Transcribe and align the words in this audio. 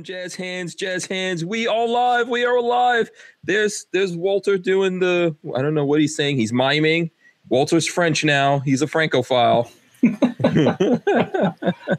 on 0.00 0.04
jazz 0.04 0.34
hands, 0.34 0.74
jazz 0.74 1.04
hands. 1.04 1.44
We 1.44 1.66
are 1.66 1.86
live. 1.86 2.26
We 2.30 2.42
are 2.46 2.56
alive. 2.56 3.10
There's 3.44 3.84
there's 3.92 4.16
Walter 4.16 4.56
doing 4.56 4.98
the 4.98 5.36
I 5.54 5.60
don't 5.60 5.74
know 5.74 5.84
what 5.84 6.00
he's 6.00 6.16
saying. 6.16 6.36
He's 6.36 6.54
miming. 6.54 7.10
Walter's 7.50 7.86
French 7.86 8.24
now. 8.24 8.60
He's 8.60 8.80
a 8.80 8.86
francophile. 8.86 9.70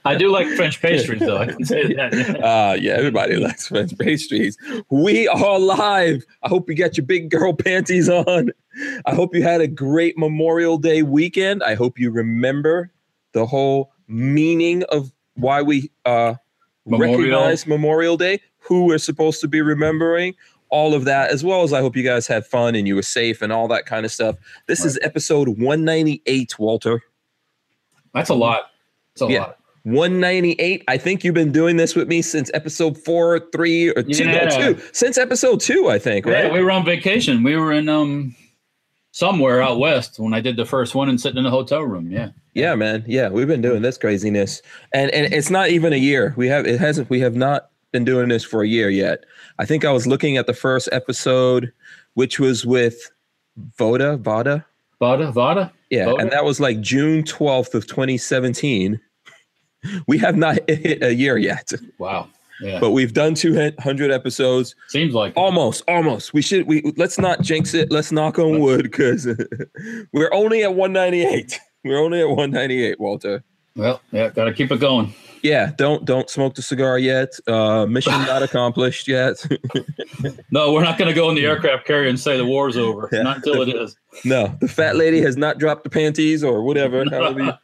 I 0.04 0.16
do 0.18 0.32
like 0.32 0.48
French 0.56 0.82
pastries, 0.82 1.20
though. 1.20 1.38
I 1.38 1.46
can 1.46 1.64
say 1.64 1.94
that. 1.94 2.40
Uh, 2.42 2.76
yeah, 2.79 2.94
everybody 2.94 3.36
likes 3.36 3.68
French 3.68 3.96
pastries. 4.00 4.58
We 4.90 5.28
are 5.28 5.60
live. 5.60 6.26
I 6.42 6.49
hope 6.49 6.70
you 6.70 6.76
got 6.76 6.97
your 6.97 7.06
big 7.06 7.29
girl 7.29 7.54
panties 7.54 8.10
on. 8.10 8.49
I 9.06 9.13
hope 9.13 9.36
you 9.36 9.44
had 9.44 9.62
a 9.62 9.68
great 9.68 10.18
Memorial 10.18 10.79
Day 10.79 11.04
weekend. 11.04 11.62
I 11.62 11.76
hope 11.76 11.99
you 11.99 12.10
remember 12.10 12.92
the 13.33 13.46
whole 13.46 13.92
meaning 14.08 14.81
of 14.86 15.12
why 15.36 15.62
we 15.62 15.92
uh, 16.05 16.36
Memorial. 16.86 17.18
recognize 17.18 17.68
Memorial 17.68 18.18
Day, 18.18 18.40
who 18.59 18.86
we're 18.86 18.98
supposed 18.98 19.41
to 19.41 19.48
be 19.48 19.62
remembering, 19.62 20.34
all 20.70 20.94
of 20.94 21.04
that, 21.05 21.32
as 21.32 21.44
well 21.44 21.64
as 21.64 21.74
I 21.74 21.82
hope 21.82 21.96
you 21.96 22.04
guys 22.04 22.28
had 22.28 22.46
fun 22.46 22.76
and 22.76 22.88
you 22.88 22.96
were 22.96 23.02
safe 23.02 23.42
and 23.42 23.52
all 23.52 23.68
that 23.68 23.86
kind 23.86 24.05
of 24.05 24.12
stuff. 24.12 24.38
This 24.68 24.86
is 24.86 24.98
episode 25.02 25.48
198, 25.50 26.58
Walter. 26.58 27.02
That's 28.14 28.30
a 28.30 28.34
lot. 28.34 28.72
It's 29.14 29.22
a 29.22 29.28
Yeah. 29.28 29.40
lot. 29.41 29.58
198. 29.84 30.84
I 30.88 30.98
think 30.98 31.24
you've 31.24 31.34
been 31.34 31.52
doing 31.52 31.76
this 31.78 31.96
with 31.96 32.08
me 32.08 32.22
since 32.22 32.52
episode 32.54 32.98
four, 32.98 33.40
three, 33.52 33.90
or 33.90 34.04
two. 34.04 34.26
no, 34.26 34.48
two. 34.50 34.80
Since 34.94 35.18
episode 35.18 35.60
two, 35.60 35.90
I 35.90 35.98
think, 36.00 36.26
right? 36.26 36.46
Yeah, 36.46 36.54
we 36.54 36.62
were 36.62 36.72
on 36.72 36.86
vacation. 36.86 37.41
We 37.44 37.55
were 37.58 37.72
in 37.74 37.90
um 37.90 38.36
somewhere 39.12 39.62
out 39.62 39.78
west 39.80 40.20
when 40.20 40.34
I 40.34 40.40
did 40.42 40.56
the 40.56 40.66
first 40.66 40.96
one 40.96 41.10
and 41.10 41.20
sitting 41.20 41.38
in 41.38 41.46
a 41.46 41.50
hotel 41.52 41.82
room. 41.84 42.12
Yeah. 42.12 42.30
Yeah, 42.54 42.76
man. 42.76 43.04
Yeah, 43.08 43.30
we've 43.30 43.48
been 43.48 43.62
doing 43.62 43.82
this 43.82 43.98
craziness, 43.98 44.62
and 44.94 45.10
and 45.12 45.34
it's 45.34 45.50
not 45.50 45.70
even 45.70 45.94
a 45.94 45.98
year. 45.98 46.34
We 46.36 46.48
have 46.50 46.66
it 46.68 46.80
hasn't. 46.82 47.10
We 47.10 47.22
have 47.22 47.36
not 47.36 47.70
been 47.94 48.04
doing 48.04 48.28
this 48.28 48.44
for 48.44 48.62
a 48.62 48.68
year 48.68 48.90
yet. 48.90 49.24
I 49.58 49.66
think 49.66 49.86
I 49.86 49.92
was 49.92 50.05
looking 50.05 50.36
at 50.36 50.48
the 50.48 50.54
first 50.54 50.90
episode, 50.92 51.72
which 52.16 52.40
was 52.40 52.66
with 52.66 53.10
Voda 53.77 54.18
Vada. 54.18 54.66
Vada, 55.00 55.32
Vada. 55.32 55.72
Yeah, 55.90 56.05
Voda? 56.05 56.22
and 56.24 56.32
that 56.32 56.44
was 56.44 56.60
like 56.60 56.82
June 56.82 57.24
twelfth 57.24 57.74
of 57.74 57.88
twenty 57.88 58.18
seventeen. 58.18 59.00
We 60.07 60.18
have 60.18 60.35
not 60.35 60.57
hit 60.68 61.02
a 61.02 61.16
year 61.16 61.38
yet, 61.38 61.72
Wow. 62.00 62.28
Yeah. 62.62 62.79
but 62.79 62.91
we've 62.91 63.13
done 63.13 63.34
two 63.35 63.71
hundred 63.79 64.11
episodes. 64.11 64.75
Seems 64.87 65.13
like 65.13 65.31
it. 65.31 65.37
Almost, 65.37 65.83
almost. 65.87 66.33
We 66.33 66.41
should. 66.41 66.67
We 66.67 66.93
let's 66.97 67.17
not 67.17 67.41
jinx 67.41 67.73
it. 67.73 67.91
Let's 67.91 68.11
knock 68.11 68.37
on 68.39 68.59
wood 68.59 68.83
because 68.83 69.27
we're 70.13 70.33
only 70.33 70.63
at 70.63 70.75
one 70.75 70.93
ninety 70.93 71.25
eight. 71.25 71.59
We're 71.83 71.99
only 71.99 72.21
at 72.21 72.29
one 72.29 72.51
ninety 72.51 72.83
eight, 72.85 72.99
Walter. 72.99 73.43
Well, 73.75 74.01
yeah, 74.11 74.29
gotta 74.29 74.53
keep 74.53 74.71
it 74.71 74.79
going. 74.79 75.13
Yeah, 75.43 75.71
don't 75.75 76.05
don't 76.05 76.29
smoke 76.29 76.53
the 76.55 76.61
cigar 76.61 76.99
yet. 76.99 77.29
Uh, 77.47 77.85
mission 77.87 78.11
not 78.25 78.43
accomplished 78.43 79.07
yet. 79.07 79.43
No, 80.51 80.71
we're 80.73 80.83
not 80.83 80.99
gonna 80.99 81.13
go 81.13 81.29
in 81.29 81.35
the 81.35 81.45
aircraft 81.45 81.87
carrier 81.87 82.07
and 82.09 82.19
say 82.19 82.37
the 82.37 82.45
war's 82.45 82.77
over. 82.77 83.09
Yeah. 83.11 83.23
Not 83.23 83.37
until 83.37 83.61
it 83.63 83.69
is. 83.69 83.95
no, 84.23 84.55
the 84.59 84.67
fat 84.67 84.95
lady 84.97 85.19
has 85.21 85.37
not 85.37 85.57
dropped 85.57 85.83
the 85.83 85.89
panties 85.89 86.43
or 86.43 86.61
whatever. 86.61 87.05
However 87.09 87.57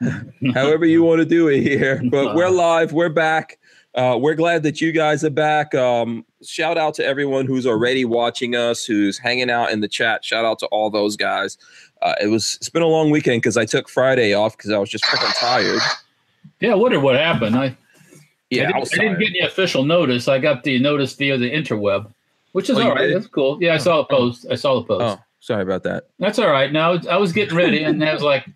you, 0.00 0.52
however 0.52 0.84
you 0.84 1.02
want 1.02 1.20
to 1.20 1.24
do 1.24 1.48
it 1.48 1.62
here. 1.62 2.02
But 2.10 2.34
we're 2.34 2.50
live. 2.50 2.92
We're 2.92 3.08
back. 3.08 3.58
Uh, 3.94 4.18
we're 4.18 4.34
glad 4.34 4.62
that 4.62 4.80
you 4.80 4.90
guys 4.90 5.22
are 5.22 5.30
back. 5.30 5.74
Um, 5.74 6.24
shout 6.42 6.78
out 6.78 6.94
to 6.94 7.04
everyone 7.04 7.46
who's 7.46 7.66
already 7.66 8.04
watching 8.06 8.56
us, 8.56 8.84
who's 8.86 9.18
hanging 9.18 9.50
out 9.50 9.70
in 9.70 9.80
the 9.80 9.88
chat. 9.88 10.24
Shout 10.24 10.44
out 10.44 10.58
to 10.60 10.66
all 10.66 10.88
those 10.90 11.16
guys. 11.16 11.58
Uh, 12.00 12.14
it 12.20 12.28
was 12.28 12.56
it's 12.56 12.70
been 12.70 12.82
a 12.82 12.86
long 12.86 13.10
weekend 13.10 13.42
because 13.42 13.56
I 13.56 13.66
took 13.66 13.88
Friday 13.88 14.32
off 14.32 14.56
because 14.56 14.70
I 14.70 14.78
was 14.78 14.88
just 14.88 15.04
freaking 15.04 15.38
tired. 15.38 15.80
Yeah, 16.60 16.72
I 16.72 16.74
wonder 16.74 16.98
what 17.00 17.16
happened. 17.16 17.54
I, 17.54 17.76
Yeah, 18.50 18.62
I, 18.62 18.64
I, 18.64 18.66
didn't, 18.68 18.80
was 18.80 18.92
I 18.94 18.96
didn't 18.96 19.18
get 19.18 19.28
any 19.30 19.40
official 19.40 19.84
notice. 19.84 20.26
I 20.26 20.38
got 20.38 20.64
the 20.64 20.78
notice 20.78 21.14
via 21.14 21.36
the 21.36 21.50
interweb, 21.50 22.10
which 22.52 22.70
is 22.70 22.78
Oh, 22.78 22.82
all 22.82 22.94
right. 22.94 23.08
did? 23.08 23.16
That's 23.16 23.26
cool. 23.26 23.58
Yeah, 23.60 23.74
I 23.74 23.78
saw 23.78 24.00
a 24.00 24.06
post. 24.06 24.46
I 24.50 24.54
saw 24.54 24.80
the 24.80 24.86
post. 24.86 25.18
Oh, 25.18 25.22
sorry 25.40 25.62
about 25.62 25.82
that. 25.82 26.08
That's 26.18 26.38
all 26.38 26.50
right. 26.50 26.72
Now 26.72 26.98
I 27.10 27.18
was 27.18 27.32
getting 27.32 27.56
ready, 27.56 27.84
and 27.84 28.02
I 28.02 28.14
was 28.14 28.22
like, 28.22 28.46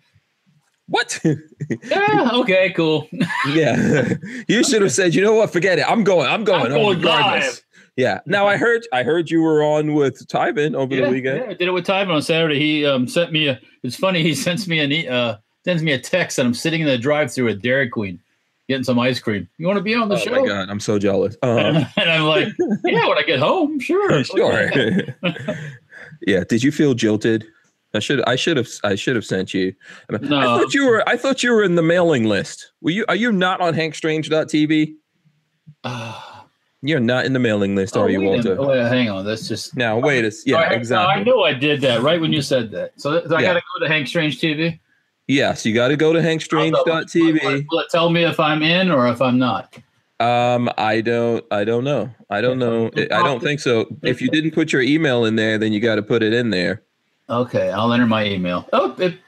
What? 0.87 1.19
"Yeah, 1.83 2.29
okay, 2.33 2.71
cool." 2.71 3.09
Yeah, 3.49 4.13
you 4.47 4.63
should 4.63 4.81
have 4.81 4.91
said, 4.91 5.13
you 5.13 5.21
know 5.21 5.33
what? 5.33 5.51
Forget 5.51 5.79
it. 5.79 5.89
I'm 5.89 6.03
going. 6.03 6.27
I'm 6.29 6.43
going. 6.43 6.63
I'm 6.63 6.69
going 6.69 6.97
regardless." 6.97 7.45
live. 7.45 7.63
Yeah. 7.97 8.19
Now 8.27 8.47
I 8.47 8.57
heard. 8.57 8.87
I 8.93 9.03
heard 9.03 9.29
you 9.29 9.41
were 9.41 9.63
on 9.63 9.93
with 9.93 10.25
Tyvin 10.27 10.75
over 10.75 10.95
yeah, 10.95 11.05
the 11.05 11.11
weekend. 11.11 11.37
yeah, 11.39 11.49
I 11.49 11.53
did 11.55 11.67
it 11.67 11.71
with 11.71 11.85
Tyvin 11.85 12.13
on 12.13 12.21
Saturday. 12.21 12.59
He 12.59 12.85
um, 12.85 13.07
sent 13.07 13.33
me 13.33 13.47
a. 13.47 13.59
It's 13.83 13.95
funny. 13.95 14.21
He 14.23 14.35
sends 14.45 14.67
me 14.67 14.79
an 14.79 15.11
uh, 15.11 15.39
sends 15.65 15.83
me 15.83 15.91
a 15.91 15.99
text, 15.99 16.37
and 16.37 16.47
I'm 16.47 16.53
sitting 16.53 16.81
in 16.81 16.87
the 16.87 16.97
drive-through 16.97 17.49
at 17.49 17.61
Dairy 17.61 17.89
Queen, 17.89 18.19
getting 18.69 18.83
some 18.83 18.99
ice 18.99 19.19
cream. 19.19 19.49
You 19.57 19.65
want 19.65 19.77
to 19.77 19.83
be 19.83 19.95
on 19.95 20.09
the 20.09 20.15
Oh 20.15 20.19
show? 20.19 20.35
Oh 20.35 20.41
my 20.41 20.47
god, 20.47 20.69
I'm 20.69 20.79
so 20.79 20.99
jealous. 20.99 21.35
Uh, 21.41 21.83
and 21.97 22.09
I'm 22.09 22.23
like, 22.23 22.53
"Yeah, 22.85 23.07
when 23.07 23.17
I 23.17 23.23
get 23.25 23.39
home, 23.39 23.79
sure, 23.79 24.23
sure. 24.23 24.71
yeah. 26.21 26.43
Did 26.47 26.63
you 26.63 26.71
feel 26.71 26.93
jilted? 26.93 27.45
I 27.97 27.99
should. 27.99 28.21
I 28.25 28.35
should 28.37 28.55
have. 28.57 28.69
I 28.83 28.95
should 28.95 29.15
have 29.15 29.25
sent 29.25 29.53
you. 29.53 29.73
I, 30.09 30.17
mean, 30.17 30.31
I 30.31 30.43
thought 30.45 30.73
you 30.73 30.85
were. 30.87 31.03
I 31.09 31.17
thought 31.17 31.43
you 31.43 31.51
were 31.51 31.63
in 31.63 31.75
the 31.75 31.81
mailing 31.81 32.23
list. 32.25 32.71
Were 32.81 32.91
you? 32.91 33.03
Are 33.09 33.15
you 33.15 33.31
not 33.31 33.59
on 33.59 33.73
HankStrange.tv? 33.73 34.93
Ah. 35.83 36.45
You're 36.83 36.99
not 36.99 37.25
in 37.25 37.33
the 37.33 37.39
mailing 37.39 37.75
list, 37.75 37.97
Oh, 37.97 38.01
are 38.03 38.09
you, 38.09 38.21
a. 38.21 38.23
Walter? 38.23 38.55
Oh, 38.59 38.67
wait, 38.69 38.87
hang 38.87 39.09
on. 39.09 39.25
That's 39.25 39.47
just 39.47 39.75
Now 39.75 39.97
wait 39.97 40.23
a. 40.23 40.27
Oh, 40.27 40.31
Yeah, 40.45 40.57
I- 40.57 40.59
no, 40.59 40.65
I 40.67 40.73
exactly. 40.77 41.23
knew 41.23 41.41
I 41.41 41.53
did 41.53 41.81
that 41.81 42.01
right 42.01 42.21
when 42.21 42.31
you 42.31 42.41
said 42.43 42.69
that. 42.71 42.91
So, 42.97 43.25
so 43.27 43.35
I 43.35 43.41
Yeah. 43.41 43.47
got 43.47 43.53
to 43.55 43.61
go 43.79 43.85
to 43.85 43.91
Hank 43.91 44.07
Strange 44.07 44.39
TV. 44.39 44.79
Yes, 45.27 45.65
you 45.65 45.73
got 45.73 45.87
to 45.89 45.97
go 45.97 46.13
to 46.13 46.19
Will, 46.19 46.25
HankStrange.tv. 46.25 47.65
will 47.69 47.79
it 47.79 47.87
tell 47.89 48.09
me 48.11 48.23
if 48.23 48.39
I'm 48.39 48.61
in 48.61 48.91
or 48.91 49.07
if 49.07 49.21
I'm 49.21 49.39
not? 49.39 49.75
Um, 50.19 50.69
I 50.77 51.01
don't. 51.01 51.43
I 51.51 51.63
don't 51.63 51.83
know. 51.83 52.11
I 52.29 52.41
don't 52.41 52.59
know. 52.59 52.89
I 52.95 53.23
don't 53.23 53.41
think 53.41 53.59
so. 53.59 53.87
If 54.03 54.21
you 54.21 54.29
didn't 54.29 54.51
put 54.51 54.71
your 54.71 54.81
email 54.83 55.25
in 55.25 55.35
there, 55.35 55.57
then 55.57 55.73
you 55.73 55.79
got 55.79 55.95
to 55.95 56.03
put 56.03 56.21
it 56.23 56.31
in 56.33 56.51
there. 56.51 56.83
Okay, 57.29 57.71
I'll 57.71 57.91
enter 57.91 58.05
my 58.05 58.25
email. 58.25 58.67
Oh, 58.71 58.95
it, 58.97 59.19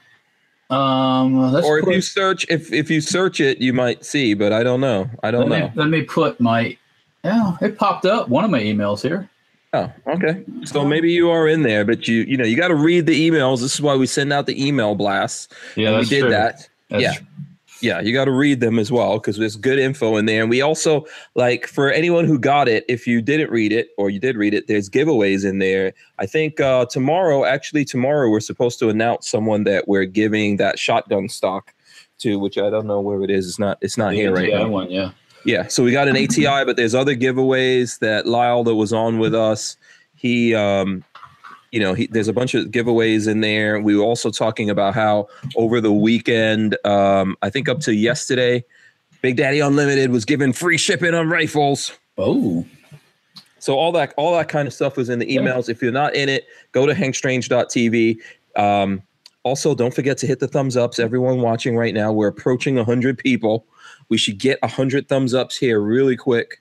um, 0.70 1.36
Or 1.38 1.78
if 1.78 1.84
put, 1.84 1.94
you 1.94 2.00
search, 2.00 2.46
if 2.48 2.72
if 2.72 2.90
you 2.90 3.00
search 3.00 3.40
it, 3.40 3.58
you 3.58 3.72
might 3.72 4.04
see. 4.04 4.34
But 4.34 4.52
I 4.52 4.62
don't 4.62 4.80
know. 4.80 5.10
I 5.22 5.30
don't 5.30 5.48
let 5.48 5.58
know. 5.58 5.66
me, 5.68 5.72
let 5.74 5.88
me 5.88 6.02
put 6.02 6.40
my. 6.40 6.76
Oh, 7.24 7.58
it 7.60 7.76
popped 7.76 8.06
up 8.06 8.28
one 8.28 8.44
of 8.44 8.50
my 8.50 8.60
emails 8.60 9.02
here. 9.02 9.28
Oh, 9.72 9.92
okay. 10.06 10.44
So 10.64 10.84
maybe 10.84 11.12
you 11.12 11.30
are 11.30 11.46
in 11.46 11.62
there, 11.62 11.84
but 11.84 12.08
you 12.08 12.22
you 12.22 12.36
know 12.36 12.44
you 12.44 12.56
got 12.56 12.68
to 12.68 12.74
read 12.74 13.06
the 13.06 13.30
emails. 13.30 13.60
This 13.60 13.74
is 13.74 13.80
why 13.80 13.96
we 13.96 14.06
send 14.06 14.32
out 14.32 14.46
the 14.46 14.64
email 14.64 14.94
blasts. 14.94 15.48
Yeah, 15.76 15.98
we 15.98 16.04
did 16.04 16.20
true. 16.20 16.30
that. 16.30 16.68
That's 16.88 17.02
yeah. 17.02 17.14
true. 17.14 17.26
Yeah, 17.80 18.00
you 18.00 18.12
got 18.12 18.26
to 18.26 18.30
read 18.30 18.60
them 18.60 18.78
as 18.78 18.92
well 18.92 19.18
because 19.18 19.38
there's 19.38 19.56
good 19.56 19.78
info 19.78 20.16
in 20.16 20.26
there. 20.26 20.42
And 20.42 20.50
we 20.50 20.60
also 20.60 21.06
like 21.34 21.66
for 21.66 21.90
anyone 21.90 22.26
who 22.26 22.38
got 22.38 22.68
it, 22.68 22.84
if 22.88 23.06
you 23.06 23.22
didn't 23.22 23.50
read 23.50 23.72
it 23.72 23.88
or 23.96 24.10
you 24.10 24.18
did 24.18 24.36
read 24.36 24.54
it, 24.54 24.66
there's 24.66 24.90
giveaways 24.90 25.48
in 25.48 25.58
there. 25.58 25.94
I 26.18 26.26
think 26.26 26.60
uh, 26.60 26.86
tomorrow, 26.86 27.44
actually 27.44 27.84
tomorrow, 27.84 28.28
we're 28.28 28.40
supposed 28.40 28.78
to 28.80 28.88
announce 28.90 29.28
someone 29.28 29.64
that 29.64 29.88
we're 29.88 30.04
giving 30.04 30.56
that 30.58 30.78
shotgun 30.78 31.28
stock 31.28 31.72
to, 32.18 32.38
which 32.38 32.58
I 32.58 32.70
don't 32.70 32.86
know 32.86 33.00
where 33.00 33.22
it 33.22 33.30
is. 33.30 33.48
It's 33.48 33.58
not. 33.58 33.78
It's 33.80 33.96
not 33.96 34.12
here 34.12 34.32
right 34.32 34.50
yeah, 34.50 34.58
now. 34.58 34.68
one, 34.68 34.90
yeah. 34.90 35.12
Yeah, 35.44 35.68
so 35.68 35.82
we 35.82 35.90
got 35.90 36.06
an 36.06 36.16
ATI, 36.16 36.66
but 36.66 36.76
there's 36.76 36.94
other 36.94 37.16
giveaways 37.16 37.98
that 38.00 38.26
Lyle 38.26 38.62
that 38.64 38.74
was 38.74 38.92
on 38.92 39.18
with 39.18 39.34
us. 39.34 39.78
He, 40.14 40.54
um, 40.54 41.02
you 41.72 41.80
know, 41.80 41.94
he, 41.94 42.06
there's 42.08 42.28
a 42.28 42.32
bunch 42.32 42.54
of 42.54 42.66
giveaways 42.66 43.28
in 43.28 43.40
there. 43.40 43.80
We 43.80 43.96
were 43.96 44.02
also 44.02 44.30
talking 44.30 44.70
about 44.70 44.94
how 44.94 45.28
over 45.56 45.80
the 45.80 45.92
weekend, 45.92 46.76
um, 46.84 47.36
I 47.42 47.50
think 47.50 47.68
up 47.68 47.80
to 47.80 47.94
yesterday, 47.94 48.64
Big 49.22 49.36
Daddy 49.36 49.60
Unlimited 49.60 50.10
was 50.10 50.24
giving 50.24 50.52
free 50.52 50.78
shipping 50.78 51.14
on 51.14 51.28
rifles. 51.28 51.92
Oh, 52.18 52.64
So 53.58 53.74
all 53.76 53.92
that, 53.92 54.14
all 54.16 54.34
that 54.36 54.48
kind 54.48 54.66
of 54.66 54.74
stuff 54.74 54.96
was 54.96 55.08
in 55.10 55.18
the 55.18 55.30
Yeah. 55.30 55.40
emails. 55.42 55.68
If 55.68 55.82
you're 55.82 55.92
not 55.92 56.14
in 56.14 56.28
it, 56.28 56.46
go 56.72 56.86
to 56.86 56.94
hankstrange.tv. 56.94 58.16
Um, 58.56 59.02
also, 59.42 59.74
don't 59.74 59.94
forget 59.94 60.18
to 60.18 60.26
hit 60.26 60.38
the 60.40 60.48
thumbs 60.48 60.76
ups. 60.76 60.98
Everyone 60.98 61.40
watching 61.40 61.76
right 61.76 61.94
now, 61.94 62.12
we're 62.12 62.28
approaching 62.28 62.76
100 62.76 63.16
people. 63.18 63.66
We 64.08 64.18
should 64.18 64.38
get 64.38 64.58
100 64.62 65.08
thumbs 65.08 65.34
ups 65.34 65.56
here 65.56 65.80
really 65.80 66.16
quick. 66.16 66.60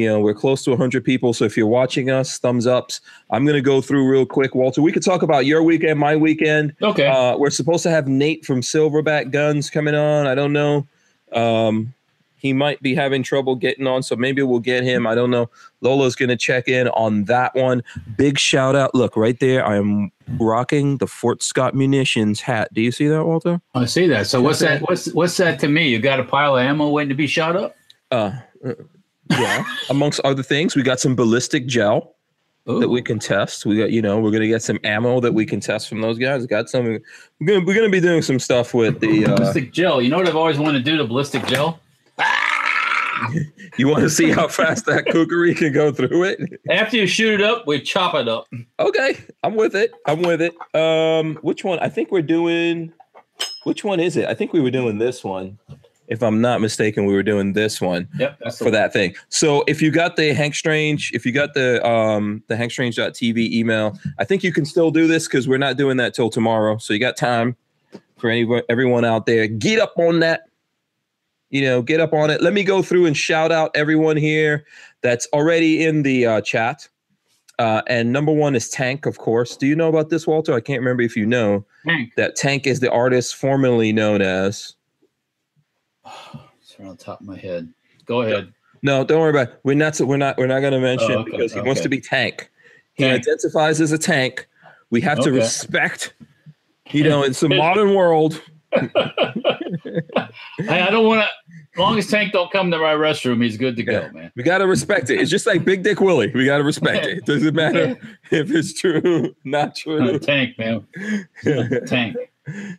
You 0.00 0.08
know, 0.08 0.20
we're 0.20 0.34
close 0.34 0.64
to 0.64 0.70
100 0.70 1.04
people. 1.04 1.32
So 1.32 1.44
if 1.44 1.56
you're 1.56 1.66
watching 1.66 2.10
us, 2.10 2.38
thumbs 2.38 2.66
ups. 2.66 3.00
I'm 3.30 3.44
going 3.44 3.56
to 3.56 3.62
go 3.62 3.80
through 3.80 4.08
real 4.08 4.26
quick, 4.26 4.54
Walter. 4.54 4.82
We 4.82 4.92
could 4.92 5.04
talk 5.04 5.22
about 5.22 5.46
your 5.46 5.62
weekend, 5.62 5.98
my 5.98 6.16
weekend. 6.16 6.74
okay. 6.82 7.06
Uh, 7.06 7.36
we're 7.36 7.50
supposed 7.50 7.82
to 7.84 7.90
have 7.90 8.08
Nate 8.08 8.44
from 8.44 8.60
Silverback 8.60 9.30
Guns 9.30 9.70
coming 9.70 9.94
on. 9.94 10.26
I 10.26 10.34
don't 10.34 10.52
know. 10.52 10.86
Um, 11.32 11.94
he 12.40 12.54
might 12.54 12.80
be 12.80 12.94
having 12.94 13.22
trouble 13.22 13.54
getting 13.54 13.86
on, 13.86 14.02
so 14.02 14.16
maybe 14.16 14.42
we'll 14.42 14.60
get 14.60 14.82
him. 14.82 15.06
I 15.06 15.14
don't 15.14 15.30
know. 15.30 15.50
Lola's 15.82 16.16
going 16.16 16.30
to 16.30 16.38
check 16.38 16.68
in 16.68 16.88
on 16.88 17.24
that 17.24 17.54
one. 17.54 17.82
Big 18.16 18.38
shout 18.38 18.74
out. 18.74 18.94
Look 18.94 19.14
right 19.14 19.38
there. 19.38 19.64
I 19.64 19.76
am 19.76 20.10
rocking 20.38 20.96
the 20.96 21.06
Fort 21.06 21.42
Scott 21.42 21.74
Munitions 21.74 22.40
hat. 22.40 22.72
Do 22.72 22.80
you 22.80 22.92
see 22.92 23.08
that, 23.08 23.26
Walter? 23.26 23.60
I 23.74 23.84
see 23.84 24.06
that. 24.06 24.26
So 24.26 24.40
what's 24.40 24.60
that? 24.60 24.80
What's 24.80 25.12
what's 25.12 25.36
that 25.36 25.60
to 25.60 25.68
me? 25.68 25.88
You 25.88 25.98
got 25.98 26.18
a 26.18 26.24
pile 26.24 26.56
of 26.56 26.62
ammo 26.62 26.88
waiting 26.88 27.10
to 27.10 27.14
be 27.14 27.26
shot 27.26 27.56
up? 27.56 27.76
Uh, 28.10 28.32
uh, 28.64 28.72
yeah. 29.30 29.64
Amongst 29.88 30.20
other 30.20 30.42
things, 30.42 30.76
we 30.76 30.82
got 30.82 31.00
some 31.00 31.14
ballistic 31.14 31.66
gel 31.66 32.14
that 32.66 32.88
we 32.88 33.02
can 33.02 33.18
test. 33.18 33.66
We 33.66 33.76
got, 33.76 33.90
you 33.90 34.02
know, 34.02 34.20
we're 34.20 34.30
gonna 34.30 34.46
get 34.46 34.62
some 34.62 34.78
ammo 34.84 35.20
that 35.20 35.32
we 35.32 35.44
can 35.46 35.60
test 35.60 35.88
from 35.88 36.00
those 36.00 36.18
guys. 36.18 36.46
Got 36.46 36.68
some. 36.68 36.84
We're 36.84 37.00
gonna 37.46 37.64
we're 37.64 37.74
gonna 37.74 37.88
be 37.88 38.00
doing 38.00 38.22
some 38.22 38.38
stuff 38.38 38.74
with 38.74 39.00
the. 39.00 39.26
Uh, 39.26 39.36
ballistic 39.36 39.72
gel. 39.72 40.00
You 40.00 40.08
know 40.08 40.18
what 40.18 40.28
I've 40.28 40.36
always 40.36 40.58
wanted 40.58 40.84
to 40.84 40.90
do 40.90 40.96
to 40.98 41.04
ballistic 41.04 41.46
gel? 41.46 41.80
You 43.76 43.88
want 43.88 44.02
to 44.02 44.10
see 44.10 44.30
how 44.30 44.48
fast 44.48 44.86
that 44.86 45.06
kukri 45.06 45.54
can 45.54 45.72
go 45.72 45.92
through 45.92 46.24
it? 46.24 46.60
After 46.70 46.96
you 46.96 47.06
shoot 47.06 47.40
it 47.40 47.42
up, 47.42 47.66
we 47.66 47.80
chop 47.80 48.14
it 48.14 48.28
up. 48.28 48.46
Okay, 48.78 49.16
I'm 49.42 49.54
with 49.54 49.76
it. 49.76 49.92
I'm 50.06 50.22
with 50.22 50.42
it. 50.42 50.54
Um, 50.74 51.36
which 51.42 51.64
one? 51.64 51.78
I 51.78 51.88
think 51.88 52.10
we're 52.10 52.22
doing. 52.22 52.92
Which 53.64 53.84
one 53.84 54.00
is 54.00 54.16
it? 54.16 54.26
I 54.26 54.34
think 54.34 54.52
we 54.52 54.60
were 54.60 54.70
doing 54.70 54.98
this 54.98 55.22
one. 55.22 55.58
If 56.10 56.22
I'm 56.22 56.40
not 56.40 56.60
mistaken, 56.60 57.06
we 57.06 57.14
were 57.14 57.22
doing 57.22 57.52
this 57.52 57.80
one 57.80 58.08
Yep, 58.18 58.38
for 58.58 58.70
that 58.70 58.92
thing. 58.92 59.14
So 59.28 59.62
if 59.68 59.80
you 59.80 59.90
got 59.92 60.16
the 60.16 60.34
Hank 60.34 60.54
Strange, 60.56 61.12
if 61.14 61.24
you 61.24 61.30
got 61.32 61.54
the 61.54 61.86
um 61.88 62.42
the 62.48 62.56
hankstrange.tv 62.56 63.52
email, 63.52 63.96
I 64.18 64.24
think 64.24 64.42
you 64.42 64.52
can 64.52 64.64
still 64.64 64.90
do 64.90 65.06
this 65.06 65.26
because 65.28 65.48
we're 65.48 65.58
not 65.58 65.76
doing 65.76 65.96
that 65.98 66.12
till 66.12 66.28
tomorrow. 66.28 66.76
So 66.78 66.92
you 66.92 66.98
got 66.98 67.16
time 67.16 67.56
for 68.18 68.28
anyone 68.28 68.62
everyone 68.68 69.04
out 69.04 69.26
there. 69.26 69.46
Get 69.46 69.78
up 69.78 69.94
on 69.96 70.20
that. 70.20 70.42
You 71.50 71.62
know, 71.62 71.82
get 71.82 72.00
up 72.00 72.12
on 72.12 72.30
it. 72.30 72.42
Let 72.42 72.52
me 72.52 72.62
go 72.64 72.82
through 72.82 73.06
and 73.06 73.16
shout 73.16 73.50
out 73.50 73.70
everyone 73.74 74.16
here 74.16 74.64
that's 75.02 75.26
already 75.32 75.84
in 75.84 76.02
the 76.02 76.26
uh, 76.26 76.40
chat. 76.42 76.88
Uh, 77.58 77.82
and 77.88 78.12
number 78.12 78.32
one 78.32 78.54
is 78.56 78.68
Tank, 78.70 79.04
of 79.04 79.18
course. 79.18 79.56
Do 79.56 79.66
you 79.66 79.76
know 79.76 79.88
about 79.88 80.08
this, 80.10 80.26
Walter? 80.26 80.54
I 80.54 80.60
can't 80.60 80.80
remember 80.80 81.02
if 81.02 81.14
you 81.16 81.26
know 81.26 81.64
Hank. 81.86 82.14
that 82.16 82.34
Tank 82.36 82.66
is 82.66 82.80
the 82.80 82.90
artist 82.90 83.36
formerly 83.36 83.92
known 83.92 84.22
as. 84.22 84.74
It's 86.60 86.78
right 86.78 86.88
on 86.88 86.96
top 86.96 87.20
of 87.20 87.26
my 87.26 87.36
head. 87.38 87.72
Go 88.06 88.22
ahead. 88.22 88.52
No, 88.82 89.04
don't 89.04 89.20
worry 89.20 89.30
about 89.30 89.48
it. 89.48 89.60
We're 89.64 89.74
not. 89.74 89.98
We're 90.00 90.16
not. 90.16 90.38
We're 90.38 90.46
not 90.46 90.60
going 90.60 90.72
to 90.72 90.80
mention 90.80 91.10
Oh, 91.12 91.18
okay, 91.20 91.30
because 91.32 91.52
he 91.52 91.60
wants 91.60 91.80
to 91.82 91.88
be 91.88 92.00
Tank. 92.00 92.50
He 92.94 93.04
Tank. 93.04 93.20
identifies 93.26 93.80
as 93.80 93.92
a 93.92 93.98
tank. 93.98 94.48
We 94.90 95.00
have 95.02 95.20
to 95.20 95.32
respect. 95.32 96.14
You 96.90 97.04
know, 97.04 97.22
it's 97.22 97.42
a 97.44 97.48
modern 97.48 97.94
world. 97.94 98.40
I, 98.72 98.88
I 100.68 100.90
don't 100.90 101.06
want 101.06 101.22
to. 101.22 101.28
As 101.74 101.78
long 101.78 101.98
as 101.98 102.08
Tank 102.08 102.32
don't 102.32 102.50
come 102.50 102.70
to 102.72 102.78
my 102.78 102.94
restroom, 102.94 103.42
he's 103.42 103.56
good 103.56 103.76
to 103.76 103.84
Yeah. 103.84 104.08
go, 104.08 104.12
man. 104.12 104.32
We 104.34 104.42
got 104.42 104.58
to 104.58 104.66
respect 104.66 105.08
it. 105.10 105.20
It's 105.20 105.30
just 105.30 105.46
like 105.46 105.64
Big 105.64 105.84
Dick 105.84 106.00
Willie. 106.00 106.30
We 106.34 106.44
got 106.44 106.58
to 106.58 106.64
respect 106.64 107.06
it. 107.06 107.18
It 107.18 107.26
doesn't 107.26 107.54
matter 107.54 107.96
if 108.32 108.50
it's 108.50 108.72
true, 108.78 109.34
not 109.44 109.76
true. 109.76 110.18
Tank, 110.18 110.58
man. 110.58 110.86
Tank. 111.86 112.16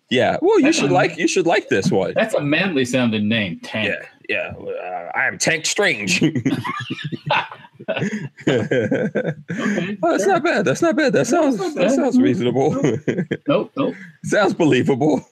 Yeah. 0.09 0.37
Well, 0.41 0.59
you 0.59 0.71
should 0.73 0.91
like. 0.91 1.17
You 1.17 1.27
should 1.27 1.45
like 1.47 1.69
this 1.69 1.91
one. 1.91 2.13
That's 2.15 2.33
a 2.33 2.41
manly 2.41 2.85
sounding 2.85 3.27
name. 3.27 3.59
Tank. 3.61 3.87
Yeah. 3.89 4.05
Yeah. 4.29 4.53
Uh, 4.57 5.11
I 5.17 5.27
am 5.27 5.37
Tank 5.37 5.65
Strange. 5.65 6.23
Okay, 8.47 9.95
Oh, 10.03 10.11
that's 10.11 10.23
sure. 10.23 10.33
not 10.33 10.43
bad. 10.43 10.65
That's 10.65 10.81
not 10.81 10.95
bad. 10.95 11.13
That 11.13 11.27
sounds 11.27 11.57
not 11.57 11.73
that 11.75 11.91
sounds 11.91 12.19
reasonable. 12.19 12.71
Nope, 13.47 13.71
nope. 13.75 13.95
sounds 14.23 14.53
believable. 14.53 15.25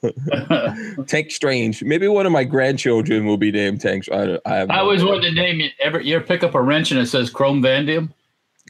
Tank 1.06 1.30
Strange. 1.30 1.82
Maybe 1.84 2.08
one 2.08 2.26
of 2.26 2.32
my 2.32 2.44
grandchildren 2.44 3.24
will 3.26 3.36
be 3.36 3.52
named 3.52 3.80
Tank. 3.80 4.04
I, 4.12 4.38
I, 4.44 4.60
I 4.62 4.78
always 4.80 5.00
idea. 5.02 5.12
wanted 5.12 5.28
to 5.30 5.34
name 5.34 5.60
it. 5.60 5.72
Ever 5.80 6.00
you 6.00 6.16
ever 6.16 6.24
pick 6.24 6.42
up 6.42 6.54
a 6.54 6.62
wrench 6.62 6.90
and 6.90 7.00
it 7.00 7.06
says 7.06 7.30
Chrome 7.30 7.62
Vandium? 7.62 8.10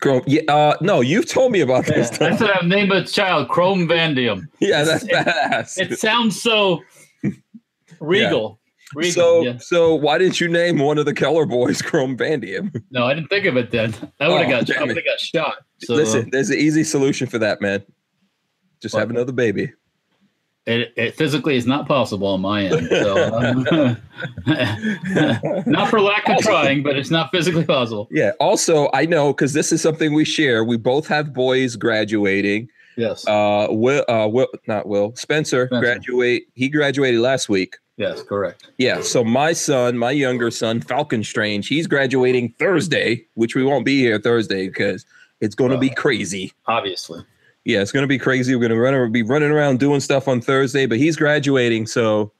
Chrome. 0.00 0.22
Yeah. 0.26 0.42
Uh, 0.48 0.76
no, 0.80 1.00
you've 1.00 1.26
told 1.28 1.52
me 1.52 1.60
about 1.60 1.86
Yeah, 1.88 1.94
this. 1.94 2.20
I 2.20 2.36
said 2.36 2.50
I've 2.50 2.66
named 2.66 2.90
a 2.92 3.04
child 3.04 3.48
Chrome 3.48 3.86
Vandium. 3.88 4.46
yeah, 4.60 4.82
that's 4.84 5.04
it- 5.04 5.10
badass. 5.10 5.78
It 5.78 5.98
sounds 5.98 6.40
so 6.42 6.82
regal. 8.00 8.58
Regal. 8.94 9.12
so, 9.12 9.40
yeah. 9.42 9.58
so 9.58 9.94
why 9.94 10.18
didn't 10.18 10.40
you 10.40 10.48
name 10.48 10.78
one 10.78 10.98
of 10.98 11.04
the 11.04 11.14
Keller 11.14 11.46
boys 11.46 11.80
Chrome 11.82 12.16
Vandium? 12.16 12.74
No, 12.90 13.04
I 13.06 13.14
didn't 13.14 13.28
think 13.28 13.46
of 13.46 13.56
it 13.56 13.70
then. 13.70 13.94
I 14.18 14.28
would 14.28 14.44
have 14.46 14.48
Oh, 14.48 14.64
got. 14.66 14.76
I 14.76 14.80
would 14.82 14.90
it. 14.90 14.96
have 14.96 15.04
got 15.04 15.20
shot. 15.20 15.56
So 15.78 15.94
Listen, 15.94 16.28
there's 16.32 16.50
an 16.50 16.58
easy 16.58 16.82
solution 16.82 17.26
for 17.28 17.38
that, 17.38 17.60
man. 17.60 17.84
Just 18.82 18.96
have 18.96 19.10
another 19.10 19.32
baby. 19.32 19.72
It, 20.70 20.92
it 20.96 21.14
physically 21.14 21.56
is 21.56 21.66
not 21.66 21.86
possible 21.88 22.28
on 22.28 22.40
my 22.40 22.64
end. 22.66 22.88
So, 22.88 23.16
uh, 23.16 23.94
not 25.66 25.88
for 25.88 26.00
lack 26.00 26.28
of 26.28 26.38
trying, 26.38 26.82
but 26.82 26.96
it's 26.96 27.10
not 27.10 27.30
physically 27.30 27.64
possible. 27.64 28.08
Yeah. 28.10 28.32
Also, 28.40 28.88
I 28.92 29.06
know 29.06 29.32
because 29.32 29.52
this 29.52 29.72
is 29.72 29.80
something 29.82 30.12
we 30.14 30.24
share. 30.24 30.64
We 30.64 30.76
both 30.76 31.06
have 31.08 31.32
boys 31.32 31.76
graduating. 31.76 32.68
Yes. 32.96 33.26
Uh, 33.26 33.68
Will, 33.70 34.04
uh, 34.08 34.28
Will, 34.28 34.48
not 34.66 34.86
Will, 34.86 35.14
Spencer, 35.16 35.66
Spencer. 35.66 35.80
graduate. 35.80 36.44
He 36.54 36.68
graduated 36.68 37.20
last 37.20 37.48
week. 37.48 37.76
yes. 37.96 38.22
Correct. 38.22 38.68
Yeah. 38.78 39.00
So 39.00 39.24
my 39.24 39.52
son, 39.52 39.96
my 39.96 40.10
younger 40.10 40.50
son, 40.50 40.80
Falcon 40.80 41.24
Strange, 41.24 41.68
he's 41.68 41.86
graduating 41.86 42.54
Thursday, 42.58 43.24
which 43.34 43.54
we 43.54 43.64
won't 43.64 43.84
be 43.86 44.00
here 44.00 44.18
Thursday 44.20 44.68
because 44.68 45.06
it's 45.40 45.54
going 45.54 45.70
to 45.70 45.78
be 45.78 45.90
Oh. 45.90 45.94
crazy. 45.94 46.52
Obviously. 46.66 47.20
Yeah, 47.64 47.82
it's 47.82 47.92
going 47.92 48.02
to 48.04 48.08
be 48.08 48.18
crazy. 48.18 48.54
We're 48.54 48.68
going 48.68 48.72
to 48.72 48.80
run, 48.80 49.12
be 49.12 49.22
running 49.22 49.50
around 49.50 49.80
doing 49.80 50.00
stuff 50.00 50.28
on 50.28 50.40
Thursday, 50.40 50.86
but 50.86 50.98
he's 50.98 51.16
graduating. 51.16 51.86
So, 51.86 52.32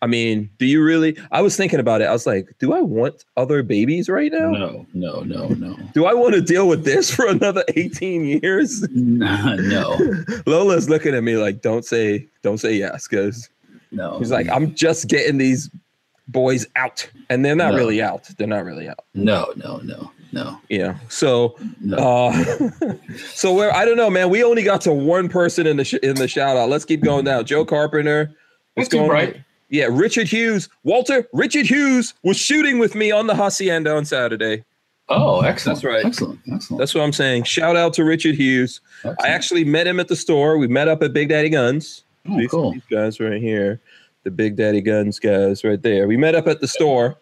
I 0.00 0.06
mean, 0.06 0.48
do 0.58 0.64
you 0.66 0.82
really? 0.82 1.16
I 1.32 1.42
was 1.42 1.56
thinking 1.56 1.80
about 1.80 2.00
it. 2.02 2.04
I 2.04 2.12
was 2.12 2.24
like, 2.26 2.54
do 2.60 2.72
I 2.72 2.80
want 2.80 3.24
other 3.36 3.62
babies 3.64 4.08
right 4.08 4.30
now? 4.32 4.50
No. 4.50 4.86
No. 4.94 5.20
No. 5.22 5.48
No. 5.48 5.76
Do 5.92 6.06
I 6.06 6.14
want 6.14 6.34
to 6.34 6.40
deal 6.40 6.68
with 6.68 6.84
this 6.84 7.12
for 7.12 7.26
another 7.26 7.64
18 7.76 8.24
years? 8.42 8.86
Nah, 8.92 9.56
no. 9.56 9.98
Lola's 10.46 10.88
looking 10.88 11.14
at 11.14 11.22
me 11.24 11.36
like, 11.36 11.60
don't 11.62 11.84
say, 11.84 12.26
don't 12.42 12.58
say 12.58 12.74
yes, 12.74 13.08
because 13.08 13.50
No. 13.90 14.18
he's 14.18 14.30
like, 14.30 14.48
I'm 14.48 14.72
just 14.74 15.08
getting 15.08 15.36
these 15.38 15.68
boys 16.28 16.64
out, 16.76 17.10
and 17.28 17.44
they're 17.44 17.56
not 17.56 17.72
No. 17.72 17.78
really 17.78 18.00
out. 18.00 18.30
They're 18.38 18.46
not 18.46 18.64
really 18.64 18.88
out. 18.88 19.04
No. 19.14 19.52
No. 19.56 19.78
No. 19.78 20.10
No. 20.32 20.58
Yeah. 20.68 20.96
So, 21.08 21.56
No. 21.80 21.96
uh, 21.96 22.94
so 23.34 23.52
where 23.54 23.74
I 23.74 23.84
don't 23.84 23.96
know, 23.96 24.10
man. 24.10 24.30
We 24.30 24.44
only 24.44 24.62
got 24.62 24.80
to 24.82 24.92
one 24.92 25.28
person 25.28 25.66
in 25.66 25.76
the 25.76 25.84
sh- 25.84 25.94
in 26.02 26.14
the 26.16 26.28
shout 26.28 26.56
out. 26.56 26.68
Let's 26.68 26.84
keep 26.84 27.00
going 27.02 27.24
down. 27.24 27.44
Joe 27.46 27.64
Carpenter. 27.64 28.30
What's 28.74 28.88
That's 28.88 28.94
going 29.00 29.08
bright. 29.08 29.34
on? 29.36 29.44
Yeah, 29.68 29.86
Richard 29.90 30.26
Hughes. 30.28 30.68
Walter, 30.84 31.28
Richard 31.32 31.66
Hughes 31.66 32.14
was 32.24 32.36
shooting 32.36 32.78
with 32.78 32.94
me 32.94 33.10
on 33.12 33.26
the 33.26 33.34
Hacienda 33.34 33.94
on 33.94 34.04
Saturday. 34.04 34.64
Oh, 35.08 35.40
excellent. 35.42 35.76
That's 35.78 35.84
right. 35.84 36.04
Excellent. 36.04 36.40
Excellent. 36.52 36.78
That's 36.78 36.94
what 36.94 37.02
I'm 37.02 37.12
saying. 37.12 37.42
Shout 37.44 37.76
out 37.76 37.92
to 37.94 38.04
Richard 38.04 38.36
Hughes. 38.36 38.80
I 39.04 39.28
actually 39.28 39.64
met 39.64 39.86
him 39.86 39.98
at 39.98 40.06
the 40.08 40.14
store. 40.16 40.56
We 40.58 40.68
met 40.68 40.86
up 40.88 41.02
at 41.02 41.12
Big 41.12 41.28
Daddy 41.30 41.48
Guns. 41.48 42.04
Oh, 42.28 42.38
these, 42.38 42.50
cool. 42.50 42.72
these 42.72 42.82
guys 42.90 43.18
right 43.18 43.40
here, 43.40 43.80
the 44.24 44.30
Big 44.30 44.54
Daddy 44.56 44.80
Guns 44.80 45.18
guys 45.18 45.64
right 45.64 45.82
there. 45.82 46.06
We 46.06 46.16
met 46.16 46.34
up 46.36 46.46
at 46.46 46.60
the 46.60 46.68
store. 46.68 47.16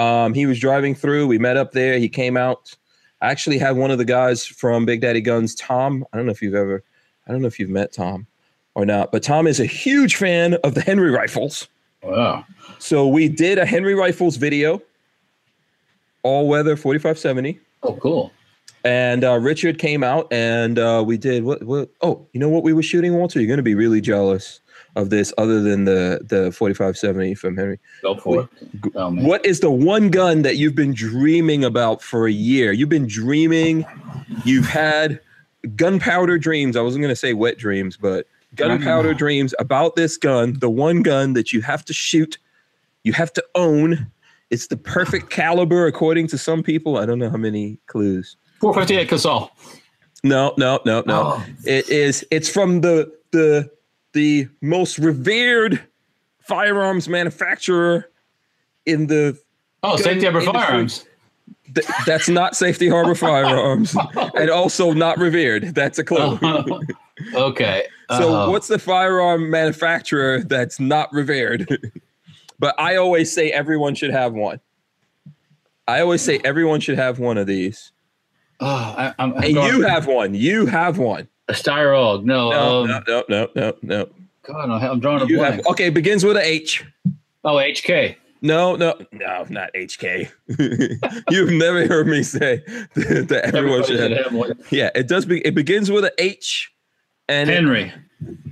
Um, 0.00 0.34
he 0.34 0.46
was 0.46 0.58
driving 0.58 0.94
through. 0.94 1.26
We 1.26 1.38
met 1.38 1.56
up 1.56 1.72
there. 1.72 1.98
He 1.98 2.08
came 2.08 2.36
out. 2.36 2.74
I 3.20 3.30
actually 3.30 3.58
had 3.58 3.76
one 3.76 3.90
of 3.90 3.98
the 3.98 4.04
guys 4.04 4.46
from 4.46 4.86
Big 4.86 5.00
Daddy 5.02 5.20
Guns, 5.20 5.54
Tom. 5.54 6.06
I 6.12 6.16
don't 6.16 6.24
know 6.26 6.32
if 6.32 6.40
you've 6.40 6.54
ever, 6.54 6.82
I 7.28 7.32
don't 7.32 7.42
know 7.42 7.48
if 7.48 7.58
you've 7.60 7.68
met 7.68 7.92
Tom 7.92 8.26
or 8.74 8.86
not, 8.86 9.12
but 9.12 9.22
Tom 9.22 9.46
is 9.46 9.60
a 9.60 9.66
huge 9.66 10.16
fan 10.16 10.54
of 10.64 10.74
the 10.74 10.80
Henry 10.80 11.10
rifles. 11.10 11.68
Wow. 12.02 12.46
So 12.78 13.06
we 13.06 13.28
did 13.28 13.58
a 13.58 13.66
Henry 13.66 13.94
rifles 13.94 14.36
video, 14.36 14.80
all 16.22 16.48
weather 16.48 16.76
4570 16.76 17.60
Oh, 17.82 17.94
cool. 17.96 18.32
and 18.84 19.22
uh, 19.24 19.38
Richard 19.38 19.78
came 19.78 20.02
out 20.02 20.32
and 20.32 20.78
uh, 20.78 21.02
we 21.06 21.18
did 21.18 21.44
what? 21.44 21.62
What? 21.64 21.90
Oh, 22.00 22.26
you 22.32 22.40
know 22.40 22.48
what 22.48 22.62
we 22.62 22.72
were 22.72 22.82
shooting, 22.82 23.14
Walter? 23.14 23.38
You're 23.40 23.48
gonna 23.50 23.62
be 23.62 23.74
really 23.74 24.00
jealous 24.00 24.60
of 24.96 25.10
this, 25.10 25.32
other 25.38 25.60
than 25.62 25.84
the 25.84 26.20
the 26.28 26.52
4570 26.52 27.34
from 27.34 27.56
Henry. 27.56 27.78
Go 28.02 28.16
for 28.16 28.42
it. 28.42 28.48
Oh. 28.94 29.10
What 29.10 29.44
is 29.46 29.60
the 29.60 29.70
one 29.70 30.10
gun 30.10 30.42
that 30.42 30.56
you've 30.56 30.74
been 30.74 30.92
dreaming 30.94 31.64
about 31.64 32.02
for 32.02 32.26
a 32.26 32.32
year? 32.32 32.72
You've 32.72 32.88
been 32.88 33.06
dreaming. 33.06 33.84
You've 34.44 34.66
had 34.66 35.20
gunpowder 35.76 36.38
dreams. 36.38 36.76
I 36.76 36.80
wasn't 36.80 37.02
gonna 37.02 37.16
say 37.16 37.34
wet 37.34 37.58
dreams, 37.58 37.96
but 37.96 38.26
gunpowder 38.56 39.14
Mm. 39.14 39.18
dreams 39.18 39.54
about 39.58 39.96
this 39.96 40.16
gun. 40.16 40.56
The 40.58 40.70
one 40.70 41.02
gun 41.02 41.34
that 41.34 41.52
you 41.52 41.60
have 41.62 41.84
to 41.84 41.92
shoot, 41.92 42.38
you 43.04 43.12
have 43.12 43.32
to 43.34 43.44
own. 43.54 44.10
It's 44.50 44.66
the 44.66 44.76
perfect 44.76 45.30
caliber 45.30 45.86
according 45.86 46.26
to 46.28 46.38
some 46.38 46.62
people. 46.64 46.96
I 46.96 47.06
don't 47.06 47.18
know 47.20 47.30
how 47.30 47.36
many 47.36 47.78
clues. 47.86 48.36
458 48.60 49.08
Casal. 49.08 49.52
No, 50.24 50.52
no, 50.58 50.80
no, 50.84 51.02
no. 51.06 51.22
Oh. 51.36 51.44
It 51.64 51.88
is. 51.88 52.26
It's 52.30 52.48
from 52.48 52.80
the 52.80 53.10
the 53.30 53.70
the 54.12 54.48
most 54.60 54.98
revered 54.98 55.80
firearms 56.40 57.08
manufacturer 57.08 58.10
in 58.86 59.06
the. 59.06 59.38
Oh, 59.82 59.96
Safety 59.96 60.24
Harbor 60.24 60.40
industry. 60.40 60.60
Firearms. 60.60 61.04
th- 61.74 61.86
that's 62.06 62.28
not 62.28 62.54
Safety 62.56 62.88
Harbor 62.88 63.14
Firearms, 63.14 63.96
and 64.34 64.50
also 64.50 64.92
not 64.92 65.18
revered. 65.18 65.74
That's 65.74 65.98
a 65.98 66.04
clue. 66.04 66.38
Oh, 66.42 66.80
okay. 67.34 67.84
So, 68.10 68.34
Oh. 68.34 68.50
what's 68.50 68.66
the 68.68 68.78
firearm 68.78 69.48
manufacturer 69.50 70.42
that's 70.42 70.80
not 70.80 71.12
revered? 71.12 71.92
but 72.58 72.74
I 72.78 72.96
always 72.96 73.32
say 73.32 73.52
everyone 73.52 73.94
should 73.94 74.10
have 74.10 74.32
one. 74.34 74.60
I 75.88 76.00
always 76.00 76.20
say 76.22 76.40
everyone 76.44 76.80
should 76.80 76.98
have 76.98 77.18
one 77.18 77.38
of 77.38 77.46
these, 77.46 77.92
Oh, 78.60 78.66
I, 78.66 79.14
I'm, 79.18 79.32
I'm 79.34 79.42
and 79.44 79.54
going- 79.54 79.72
you 79.74 79.82
have 79.82 80.06
one. 80.06 80.34
You 80.34 80.66
have 80.66 80.98
one. 80.98 81.28
A 81.50 81.52
Styrog. 81.52 82.24
No. 82.24 82.50
No, 82.50 82.80
um, 82.82 82.88
no, 82.88 83.00
no, 83.06 83.24
no, 83.28 83.48
no, 83.54 83.76
no. 83.82 84.08
God, 84.42 84.70
I'm 84.70 85.00
drawing 85.00 85.22
a 85.22 85.26
You 85.26 85.36
blank. 85.38 85.56
have 85.56 85.66
okay. 85.66 85.90
Begins 85.90 86.24
with 86.24 86.36
a 86.36 86.44
H. 86.46 86.84
oh, 87.44 87.56
HK. 87.56 88.16
No, 88.42 88.74
no, 88.74 88.94
no, 89.12 89.44
not 89.50 89.68
HK. 89.74 90.30
You've 91.30 91.50
never 91.52 91.86
heard 91.86 92.06
me 92.06 92.22
say 92.22 92.62
that, 92.94 93.26
that 93.28 93.54
everyone 93.54 93.84
should 93.84 94.10
have. 94.12 94.32
one. 94.32 94.58
Yeah, 94.70 94.88
it 94.94 95.08
does. 95.08 95.26
Be, 95.26 95.40
it 95.46 95.54
begins 95.54 95.90
with 95.90 96.04
a 96.06 96.12
H, 96.18 96.72
and 97.28 97.50
it- 97.50 97.54
Henry. 97.54 97.92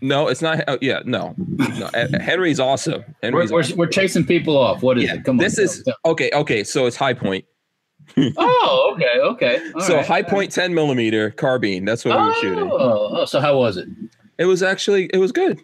No, 0.01 0.29
it's 0.29 0.41
not. 0.41 0.63
Oh, 0.67 0.79
yeah, 0.81 1.01
no, 1.05 1.35
no. 1.39 1.91
Henry's 2.21 2.59
awesome. 2.61 3.03
We're, 3.03 3.15
Henry's 3.31 3.53
we're, 3.53 3.61
awesome. 3.61 3.77
we're 3.79 3.87
chasing 3.87 4.25
people 4.25 4.57
off. 4.57 4.83
What 4.83 4.97
is 4.99 5.05
Yeah, 5.05 5.15
it? 5.17 5.25
Come 5.25 5.39
on. 5.39 5.45
this 5.45 5.59
is 5.59 5.87
okay. 6.07 6.31
Okay, 6.33 6.65
so 6.65 6.87
it's 6.87 6.97
Hi-Point. 6.97 7.45
Oh, 8.37 8.95
okay, 8.95 9.21
okay. 9.21 9.73
All 9.75 9.81
so 9.81 9.97
right. 9.97 10.07
Hi-Point 10.07 10.53
10 10.53 10.75
millimeter 10.75 11.31
carbine. 11.31 11.85
That's 11.85 12.05
what 12.05 12.19
we 12.19 12.27
were 12.27 12.35
shooting. 12.35 12.71
Oh, 12.71 13.19
oh, 13.21 13.25
so 13.25 13.41
how 13.41 13.59
was 13.59 13.77
it? 13.77 13.89
It 14.39 14.47
was 14.47 14.63
actually 14.63 15.11
it 15.13 15.19
was 15.19 15.33
good. 15.33 15.61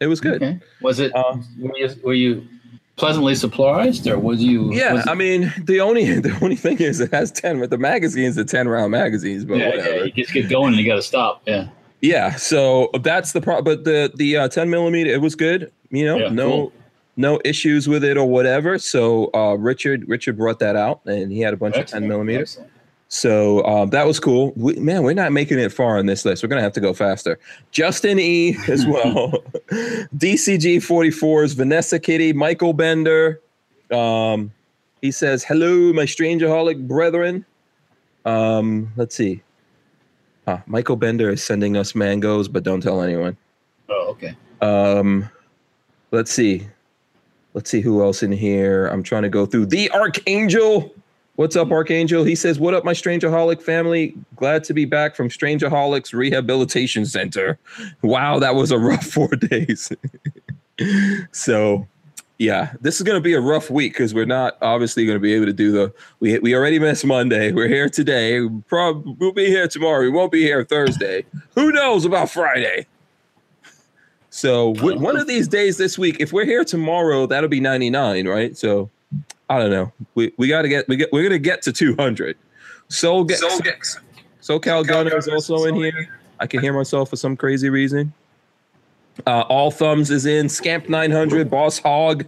It 0.00 0.06
was 0.06 0.20
good. 0.20 0.42
Okay. 0.42 0.60
Was 0.82 1.00
it? 1.00 1.14
Uh, 1.14 1.38
were, 1.58 1.76
you, 1.76 1.88
were 2.04 2.14
you 2.14 2.46
pleasantly 2.96 3.34
surprised, 3.34 4.06
or 4.06 4.18
was 4.18 4.42
you? 4.42 4.72
Yeah, 4.72 4.94
was 4.94 5.06
I 5.06 5.14
mean 5.14 5.52
the 5.64 5.80
only 5.80 6.20
the 6.20 6.36
only 6.42 6.56
thing 6.56 6.78
is 6.78 7.00
it 7.00 7.12
has 7.12 7.30
10 7.32 7.60
with 7.60 7.70
the 7.70 7.78
magazines, 7.78 8.36
the 8.36 8.44
10 8.44 8.68
round 8.68 8.90
magazines, 8.90 9.44
but 9.44 9.58
yeah, 9.58 9.68
whatever. 9.70 9.96
yeah, 9.96 10.04
you 10.04 10.12
just 10.12 10.32
get 10.32 10.48
going 10.48 10.74
and 10.74 10.76
you 10.76 10.86
got 10.86 10.96
to 10.96 11.02
stop. 11.02 11.42
Yeah. 11.46 11.68
Yeah, 12.02 12.36
so 12.36 12.90
that's 13.02 13.32
the 13.32 13.40
problem. 13.40 13.64
But 13.64 13.84
the 13.84 14.12
the 14.14 14.36
uh, 14.36 14.48
10 14.48 14.68
millimeter, 14.70 15.10
it 15.10 15.20
was 15.20 15.34
good. 15.34 15.72
You 15.90 16.04
know, 16.04 16.18
Yeah, 16.18 16.28
no 16.28 16.48
cool. 16.50 16.72
No 17.16 17.40
issues 17.44 17.88
with 17.88 18.04
it 18.04 18.16
or 18.16 18.26
whatever. 18.28 18.78
So 18.78 19.30
uh, 19.34 19.54
Richard 19.54 20.08
Richard 20.08 20.36
brought 20.36 20.58
that 20.60 20.76
out, 20.76 21.00
and 21.06 21.32
he 21.32 21.40
had 21.40 21.54
a 21.54 21.56
bunch 21.56 21.76
of 21.76 21.86
10 21.86 22.06
millimeters. 22.06 22.52
excellent. 22.52 22.72
So 23.08 23.64
um, 23.64 23.90
that 23.90 24.06
was 24.06 24.18
cool. 24.18 24.52
We, 24.56 24.74
man, 24.76 25.04
we're 25.04 25.14
not 25.14 25.30
making 25.32 25.58
it 25.58 25.72
far 25.72 25.98
on 25.98 26.06
this 26.06 26.24
list. 26.24 26.42
We're 26.42 26.48
gonna 26.48 26.62
have 26.62 26.72
to 26.72 26.80
go 26.80 26.92
faster. 26.92 27.38
Justin 27.70 28.18
E 28.18 28.56
as 28.68 28.84
well. 28.86 29.30
DCG 30.16 30.78
44s, 30.78 31.54
Vanessa 31.54 31.98
Kitty, 31.98 32.32
Michael 32.32 32.72
Bender. 32.72 33.40
Um, 33.92 34.52
he 35.02 35.12
says, 35.12 35.44
"Hello, 35.44 35.92
my 35.92 36.04
strangerholic 36.04 36.86
brethren." 36.88 37.44
Um, 38.24 38.92
let's 38.96 39.14
see. 39.14 39.42
Huh, 40.46 40.58
Michael 40.66 40.96
Bender 40.96 41.30
is 41.30 41.44
sending 41.44 41.76
us 41.76 41.94
mangoes, 41.94 42.48
but 42.48 42.64
don't 42.64 42.80
tell 42.80 43.02
anyone. 43.02 43.36
Oh, 43.88 44.08
okay. 44.10 44.36
Um, 44.60 45.28
let's 46.10 46.32
see. 46.32 46.66
Let's 47.56 47.70
see 47.70 47.80
who 47.80 48.02
else 48.02 48.22
in 48.22 48.32
here. 48.32 48.86
I'm 48.88 49.02
trying 49.02 49.22
to 49.22 49.30
go 49.30 49.46
through 49.46 49.66
the 49.66 49.90
Archangel. 49.92 50.94
What's 51.36 51.56
up, 51.56 51.70
Archangel? 51.70 52.22
He 52.22 52.34
says, 52.34 52.58
What 52.58 52.74
up, 52.74 52.84
my 52.84 52.92
Strangerholic 52.92 53.62
family? 53.62 54.14
Glad 54.36 54.62
to 54.64 54.74
be 54.74 54.84
back 54.84 55.16
from 55.16 55.30
Strangerholics 55.30 56.12
Rehabilitation 56.12 57.06
Center. 57.06 57.58
Wow, 58.02 58.38
that 58.40 58.56
was 58.56 58.70
a 58.72 58.78
rough 58.78 59.06
four 59.10 59.28
days. 59.28 59.90
so, 61.32 61.88
yeah, 62.36 62.74
this 62.82 62.96
is 62.96 63.02
going 63.04 63.16
to 63.16 63.22
be 63.22 63.32
a 63.32 63.40
rough 63.40 63.70
week 63.70 63.94
because 63.94 64.12
we're 64.12 64.26
not 64.26 64.58
obviously 64.60 65.06
going 65.06 65.16
to 65.16 65.22
be 65.22 65.32
able 65.32 65.46
to 65.46 65.54
do 65.54 65.72
the. 65.72 65.94
We, 66.20 66.38
we 66.40 66.54
already 66.54 66.78
missed 66.78 67.06
Monday. 67.06 67.52
We're 67.52 67.68
here 67.68 67.88
today. 67.88 68.46
Probably 68.68 69.16
we'll 69.18 69.32
be 69.32 69.46
here 69.46 69.66
tomorrow. 69.66 70.02
We 70.02 70.10
won't 70.10 70.30
be 70.30 70.42
here 70.42 70.62
Thursday. 70.62 71.24
Who 71.54 71.72
knows 71.72 72.04
about 72.04 72.28
Friday? 72.28 72.86
So 74.36 74.74
w- 74.74 74.98
one 74.98 75.16
of 75.16 75.26
these 75.26 75.48
days 75.48 75.78
this 75.78 75.98
week, 75.98 76.18
if 76.20 76.30
we're 76.30 76.44
here 76.44 76.62
tomorrow, 76.62 77.24
that'll 77.24 77.48
be 77.48 77.58
99, 77.58 78.28
right? 78.28 78.54
So 78.54 78.90
I 79.48 79.58
don't 79.58 79.70
know. 79.70 79.90
We 80.14 80.30
we 80.36 80.46
got 80.46 80.62
to 80.62 80.68
get 80.68 80.86
we 80.88 80.96
get 80.96 81.10
we're 81.10 81.22
gonna 81.22 81.38
get 81.38 81.62
to 81.62 81.72
200. 81.72 82.36
Soul 82.88 83.24
get 83.24 83.38
SoCal 84.42 84.86
Gunner 84.86 85.16
is 85.16 85.26
also 85.26 85.64
in 85.64 85.74
here. 85.76 86.18
I 86.38 86.46
can 86.46 86.60
hear 86.60 86.74
myself 86.74 87.08
for 87.08 87.16
some 87.16 87.34
crazy 87.34 87.70
reason. 87.70 88.12
Uh, 89.26 89.40
All 89.48 89.70
Thumbs 89.70 90.10
is 90.10 90.26
in. 90.26 90.50
Scamp 90.50 90.90
900, 90.90 91.48
Boss 91.48 91.78
Hog. 91.78 92.26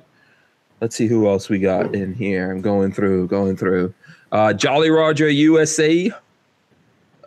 Let's 0.81 0.97
see 0.97 1.09
who 1.09 1.29
else 1.29 1.51
we 1.51 1.59
got 1.59 1.95
in 1.95 2.15
here. 2.15 2.51
I'm 2.51 2.63
going 2.63 2.91
through, 2.91 3.29
going 3.29 3.59
through. 3.59 3.93
Uh, 4.33 4.55
Jolly 4.55 4.89
Roger 4.89 5.29
USA. 5.29 6.11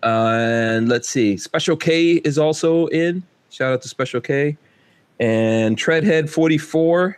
Uh, 0.02 0.08
and 0.08 0.90
let's 0.90 1.08
see. 1.08 1.38
Special 1.38 1.78
K 1.78 2.14
is 2.14 2.40
also 2.40 2.88
in. 2.88 3.22
Shout 3.52 3.74
out 3.74 3.82
to 3.84 3.88
Special 3.88 4.20
K. 4.20 4.58
And 5.22 5.78
Treadhead 5.78 6.30
44. 6.30 7.18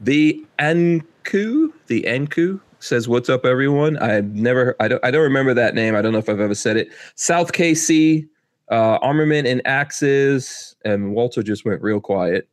The 0.00 0.44
Anku. 0.58 1.72
The 1.86 2.02
Anku 2.02 2.60
says, 2.80 3.08
What's 3.08 3.28
up, 3.28 3.46
everyone? 3.46 3.96
I've 3.98 4.34
never, 4.34 4.74
I 4.80 4.88
don't, 4.88 5.04
I 5.04 5.10
don't 5.12 5.22
remember 5.22 5.54
that 5.54 5.74
name. 5.74 5.94
I 5.94 6.02
don't 6.02 6.12
know 6.12 6.18
if 6.18 6.28
I've 6.28 6.40
ever 6.40 6.54
said 6.54 6.76
it. 6.76 6.90
South 7.14 7.52
KC, 7.52 8.28
uh, 8.70 8.98
Armament 9.00 9.46
and 9.46 9.62
Axes. 9.64 10.76
And 10.84 11.14
Walter 11.14 11.42
just 11.42 11.64
went 11.64 11.80
real 11.80 12.00
quiet. 12.00 12.48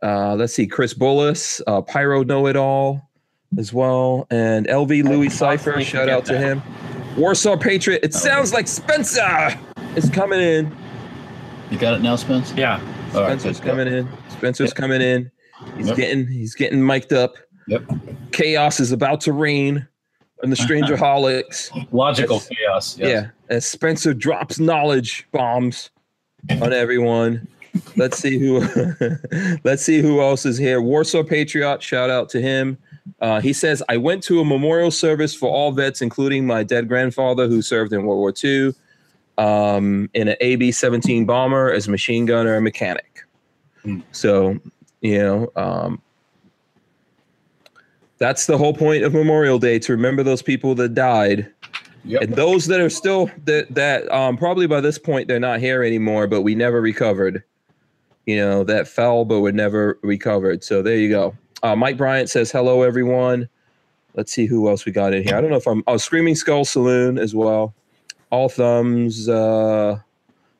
Uh, 0.00 0.36
let's 0.36 0.54
see. 0.54 0.66
Chris 0.66 0.94
Bullis, 0.94 1.60
uh, 1.66 1.82
Pyro 1.82 2.22
Know 2.22 2.46
It 2.46 2.56
All 2.56 3.10
as 3.58 3.72
well. 3.72 4.28
And 4.30 4.66
LV 4.68 5.04
Louis 5.04 5.28
Cypher. 5.28 5.82
Shout 5.82 6.08
out 6.08 6.24
to 6.26 6.38
him. 6.38 6.62
Warsaw 7.16 7.56
Patriot. 7.56 8.00
It 8.04 8.14
sounds 8.14 8.52
like 8.52 8.68
Spencer 8.68 9.58
is 9.96 10.08
coming 10.08 10.40
in. 10.40 10.76
You 11.68 11.78
got 11.78 11.94
it 11.94 12.00
now, 12.00 12.14
Spence? 12.14 12.52
Yeah. 12.54 12.80
All 13.14 13.22
right, 13.22 13.40
Spencer's 13.40 13.60
good. 13.60 13.68
coming 13.70 13.88
in. 13.88 14.08
Spencer's 14.30 14.70
Yep. 14.70 14.76
coming 14.76 15.00
in. 15.00 15.30
He's 15.76 15.88
Yep. 15.88 15.96
getting 15.96 16.26
he's 16.26 16.54
getting 16.54 16.84
mic'd 16.84 17.12
up. 17.12 17.34
Yep. 17.66 17.82
Chaos 18.32 18.80
is 18.80 18.92
about 18.92 19.20
to 19.22 19.32
reign 19.32 19.86
on 20.44 20.50
the 20.50 20.56
Stranger 20.56 20.96
Holics. 21.04 21.70
Logical 21.92 22.36
Yes. 22.36 22.48
chaos. 22.48 22.98
yes. 22.98 23.08
Yeah. 23.08 23.56
As 23.56 23.66
Spencer 23.66 24.14
drops 24.14 24.58
knowledge 24.60 25.26
bombs 25.32 25.90
on 26.62 26.72
everyone. 26.72 27.46
Let's 27.96 28.18
see 28.18 28.38
who 28.38 28.60
let's 29.64 29.82
see 29.82 30.00
who 30.00 30.20
else 30.20 30.44
is 30.46 30.58
here. 30.58 30.80
Warsaw 30.80 31.22
Patriot, 31.24 31.82
shout 31.82 32.10
out 32.10 32.28
to 32.30 32.40
him. 32.40 32.78
Uh, 33.20 33.40
he 33.40 33.52
says, 33.54 33.82
I 33.88 33.96
went 33.96 34.22
to 34.24 34.40
a 34.40 34.44
memorial 34.44 34.90
service 34.90 35.34
for 35.34 35.48
all 35.48 35.72
vets, 35.72 36.02
including 36.02 36.46
my 36.46 36.62
dead 36.62 36.88
grandfather 36.88 37.48
who 37.48 37.62
served 37.62 37.92
in 37.92 38.04
World 38.04 38.18
War 38.18 38.34
II 38.44 38.74
um, 39.38 40.10
in 40.14 40.28
an 40.28 40.36
a 40.40 40.56
B-17 40.56 41.26
bomber 41.26 41.72
as 41.72 41.86
a 41.86 41.90
machine 41.90 42.26
gunner 42.26 42.54
and 42.54 42.64
mechanic. 42.64 43.24
Hmm. 43.82 44.00
So, 44.12 44.58
you 45.00 45.18
know, 45.18 45.52
um, 45.56 46.02
that's 48.18 48.46
the 48.46 48.58
whole 48.58 48.74
point 48.74 49.04
of 49.04 49.14
Memorial 49.14 49.60
Day 49.60 49.78
to 49.78 49.92
remember 49.92 50.22
those 50.22 50.42
people 50.42 50.74
that 50.74 50.94
died. 50.94 51.50
Yep. 52.04 52.22
and 52.22 52.34
those 52.36 52.66
that 52.66 52.80
are 52.80 52.88
still 52.88 53.28
that 53.44 53.74
that 53.74 54.10
um 54.10 54.38
probably 54.38 54.66
by 54.66 54.80
this 54.80 54.98
point 54.98 55.26
they're 55.28 55.40
not 55.40 55.58
here 55.58 55.82
anymore 55.82 56.26
but 56.26 56.42
we 56.42 56.54
never 56.54 56.80
recovered. 56.80 57.42
You 58.24 58.36
know 58.36 58.64
that 58.64 58.86
fell 58.88 59.24
but 59.24 59.40
were 59.40 59.52
never 59.52 59.98
recovered. 60.02 60.62
So 60.62 60.80
there 60.80 60.96
you 60.96 61.10
go. 61.10 61.36
Uh, 61.62 61.74
mike 61.76 61.98
bryant 61.98 62.30
says 62.30 62.50
hello 62.52 62.82
everyone. 62.82 63.48
Let's 64.14 64.32
see 64.32 64.46
who 64.46 64.68
else 64.68 64.86
we 64.86 64.92
got 64.92 65.12
in 65.12 65.24
here. 65.24 65.36
I 65.36 65.40
don't 65.40 65.50
know 65.50 65.56
if 65.56 65.66
i'm 65.66 65.82
oh 65.86 65.96
screaming 65.96 66.36
skull 66.36 66.64
saloon 66.64 67.18
as 67.18 67.34
well 67.34 67.74
all 68.30 68.48
thumbs 68.48 69.28
uh 69.28 69.98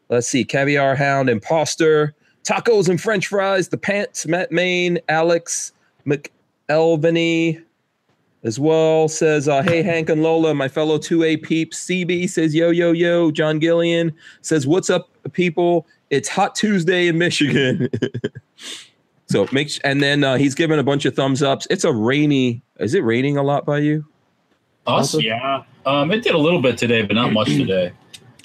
let's 0.08 0.26
see 0.26 0.44
caviar 0.44 0.94
hound 0.94 1.28
imposter 1.28 2.14
tacos 2.44 2.88
and 2.88 3.00
french 3.00 3.26
fries 3.26 3.68
the 3.68 3.78
pants 3.78 4.26
matt 4.26 4.50
main 4.50 4.98
alex 5.08 5.72
mcelvany 6.06 7.62
as 8.44 8.58
well 8.58 9.08
says 9.08 9.48
uh, 9.48 9.62
hey 9.62 9.82
hank 9.82 10.08
and 10.08 10.22
lola 10.22 10.54
my 10.54 10.68
fellow 10.68 10.98
2a 10.98 11.42
peeps 11.42 11.84
cb 11.86 12.28
says 12.28 12.54
yo 12.54 12.70
yo 12.70 12.92
yo 12.92 13.30
john 13.30 13.58
gillian 13.58 14.12
says 14.42 14.66
what's 14.66 14.88
up 14.88 15.10
people? 15.28 15.86
It's 16.10 16.28
hot 16.28 16.54
tuesday 16.54 17.06
in 17.08 17.18
michigan. 17.18 17.88
So 19.30 19.46
make 19.52 19.68
sh- 19.68 19.78
and 19.84 20.02
then 20.02 20.24
uh, 20.24 20.36
he's 20.38 20.54
given 20.54 20.78
a 20.78 20.82
bunch 20.82 21.04
of 21.04 21.14
thumbs 21.14 21.42
ups. 21.42 21.66
It's 21.68 21.84
a 21.84 21.92
rainy 21.92 22.62
is 22.78 22.94
it 22.94 23.04
raining 23.04 23.36
a 23.36 23.42
lot 23.42 23.66
by 23.66 23.76
you? 23.76 24.06
Awesome. 24.86 25.20
Yeah. 25.20 25.64
Um, 25.88 26.10
it 26.12 26.22
did 26.22 26.34
a 26.34 26.38
little 26.38 26.60
bit 26.60 26.76
today, 26.78 27.02
but 27.02 27.14
not 27.14 27.32
much 27.32 27.48
today. 27.48 27.92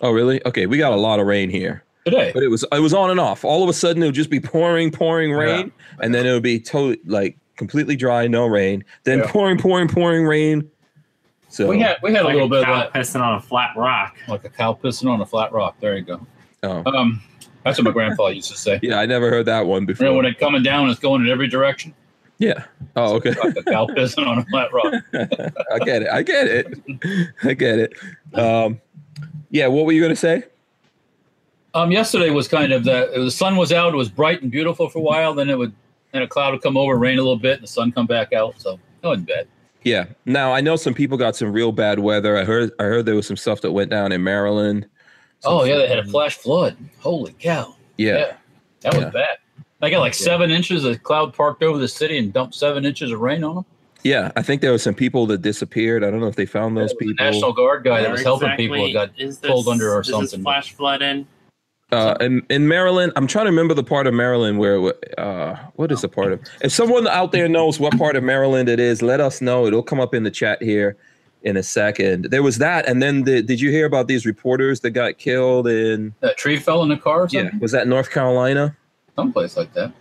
oh 0.01 0.11
really 0.11 0.45
okay 0.45 0.65
we 0.65 0.77
got 0.77 0.91
a 0.93 0.97
lot 0.97 1.19
of 1.19 1.27
rain 1.27 1.49
here 1.49 1.83
Today. 2.05 2.31
but 2.33 2.43
it 2.43 2.49
was 2.49 2.65
it 2.71 2.79
was 2.79 2.93
on 2.93 3.09
and 3.11 3.19
off 3.19 3.43
all 3.45 3.63
of 3.63 3.69
a 3.69 3.73
sudden 3.73 4.01
it 4.03 4.07
would 4.07 4.15
just 4.15 4.29
be 4.29 4.39
pouring 4.39 4.91
pouring 4.91 5.31
rain 5.31 5.71
and 5.99 6.13
then 6.13 6.25
it 6.25 6.31
would 6.33 6.43
be 6.43 6.59
totally 6.59 6.99
like 7.05 7.37
completely 7.55 7.95
dry 7.95 8.27
no 8.27 8.45
rain 8.47 8.83
then 9.03 9.19
Yeah. 9.19 9.31
pouring 9.31 9.57
pouring 9.57 9.87
pouring 9.87 10.25
rain 10.25 10.69
so 11.49 11.67
We 11.67 11.79
had 11.79 11.97
we 12.01 12.11
had 12.11 12.23
a 12.23 12.25
Like 12.25 12.33
little 12.33 12.49
bit 12.49 12.65
cow 12.65 12.73
of 12.87 12.93
that, 12.93 12.99
pissing 12.99 13.21
on 13.21 13.35
a 13.35 13.39
flat 13.41 13.75
rock. 13.77 14.15
like 14.27 14.43
a 14.43 14.49
cow 14.49 14.73
pissing 14.73 15.07
on 15.09 15.21
a 15.21 15.25
flat 15.25 15.51
rock. 15.53 15.75
There 15.79 15.95
you 15.95 16.01
go. 16.03 16.25
oh. 16.63 16.81
Um, 16.91 17.21
that's 17.63 17.77
what 17.77 17.85
my 17.85 17.91
grandfather 17.91 18.33
used 18.33 18.51
to 18.51 18.57
say. 18.57 18.79
yeah 18.83 18.99
i 18.99 19.05
never 19.05 19.29
heard 19.29 19.45
that 19.45 19.65
one 19.67 19.83
You 19.83 19.87
before 19.87 20.07
know, 20.07 20.13
when 20.15 20.25
it's 20.25 20.39
coming 20.39 20.63
down, 20.63 20.89
it's 20.89 20.99
going 20.99 21.21
in 21.21 21.29
every 21.29 21.47
direction. 21.47 21.93
Yeah. 22.43 22.65
Oh, 22.97 23.15
okay. 23.15 23.33
Cow 23.33 23.87
pissing 23.87 24.27
on 24.27 24.39
a 24.39 24.45
flat 24.45 24.73
rock. 24.73 24.93
I 25.71 25.79
get 25.79 26.01
it. 26.01 26.09
I 26.09 26.23
get 26.23 26.47
it. 26.47 27.29
I 27.43 27.53
get 27.53 27.79
it. 27.79 27.93
Um, 28.37 28.81
yeah. 29.49 29.67
What 29.67 29.85
were 29.85 29.93
you 29.93 30.01
gonna 30.01 30.13
say? 30.15 30.43
Um, 31.73 31.89
yesterday 31.91 32.31
was 32.31 32.49
kind 32.49 32.73
of 32.73 32.83
the 32.83 33.09
the 33.15 33.31
sun 33.31 33.55
was 33.55 33.71
out. 33.71 33.93
It 33.93 33.97
was 33.97 34.09
bright 34.09 34.41
and 34.41 34.51
beautiful 34.51 34.89
for 34.89 34.99
a 34.99 35.01
while. 35.01 35.33
Then 35.33 35.49
it 35.49 35.57
would 35.57 35.73
then 36.11 36.21
a 36.21 36.27
cloud 36.27 36.51
would 36.53 36.61
come 36.61 36.75
over, 36.75 36.97
rain 36.97 37.17
a 37.17 37.21
little 37.21 37.37
bit, 37.37 37.53
and 37.53 37.63
the 37.63 37.67
sun 37.67 37.93
come 37.93 38.07
back 38.07 38.33
out. 38.33 38.55
So 38.59 38.73
it 39.01 39.07
wasn't 39.07 39.27
bad. 39.29 39.47
Yeah. 39.83 40.05
Now 40.25 40.51
I 40.53 40.59
know 40.59 40.75
some 40.75 40.93
people 40.93 41.17
got 41.17 41.37
some 41.37 41.53
real 41.53 41.71
bad 41.71 41.99
weather. 41.99 42.37
I 42.37 42.43
heard. 42.43 42.71
I 42.77 42.83
heard 42.83 43.05
there 43.05 43.15
was 43.15 43.25
some 43.25 43.37
stuff 43.37 43.61
that 43.61 43.71
went 43.71 43.89
down 43.89 44.11
in 44.11 44.21
Maryland. 44.21 44.85
Some 45.39 45.53
Oh 45.53 45.63
yeah, 45.63 45.77
they 45.77 45.87
had 45.87 45.99
a 45.99 46.05
flash 46.05 46.35
flood. 46.35 46.75
Holy 46.99 47.31
cow! 47.39 47.75
Yeah. 47.97 48.33
that 48.81 48.93
was 48.93 49.03
Yeah. 49.03 49.09
bad. 49.11 49.37
They 49.83 49.89
got 49.89 49.99
like 49.99 50.17
Yeah. 50.17 50.23
seven 50.25 50.49
inches 50.49 50.85
of 50.85 51.03
cloud 51.03 51.33
parked 51.33 51.61
over 51.61 51.77
the 51.77 51.89
city 51.89 52.17
and 52.17 52.31
dumped 52.31 52.55
seven 52.55 52.85
inches 52.85 53.11
of 53.11 53.19
rain 53.19 53.43
on 53.43 53.55
them. 53.55 53.65
Yeah. 54.03 54.31
I 54.37 54.41
think 54.41 54.61
there 54.61 54.71
were 54.71 54.77
some 54.77 54.93
people 54.93 55.25
that 55.27 55.41
disappeared. 55.41 56.05
I 56.05 56.09
don't 56.09 56.21
know 56.21 56.27
if 56.27 56.37
they 56.37 56.45
found 56.45 56.77
those 56.77 56.91
The 56.91 56.95
people. 57.05 57.25
National 57.25 57.51
Guard 57.51 57.83
guy 57.83 57.97
that 57.97 58.03
Where 58.03 58.11
was 58.13 58.23
helping 58.23 58.47
exactly 58.47 58.67
people 58.69 58.93
got 58.93 59.17
this, 59.17 59.37
pulled 59.39 59.67
under 59.67 59.93
or 59.93 59.99
is 59.99 60.07
this 60.07 60.15
something. 60.15 60.41
flash 60.41 60.71
flood 60.71 61.01
in? 61.01 61.27
Uh, 61.91 62.15
in, 62.21 62.43
in 62.49 62.65
Maryland, 62.69 63.11
I'm 63.17 63.27
trying 63.27 63.43
to 63.45 63.51
remember 63.51 63.73
the 63.73 63.83
part 63.83 64.07
of 64.07 64.13
Maryland 64.13 64.57
where, 64.57 64.93
uh, 65.17 65.57
what 65.75 65.91
is 65.91 65.99
the 65.99 66.07
part 66.07 66.31
of? 66.31 66.39
If 66.61 66.71
someone 66.71 67.05
out 67.07 67.33
there 67.33 67.49
knows 67.49 67.77
what 67.77 67.97
part 67.97 68.15
of 68.15 68.23
Maryland 68.23 68.69
it 68.69 68.79
is, 68.79 69.01
let 69.01 69.19
us 69.19 69.41
know. 69.41 69.67
It'll 69.67 69.83
come 69.83 69.99
up 69.99 70.13
in 70.15 70.23
the 70.23 70.31
chat 70.31 70.63
here 70.63 70.95
in 71.43 71.57
a 71.57 71.61
second. 71.61 72.29
There 72.31 72.41
was 72.41 72.57
that, 72.59 72.87
and 72.87 73.03
then 73.03 73.25
the, 73.25 73.41
did 73.43 73.59
you 73.59 73.69
hear 73.69 73.85
about 73.85 74.07
these 74.07 74.25
reporters 74.25 74.79
that 74.79 74.91
got 74.91 75.17
killed 75.17 75.67
in? 75.67 76.15
That 76.21 76.37
tree 76.37 76.55
fell 76.57 76.83
in 76.83 76.89
the 76.89 76.95
car. 76.95 77.23
Or 77.23 77.27
Yeah, 77.29 77.49
was 77.59 77.73
that 77.73 77.85
North 77.85 78.09
Carolina? 78.11 78.77
Someplace 79.15 79.57
like 79.57 79.73
that. 79.73 79.91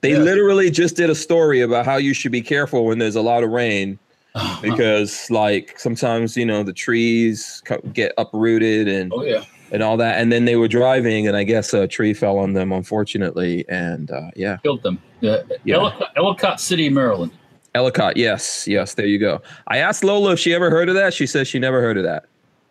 They 0.00 0.12
Yeah. 0.12 0.18
literally 0.18 0.70
just 0.70 0.96
did 0.96 1.10
a 1.10 1.14
story 1.14 1.60
about 1.60 1.84
how 1.86 1.96
you 1.96 2.14
should 2.14 2.32
be 2.32 2.42
careful 2.42 2.84
when 2.86 2.98
there's 2.98 3.16
a 3.16 3.22
lot 3.22 3.42
of 3.42 3.50
rain 3.50 3.98
because, 4.62 5.30
like, 5.30 5.78
sometimes 5.78 6.36
you 6.36 6.44
know 6.44 6.62
the 6.62 6.72
trees 6.72 7.62
get 7.92 8.12
uprooted 8.18 8.88
and 8.88 9.12
oh 9.14 9.22
yeah, 9.22 9.44
and 9.70 9.82
all 9.82 9.96
that. 9.98 10.20
And 10.20 10.32
then 10.32 10.44
they 10.44 10.56
were 10.56 10.68
driving, 10.68 11.26
and 11.28 11.36
I 11.36 11.44
guess 11.44 11.72
a 11.72 11.86
tree 11.86 12.14
fell 12.14 12.38
on 12.38 12.52
them, 12.54 12.72
unfortunately. 12.72 13.64
And 13.68 14.10
uh, 14.10 14.30
yeah, 14.36 14.56
killed 14.58 14.82
them. 14.82 15.00
Yeah. 15.20 15.42
Yeah. 15.64 15.76
Ellicott, 15.76 16.10
Ellicott 16.16 16.60
City, 16.60 16.88
Maryland. 16.88 17.32
Ellicott. 17.74 18.16
Yes, 18.16 18.66
yes. 18.68 18.94
There 18.94 19.06
you 19.06 19.18
go. 19.18 19.40
I 19.68 19.78
asked 19.78 20.04
Lola 20.04 20.32
if 20.32 20.38
she 20.38 20.54
ever 20.54 20.70
heard 20.70 20.88
of 20.88 20.94
that. 20.94 21.12
She 21.14 21.26
says 21.26 21.48
she 21.48 21.58
never 21.58 21.80
heard 21.80 21.96
of 21.96 22.04
that. 22.04 22.26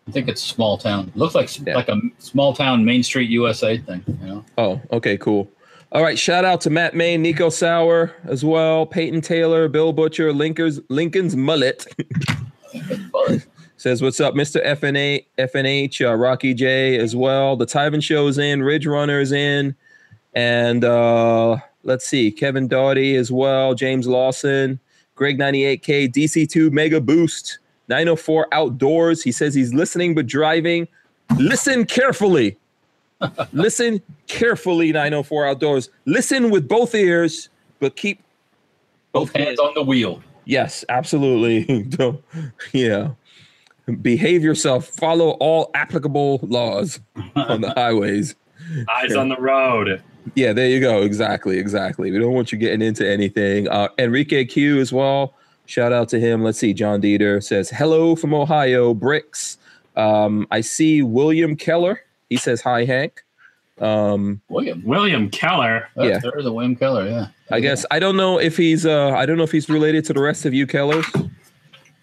I 0.08 0.10
think 0.12 0.28
it's 0.28 0.42
a 0.42 0.46
small 0.48 0.76
town. 0.78 1.08
It 1.08 1.16
looks 1.16 1.34
like 1.34 1.48
Yeah. 1.66 1.76
like 1.76 1.88
a 1.88 1.98
small 2.18 2.52
town 2.54 2.84
Main 2.84 3.02
Street 3.02 3.28
USA 3.30 3.78
thing. 3.78 4.02
You 4.20 4.26
know. 4.26 4.44
Oh, 4.58 4.80
okay, 4.92 5.16
cool. 5.16 5.50
All 5.94 6.02
right. 6.02 6.18
Shout 6.18 6.44
out 6.44 6.60
to 6.62 6.70
Matt 6.70 6.96
May, 6.96 7.16
Nico 7.16 7.50
Sauer 7.50 8.12
as 8.24 8.44
well, 8.44 8.84
Peyton 8.84 9.20
Taylor, 9.20 9.68
Bill 9.68 9.92
Butcher, 9.92 10.32
Lincoln's 10.32 10.80
Lincoln's 10.88 11.36
mullet. 11.36 11.86
Says 13.76 14.02
what's 14.02 14.18
up, 14.18 14.34
Mr. 14.34 14.64
FNA, 14.66 15.24
FNH, 15.38 16.04
uh, 16.04 16.14
Rocky 16.16 16.52
J 16.52 16.98
as 16.98 17.14
well. 17.14 17.54
The 17.54 17.66
Tyven 17.66 18.02
Show's 18.02 18.38
in, 18.38 18.62
Ridge 18.62 18.86
Runner's 18.86 19.30
in, 19.30 19.76
and 20.34 20.84
uh, 20.84 21.58
let's 21.84 22.08
see, 22.08 22.32
Kevin 22.32 22.66
Doughty 22.66 23.14
as 23.14 23.30
well, 23.30 23.74
James 23.74 24.08
Lawson, 24.08 24.80
Greg 25.14 25.38
98K, 25.38 26.12
DC2 26.12 26.72
Mega 26.72 27.00
Boost, 27.00 27.60
904 27.88 28.48
Outdoors. 28.50 29.22
He 29.22 29.30
says 29.30 29.54
he's 29.54 29.72
listening 29.72 30.16
but 30.16 30.26
driving. 30.26 30.88
Listen 31.38 31.84
carefully. 31.84 32.56
Listen 33.52 34.02
carefully, 34.26 34.92
904 34.92 35.46
Outdoors. 35.46 35.90
Listen 36.04 36.50
with 36.50 36.68
both 36.68 36.94
ears, 36.94 37.48
but 37.80 37.96
keep 37.96 38.22
both 39.12 39.34
hands 39.34 39.58
on 39.58 39.72
the 39.74 39.82
wheel. 39.82 40.22
Yes, 40.44 40.84
absolutely. 40.88 41.82
Don't, 41.88 42.22
yeah. 42.72 43.10
Behave 44.00 44.42
yourself. 44.42 44.86
Follow 44.86 45.30
all 45.40 45.70
applicable 45.74 46.40
laws 46.42 47.00
on 47.36 47.60
the 47.60 47.70
highways. 47.70 48.34
Eyes 48.88 49.14
on 49.14 49.28
the 49.28 49.36
road. 49.36 50.02
Yeah, 50.34 50.54
there 50.54 50.68
you 50.68 50.80
go. 50.80 51.02
Exactly, 51.02 51.58
exactly. 51.58 52.10
We 52.10 52.18
don't 52.18 52.32
want 52.32 52.50
you 52.50 52.56
getting 52.56 52.80
into 52.80 53.06
anything. 53.06 53.68
Uh, 53.68 53.88
Enrique 53.98 54.46
Q 54.46 54.80
as 54.80 54.90
well. 54.90 55.34
Shout 55.66 55.92
out 55.92 56.08
to 56.10 56.20
him. 56.20 56.42
Let's 56.42 56.58
see. 56.58 56.72
John 56.72 57.02
Dieter 57.02 57.42
says 57.42 57.68
hello 57.68 58.16
from 58.16 58.32
Ohio. 58.32 58.94
Bricks. 58.94 59.58
Um, 59.96 60.46
I 60.50 60.62
see 60.62 61.02
William 61.02 61.56
Keller. 61.56 62.00
He 62.34 62.38
says 62.38 62.60
hi, 62.60 62.84
Hank. 62.84 63.22
Um, 63.80 64.40
William. 64.48 64.82
William 64.84 65.30
Keller. 65.30 65.88
Uh, 65.96 66.02
Yeah. 66.02 66.18
There's 66.18 66.44
a 66.46 66.52
William 66.52 66.74
Keller. 66.74 67.06
Yeah. 67.08 67.26
I 67.52 67.60
guess 67.60 67.86
I 67.92 68.00
don't 68.00 68.16
know 68.16 68.40
if 68.40 68.56
he's 68.56 68.84
uh 68.84 69.10
I 69.10 69.24
don't 69.24 69.36
know 69.38 69.44
if 69.44 69.52
he's 69.52 69.68
related 69.68 70.04
to 70.06 70.12
the 70.12 70.20
rest 70.20 70.44
of 70.44 70.52
you 70.52 70.66
Kellers. 70.66 71.06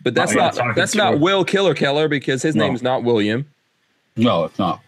But 0.02 0.14
that's 0.16 0.32
Oh, 0.32 0.36
yeah, 0.40 0.52
not 0.56 0.76
that's 0.78 0.96
not. 0.96 1.20
Will 1.20 1.44
Killer 1.44 1.74
Keller 1.74 2.08
because 2.08 2.42
his 2.42 2.56
No. 2.56 2.66
name's 2.66 2.82
not 2.82 3.04
William. 3.04 3.46
No, 4.16 4.46
it's 4.46 4.58
not. 4.58 4.80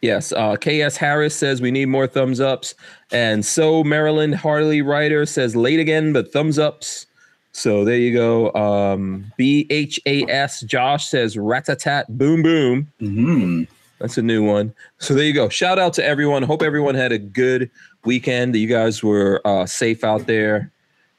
Yes, 0.00 0.32
uh, 0.32 0.56
KS 0.56 0.96
Harris 0.96 1.34
says 1.36 1.60
we 1.60 1.70
need 1.70 1.86
more 1.86 2.06
thumbs 2.06 2.40
ups, 2.40 2.74
and 3.12 3.44
so 3.44 3.84
Maryland 3.84 4.34
Harley 4.34 4.80
Ryder 4.80 5.26
says 5.26 5.54
late 5.54 5.80
again, 5.80 6.14
but 6.14 6.32
thumbs 6.32 6.58
ups. 6.58 7.04
So 7.52 7.84
there 7.84 7.98
you 7.98 8.12
go. 8.14 8.50
Um, 8.54 9.30
BHAS 9.38 10.62
Josh 10.62 11.08
says 11.08 11.36
ratatat 11.36 12.06
boom 12.08 12.42
boom. 12.42 12.88
hmm 13.00 13.64
That's 14.02 14.18
a 14.18 14.22
new 14.22 14.44
one. 14.44 14.74
So 14.98 15.14
there 15.14 15.24
you 15.24 15.32
go. 15.32 15.48
Shout 15.48 15.78
out 15.78 15.92
to 15.94 16.04
everyone. 16.04 16.42
Hope 16.42 16.60
everyone 16.60 16.96
had 16.96 17.12
a 17.12 17.18
good 17.18 17.70
weekend. 18.04 18.52
That 18.52 18.58
you 18.58 18.66
guys 18.66 19.00
were 19.00 19.40
uh, 19.44 19.64
safe 19.64 20.02
out 20.02 20.26
there, 20.26 20.72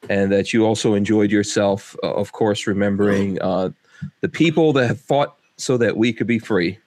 and 0.10 0.30
that 0.34 0.52
you 0.52 0.66
also 0.66 0.94
enjoyed 0.94 1.32
yourself. 1.32 1.96
Uh, 2.04 2.14
of 2.14 2.34
course, 2.34 2.68
remembering 2.68 3.42
uh, 3.42 3.70
the 4.20 4.28
people 4.28 4.74
that 4.74 4.88
have 4.88 5.00
fought 5.00 5.38
so 5.56 5.78
that 5.78 5.96
we 5.96 6.12
could 6.12 6.28
be 6.28 6.40
free 6.40 6.78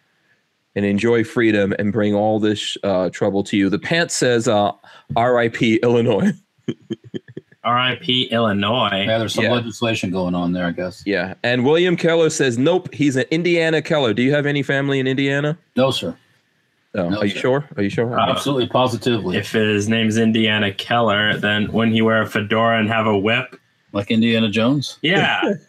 and 0.74 0.84
enjoy 0.84 1.24
freedom 1.24 1.74
and 1.78 1.94
bring 1.94 2.14
all 2.14 2.38
this 2.38 2.76
uh, 2.84 3.08
trouble 3.08 3.42
to 3.44 3.56
you. 3.56 3.70
The 3.70 3.78
pants 3.78 4.14
says 4.14 4.46
uh, 4.46 4.72
R.I.P. 5.16 5.76
Illinois. 5.76 6.32
R.I.P. 7.66 8.24
Illinois. 8.30 9.04
Yeah, 9.06 9.18
there's 9.18 9.34
some 9.34 9.44
Yeah. 9.44 9.52
legislation 9.52 10.10
going 10.10 10.34
on 10.34 10.52
there, 10.52 10.66
I 10.66 10.70
guess. 10.70 11.02
Yeah, 11.04 11.34
and 11.42 11.64
William 11.64 11.96
Keller 11.96 12.30
says 12.30 12.56
nope. 12.56 12.88
He's 12.94 13.16
an 13.16 13.24
Indiana 13.30 13.82
Keller. 13.82 14.14
Do 14.14 14.22
you 14.22 14.32
have 14.32 14.46
any 14.46 14.62
family 14.62 14.98
in 15.00 15.06
Indiana? 15.06 15.58
No, 15.76 15.90
sir. 15.90 16.16
No. 16.94 17.10
No, 17.10 17.18
Are 17.18 17.26
you 17.26 17.32
sir. 17.34 17.40
sure? 17.40 17.68
Are 17.76 17.82
you 17.82 17.90
sure? 17.90 18.18
Absolutely, 18.18 18.68
positively. 18.68 19.36
If 19.36 19.52
his 19.52 19.86
name's 19.86 20.16
Indiana 20.16 20.72
Keller, 20.72 21.36
then 21.36 21.70
wouldn't 21.72 21.94
he 21.94 22.00
wear 22.00 22.22
a 22.22 22.26
fedora 22.26 22.78
and 22.78 22.88
have 22.88 23.06
a 23.06 23.18
whip? 23.18 23.58
like 23.92 24.10
Indiana 24.10 24.50
Jones. 24.50 24.98
Yeah. 25.00 25.40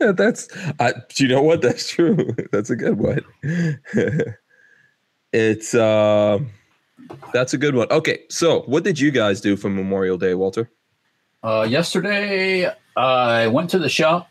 that's 0.00 0.48
uh, 0.80 0.92
do 1.14 1.24
you 1.24 1.28
know 1.28 1.42
what 1.42 1.62
that's 1.62 1.88
true 1.88 2.16
that's 2.52 2.68
a 2.70 2.74
good 2.74 2.98
one 2.98 3.20
it's 5.32 5.72
uh 5.74 6.38
that's 7.32 7.54
a 7.54 7.58
good 7.58 7.74
one 7.76 7.86
okay 7.92 8.20
so 8.28 8.62
what 8.62 8.82
did 8.82 8.98
you 8.98 9.10
guys 9.12 9.40
do 9.40 9.56
for 9.56 9.68
memorial 9.68 10.16
day 10.18 10.34
walter 10.34 10.68
Uh, 11.44 11.66
yesterday, 11.68 12.72
I 12.96 13.46
went 13.48 13.68
to 13.70 13.78
the 13.78 13.88
shop 13.90 14.30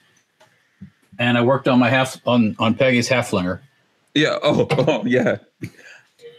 and 1.20 1.38
I 1.38 1.42
worked 1.44 1.68
on 1.68 1.78
my 1.78 1.90
half 1.90 2.20
on 2.26 2.56
on 2.58 2.74
Peggy's 2.74 3.08
Haflinger. 3.08 3.60
yeah 4.16 4.38
oh, 4.44 4.68
oh 4.72 5.04
yeah 5.06 5.38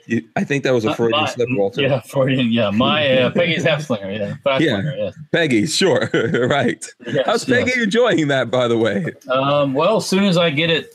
you, 0.07 0.23
i 0.37 0.45
think 0.45 0.63
that 0.65 0.73
was 0.75 0.85
a 0.85 0.89
My- 0.89 0.95
freudian 0.95 1.23
my- 1.23 1.29
slip 1.31 1.49
walter 1.53 1.81
Yeah, 1.83 2.01
Freudian. 2.01 2.51
Yeah, 2.53 2.71
my 2.71 3.09
uh, 3.19 3.31
Peggy's 3.39 3.65
Haflinger. 3.65 4.19
Yeah, 4.19 4.35
Haflinger. 4.45 4.99
Yeah. 4.99 5.11
peggy 5.33 5.67
sure 5.67 6.11
right 6.51 6.85
Yes, 7.07 7.23
how's 7.27 7.45
peggy 7.45 7.71
yes. 7.77 7.85
enjoying 7.85 8.29
that 8.29 8.51
by 8.51 8.67
the 8.69 8.77
way 8.79 9.07
Um, 9.29 9.75
well, 9.75 9.99
as 9.99 10.07
soon 10.09 10.25
as 10.25 10.37
I 10.37 10.51
get 10.51 10.71
it 10.71 10.93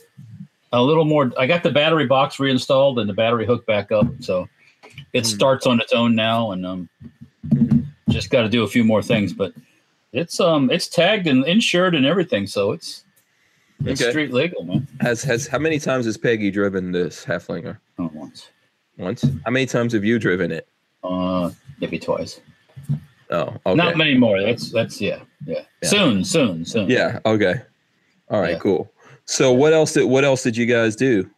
a 0.72 0.80
little 0.82 1.04
more, 1.04 1.32
I 1.38 1.46
got 1.48 1.62
the 1.64 1.70
battery 1.72 2.06
box 2.06 2.38
reinstalled 2.38 2.98
and 3.00 3.08
the 3.08 3.14
battery 3.14 3.44
hooked 3.46 3.66
back 3.66 3.90
up, 3.90 4.06
so 4.20 4.46
it 5.12 5.20
Hmm. 5.22 5.24
starts 5.36 5.66
on 5.66 5.80
its 5.80 5.92
own 5.92 6.14
now, 6.14 6.52
and 6.52 6.64
um, 6.64 6.88
Mhm. 7.48 7.86
just 8.08 8.30
got 8.30 8.42
to 8.42 8.48
do 8.48 8.62
a 8.62 8.68
few 8.68 8.84
more 8.84 9.02
things. 9.02 9.32
But 9.32 9.52
it's 10.12 10.40
um, 10.40 10.70
it's 10.70 10.88
tagged 10.88 11.26
and 11.26 11.44
insured 11.46 11.94
and 11.94 12.04
everything, 12.06 12.46
so 12.46 12.72
it's 12.72 13.04
it's 13.84 14.00
Okay. 14.02 14.10
street 14.10 14.32
legal, 14.32 14.64
man. 14.64 14.86
has 15.00 15.22
has 15.22 15.46
how 15.46 15.58
many 15.58 15.78
times 15.78 16.04
has 16.06 16.16
peggy 16.16 16.50
driven 16.50 16.92
this 16.92 17.24
Haflinger 17.24 17.78
Oh, 17.98 18.10
once, 18.14 18.48
once 18.98 19.24
how 19.44 19.50
many 19.50 19.66
times 19.66 19.92
have 19.94 20.04
you 20.04 20.18
driven 20.18 20.50
it 20.52 20.68
uh, 21.04 21.50
maybe 21.80 21.98
twice. 21.98 22.40
oh 23.30 23.56
okay 23.66 23.74
Not 23.74 23.96
many 23.96 24.16
more. 24.16 24.40
That's 24.42 24.70
that's 24.70 25.00
yeah, 25.00 25.20
yeah. 25.46 25.62
Yeah. 25.82 25.88
Soon, 25.88 26.24
soon, 26.24 26.64
soon. 26.64 26.90
Yeah. 26.90 27.20
Okay. 27.24 27.62
All 28.28 28.40
right. 28.40 28.52
Yeah. 28.52 28.58
Cool. 28.58 28.92
So 29.24 29.52
what 29.52 29.72
else 29.72 29.92
did 29.94 30.04
what 30.04 30.24
else 30.24 30.42
did 30.42 30.56
you 30.56 30.66
guys 30.66 30.94
do? 30.96 31.28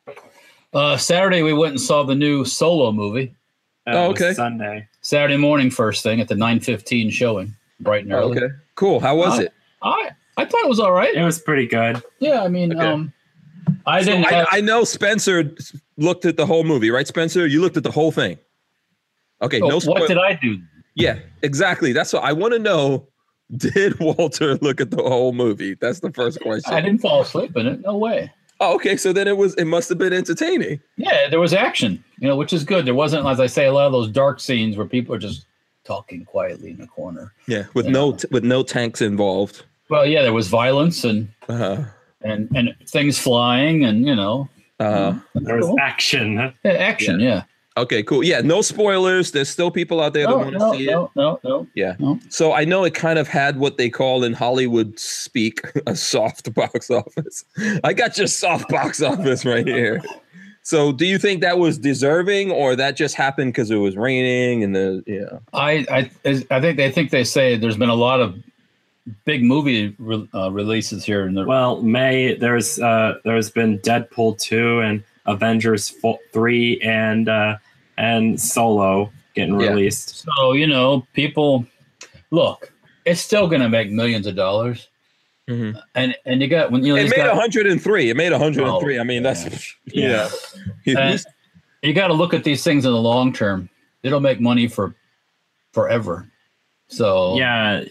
Uh, 0.75 0.97
Saturday 0.97 1.43
we 1.43 1.53
went 1.53 1.73
and 1.73 1.81
saw 1.81 2.03
the 2.03 2.15
new 2.15 2.45
Solo 2.45 2.91
movie. 2.93 3.35
That 3.87 3.95
Oh, 3.97 4.11
okay. 4.11 4.33
Sunday. 4.33 4.89
Saturday 5.03 5.37
morning, 5.37 5.71
first 5.71 6.03
thing 6.03 6.21
at 6.21 6.29
the 6.29 6.35
nine 6.37 6.61
fifteen 6.61 7.11
showing, 7.11 7.55
bright 7.83 8.05
and 8.05 8.13
early. 8.13 8.39
Okay. 8.39 8.55
Cool. 8.75 9.01
How 9.01 9.17
was 9.17 9.39
Uh, 9.39 9.43
it? 9.43 9.53
I 9.83 10.11
I 10.37 10.45
thought 10.47 10.65
it 10.65 10.69
was 10.69 10.81
all 10.81 10.93
right. 10.93 11.15
It 11.15 11.23
was 11.25 11.39
pretty 11.39 11.67
good. 11.67 12.03
Yeah, 12.19 12.43
I 12.43 12.49
mean, 12.49 12.73
Okay. 12.75 12.87
um, 12.87 13.13
I 13.87 14.03
So 14.03 14.13
didn't. 14.13 14.27
I, 14.27 14.33
have, 14.33 14.49
I 14.51 14.61
know 14.61 14.85
Spencer 14.85 15.55
looked 15.99 16.25
at 16.25 16.37
the 16.37 16.47
whole 16.47 16.65
movie, 16.65 16.91
right? 16.91 17.07
Spencer, 17.07 17.47
you 17.47 17.61
looked 17.61 17.77
at 17.77 17.83
the 17.83 17.91
whole 17.91 18.13
thing. 18.13 18.39
Okay. 19.43 19.61
oh, 19.61 19.69
no. 19.69 19.81
what 19.81 20.09
did 20.09 20.19
I 20.19 20.35
do? 20.35 20.59
Yeah. 20.95 21.19
Exactly. 21.43 21.93
That's 21.93 22.13
what 22.13 22.23
I 22.25 22.33
want 22.33 22.53
to 22.55 22.59
know. 22.59 23.09
Did 23.57 23.99
Walter 24.01 24.55
look 24.63 24.81
at 24.81 24.91
the 24.91 25.03
whole 25.03 25.33
movie? 25.35 25.75
That's 25.75 26.01
the 26.01 26.11
first 26.11 26.41
question. 26.41 26.73
I 26.73 26.81
didn't 26.81 27.01
fall 27.03 27.21
asleep 27.21 27.55
in 27.55 27.67
it. 27.67 27.81
No 27.83 27.99
way. 27.99 28.33
Oh, 28.61 28.75
okay. 28.77 28.97
So 28.97 29.13
then 29.13 29.29
it 29.29 29.37
was. 29.37 29.55
It 29.57 29.67
must 29.67 29.91
have 29.91 29.99
been 29.99 30.15
entertaining. 30.15 30.81
Yeah, 30.97 31.29
there 31.29 31.41
was 31.41 31.53
action, 31.53 32.03
you 32.19 32.29
know, 32.29 32.37
which 32.37 32.55
is 32.55 32.65
good. 32.65 32.87
There 32.87 32.95
wasn't, 32.95 33.27
as 33.27 33.41
I 33.41 33.47
say, 33.47 33.67
a 33.67 33.73
lot 33.73 33.85
of 33.87 33.93
those 33.93 34.09
dark 34.09 34.41
scenes 34.41 34.79
where 34.79 34.87
people 34.87 35.15
are 35.15 35.19
just 35.19 35.45
talking 35.85 36.25
quietly 36.25 36.71
in 36.71 36.79
the 36.79 36.87
corner. 36.87 37.33
Yeah. 37.47 37.65
With 37.75 37.87
no 37.87 38.11
Yeah. 38.13 38.25
with 38.31 38.45
no 38.45 38.63
tanks 38.63 39.01
involved. 39.01 39.65
Well, 39.89 40.07
yeah, 40.07 40.23
there 40.23 40.33
was 40.33 40.49
violence 40.49 41.05
and 41.05 41.29
Uh. 41.49 41.85
and 42.23 42.49
and 42.55 42.75
things 42.87 43.19
flying 43.19 43.85
and 43.85 44.07
you 44.07 44.15
know 44.15 44.49
Uh. 44.81 45.15
There 45.35 45.57
was 45.57 45.67
Cool. 45.67 45.77
action. 45.81 46.35
Yeah, 46.65 46.71
action. 46.73 47.21
Yeah. 47.21 47.43
Okay. 47.77 48.03
Cool. 48.03 48.23
Yeah. 48.23 48.41
No 48.43 48.61
spoilers. 48.63 49.31
There's 49.33 49.49
still 49.49 49.71
people 49.71 50.01
out 50.01 50.13
there 50.13 50.27
that 50.27 50.37
want 50.37 50.53
to 50.53 50.59
no, 50.59 50.73
see 50.73 50.89
it. 50.89 50.91
no, 50.93 51.11
no, 51.17 51.41
no. 51.43 51.67
Yeah. 51.75 51.95
No. 51.99 52.19
So 52.29 52.53
I 52.53 52.65
know 52.67 52.85
it 52.85 52.93
kind 52.95 53.19
of 53.19 53.29
had 53.29 53.59
what 53.59 53.79
they 53.79 53.89
call 53.89 54.25
in 54.25 54.35
Hollywood 54.35 54.99
speak 54.99 55.61
a 55.87 55.97
soft 55.97 56.53
box 56.55 56.91
office. 57.01 57.45
I 57.83 57.93
got 57.95 58.19
your 58.19 58.27
soft 58.27 58.69
box 58.69 59.01
office 59.03 59.45
right 59.45 59.67
here. 59.67 60.03
So, 60.65 60.93
do 60.93 61.05
you 61.07 61.19
think 61.19 61.41
that 61.41 61.59
was 61.59 61.77
deserving, 61.77 62.53
or 62.53 62.77
that 62.77 62.97
just 62.97 63.15
happened 63.17 63.53
because 63.53 63.71
it 63.71 63.77
was 63.77 63.97
raining 63.97 64.63
and 64.63 64.75
the 64.75 65.03
yeah? 65.07 65.39
I 65.53 65.85
I 65.91 66.11
I 66.51 66.61
think 66.61 66.77
they 66.77 66.91
think 66.91 67.11
they 67.11 67.25
say 67.25 67.57
there's 67.57 67.77
been 67.77 67.89
a 67.89 67.95
lot 67.95 68.21
of 68.21 68.37
big 69.25 69.43
movie 69.43 69.95
re- 69.99 70.29
uh, 70.33 70.53
releases 70.53 71.05
here 71.05 71.27
in 71.27 71.35
the 71.35 71.45
Well, 71.45 71.83
May 71.83 72.35
there's 72.37 72.79
uh 72.79 73.15
there's 73.25 73.51
been 73.51 73.81
Deadpool 73.81 74.39
two 74.39 74.79
and 74.81 75.03
Avengers 75.27 75.89
fo- 75.89 76.21
three 76.33 76.81
and 76.83 77.29
uh 77.29 77.57
and 77.99 78.41
Solo 78.41 79.11
getting 79.35 79.59
Yeah. 79.61 79.71
released. 79.71 80.25
so 80.25 80.53
you 80.53 80.69
know 80.69 81.05
people 81.15 81.67
look 82.31 82.73
it's 83.05 83.21
still 83.21 83.49
going 83.49 83.61
to 83.63 83.69
make 83.69 83.91
millions 83.91 84.29
of 84.29 84.37
dollars 84.37 84.89
Mhm. 85.51 85.81
and 85.97 86.15
and 86.25 86.41
you 86.41 86.47
got 86.49 86.71
when 86.71 86.85
you 86.85 86.95
know 86.95 87.01
It 87.01 87.11
made 87.11 87.17
guys- 87.17 87.33
103. 87.37 88.11
It 88.11 88.17
made 88.17 88.31
103. 88.33 88.99
I 88.99 89.03
mean, 89.03 89.27
Oh, 89.27 89.33
that's 89.33 89.75
yeah. 89.87 90.29
And 90.87 91.21
you 91.83 91.93
got 91.95 92.09
to 92.09 92.15
look 92.15 92.33
at 92.33 92.45
these 92.45 92.63
things 92.63 92.85
in 92.85 92.93
the 92.93 93.01
long 93.01 93.33
term. 93.33 93.69
It'll 94.05 94.21
make 94.21 94.41
money 94.41 94.69
for 94.69 94.95
forever. 95.73 96.29
So 96.89 97.37
Yeah, 97.37 97.85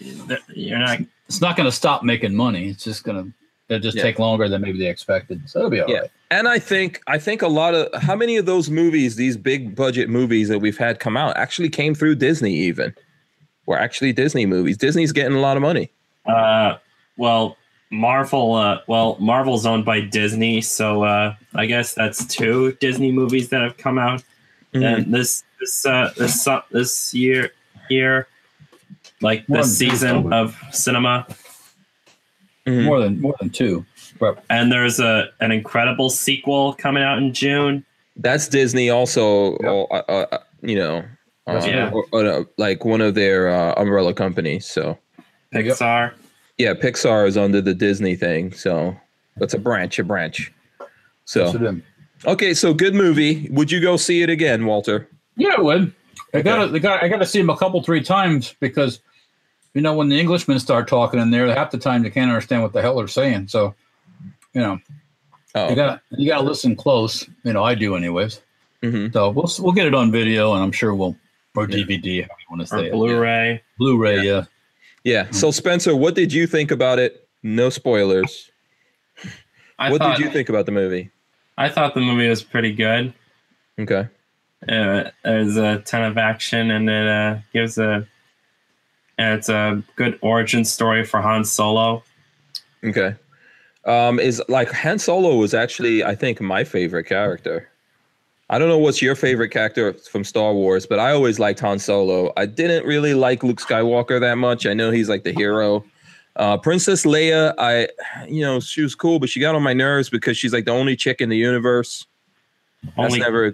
you're 0.54 0.80
not. 0.80 1.00
it's 1.28 1.42
not 1.42 1.58
going 1.58 1.68
to 1.68 1.76
stop 1.76 2.04
making 2.04 2.36
money. 2.36 2.70
It's 2.70 2.84
just 2.84 3.04
going 3.04 3.18
to 3.22 3.34
it'll 3.74 3.82
just 3.82 3.98
Yeah. 3.98 4.04
take 4.04 4.20
longer 4.20 4.48
than 4.48 4.62
maybe 4.62 4.78
they 4.80 4.88
expected. 4.88 5.42
So 5.50 5.60
it'll 5.60 5.72
be 5.72 5.80
all 5.82 5.88
right. 5.88 6.04
Yeah. 6.04 6.08
And 6.30 6.48
I 6.48 6.58
think 6.60 7.02
I 7.08 7.18
think 7.18 7.42
a 7.42 7.48
lot 7.50 7.74
of 7.76 8.02
how 8.02 8.16
many 8.16 8.38
of 8.38 8.46
those 8.46 8.70
movies, 8.70 9.18
these 9.18 9.36
big 9.36 9.76
budget 9.76 10.10
movies 10.10 10.48
that 10.48 10.60
we've 10.60 10.78
had 10.78 11.00
come 11.00 11.18
out, 11.18 11.36
actually 11.36 11.70
came 11.70 11.94
through 11.96 12.16
Disney. 12.16 12.54
Even 12.54 12.94
were 13.66 13.78
actually 13.78 14.14
Disney 14.14 14.46
movies. 14.46 14.78
Disney's 14.78 15.12
getting 15.12 15.36
a 15.36 15.42
lot 15.42 15.58
of 15.58 15.62
money. 15.64 15.92
Uh, 16.26 16.76
well, 17.18 17.58
Marvel. 17.90 18.54
Uh, 18.54 18.80
well, 18.88 19.18
Marvel's 19.20 19.66
owned 19.66 19.86
by 19.86 20.00
Disney, 20.02 20.62
so 20.62 21.04
uh, 21.04 21.36
I 21.56 21.66
guess 21.66 21.94
that's 21.94 22.26
two 22.26 22.72
Disney 22.80 23.12
movies 23.12 23.50
that 23.50 23.62
have 23.62 23.78
come 23.78 23.98
out. 23.98 24.24
Mm-hmm. 24.74 24.84
And 24.84 25.14
this 25.14 25.44
this 25.60 25.86
uh 25.86 26.12
this 26.18 26.44
su- 26.44 26.62
this 26.72 27.14
year 27.14 27.52
year, 27.90 28.28
like 29.22 29.48
More 29.50 29.58
this 29.60 29.78
than 29.78 29.88
two, 29.90 29.94
season 29.96 30.34
of 30.34 30.58
cinema. 30.72 31.28
Mhm. 32.66 32.86
More 32.86 33.00
than 33.02 33.20
more 33.20 33.36
than 33.40 33.50
two. 33.50 33.86
But 34.20 34.44
And 34.50 34.72
there's 34.72 35.00
a 35.00 35.30
an 35.42 35.52
incredible 35.52 36.10
sequel 36.10 36.74
coming 36.76 37.04
out 37.04 37.18
in 37.18 37.34
June. 37.34 37.84
That's 38.16 38.48
Disney 38.48 38.90
also. 38.90 39.56
uh, 39.58 39.84
uh, 39.92 40.26
uh, 40.32 40.38
you 40.62 40.76
know, 40.76 40.98
uh, 41.48 41.54
That's 41.54 41.66
right. 41.66 41.92
or- 41.92 42.06
or, 42.12 42.26
uh, 42.26 42.44
like 42.58 42.86
one 42.86 43.02
of 43.02 43.16
their 43.16 43.50
uh, 43.50 43.74
umbrella 43.76 44.14
companies. 44.14 44.66
So 44.66 44.98
Yep. 45.54 45.78
Pixar. 46.62 46.84
yeah, 46.84 46.90
Pixar 46.90 47.28
is 47.28 47.38
under 47.38 47.62
the 47.62 47.74
Disney 47.74 48.16
thing. 48.16 48.52
So 48.54 48.96
that's 49.38 49.54
a 49.54 49.60
branch, 49.60 50.00
a 50.00 50.04
branch. 50.04 50.52
so 51.26 51.52
So 51.52 51.78
okay, 52.26 52.54
so 52.54 52.74
good 52.74 52.94
movie. 52.96 53.48
Would 53.52 53.72
you 53.72 53.80
go 53.82 53.98
see 53.98 54.22
it 54.22 54.30
again, 54.30 54.66
Walter? 54.66 55.08
Yeah, 55.38 55.56
I 55.58 55.62
would. 55.62 55.94
I 56.34 56.38
Okay. 56.38 56.44
got 56.44 56.68
to 56.72 56.80
got 56.80 57.04
I 57.04 57.08
got 57.10 57.18
to 57.18 57.26
see 57.26 57.40
him 57.40 57.50
a 57.50 57.58
couple 57.58 57.82
three 57.84 58.02
times 58.02 58.56
because 58.60 59.00
you 59.74 59.82
know 59.82 59.94
when 59.94 60.10
the 60.10 60.20
Englishmen 60.20 60.60
start 60.60 60.88
talking 60.88 61.20
in 61.20 61.32
there, 61.32 61.48
half 61.54 61.72
the 61.72 61.78
time 61.78 62.04
you 62.06 62.12
can't 62.12 62.30
understand 62.32 62.62
what 62.64 62.74
the 62.74 62.82
hell 62.82 62.96
they're 62.96 63.08
saying. 63.08 63.48
So 63.50 63.74
you 64.54 64.62
know 64.62 64.80
Oh, 65.56 65.70
you 65.70 65.76
got 65.76 66.02
you 66.12 66.28
got 66.30 66.38
to 66.40 66.44
listen 66.44 66.76
close. 66.76 67.28
You 67.44 67.52
know 67.54 67.64
I 67.64 67.76
do 67.76 67.96
anyways. 67.96 68.40
mhm. 68.82 69.12
So 69.12 69.30
we'll 69.30 69.52
we'll 69.60 69.74
get 69.74 69.88
it 69.88 69.94
on 69.94 70.10
video, 70.12 70.54
and 70.54 70.64
I'm 70.64 70.72
sure 70.72 70.96
we'll 70.96 71.16
or 71.56 71.68
DVD, 71.68 72.22
how 72.24 72.30
you 72.30 72.46
want 72.58 72.66
to 72.66 72.74
Or 72.76 72.80
say 72.80 72.86
it. 72.88 72.92
Blu-ray. 72.94 73.62
Blu-ray, 73.78 74.18
yeah. 74.18 74.22
yeah. 74.24 74.44
So 75.32 75.52
Spencer, 75.52 75.96
what 75.96 76.16
did 76.16 76.32
you 76.32 76.48
think 76.48 76.72
about 76.72 77.00
it? 77.00 77.28
No 77.44 77.70
spoilers. 77.70 78.52
I 79.80 79.92
what 79.92 80.00
thought 80.00 80.18
did 80.18 80.26
you 80.26 80.32
think 80.32 80.50
about 80.50 80.68
the 80.68 80.72
movie? 80.72 81.10
I 81.58 81.70
thought 81.70 81.96
the 81.96 82.02
movie 82.02 82.30
was 82.30 82.44
pretty 82.44 82.74
good. 82.74 83.14
Okay. 83.80 84.08
Uh, 84.70 85.10
there's 85.24 85.58
a 85.58 85.80
ton 85.80 86.04
of 86.04 86.18
action, 86.20 86.70
and 86.70 86.88
it 86.88 87.08
uh, 87.08 87.40
gives 87.52 87.80
a 87.80 88.08
it's 89.18 89.50
a 89.50 89.84
good 89.96 90.20
origin 90.22 90.66
story 90.66 91.04
for 91.04 91.22
Han 91.22 91.46
Solo. 91.46 92.04
Okay. 92.84 93.16
Um, 93.86 94.20
is 94.20 94.42
like 94.48 94.72
Han 94.72 95.00
Solo 95.00 95.36
was 95.36 95.54
actually, 95.56 96.04
I 96.04 96.14
think, 96.14 96.40
my 96.42 96.64
favorite 96.64 97.06
character. 97.06 97.71
I 98.52 98.60
don't 98.60 98.68
know 98.68 98.78
what's 98.78 99.02
your 99.02 99.16
favorite 99.16 99.50
character 99.50 99.94
from 99.94 100.24
Star 100.26 100.54
Wars, 100.54 100.86
but 100.86 101.00
I 101.00 101.12
always 101.14 101.40
liked 101.40 101.62
Han 101.62 101.80
Solo. 101.80 102.34
I 102.36 102.46
didn't 102.46 102.86
really 102.86 103.14
like 103.14 103.44
Luke 103.44 103.60
Skywalker 103.62 104.20
that 104.20 104.36
much. 104.38 104.66
I 104.66 104.74
know 104.74 104.92
he's 104.92 105.08
like 105.10 105.24
the 105.24 105.32
hero. 105.32 105.86
Uh, 106.36 106.58
Princess 106.58 107.06
Leia, 107.06 107.54
I, 107.58 107.88
you 108.28 108.42
know, 108.42 108.60
she 108.60 108.82
was 108.82 108.94
cool, 108.94 109.20
but 109.20 109.30
she 109.30 109.40
got 109.40 109.56
on 109.56 109.64
my 109.64 109.74
nerves 109.74 110.10
because 110.10 110.38
she's 110.38 110.52
like 110.54 110.66
the 110.66 110.72
only 110.72 110.96
chick 110.98 111.22
in 111.22 111.30
the 111.30 111.38
universe. 111.38 112.06
That's 112.84 112.94
Only 112.98 113.20
never, 113.20 113.54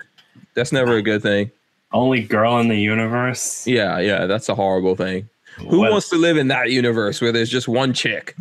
that's 0.55 0.71
never 0.71 0.97
a 0.97 1.01
good 1.01 1.21
thing. 1.21 1.51
only 1.93 2.23
girl 2.23 2.59
in 2.59 2.67
the 2.67 2.79
universe. 2.79 3.65
Yeah, 3.67 3.99
yeah, 3.99 4.25
that's 4.25 4.49
a 4.49 4.55
horrible 4.55 4.95
thing. 4.95 5.29
Who 5.69 5.79
What- 5.79 5.91
wants 5.91 6.09
to 6.09 6.17
live 6.17 6.37
in 6.37 6.47
that 6.49 6.71
universe 6.71 7.21
where 7.21 7.31
there's 7.31 7.49
just 7.49 7.67
one 7.67 7.93
chick? 7.93 8.35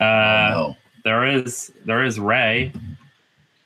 Uh, 0.00 0.04
no. 0.54 0.76
there 1.04 1.24
is 1.26 1.70
there 1.84 2.04
is 2.04 2.18
Rey. 2.20 2.72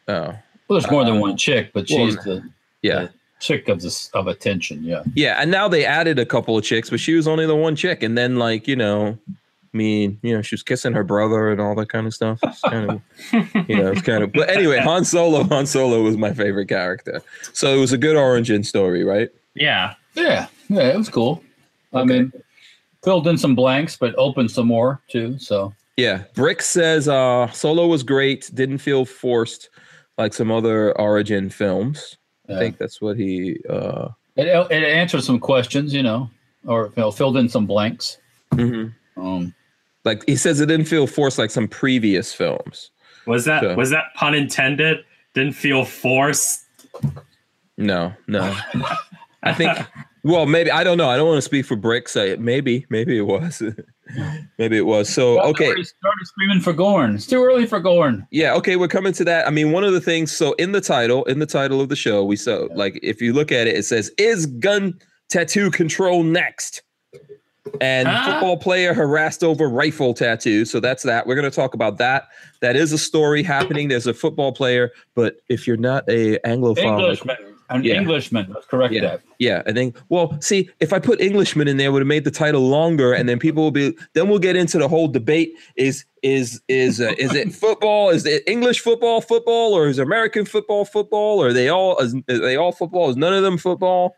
Oh, 0.08 0.34
Well, 0.72 0.80
there's 0.80 0.90
more 0.90 1.04
than 1.04 1.20
one 1.20 1.36
chick, 1.36 1.70
but 1.74 1.86
well, 1.90 2.06
she's 2.06 2.16
the 2.24 2.42
yeah. 2.80 3.08
chick 3.40 3.68
of 3.68 3.82
this 3.82 4.08
of 4.14 4.26
attention. 4.26 4.82
Yeah. 4.82 5.02
Yeah, 5.14 5.36
and 5.38 5.50
now 5.50 5.68
they 5.68 5.84
added 5.84 6.18
a 6.18 6.24
couple 6.24 6.56
of 6.56 6.64
chicks, 6.64 6.88
but 6.88 6.98
she 6.98 7.14
was 7.14 7.28
only 7.28 7.44
the 7.44 7.54
one 7.54 7.76
chick. 7.76 8.02
And 8.02 8.16
then, 8.16 8.36
like, 8.36 8.66
you 8.66 8.74
know, 8.74 9.18
I 9.28 9.76
mean, 9.76 10.18
you 10.22 10.34
know, 10.34 10.40
she 10.40 10.54
was 10.54 10.62
kissing 10.62 10.94
her 10.94 11.04
brother 11.04 11.50
and 11.50 11.60
all 11.60 11.74
that 11.74 11.90
kind 11.90 12.06
of 12.06 12.14
stuff. 12.14 12.38
It's 12.42 12.62
kind 12.62 12.90
of, 12.90 13.02
you 13.68 13.76
know, 13.76 13.92
it's 13.92 14.00
kind 14.00 14.24
of. 14.24 14.32
But 14.32 14.48
anyway, 14.48 14.78
Han 14.78 15.04
Solo, 15.04 15.44
Han 15.44 15.66
Solo 15.66 16.00
was 16.00 16.16
my 16.16 16.32
favorite 16.32 16.68
character. 16.68 17.20
So 17.52 17.74
it 17.74 17.78
was 17.78 17.92
a 17.92 17.98
good 17.98 18.16
origin 18.16 18.64
story, 18.64 19.04
right? 19.04 19.28
Yeah, 19.52 19.92
Yeah. 20.14 20.46
Yeah. 20.70 20.88
It 20.88 20.96
was 20.96 21.10
cool. 21.10 21.44
I 21.92 22.04
mean, 22.04 22.32
filled 23.04 23.28
in 23.28 23.36
some 23.36 23.54
blanks, 23.54 23.98
but 23.98 24.14
opened 24.16 24.50
some 24.50 24.68
more 24.68 25.02
too. 25.08 25.38
So 25.38 25.74
Yeah. 25.98 26.22
Brick 26.34 26.62
says 26.62 27.08
uh 27.08 27.50
Solo 27.50 27.88
was 27.88 28.02
great. 28.02 28.50
Didn't 28.54 28.78
feel 28.78 29.04
forced 29.04 29.68
like 30.18 30.34
some 30.34 30.50
other 30.50 30.98
origin 31.00 31.50
films. 31.50 32.16
I 32.48 32.58
think 32.58 32.78
that's 32.78 33.00
what 33.00 33.16
he. 33.16 33.58
uh 33.68 34.08
it, 34.36 34.46
it 34.46 34.82
answered 34.84 35.22
some 35.22 35.38
questions, 35.38 35.92
you 35.94 36.02
know, 36.02 36.28
or 36.66 36.86
you 36.96 37.02
know, 37.02 37.10
filled 37.10 37.36
in 37.36 37.48
some 37.48 37.66
blanks. 37.66 38.18
mhm. 38.52 38.94
Um, 39.16 39.54
Like 40.04 40.22
he 40.26 40.36
says, 40.36 40.60
it 40.60 40.66
didn't 40.66 40.86
feel 40.86 41.06
forced 41.06 41.38
like 41.38 41.50
some 41.50 41.68
previous 41.68 42.32
films. 42.34 42.90
was 43.26 43.44
that 43.44 43.62
Sure. 43.62 43.76
was 43.76 43.90
that 43.90 44.04
pun 44.14 44.34
intended? 44.34 45.04
Didn't 45.34 45.52
feel 45.54 45.84
forced. 45.84 46.64
No, 47.78 48.12
no. 48.26 48.54
I 49.42 49.52
think. 49.54 49.78
Well, 50.24 50.46
maybe 50.46 50.70
I 50.70 50.84
don't 50.84 50.98
know. 50.98 51.08
I 51.08 51.16
don't 51.16 51.26
want 51.26 51.38
to 51.38 51.42
speak 51.42 51.66
for 51.66 51.74
Brick. 51.76 52.08
Say 52.08 52.36
maybe, 52.36 52.86
maybe 52.90 53.16
it 53.18 53.22
was, 53.22 53.60
maybe 54.58 54.76
it 54.76 54.86
was. 54.86 55.08
So 55.08 55.40
okay, 55.42 55.66
started 55.66 56.24
screaming 56.24 56.60
for 56.60 56.72
Gorn. 56.72 57.14
It's 57.14 57.26
too 57.26 57.42
early 57.42 57.66
for 57.66 57.80
Gorn. 57.80 58.26
yeah, 58.30 58.54
okay. 58.54 58.76
We're 58.76 58.88
coming 58.88 59.12
to 59.14 59.24
that. 59.24 59.46
I 59.46 59.50
mean, 59.50 59.72
one 59.72 59.84
of 59.84 59.92
the 59.92 60.00
things. 60.00 60.32
So 60.32 60.52
in 60.54 60.72
the 60.72 60.80
title, 60.80 61.24
in 61.24 61.38
the 61.38 61.46
title 61.46 61.80
of 61.80 61.88
the 61.88 61.96
show, 61.96 62.24
we 62.24 62.36
saw 62.36 62.66
like 62.74 62.98
if 63.02 63.20
you 63.22 63.32
look 63.32 63.52
at 63.52 63.66
it, 63.66 63.76
it 63.76 63.84
says 63.84 64.10
"Is 64.18 64.46
gun 64.46 64.94
tattoo 65.30 65.70
control 65.70 66.22
next?" 66.22 66.82
And 67.80 68.08
Ah. 68.08 68.24
football 68.32 68.56
player 68.56 68.92
harassed 68.92 69.44
over 69.44 69.68
rifle 69.68 70.14
tattoo. 70.14 70.64
So 70.64 70.80
that's 70.80 71.04
that. 71.04 71.26
We're 71.28 71.36
going 71.36 71.48
to 71.48 71.54
talk 71.54 71.74
about 71.74 71.96
that. 71.98 72.24
That 72.60 72.74
is 72.74 72.92
a 72.92 72.98
story 72.98 73.42
happening. 73.44 73.86
There's 73.88 74.08
a 74.08 74.12
football 74.12 74.52
player, 74.52 74.90
but 75.14 75.36
if 75.48 75.66
you're 75.66 75.76
not 75.76 76.02
a 76.08 76.38
Anglophile, 76.40 76.76
like- 76.76 76.86
Englishman. 76.86 77.36
An 77.76 77.84
Yeah. 77.84 77.94
Englishman. 77.94 78.46
Let's 78.52 78.66
correct 78.66 78.92
Yeah. 78.94 79.00
that. 79.02 79.20
Yeah, 79.38 79.62
I 79.66 79.72
think. 79.72 79.96
Well, 80.08 80.36
see, 80.40 80.68
if 80.80 80.92
I 80.92 80.98
put 80.98 81.20
Englishman 81.20 81.68
in 81.68 81.76
there, 81.76 81.90
would 81.92 82.00
have 82.00 82.06
made 82.06 82.24
the 82.24 82.30
title 82.30 82.68
longer, 82.68 83.12
and 83.12 83.28
then 83.28 83.38
people 83.38 83.62
will 83.62 83.70
be. 83.70 83.96
Then 84.14 84.28
we'll 84.28 84.38
get 84.38 84.56
into 84.56 84.78
the 84.78 84.88
whole 84.88 85.08
debate: 85.08 85.52
is 85.76 86.04
is 86.22 86.60
is 86.68 87.00
uh, 87.00 87.14
is 87.18 87.34
it 87.34 87.52
football? 87.52 88.10
Is 88.10 88.24
it 88.26 88.42
English 88.46 88.80
football 88.80 89.20
football, 89.20 89.74
or 89.74 89.88
is 89.88 89.98
American 89.98 90.44
football 90.44 90.84
football? 90.84 91.42
Or 91.42 91.48
are 91.48 91.52
they 91.52 91.68
all? 91.68 91.98
Is, 91.98 92.14
are 92.14 92.38
they 92.38 92.56
all 92.56 92.72
football? 92.72 93.10
Is 93.10 93.16
none 93.16 93.34
of 93.34 93.42
them 93.42 93.58
football? 93.58 94.16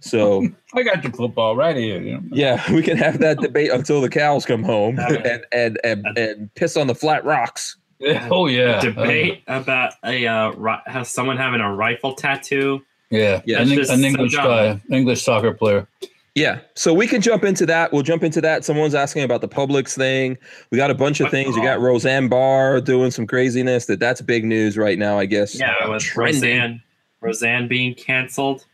So 0.00 0.46
I 0.74 0.82
got 0.82 1.02
your 1.02 1.12
football 1.12 1.56
right 1.56 1.76
here. 1.76 2.00
You 2.00 2.12
know? 2.14 2.22
yeah, 2.32 2.72
we 2.72 2.82
can 2.82 2.96
have 2.96 3.18
that 3.18 3.38
debate 3.40 3.70
until 3.70 4.00
the 4.00 4.08
cows 4.08 4.46
come 4.46 4.62
home 4.62 4.98
and 4.98 5.44
and 5.52 5.78
and, 5.84 6.06
and 6.16 6.54
piss 6.54 6.76
on 6.76 6.86
the 6.86 6.94
flat 6.94 7.24
rocks. 7.24 7.76
Yeah. 7.98 8.28
Oh 8.30 8.46
yeah. 8.46 8.80
Debate 8.80 9.42
about 9.46 9.94
a 10.04 10.26
uh, 10.26 10.50
ri- 10.50 10.82
has 10.86 11.08
someone 11.08 11.36
having 11.36 11.60
a 11.60 11.72
rifle 11.74 12.14
tattoo. 12.14 12.84
yeah. 13.10 13.40
Yeah, 13.46 13.60
An, 13.62 13.70
an 13.72 14.04
English 14.04 14.32
dumb. 14.34 14.44
guy, 14.44 14.80
English 14.90 15.22
soccer 15.22 15.52
player. 15.54 15.86
Yeah, 16.34 16.60
so 16.74 16.92
we 16.92 17.06
can 17.06 17.22
jump 17.22 17.44
into 17.44 17.64
that. 17.64 17.94
We'll 17.94 18.02
jump 18.02 18.22
into 18.22 18.42
that. 18.42 18.62
Someone's 18.62 18.94
asking 18.94 19.22
about 19.22 19.40
the 19.40 19.48
Publix 19.48 19.96
thing. 19.96 20.36
We 20.70 20.76
got 20.76 20.90
a 20.90 20.94
bunch 20.94 21.20
of 21.20 21.30
things. 21.30 21.56
You 21.56 21.62
got 21.62 21.80
Roseanne 21.80 22.28
Barr 22.28 22.78
doing 22.82 23.10
some 23.10 23.26
craziness. 23.26 23.86
That 23.86 24.00
that's 24.00 24.20
big 24.20 24.44
news 24.44 24.76
right 24.76 24.98
now, 24.98 25.18
I 25.18 25.24
guess. 25.24 25.58
Yeah, 25.58 25.72
Uh, 25.82 25.90
with 25.92 26.02
trending. 26.02 26.42
Roseanne 26.42 26.82
Roseanne 27.22 27.68
being 27.68 27.94
canceled. 27.94 28.66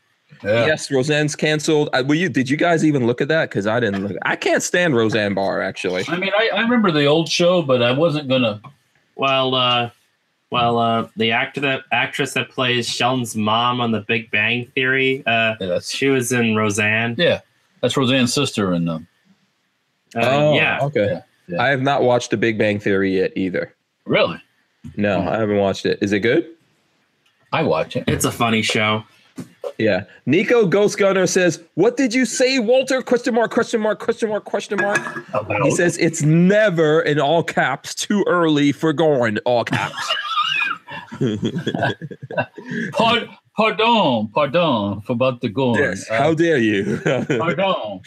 Yeah. 0.43 0.67
Yes, 0.67 0.91
Roseanne's 0.91 1.37
canceled. 1.37 1.89
Uh, 1.93 2.03
were 2.05 2.17
you? 2.17 2.29
Did 2.29 2.51
you 2.51 2.57
guys 2.57 2.85
even 2.85 3.07
look 3.07 3.21
at 3.21 3.29
that? 3.29 3.51
Because 3.51 3.69
I 3.69 3.79
didn't. 3.79 4.09
Look. 4.09 4.17
I 4.23 4.35
can't 4.35 4.63
stand 4.65 4.97
Roseanne 4.97 5.35
Barr. 5.35 5.63
Actually, 5.63 6.05
I 6.09 6.17
mean, 6.17 6.33
I, 6.37 6.51
I 6.55 6.61
remember 6.63 6.91
the 6.91 7.05
old 7.07 7.29
show, 7.29 7.63
but 7.63 7.81
I 7.81 7.93
wasn't 7.93 8.29
gonna. 8.29 8.61
Well, 9.23 9.55
uh, 9.55 9.91
Well, 10.51 10.79
uh, 10.81 11.09
the 11.17 11.31
actor 11.31 11.61
that 11.61 11.83
actress 11.93 12.35
that 12.35 12.51
plays 12.51 12.89
Sheldon's 12.89 13.37
mom 13.37 13.81
on 13.81 13.93
The 13.93 14.01
Big 14.01 14.33
Bang 14.33 14.67
Theory, 14.75 15.23
uh, 15.27 15.55
Yeah, 15.61 15.79
she 15.79 16.09
was 16.09 16.33
in 16.33 16.57
Roseanne. 16.57 17.15
yeah, 17.17 17.39
that's 17.81 17.97
Roseanne's 17.97 18.35
sister, 18.35 18.73
and 18.73 18.91
um, 18.91 19.07
Uh, 20.17 20.21
oh, 20.25 20.55
yeah, 20.57 20.81
Okay. 20.83 21.07
Yeah, 21.07 21.21
yeah. 21.47 21.63
I 21.63 21.69
have 21.69 21.83
not 21.83 22.03
watched 22.03 22.31
The 22.33 22.37
Big 22.37 22.59
Bang 22.59 22.81
Theory 22.81 23.17
yet 23.17 23.31
either. 23.37 23.73
really, 24.07 24.43
No, 24.97 25.21
I 25.21 25.39
haven't 25.39 25.59
watched 25.59 25.87
it. 25.87 26.01
Is 26.03 26.11
it 26.13 26.19
good? 26.21 26.49
I 27.53 27.63
watch 27.63 27.95
it. 27.95 28.03
it's 28.09 28.25
a 28.25 28.33
funny 28.33 28.63
show. 28.63 29.05
Yeah. 29.79 30.05
Nico 30.27 30.67
Ghost 30.67 30.99
Gunner 30.99 31.27
says, 31.27 31.61
"What 31.75 31.97
did 31.97 32.13
you 32.15 32.25
say, 32.25 32.59
Walter? 32.59 33.01
Question 33.03 33.35
mark? 33.35 33.51
Question 33.53 33.81
mark? 33.81 33.99
Question 34.01 34.29
mark? 34.29 34.45
Question 34.45 34.79
mark?" 34.81 35.01
He 35.63 35.71
says 35.71 35.97
it's 35.99 36.23
never 36.23 37.01
in 37.03 37.19
all 37.21 37.43
caps 37.43 37.95
too 37.95 38.25
early 38.27 38.73
for 38.73 38.93
going 38.93 39.39
all 39.45 39.65
caps. 39.65 40.15
Pard- 42.93 43.29
pardon, 43.57 44.29
pardon 44.35 45.01
for 45.03 45.13
about 45.13 45.41
the 45.41 45.49
going. 45.49 45.81
yes. 45.81 46.09
Uh, 46.11 46.17
How 46.19 46.35
dare 46.35 46.59
you? 46.59 47.01
pardon. 47.05 48.01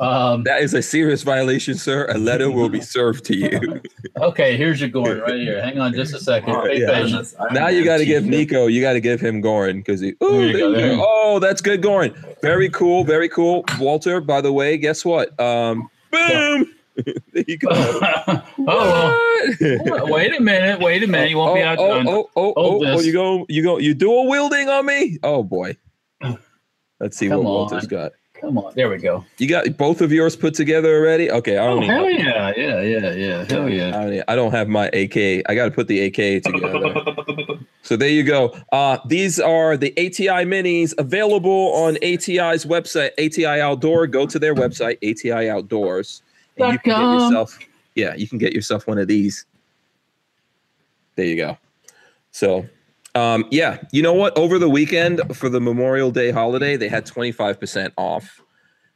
Um, 0.00 0.44
that 0.44 0.62
is 0.62 0.74
a 0.74 0.82
serious 0.82 1.22
violation, 1.22 1.74
sir. 1.74 2.06
A 2.10 2.18
letter 2.18 2.50
will 2.50 2.68
be 2.68 2.80
served 2.96 3.24
to 3.26 3.36
you. 3.36 3.80
okay, 4.18 4.56
here's 4.56 4.80
your 4.80 4.90
going 4.90 5.18
right 5.18 5.34
here. 5.34 5.60
Hang 5.60 5.80
on 5.80 5.92
just 5.92 6.14
a 6.14 6.20
second. 6.20 6.54
Oh, 6.54 6.66
yeah. 6.66 7.02
patient. 7.02 7.34
now 7.50 7.66
you 7.66 7.84
got 7.84 7.98
to 7.98 8.04
give 8.04 8.24
Nico. 8.24 8.68
You 8.68 8.80
got 8.80 8.92
to 8.92 9.00
give 9.00 9.20
him 9.20 9.42
Gorin 9.42 9.78
because 9.78 10.00
he. 10.00 10.14
There 10.20 10.30
Ooh, 10.30 10.46
you 10.46 10.52
there 10.52 10.60
go, 10.60 10.72
there 10.72 10.92
you. 10.94 11.04
Oh, 11.04 11.40
that's 11.40 11.60
good, 11.60 11.82
Gorin. 11.82 12.14
Very 12.42 12.68
cool. 12.70 13.02
Very 13.02 13.28
cool, 13.28 13.64
Walter. 13.80 14.20
By 14.20 14.40
the 14.40 14.52
way, 14.52 14.76
guess 14.76 15.04
what? 15.04 15.38
Um, 15.40 15.88
boom. 16.12 16.74
there 17.32 17.44
you 17.46 17.58
go. 17.58 17.68
oh, 17.72 18.44
well. 18.58 19.84
What? 19.84 20.10
wait 20.10 20.36
a 20.36 20.40
minute. 20.40 20.80
Wait 20.80 21.02
a 21.02 21.08
minute. 21.08 21.30
You 21.30 21.38
won't 21.38 21.50
oh, 21.50 21.54
be 21.54 21.62
out. 21.62 21.78
oh, 21.78 22.02
oh, 22.06 22.30
oh, 22.36 22.52
oh, 22.56 22.84
oh, 22.84 23.00
you 23.00 23.12
go, 23.12 23.46
you 23.48 23.64
go, 23.64 23.78
you 23.78 23.94
dual 23.94 24.28
wielding 24.28 24.68
on 24.68 24.86
me? 24.86 25.18
Oh 25.24 25.42
boy. 25.42 25.76
Let's 27.00 27.16
see 27.16 27.28
Come 27.28 27.38
what 27.38 27.46
on. 27.46 27.54
Walter's 27.54 27.86
got. 27.86 28.12
Come 28.40 28.56
on. 28.58 28.72
There 28.76 28.88
we 28.88 28.98
go. 28.98 29.24
You 29.38 29.48
got 29.48 29.76
both 29.76 30.00
of 30.00 30.12
yours 30.12 30.36
put 30.36 30.54
together 30.54 30.94
already? 30.96 31.28
Okay, 31.30 31.56
I 31.58 31.66
Oh, 31.66 31.70
don't, 31.70 31.80
need 31.80 31.86
hell 31.88 32.02
my- 32.02 32.08
yeah. 32.10 32.52
Yeah, 32.56 32.80
yeah, 32.82 33.12
yeah. 33.12 33.44
Hell 33.48 33.68
yeah. 33.68 33.88
I, 33.88 34.04
don't, 34.10 34.24
I 34.28 34.36
don't 34.36 34.50
have 34.52 34.68
my 34.68 34.86
AK. 34.88 35.16
I 35.48 35.54
got 35.54 35.64
to 35.64 35.70
put 35.72 35.88
the 35.88 36.04
AK 36.04 36.42
together. 36.44 37.58
So 37.82 37.96
there 37.96 38.08
you 38.10 38.22
go. 38.22 38.54
Uh, 38.70 38.98
these 39.06 39.40
are 39.40 39.76
the 39.76 39.90
ATI 39.98 40.44
minis 40.44 40.94
available 40.98 41.72
on 41.74 41.96
ATI's 41.96 42.64
website, 42.64 43.10
ATI 43.18 43.60
Outdoor. 43.60 44.06
Go 44.06 44.26
to 44.26 44.38
their 44.38 44.54
website, 44.54 44.98
ATI 45.02 45.48
Outdoors, 45.48 46.22
and 46.58 46.72
you 46.72 46.78
can 46.78 46.92
get 46.92 47.22
yourself. 47.24 47.58
Yeah, 47.94 48.14
you 48.14 48.28
can 48.28 48.38
get 48.38 48.52
yourself 48.52 48.86
one 48.86 48.98
of 48.98 49.08
these. 49.08 49.46
There 51.16 51.26
you 51.26 51.36
go. 51.36 51.58
So, 52.30 52.66
um, 53.18 53.44
yeah, 53.50 53.78
you 53.90 54.00
know 54.00 54.12
what? 54.12 54.36
Over 54.38 54.58
the 54.58 54.68
weekend 54.68 55.20
for 55.34 55.48
the 55.48 55.60
Memorial 55.60 56.12
Day 56.12 56.30
holiday, 56.30 56.76
they 56.76 56.88
had 56.88 57.04
twenty 57.04 57.32
five 57.32 57.58
percent 57.58 57.92
off, 57.96 58.40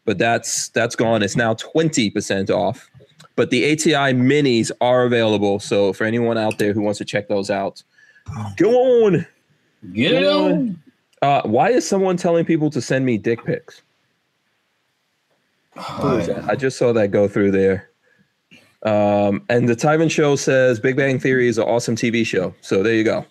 but 0.05 0.17
that's 0.17 0.69
that's 0.69 0.95
gone. 0.95 1.23
It's 1.23 1.37
now 1.37 1.55
twenty 1.55 2.09
percent 2.09 2.49
off. 2.49 2.89
But 3.35 3.51
the 3.51 3.73
ATI 3.73 4.13
minis 4.15 4.71
are 4.81 5.05
available. 5.05 5.59
So 5.59 5.93
for 5.93 6.05
anyone 6.05 6.39
out 6.39 6.59
there 6.59 6.73
who 6.73 6.83
wants 6.83 6.99
to 6.99 7.05
check 7.05 7.29
those 7.29 7.51
out, 7.51 7.83
go 8.57 9.05
on. 9.05 9.27
Get 9.93 10.13
it 10.13 10.27
on. 10.27 10.81
Uh, 11.23 11.43
why 11.43 11.71
is 11.71 11.89
someone 11.89 12.17
telling 12.17 12.45
people 12.45 12.71
to 12.71 12.81
send 12.81 13.05
me 13.05 13.19
dick 13.19 13.45
pics? 13.45 13.83
That? 15.75 16.45
I 16.49 16.55
just 16.55 16.79
saw 16.79 16.93
that 16.93 17.11
go 17.11 17.27
through 17.27 17.51
there. 17.53 17.89
Um, 18.85 19.43
and 19.49 19.69
the 19.69 19.75
Tyven 19.75 20.11
Show 20.11 20.37
says 20.37 20.79
Big 20.79 20.97
Bang 20.97 21.19
Theory 21.19 21.49
is 21.49 21.59
an 21.59 21.65
awesome 21.65 21.97
TV 21.97 22.27
show. 22.27 22.55
So 22.61 22.83
there 22.83 22.95
you 22.95 23.05
go. 23.05 23.25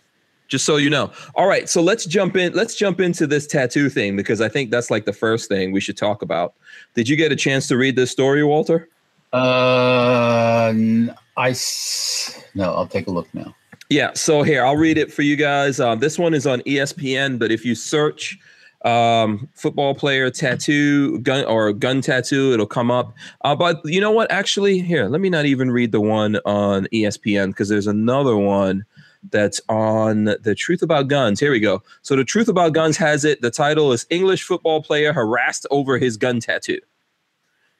Just 0.52 0.66
so 0.66 0.76
you 0.76 0.90
know. 0.90 1.10
All 1.36 1.48
right, 1.48 1.70
so 1.70 1.82
let's 1.82 2.06
jump 2.06 2.36
in. 2.36 2.52
Let's 2.52 2.76
jump 2.76 3.00
into 3.00 3.26
this 3.26 3.48
tattoo 3.48 3.90
thing 3.90 4.18
because 4.18 4.42
I 4.42 4.50
think 4.50 4.70
that's 4.70 4.92
like 4.92 5.06
the 5.06 5.14
first 5.14 5.48
thing 5.48 5.72
we 5.72 5.80
should 5.80 5.96
talk 5.96 6.22
about. 6.22 6.56
Did 6.94 7.08
you 7.08 7.16
get 7.16 7.32
a 7.32 7.38
chance 7.38 7.70
to 7.70 7.78
read 7.78 7.96
this 7.96 8.12
story, 8.12 8.44
Walter? 8.44 8.90
Uh, 9.32 10.74
I 11.38 11.52
s- 11.52 12.44
no. 12.54 12.74
I'll 12.74 12.86
take 12.86 13.08
a 13.08 13.12
look 13.12 13.34
now. 13.34 13.56
Yeah, 13.90 14.12
so 14.14 14.44
here 14.44 14.66
I'll 14.66 14.76
read 14.76 14.98
it 14.98 15.12
for 15.12 15.22
you 15.22 15.38
guys. 15.38 15.80
Uh, 15.80 15.96
this 15.96 16.20
one 16.20 16.34
is 16.34 16.46
on 16.46 16.60
ESPN, 16.62 17.40
but 17.40 17.50
if 17.50 17.64
you 17.64 17.74
search 17.74 18.38
um, 18.84 19.48
football 19.54 19.96
player 19.96 20.30
tattoo 20.30 21.20
gun 21.20 21.46
or 21.46 21.72
gun 21.72 22.02
tattoo, 22.02 22.52
it'll 22.52 22.66
come 22.66 22.92
up. 22.92 23.14
Uh, 23.46 23.56
but 23.56 23.80
you 23.86 24.02
know 24.02 24.12
what? 24.12 24.30
Actually, 24.32 24.80
here, 24.80 25.08
let 25.08 25.22
me 25.22 25.30
not 25.30 25.46
even 25.46 25.72
read 25.72 25.94
the 25.94 26.02
one 26.02 26.36
on 26.46 26.88
ESPN 26.94 27.48
because 27.48 27.70
there's 27.70 27.88
another 27.88 28.36
one 28.36 28.84
that's 29.30 29.62
on 29.70 30.26
the 30.42 30.56
truth 30.56 30.82
about 30.82 31.08
guns. 31.08 31.40
Here 31.40 31.52
we 31.52 31.60
go. 31.60 31.84
So 32.02 32.16
the 32.16 32.24
truth 32.24 32.48
about 32.48 32.74
guns 32.74 32.98
has 32.98 33.24
it. 33.24 33.42
The 33.42 33.52
title 33.52 33.92
is 33.92 34.06
English 34.10 34.44
football 34.44 34.82
player 34.82 35.14
harassed 35.14 35.68
over 35.70 35.98
his 35.98 36.18
gun 36.18 36.40
tattoo. 36.40 36.80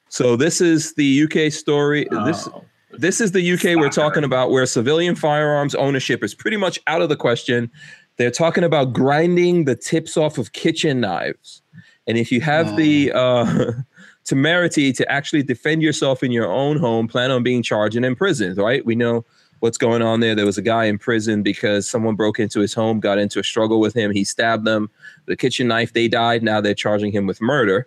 So 0.08 0.36
this 0.36 0.60
is 0.60 0.94
the 0.94 1.22
UK 1.24 1.50
story. 1.52 2.06
This 2.24 2.48
Oh. 2.48 2.64
this 2.98 3.20
is 3.20 3.32
the 3.32 3.52
UK 3.52 3.76
we're 3.76 3.88
talking 3.88 4.24
about 4.24 4.50
where 4.50 4.66
civilian 4.66 5.14
firearms 5.14 5.74
ownership 5.74 6.22
is 6.22 6.34
pretty 6.34 6.58
much 6.58 6.78
out 6.86 7.00
of 7.02 7.08
the 7.08 7.16
question. 7.16 7.70
They're 8.18 8.30
talking 8.30 8.62
about 8.62 8.92
grinding 8.92 9.64
the 9.64 9.74
tips 9.74 10.16
off 10.16 10.36
of 10.38 10.52
kitchen 10.52 11.00
knives. 11.00 11.62
And 12.06 12.18
if 12.18 12.30
you 12.30 12.40
have 12.42 12.76
the 12.76 13.10
uh, 13.12 13.72
temerity 14.24 14.92
to 14.92 15.10
actually 15.10 15.42
defend 15.42 15.82
yourself 15.82 16.22
in 16.22 16.30
your 16.30 16.46
own 16.52 16.76
home, 16.76 17.08
plan 17.08 17.30
on 17.30 17.42
being 17.42 17.62
charged 17.62 17.96
and 17.96 18.04
imprisoned, 18.04 18.58
right? 18.58 18.84
We 18.84 18.94
know 18.94 19.24
what's 19.62 19.78
going 19.78 20.02
on 20.02 20.18
there. 20.18 20.34
There 20.34 20.44
was 20.44 20.58
a 20.58 20.62
guy 20.62 20.86
in 20.86 20.98
prison 20.98 21.44
because 21.44 21.88
someone 21.88 22.16
broke 22.16 22.40
into 22.40 22.58
his 22.58 22.74
home, 22.74 22.98
got 22.98 23.18
into 23.18 23.38
a 23.38 23.44
struggle 23.44 23.78
with 23.78 23.94
him. 23.94 24.10
He 24.10 24.24
stabbed 24.24 24.64
them. 24.64 24.90
The 25.26 25.36
kitchen 25.36 25.68
knife, 25.68 25.92
they 25.92 26.08
died. 26.08 26.42
Now 26.42 26.60
they're 26.60 26.74
charging 26.74 27.12
him 27.12 27.28
with 27.28 27.40
murder. 27.40 27.86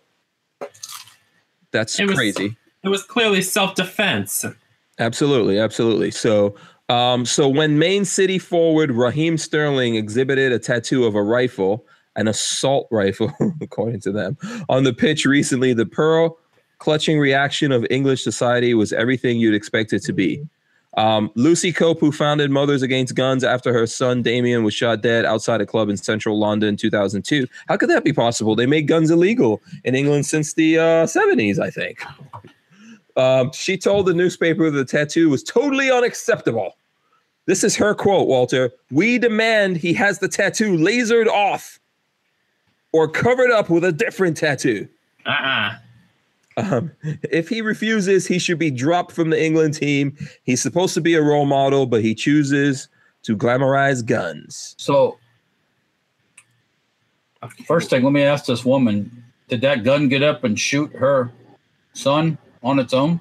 That's 1.72 2.00
It 2.00 2.06
was- 2.08 2.16
crazy. 2.16 2.56
It 2.82 2.88
was 2.90 3.04
clearly 3.04 3.42
self-defense. 3.42 4.46
Absolutely, 5.00 5.60
absolutely. 5.60 6.12
So, 6.12 6.56
um, 6.88 7.26
so 7.26 7.50
when 7.50 7.78
Man 7.78 8.06
City 8.06 8.40
forward 8.40 8.92
Raheem 8.92 9.38
Sterling 9.38 9.96
exhibited 9.96 10.54
a 10.54 10.60
tattoo 10.60 11.04
of 11.06 11.14
a 11.16 11.22
rifle, 11.22 11.86
an 12.16 12.30
assault 12.30 12.88
rifle, 12.90 13.34
according 13.62 14.00
to 14.02 14.14
them, 14.14 14.38
on 14.70 14.86
the 14.86 14.94
pitch 14.94 15.26
recently, 15.26 15.74
the 15.74 15.86
pearl 15.86 16.38
clutching 16.78 17.20
reaction 17.20 17.74
of 17.74 17.86
English 17.90 18.24
society 18.24 18.74
was 18.74 18.94
everything 18.94 19.40
you'd 19.40 19.56
expect 19.56 19.92
it 19.92 20.04
to 20.04 20.14
be. 20.14 20.48
Um, 20.98 21.30
Lucy 21.36 21.74
Cope, 21.74 22.00
who 22.00 22.12
founded 22.12 22.52
Mothers 22.52 22.82
Against 22.82 23.16
Guns 23.16 23.44
after 23.44 23.74
her 23.74 23.86
son 23.86 24.22
Damien 24.22 24.64
was 24.64 24.74
shot 24.74 25.02
dead 25.02 25.26
outside 25.26 25.60
a 25.60 25.66
club 25.66 25.90
in 25.90 25.98
central 25.98 26.40
London 26.40 26.70
in 26.70 26.78
2002. 26.78 27.48
How 27.68 27.78
could 27.78 27.90
that 27.90 28.04
be 28.04 28.14
possible? 28.14 28.56
They 28.56 28.66
made 28.66 28.88
guns 28.88 29.12
illegal 29.12 29.62
in 29.84 29.94
England 29.94 30.26
since 30.26 30.54
the 30.54 30.80
uh, 30.80 31.06
70s, 31.06 31.60
I 31.60 31.70
think. 31.70 32.02
Um, 33.18 33.52
she 33.52 33.78
told 33.78 34.06
the 34.06 34.14
newspaper 34.14 34.70
the 34.70 34.86
tattoo 34.86 35.30
was 35.30 35.44
totally 35.44 35.92
unacceptable. 35.92 36.78
This 37.46 37.64
is 37.64 37.76
her 37.76 37.94
quote, 37.94 38.28
Walter. 38.28 38.72
We 38.92 39.18
demand 39.18 39.78
he 39.78 39.94
has 39.94 40.20
the 40.20 40.28
tattoo 40.28 40.78
lasered 40.78 41.28
off 41.28 41.80
or 42.92 43.08
covered 43.08 43.52
up 43.52 43.70
with 43.70 43.84
a 43.84 43.92
different 43.92 44.38
tattoo. 44.38 44.88
Uh-uh. 45.26 45.76
Um, 46.58 46.92
if 47.04 47.50
he 47.50 47.62
refuses, 47.62 48.28
he 48.28 48.40
should 48.40 48.60
be 48.60 48.72
dropped 48.72 49.12
from 49.12 49.30
the 49.30 49.44
England 49.44 49.74
team. 49.74 50.18
He's 50.44 50.62
supposed 50.62 50.94
to 50.94 51.02
be 51.02 51.14
a 51.16 51.22
role 51.22 51.46
model, 51.46 51.86
but 51.86 52.02
he 52.02 52.16
chooses 52.16 52.88
to 53.24 53.36
glamorize 53.36 54.06
guns. 54.06 54.76
So 54.78 55.18
first 57.66 57.90
thing, 57.90 58.04
let 58.04 58.14
me 58.14 58.24
ask 58.24 58.46
this 58.46 58.64
woman: 58.64 59.24
Did 59.50 59.62
that 59.62 59.84
gun 59.84 60.08
get 60.08 60.24
up 60.24 60.44
and 60.44 60.60
shoot 60.60 60.92
her 60.94 61.32
son 61.94 62.38
on 62.64 62.80
its 62.80 62.94
own? 62.94 63.20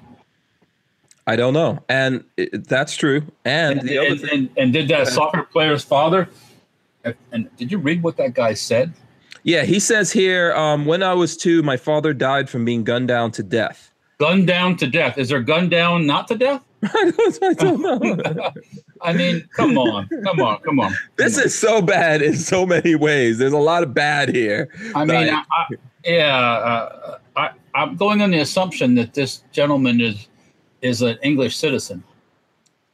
I 1.27 1.35
don't 1.35 1.53
know, 1.53 1.83
and 1.89 2.23
it, 2.37 2.67
that's 2.67 2.95
true. 2.95 3.23
And, 3.43 3.79
And, 3.79 3.89
the 3.89 3.97
other 3.97 4.07
and, 4.09 4.21
thing, 4.21 4.29
and, 4.31 4.49
and 4.57 4.73
did 4.73 4.87
that 4.89 5.07
soccer 5.07 5.43
player's 5.43 5.83
father? 5.83 6.29
And 7.31 7.55
did 7.57 7.71
you 7.71 7.77
read 7.79 8.01
what 8.01 8.17
that 8.17 8.33
guy 8.33 8.53
said? 8.53 8.93
Yeah, 9.45 9.63
he 9.63 9.79
says 9.79 10.11
here, 10.11 10.53
um, 10.55 10.87
when 10.87 11.03
I 11.03 11.13
was 11.13 11.37
two, 11.37 11.61
my 11.61 11.77
father 11.77 12.15
died 12.15 12.49
from 12.49 12.65
being 12.65 12.83
gunned 12.83 13.07
down 13.07 13.29
to 13.33 13.43
death. 13.43 13.91
Gunned 14.17 14.47
down 14.47 14.75
to 14.77 14.87
death. 14.87 15.19
Is 15.19 15.29
there 15.29 15.39
gunned 15.39 15.69
down 15.69 16.07
not 16.07 16.27
to 16.29 16.35
death? 16.35 16.63
I 16.83 17.11
don't, 17.59 17.79
know. 17.79 18.51
I 19.01 19.13
mean, 19.13 19.47
come 19.55 19.77
on, 19.77 20.09
come 20.23 20.41
on, 20.41 20.57
come 20.61 20.79
on. 20.79 20.95
This 21.17 21.37
is 21.37 21.57
so 21.57 21.79
bad 21.79 22.23
in 22.23 22.35
so 22.35 22.65
many 22.65 22.95
ways. 22.95 23.37
There's 23.37 23.53
a 23.53 23.57
lot 23.57 23.83
of 23.83 23.93
bad 23.93 24.29
here. 24.29 24.69
I 24.95 25.05
mean, 25.05 25.29
I, 25.29 25.43
I, 25.51 25.65
yeah, 26.03 26.35
uh, 26.35 27.17
I, 27.35 27.49
I'm 27.75 27.95
going 27.97 28.23
on 28.23 28.31
the 28.31 28.39
assumption 28.39 28.95
that 28.95 29.13
this 29.13 29.43
gentleman 29.51 30.01
is 30.01 30.27
is 30.81 31.03
an 31.03 31.19
English 31.21 31.55
citizen. 31.55 32.03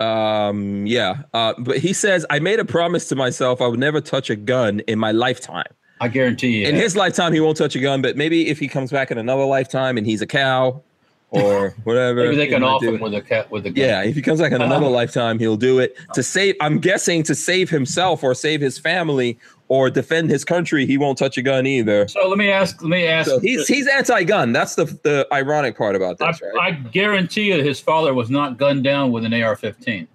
Um, 0.01 0.85
yeah. 0.85 1.23
Uh, 1.33 1.53
but 1.59 1.77
he 1.77 1.93
says, 1.93 2.25
I 2.29 2.39
made 2.39 2.59
a 2.59 2.65
promise 2.65 3.07
to 3.09 3.15
myself 3.15 3.61
I 3.61 3.67
would 3.67 3.79
never 3.79 4.01
touch 4.01 4.29
a 4.29 4.35
gun 4.35 4.81
in 4.81 4.99
my 4.99 5.11
lifetime. 5.11 5.71
I 6.01 6.07
guarantee 6.07 6.61
you. 6.61 6.67
In 6.67 6.73
his 6.73 6.95
lifetime, 6.95 7.31
he 7.31 7.39
won't 7.39 7.57
touch 7.57 7.75
a 7.75 7.79
gun, 7.79 8.01
but 8.01 8.17
maybe 8.17 8.47
if 8.49 8.57
he 8.57 8.67
comes 8.67 8.91
back 8.91 9.11
in 9.11 9.19
another 9.19 9.45
lifetime 9.45 9.99
and 9.99 10.05
he's 10.05 10.23
a 10.23 10.25
cow 10.25 10.81
or 11.29 11.75
whatever. 11.83 12.23
Maybe 12.23 12.37
they 12.37 12.47
can 12.47 12.63
off 12.63 12.81
him 12.81 12.99
with 12.99 13.13
a 13.13 13.21
cat 13.21 13.51
with 13.51 13.67
a 13.67 13.69
gun. 13.69 13.85
Yeah, 13.85 14.01
if 14.01 14.15
he 14.15 14.21
comes 14.23 14.39
back 14.41 14.51
in 14.51 14.63
another 14.63 14.87
lifetime, 14.99 15.37
he'll 15.37 15.57
do 15.57 15.77
it 15.77 15.95
to 16.15 16.23
save. 16.23 16.55
I'm 16.59 16.79
guessing 16.79 17.21
to 17.23 17.35
save 17.35 17.69
himself 17.69 18.23
or 18.23 18.33
save 18.33 18.61
his 18.61 18.79
family 18.79 19.37
or 19.67 19.91
defend 19.91 20.31
his 20.31 20.43
country. 20.43 20.87
He 20.87 20.97
won't 20.97 21.19
touch 21.19 21.37
a 21.37 21.43
gun 21.43 21.67
either. 21.67 22.07
So 22.07 22.27
let 22.27 22.39
me 22.39 22.49
ask. 22.49 22.81
Let 22.81 22.89
me 22.89 23.05
ask. 23.05 23.29
So 23.29 23.37
he's 23.39 23.67
he's 23.67 23.87
anti-gun. 23.87 24.53
That's 24.53 24.73
the 24.73 24.85
the 25.03 25.27
ironic 25.31 25.77
part 25.77 25.95
about 25.95 26.19
I, 26.19 26.31
this, 26.31 26.41
right? 26.41 26.51
I 26.59 26.71
guarantee 26.71 27.53
you, 27.53 27.63
his 27.63 27.79
father 27.79 28.15
was 28.15 28.31
not 28.31 28.57
gunned 28.57 28.83
down 28.83 29.11
with 29.11 29.23
an 29.23 29.35
AR-15. 29.35 30.07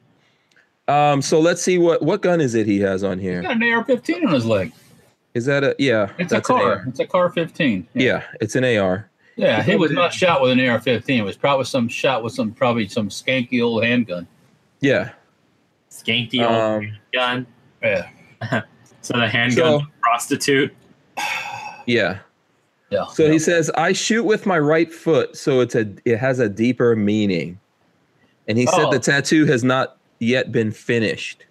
Um, 0.89 1.23
so 1.23 1.39
let's 1.39 1.63
see 1.63 1.79
what 1.79 2.03
what 2.03 2.23
gun 2.23 2.41
is 2.41 2.57
it 2.57 2.67
he 2.67 2.81
has 2.81 3.05
on 3.05 3.19
He's 3.19 3.29
here. 3.29 3.43
got 3.43 3.57
an 3.57 3.63
AR-15 3.63 4.27
on 4.27 4.35
his 4.35 4.47
leg. 4.47 4.73
Is 5.37 5.45
that 5.45 5.63
a 5.63 5.77
yeah? 5.79 6.11
It's 6.19 6.33
a 6.33 6.37
that's 6.37 6.49
an 6.49 6.57
car. 6.57 6.85
It's 6.89 6.99
a 6.99 7.05
car 7.07 7.29
15. 7.31 7.87
Yeah, 7.93 8.23
it's 8.41 8.57
an 8.57 8.65
AR. 8.65 9.11
Yeah, 9.37 9.63
he 9.63 9.77
was 9.77 9.91
not 9.91 10.15
shot 10.15 10.41
with 10.41 10.51
an 10.53 10.61
AR-15. 10.61 11.19
It 11.19 11.23
was 11.23 11.37
probably 11.37 11.67
some 11.67 11.89
shot 11.89 12.25
with 12.25 12.33
some 12.33 12.53
probably 12.53 12.89
some 12.89 13.11
skanky 13.11 13.63
old 13.63 13.85
handgun. 13.85 14.27
Yeah. 14.81 15.11
Skanky 15.91 16.41
old 16.43 16.85
Um, 16.85 16.97
gun. 17.13 17.47
Yeah, 17.83 18.09
So 19.03 19.13
the 19.19 19.29
handgun 19.29 19.81
So- 19.81 19.87
prostitute. 20.01 20.75
yeah. 21.87 22.19
yeah. 22.91 23.05
So 23.09 23.27
yeah. 23.27 23.33
he 23.33 23.39
says, 23.39 23.71
"I 23.77 23.93
shoot 23.93 24.25
with 24.25 24.47
my 24.47 24.59
right 24.59 24.91
foot, 24.91 25.37
so 25.37 25.61
it's 25.61 25.75
a 25.75 25.87
it 26.07 26.17
has 26.17 26.39
a 26.39 26.49
deeper 26.49 26.97
meaning." 26.97 27.61
And 28.49 28.57
he 28.57 28.65
said 28.67 28.87
Oh. 28.87 28.91
the 28.91 28.99
tattoo 29.01 29.45
has 29.45 29.63
not 29.63 29.99
yet 30.19 30.51
been 30.51 30.73
finished. 30.73 31.45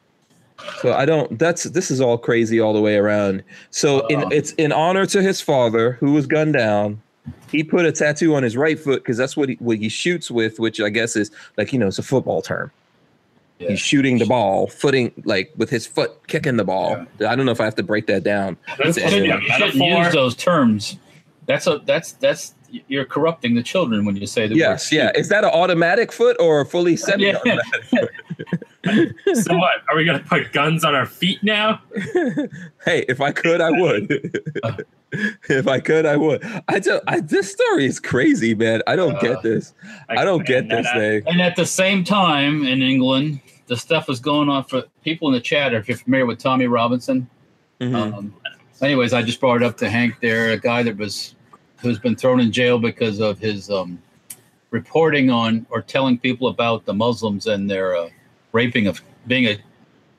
So 0.82 0.94
I 0.94 1.06
don't. 1.06 1.38
That's 1.40 1.64
this 1.64 1.92
is 1.92 2.02
all 2.02 2.18
crazy 2.18 2.60
all 2.60 2.74
the 2.74 2.82
way 2.82 2.96
around. 2.98 3.44
So 3.72 4.06
in, 4.08 4.24
Oh. 4.24 4.30
it's 4.30 4.52
in 4.54 4.72
honor 4.72 5.06
to 5.08 5.22
his 5.22 5.42
father 5.42 5.94
who 5.94 6.14
was 6.14 6.26
gunned 6.28 6.54
down. 6.54 7.02
He 7.52 7.64
put 7.64 7.86
a 7.86 7.92
tattoo 7.92 8.36
on 8.36 8.44
his 8.44 8.56
right 8.58 8.78
foot 8.80 9.02
because 9.04 9.18
that's 9.18 9.36
what 9.38 9.50
he 9.50 9.56
what 9.56 9.78
he 9.78 9.90
shoots 9.90 10.30
with, 10.30 10.60
which 10.60 10.80
I 10.82 10.90
guess 10.90 11.16
is 11.16 11.32
like 11.58 11.72
you 11.74 11.80
know 11.80 11.88
it's 11.88 12.00
a 12.00 12.04
football 12.04 12.42
term. 12.42 12.72
Yeah. 13.60 13.70
He's 13.70 13.80
shooting 13.80 14.18
the 14.18 14.26
ball, 14.26 14.68
footing 14.68 15.14
like 15.24 15.54
with 15.56 15.70
his 15.70 15.88
foot 15.88 16.12
kicking 16.28 16.58
the 16.58 16.66
ball. 16.66 17.06
I 17.26 17.36
don't 17.38 17.46
know 17.46 17.54
if 17.54 17.62
I 17.62 17.66
have 17.66 17.76
to 17.76 17.84
break 17.84 18.06
that 18.08 18.24
down. 18.24 18.58
That's 18.78 18.98
You 18.98 19.04
Yeah. 19.04 19.10
shouldn't, 19.10 19.32
a 19.32 19.36
you 19.44 19.50
shouldn't 19.52 19.76
metaphor. 19.78 20.04
use 20.04 20.14
those 20.14 20.36
terms. 20.36 20.98
That's 21.46 21.66
a 21.68 21.80
that's 21.86 22.14
that's 22.14 22.55
you're 22.88 23.06
corrupting 23.06 23.56
the 23.56 23.64
children 23.64 24.06
when 24.06 24.16
you 24.16 24.26
say 24.28 24.48
that. 24.48 24.56
Yes, 24.56 24.92
yeah. 24.92 25.12
Is 25.16 25.30
that 25.30 25.44
an 25.44 25.52
automatic 25.52 26.12
foot 26.12 26.36
or 26.40 26.62
a 26.62 26.66
fully 26.66 26.96
semi-automatic? 27.06 27.64
So 29.34 29.58
what? 29.58 29.82
Are 29.90 29.96
we 29.96 30.06
gonna 30.06 30.20
put 30.20 30.54
guns 30.54 30.84
on 30.86 30.94
our 30.94 31.08
feet 31.08 31.42
now? 31.42 31.82
hey, 32.86 33.04
if 33.10 33.20
I 33.20 33.32
could, 33.32 33.60
I 33.60 33.72
would. 33.72 34.12
if 35.50 35.68
I 35.68 35.80
could, 35.80 36.06
I 36.06 36.16
would. 36.18 36.44
I 36.68 36.80
just, 36.80 37.04
I, 37.08 37.20
this 37.20 37.52
story 37.52 37.88
is 37.88 38.00
crazy, 38.00 38.54
man. 38.54 38.84
I 38.86 38.96
don't 38.96 39.16
Uh, 39.16 39.22
get 39.22 39.42
this. 39.42 39.74
I 40.10 40.24
don't 40.24 40.46
get 40.46 40.70
this 40.70 40.86
thing. 40.94 41.24
And 41.26 41.42
at 41.42 41.56
the 41.56 41.66
same 41.66 42.04
time 42.04 42.64
in 42.64 42.84
England, 42.84 43.42
the 43.66 43.76
stuff 43.76 44.08
was 44.08 44.20
going 44.20 44.50
on 44.50 44.64
for 44.66 44.84
people 45.04 45.28
in 45.30 45.34
the 45.34 45.42
chat. 45.42 45.74
If 45.74 45.88
you're 45.88 45.98
familiar 45.98 46.28
with 46.28 46.38
Tommy 46.38 46.68
Robinson, 46.68 47.28
Mhm. 47.82 47.96
um, 47.96 48.34
anyways, 48.82 49.14
I 49.14 49.24
just 49.24 49.40
brought 49.40 49.58
it 49.58 49.64
up 49.64 49.78
to 49.78 49.90
Hank 49.90 50.20
there, 50.22 50.52
a 50.52 50.58
guy 50.60 50.84
that 50.84 50.96
was 50.98 51.35
who's 51.86 52.00
been 52.00 52.16
thrown 52.16 52.42
in 52.42 52.52
jail 52.52 52.78
because 52.78 53.22
of 53.22 53.40
his 53.40 53.70
um, 53.70 54.02
reporting 54.72 55.30
on 55.30 55.66
or 55.70 55.82
telling 55.82 56.18
people 56.18 56.50
about 56.50 56.84
the 56.86 56.94
Muslims 56.94 57.48
and 57.48 57.70
their 57.70 57.96
uh, 57.96 58.10
raping 58.52 58.88
of 58.88 59.00
being 59.28 59.46
a 59.46 59.58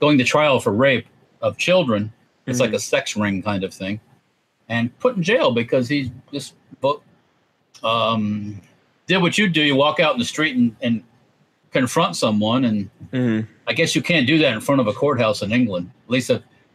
going 0.00 0.16
to 0.18 0.24
trial 0.24 0.60
for 0.60 0.72
rape 0.72 1.06
of 1.42 1.58
children. 1.58 2.10
It's 2.46 2.60
like 2.60 2.72
a 2.72 2.78
sex 2.78 3.16
ring 3.16 3.42
kind 3.42 3.64
of 3.64 3.74
thing, 3.74 3.98
and 4.68 4.96
put 5.00 5.16
in 5.16 5.22
jail 5.22 5.50
because 5.50 5.88
he 5.88 6.12
just 6.32 6.54
um, 7.82 8.60
did 9.06 9.18
what 9.18 9.36
you 9.36 9.48
do. 9.48 9.62
You 9.62 9.74
walk 9.74 9.98
out 9.98 10.12
in 10.12 10.18
the 10.20 10.24
street 10.24 10.56
and, 10.56 10.76
and 10.80 11.02
confront 11.72 12.16
someone, 12.16 12.64
and 12.64 12.90
Mhm. 13.12 13.46
I 13.66 13.72
guess 13.72 13.96
you 13.96 14.02
can't 14.02 14.26
do 14.26 14.38
that 14.38 14.52
in 14.54 14.60
front 14.60 14.80
of 14.80 14.86
a 14.86 14.92
courthouse 14.92 15.42
in 15.42 15.52
England, 15.52 15.90
at 16.06 16.10
least, 16.10 16.30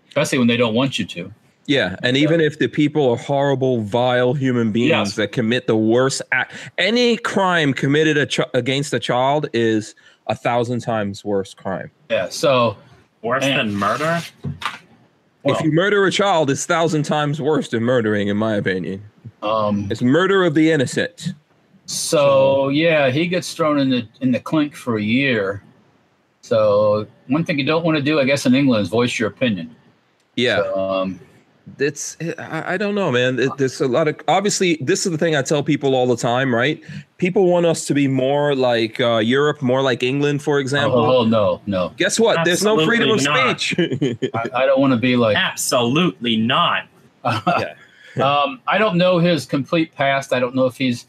especially 0.10 0.38
when 0.40 0.48
they 0.48 0.58
don't 0.58 0.74
want 0.74 1.00
you 1.00 1.06
to. 1.06 1.34
Yeah, 1.72 1.96
and 2.04 2.18
even 2.18 2.42
if 2.42 2.60
the 2.60 2.68
people 2.68 3.10
are 3.10 3.16
horrible, 3.16 3.80
vile 3.82 4.34
human 4.34 4.74
beings 4.74 4.90
Yes. 4.90 5.16
that 5.16 5.32
commit 5.32 5.68
the 5.68 5.76
worst 5.78 6.22
act, 6.34 6.52
any 6.78 7.16
crime 7.16 7.74
committed 7.74 8.18
a 8.18 8.26
ch- 8.26 8.42
against 8.54 8.94
a 8.94 9.00
child 9.00 9.48
is 9.54 9.96
a 10.28 10.36
thousand 10.36 10.82
times 10.82 11.24
worse 11.24 11.54
crime. 11.54 11.90
Yeah. 12.10 12.28
So 12.30 12.76
Worse 13.24 13.44
And- 13.46 13.70
than 13.70 13.76
murder? 13.76 14.20
Well- 15.44 15.56
if 15.56 15.62
you 15.62 15.72
murder 15.72 16.04
a 16.06 16.12
child, 16.12 16.50
it's 16.50 16.66
thousand 16.66 17.04
times 17.04 17.40
worse 17.40 17.70
than 17.70 17.84
murdering, 17.84 18.28
in 18.30 18.36
my 18.38 18.56
opinion. 18.56 19.04
um, 19.44 19.88
It's 19.92 20.02
murder 20.02 20.44
of 20.44 20.56
the 20.56 20.72
innocent. 20.72 21.34
So 21.86 22.70
yeah, 22.70 23.12
he 23.12 23.28
gets 23.28 23.54
thrown 23.54 23.78
in 23.80 23.90
the 23.92 24.08
in 24.22 24.32
the 24.32 24.40
clink 24.40 24.76
for 24.76 24.98
a 24.98 25.02
year. 25.04 25.62
So 26.42 27.06
one 27.28 27.44
thing 27.46 27.60
you 27.60 27.66
don't 27.66 27.86
want 27.86 27.96
to 27.98 28.04
do, 28.04 28.20
I 28.20 28.24
guess, 28.26 28.46
in 28.48 28.56
England 28.56 28.82
is 28.84 28.90
voice 28.90 29.18
your 29.20 29.30
opinion. 29.30 29.76
Yeah. 30.36 30.58
So, 30.58 30.80
um, 30.80 31.20
it's 31.80 32.18
I, 32.40 32.74
I 32.74 32.78
don't 32.78 32.96
know 32.96 33.12
man 33.12 33.40
It- 33.40 33.56
there's 33.58 33.80
a 33.82 33.88
lot 33.88 34.08
of 34.08 34.20
obviously 34.28 34.78
this 34.82 35.06
is 35.06 35.12
the 35.12 35.18
thing 35.18 35.36
i 35.36 35.42
tell 35.42 35.62
people 35.64 35.96
all 35.96 36.08
the 36.08 36.18
time 36.18 36.54
right 36.54 36.82
people 37.18 37.46
want 37.46 37.66
us 37.68 37.86
to 37.86 37.94
be 37.94 38.08
more 38.08 38.56
like 38.56 39.00
uh, 39.00 39.18
europe 39.18 39.62
more 39.62 39.82
like 39.82 40.02
england 40.04 40.42
for 40.42 40.60
example 40.60 41.00
oh, 41.00 41.18
oh, 41.20 41.24
no, 41.26 41.62
no, 41.68 41.94
guess 41.98 42.20
what 42.20 42.44
there's 42.46 42.64
no 42.64 42.84
freedom 42.86 43.12
of 43.12 43.24
not. 43.24 43.60
speech 43.62 44.30
I, 44.34 44.50
I 44.62 44.66
don't 44.66 44.80
want 44.82 44.92
to 44.94 44.98
be 44.98 45.16
like. 45.16 45.38
Absolutely 45.52 46.36
not. 46.36 46.88
um, 47.24 48.60
I 48.68 48.78
don't 48.78 48.98
know 48.98 49.20
his 49.20 49.46
complete 49.46 49.94
past. 49.96 50.34
I 50.34 50.40
don't 50.40 50.56
know 50.56 50.66
if 50.66 50.76
he's 50.78 51.06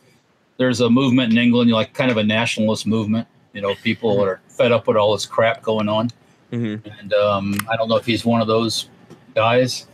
there's 0.58 0.80
a 0.80 0.88
movement 0.90 1.32
in 1.32 1.38
England, 1.38 1.70
like 1.70 1.94
kind 1.94 2.10
of 2.10 2.16
a 2.18 2.24
nationalist 2.24 2.86
movement. 2.86 3.26
You 3.52 3.62
know, 3.62 3.74
people 3.76 4.22
are 4.22 4.40
fed 4.48 4.72
up 4.72 4.86
with 4.86 4.96
all 4.96 5.12
this 5.12 5.26
crap 5.26 5.62
going 5.62 5.88
on, 5.88 6.10
Mhm. 6.52 6.80
and 7.00 7.12
um, 7.14 7.54
I 7.70 7.76
don't 7.76 7.88
know 7.88 7.96
if 7.96 8.06
he's 8.06 8.24
one 8.24 8.40
of 8.40 8.46
those 8.46 8.88
guys. 9.34 9.86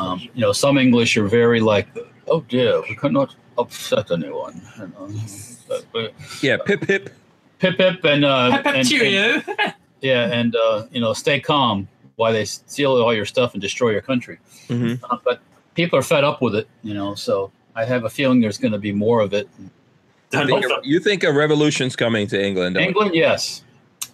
Um, 0.00 0.20
you 0.34 0.40
know, 0.40 0.52
some 0.52 0.78
English 0.78 1.16
are 1.16 1.26
very 1.28 1.60
like, 1.60 1.86
oh 2.28 2.40
dear, 2.48 2.80
we 2.88 2.94
cannot 2.96 3.34
upset 3.58 4.10
anyone. 4.10 4.60
You 4.78 4.86
know, 4.88 5.08
but, 5.68 5.84
but 5.92 6.14
yeah 6.42 6.56
pip 6.64 6.80
pip 6.82 7.10
pip 7.58 7.76
pip 7.76 8.04
and, 8.04 8.24
uh, 8.24 8.50
Pep, 8.50 8.64
pep, 8.64 8.74
and- 8.76 8.92
and- 8.92 9.74
yeah, 10.00 10.32
and 10.38 10.56
uh, 10.56 10.86
you 10.90 11.00
know, 11.00 11.12
stay 11.12 11.38
calm 11.40 11.88
while 12.16 12.32
they 12.32 12.44
steal 12.44 12.92
all 13.02 13.14
your 13.14 13.26
stuff 13.26 13.52
and 13.54 13.60
destroy 13.60 13.90
your 13.90 14.02
country. 14.02 14.38
Mhm. 14.68 15.00
Uh, 15.08 15.16
but 15.24 15.40
people 15.74 15.98
are 15.98 16.02
fed 16.02 16.24
up 16.24 16.40
with 16.42 16.54
it, 16.54 16.66
you 16.82 16.94
know. 16.94 17.14
So 17.14 17.50
I 17.74 17.84
have 17.84 18.04
a 18.04 18.10
feeling 18.10 18.40
there's 18.40 18.58
going 18.58 18.72
to 18.72 18.78
be 18.78 18.92
more 18.92 19.20
of 19.20 19.32
it. 19.34 19.48
Don't 20.30 20.46
Think 20.46 20.68
know. 20.68 20.76
a- 20.76 20.80
you 20.86 21.00
think 21.00 21.24
a 21.24 21.32
revolution's 21.32 21.96
coming 21.96 22.26
to 22.28 22.36
england 22.48 22.74
don't 22.74 22.82
you? 22.84 22.88
England, 22.88 23.14
yes, 23.14 23.62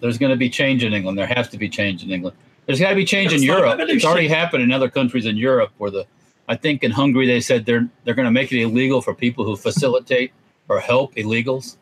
there's 0.00 0.18
going 0.18 0.30
to 0.30 0.36
be 0.36 0.48
change 0.48 0.82
in 0.84 0.92
England. 0.92 1.16
There 1.18 1.26
has 1.38 1.48
to 1.50 1.58
be 1.58 1.68
change 1.68 2.02
in 2.04 2.10
England. 2.10 2.36
There's 2.66 2.80
got 2.80 2.90
to 2.90 2.96
be 2.96 3.04
change 3.04 3.32
in 3.32 3.36
It's 3.38 3.46
not 3.46 3.58
Europe. 3.58 3.80
It's 3.88 4.04
already 4.04 4.28
happened 4.28 4.62
in 4.62 4.72
other 4.72 4.90
countries 4.90 5.24
in 5.26 5.36
Europe 5.36 5.70
where 5.78 5.90
the, 5.90 6.06
I 6.48 6.56
think 6.56 6.82
in 6.82 6.90
Hungary 6.90 7.26
they 7.26 7.40
said 7.40 7.64
they're 7.64 7.88
they're 8.04 8.14
going 8.14 8.24
to 8.26 8.30
make 8.32 8.52
it 8.52 8.60
illegal 8.60 9.00
for 9.00 9.14
people 9.14 9.44
who 9.44 9.56
facilitate 9.56 10.32
or 10.68 10.80
help 10.80 11.14
illegals. 11.14 11.76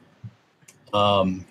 Um, 0.92 1.44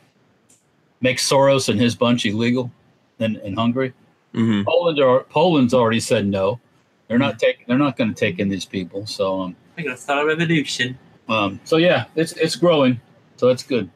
make 1.01 1.17
Soros 1.17 1.67
and 1.69 1.79
his 1.79 1.95
bunch 1.95 2.25
illegal 2.25 2.71
in, 3.19 3.35
in 3.37 3.55
Hungary. 3.55 3.93
Mhm. 4.33 4.65
Poland 4.65 4.99
are, 4.99 5.21
Poland's 5.23 5.73
already 5.73 5.99
said 5.99 6.25
no. 6.25 6.59
They're 7.07 7.19
not 7.19 7.37
taking. 7.39 7.65
They're 7.67 7.77
not 7.77 7.97
going 7.97 8.11
to 8.13 8.19
take 8.19 8.39
in 8.39 8.49
these 8.49 8.65
people. 8.65 9.05
So, 9.05 9.41
um, 9.41 9.55
We're 9.77 9.83
gonna 9.83 9.97
start 9.97 10.23
a 10.23 10.25
revolution. 10.27 10.97
um, 11.29 11.59
so 11.65 11.77
yeah, 11.77 12.05
it's 12.15 12.31
it's 12.33 12.55
growing. 12.55 12.99
So 13.35 13.47
that's 13.47 13.63
good. 13.63 13.89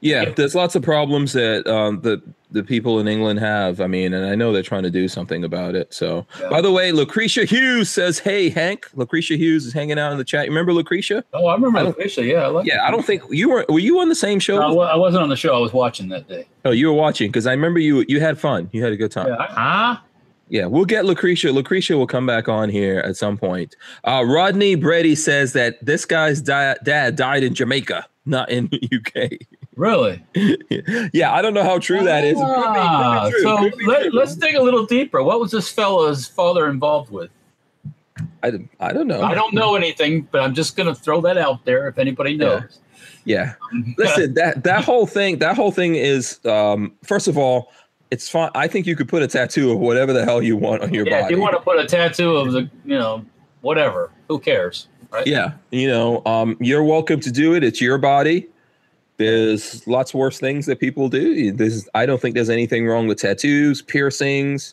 yeah 0.00 0.22
Yeah. 0.22 0.30
there's 0.30 0.54
lots 0.54 0.74
of 0.76 0.82
problems 0.82 1.32
that 1.32 1.66
um, 1.66 2.00
the 2.02 2.20
the 2.52 2.62
people 2.64 2.98
in 2.98 3.06
england 3.08 3.38
have 3.38 3.80
i 3.80 3.86
mean 3.86 4.12
and 4.12 4.26
i 4.26 4.34
know 4.34 4.52
they're 4.52 4.62
trying 4.62 4.82
to 4.82 4.90
do 4.90 5.06
something 5.08 5.44
about 5.44 5.74
it 5.74 5.92
so 5.94 6.26
Yeah. 6.40 6.48
by 6.48 6.60
the 6.60 6.70
way 6.72 6.90
lucretia 6.92 7.44
hughes 7.44 7.88
says 7.90 8.18
hey 8.18 8.50
hank 8.50 8.88
lucretia 8.94 9.36
hughes 9.36 9.66
is 9.66 9.72
hanging 9.72 9.98
out 9.98 10.10
in 10.12 10.18
the 10.18 10.24
chat 10.24 10.46
you 10.46 10.50
remember 10.50 10.72
lucretia 10.72 11.24
Oh, 11.32 11.46
I 11.46 11.54
remember 11.54 11.78
I 11.78 11.82
Lucretia. 11.82 12.24
Yeah, 12.24 12.42
I 12.42 12.46
like. 12.48 12.66
yeah 12.66 12.84
i 12.86 12.90
don't 12.90 13.04
think 13.06 13.22
you 13.30 13.48
were 13.50 13.64
were 13.68 13.78
you 13.78 14.00
on 14.00 14.08
the 14.08 14.14
same 14.14 14.40
show 14.40 14.58
No, 14.58 14.80
I 14.80 14.96
wasn't 14.96 15.22
on 15.22 15.28
the 15.28 15.36
show. 15.36 15.54
I 15.56 15.60
was 15.60 15.72
watching 15.72 16.08
that 16.10 16.28
day. 16.28 16.46
Oh, 16.64 16.70
you 16.72 16.88
were 16.88 16.92
watching 16.94 17.28
because 17.30 17.46
I 17.46 17.52
remember 17.52 17.78
you. 17.80 18.04
You 18.08 18.20
had 18.20 18.38
fun. 18.38 18.68
You 18.72 18.82
had 18.82 18.92
a 18.92 18.96
good 18.96 19.10
time. 19.12 19.28
Yeah, 19.28 19.36
Yeah, 19.38 19.46
I, 19.56 20.00
Huh? 20.64 20.68
we'll 20.68 20.84
get 20.84 21.04
Lucretia. 21.04 21.52
Lucretia 21.52 21.96
will 21.96 22.06
come 22.06 22.26
back 22.26 22.48
on 22.48 22.68
here 22.68 22.98
at 22.98 23.16
some 23.16 23.38
point. 23.38 23.76
Uh, 24.04 24.24
Rodney 24.26 24.74
Brady 24.74 25.14
says 25.14 25.52
that 25.54 25.84
this 25.84 26.04
guy's 26.04 26.42
di- 26.42 26.76
dad 26.84 27.16
died 27.16 27.42
in 27.44 27.54
Jamaica, 27.54 28.06
not 28.26 28.50
in 28.50 28.68
the 28.72 28.80
UK. 28.92 29.38
Really. 29.76 30.22
yeah, 31.12 31.32
I 31.32 31.42
don't 31.42 31.54
know 31.54 31.64
how 31.64 31.78
true 31.78 32.02
that 32.04 32.24
is. 32.24 32.40
It 32.40 32.44
could 32.44 32.54
be- 32.54 32.62
could 32.62 32.74
be 32.74 32.80
Ah, 32.80 33.30
so 33.42 33.70
let, 33.86 34.14
let's 34.14 34.34
dig 34.36 34.54
a 34.54 34.62
little 34.62 34.86
deeper. 34.86 35.22
What 35.22 35.40
was 35.40 35.50
this 35.50 35.70
fellow's 35.70 36.26
father 36.26 36.68
involved 36.68 37.10
with? 37.10 37.30
I, 38.42 38.52
I 38.80 38.92
don't 38.92 39.06
know. 39.06 39.22
I 39.22 39.34
don't 39.34 39.54
know 39.54 39.74
anything, 39.74 40.28
but 40.30 40.42
I'm 40.42 40.54
just 40.54 40.76
going 40.76 40.86
to 40.86 40.94
throw 40.94 41.20
that 41.22 41.38
out 41.38 41.64
there 41.64 41.88
if 41.88 41.98
anybody 41.98 42.36
knows. 42.36 42.80
Yeah. 43.24 43.54
Listen, 43.96 44.34
that 44.34 44.64
that 44.64 44.84
whole 44.84 45.06
thing, 45.06 45.38
that 45.38 45.56
whole 45.56 45.70
thing 45.70 45.94
is 45.94 46.44
um, 46.44 46.92
first 47.02 47.28
of 47.28 47.38
all, 47.38 47.72
it's 48.10 48.28
fine. 48.28 48.50
I 48.54 48.66
think 48.66 48.86
you 48.86 48.96
could 48.96 49.08
put 49.08 49.22
a 49.22 49.28
tattoo 49.28 49.70
of 49.72 49.78
whatever 49.78 50.12
the 50.12 50.24
hell 50.24 50.42
you 50.42 50.56
want 50.56 50.82
on 50.82 50.92
your 50.92 51.06
yeah, 51.06 51.16
if 51.16 51.22
body. 51.22 51.34
you 51.34 51.40
want 51.40 51.54
to 51.54 51.60
put 51.60 51.78
a 51.78 51.86
tattoo 51.86 52.36
of 52.36 52.52
the, 52.52 52.68
you 52.84 52.98
know, 52.98 53.24
whatever, 53.60 54.10
who 54.28 54.38
cares, 54.38 54.88
right? 55.12 55.26
Yeah, 55.26 55.52
you 55.70 55.88
know, 55.88 56.22
um, 56.26 56.56
you're 56.60 56.82
welcome 56.82 57.20
to 57.20 57.30
do 57.30 57.54
it. 57.54 57.62
It's 57.62 57.80
your 57.80 57.98
body. 57.98 58.48
There's 59.20 59.86
lots 59.86 60.14
worse 60.14 60.40
things 60.40 60.64
that 60.64 60.80
people 60.80 61.10
do. 61.10 61.52
There's, 61.52 61.86
I 61.92 62.06
don't 62.06 62.22
think 62.22 62.34
there's 62.34 62.48
anything 62.48 62.86
wrong 62.86 63.06
with 63.06 63.18
tattoos, 63.18 63.82
piercings. 63.82 64.72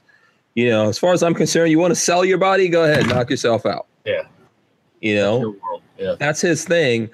You 0.55 0.69
know, 0.69 0.87
as 0.87 0.97
far 0.97 1.11
as 1.11 1.21
I'm 1.21 1.33
concerned, 1.33 1.69
you 1.69 1.79
want 1.79 1.91
to 1.91 1.99
sell 1.99 2.23
your 2.23 2.37
body, 2.37 2.69
go 2.69 2.85
ahead, 2.85 3.07
knock 3.09 3.29
yourself 3.29 3.65
out. 3.65 3.87
Yeah. 4.05 4.21
You 5.01 5.15
know, 5.15 5.39
world. 5.61 5.81
Yeah. 5.97 6.15
that's 6.17 6.39
his 6.39 6.63
thing. 6.63 7.09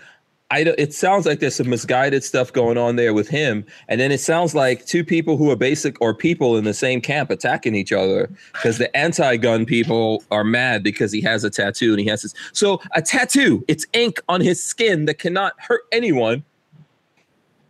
I 0.51 0.59
it 0.77 0.93
sounds 0.93 1.25
like 1.25 1.39
there's 1.39 1.55
some 1.55 1.71
misguided 1.71 2.23
stuff 2.23 2.53
going 2.53 2.77
on 2.77 2.97
there 2.97 3.15
with 3.15 3.27
him, 3.29 3.65
and 3.87 3.99
then 3.99 4.11
it 4.11 4.19
sounds 4.19 4.53
like 4.53 4.85
two 4.85 5.03
people 5.03 5.35
who 5.35 5.49
are 5.49 5.55
basic 5.55 5.99
or 5.99 6.13
people 6.13 6.55
in 6.55 6.65
the 6.65 6.75
same 6.75 7.01
camp 7.01 7.31
attacking 7.31 7.73
each 7.73 7.91
other 7.91 8.29
because 8.51 8.77
the 8.77 8.95
anti-gun 8.95 9.65
people 9.65 10.23
are 10.29 10.43
mad 10.43 10.83
because 10.83 11.11
he 11.11 11.21
has 11.21 11.43
a 11.43 11.49
tattoo 11.49 11.93
and 11.93 11.99
he 11.99 12.05
has 12.05 12.21
this. 12.21 12.35
So 12.51 12.79
a 12.91 13.01
tattoo, 13.01 13.65
it's 13.67 13.87
ink 13.93 14.21
on 14.29 14.41
his 14.41 14.63
skin 14.63 15.05
that 15.05 15.17
cannot 15.17 15.53
hurt 15.57 15.81
anyone, 15.91 16.43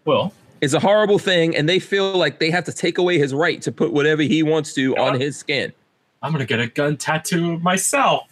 Well, 0.05 0.33
is 0.61 0.73
a 0.73 0.79
horrible 0.79 1.19
thing, 1.19 1.55
and 1.55 1.67
they 1.67 1.79
feel 1.79 2.17
like 2.17 2.39
they 2.39 2.49
have 2.49 2.63
to 2.65 2.73
take 2.73 2.97
away 2.97 3.17
his 3.17 3.33
right 3.33 3.61
to 3.61 3.71
put 3.71 3.91
whatever 3.91 4.21
he 4.21 4.43
wants 4.43 4.73
to 4.73 4.95
on 4.97 5.19
his 5.19 5.37
skin. 5.37 5.73
I'm 6.21 6.31
gonna 6.31 6.45
get 6.45 6.59
a 6.59 6.67
gun 6.67 6.95
tattoo 6.97 7.59
myself. 7.59 8.29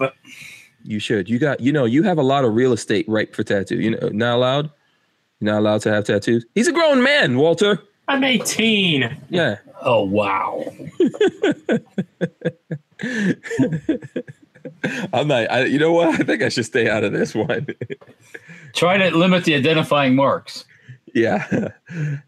You 0.83 0.99
should. 0.99 1.29
You 1.29 1.39
got. 1.39 1.59
You 1.59 1.71
know. 1.71 1.85
You 1.85 2.03
have 2.03 2.17
a 2.17 2.23
lot 2.23 2.45
of 2.45 2.53
real 2.55 2.73
estate 2.73 3.05
right 3.07 3.33
for 3.35 3.43
tattoo. 3.43 3.79
You 3.79 3.91
know. 3.91 4.09
Not 4.09 4.35
allowed. 4.37 4.69
You're 5.39 5.51
not 5.53 5.59
allowed 5.59 5.81
to 5.81 5.91
have 5.91 6.05
tattoos. 6.05 6.45
He's 6.55 6.67
a 6.67 6.71
grown 6.71 7.03
man, 7.03 7.37
Walter. 7.37 7.81
I'm 8.07 8.23
18. 8.23 9.17
Yeah. 9.29 9.57
oh 9.81 10.03
wow. 10.03 10.63
I'm 15.13 15.27
not. 15.27 15.51
I, 15.51 15.65
you 15.65 15.79
know 15.79 15.93
what? 15.93 16.19
I 16.19 16.23
think 16.23 16.41
I 16.41 16.49
should 16.49 16.65
stay 16.65 16.89
out 16.89 17.03
of 17.03 17.11
this 17.11 17.35
one. 17.35 17.67
Try 18.73 18.97
to 18.97 19.15
limit 19.15 19.43
the 19.43 19.55
identifying 19.55 20.15
marks. 20.15 20.65
Yeah. 21.13 21.69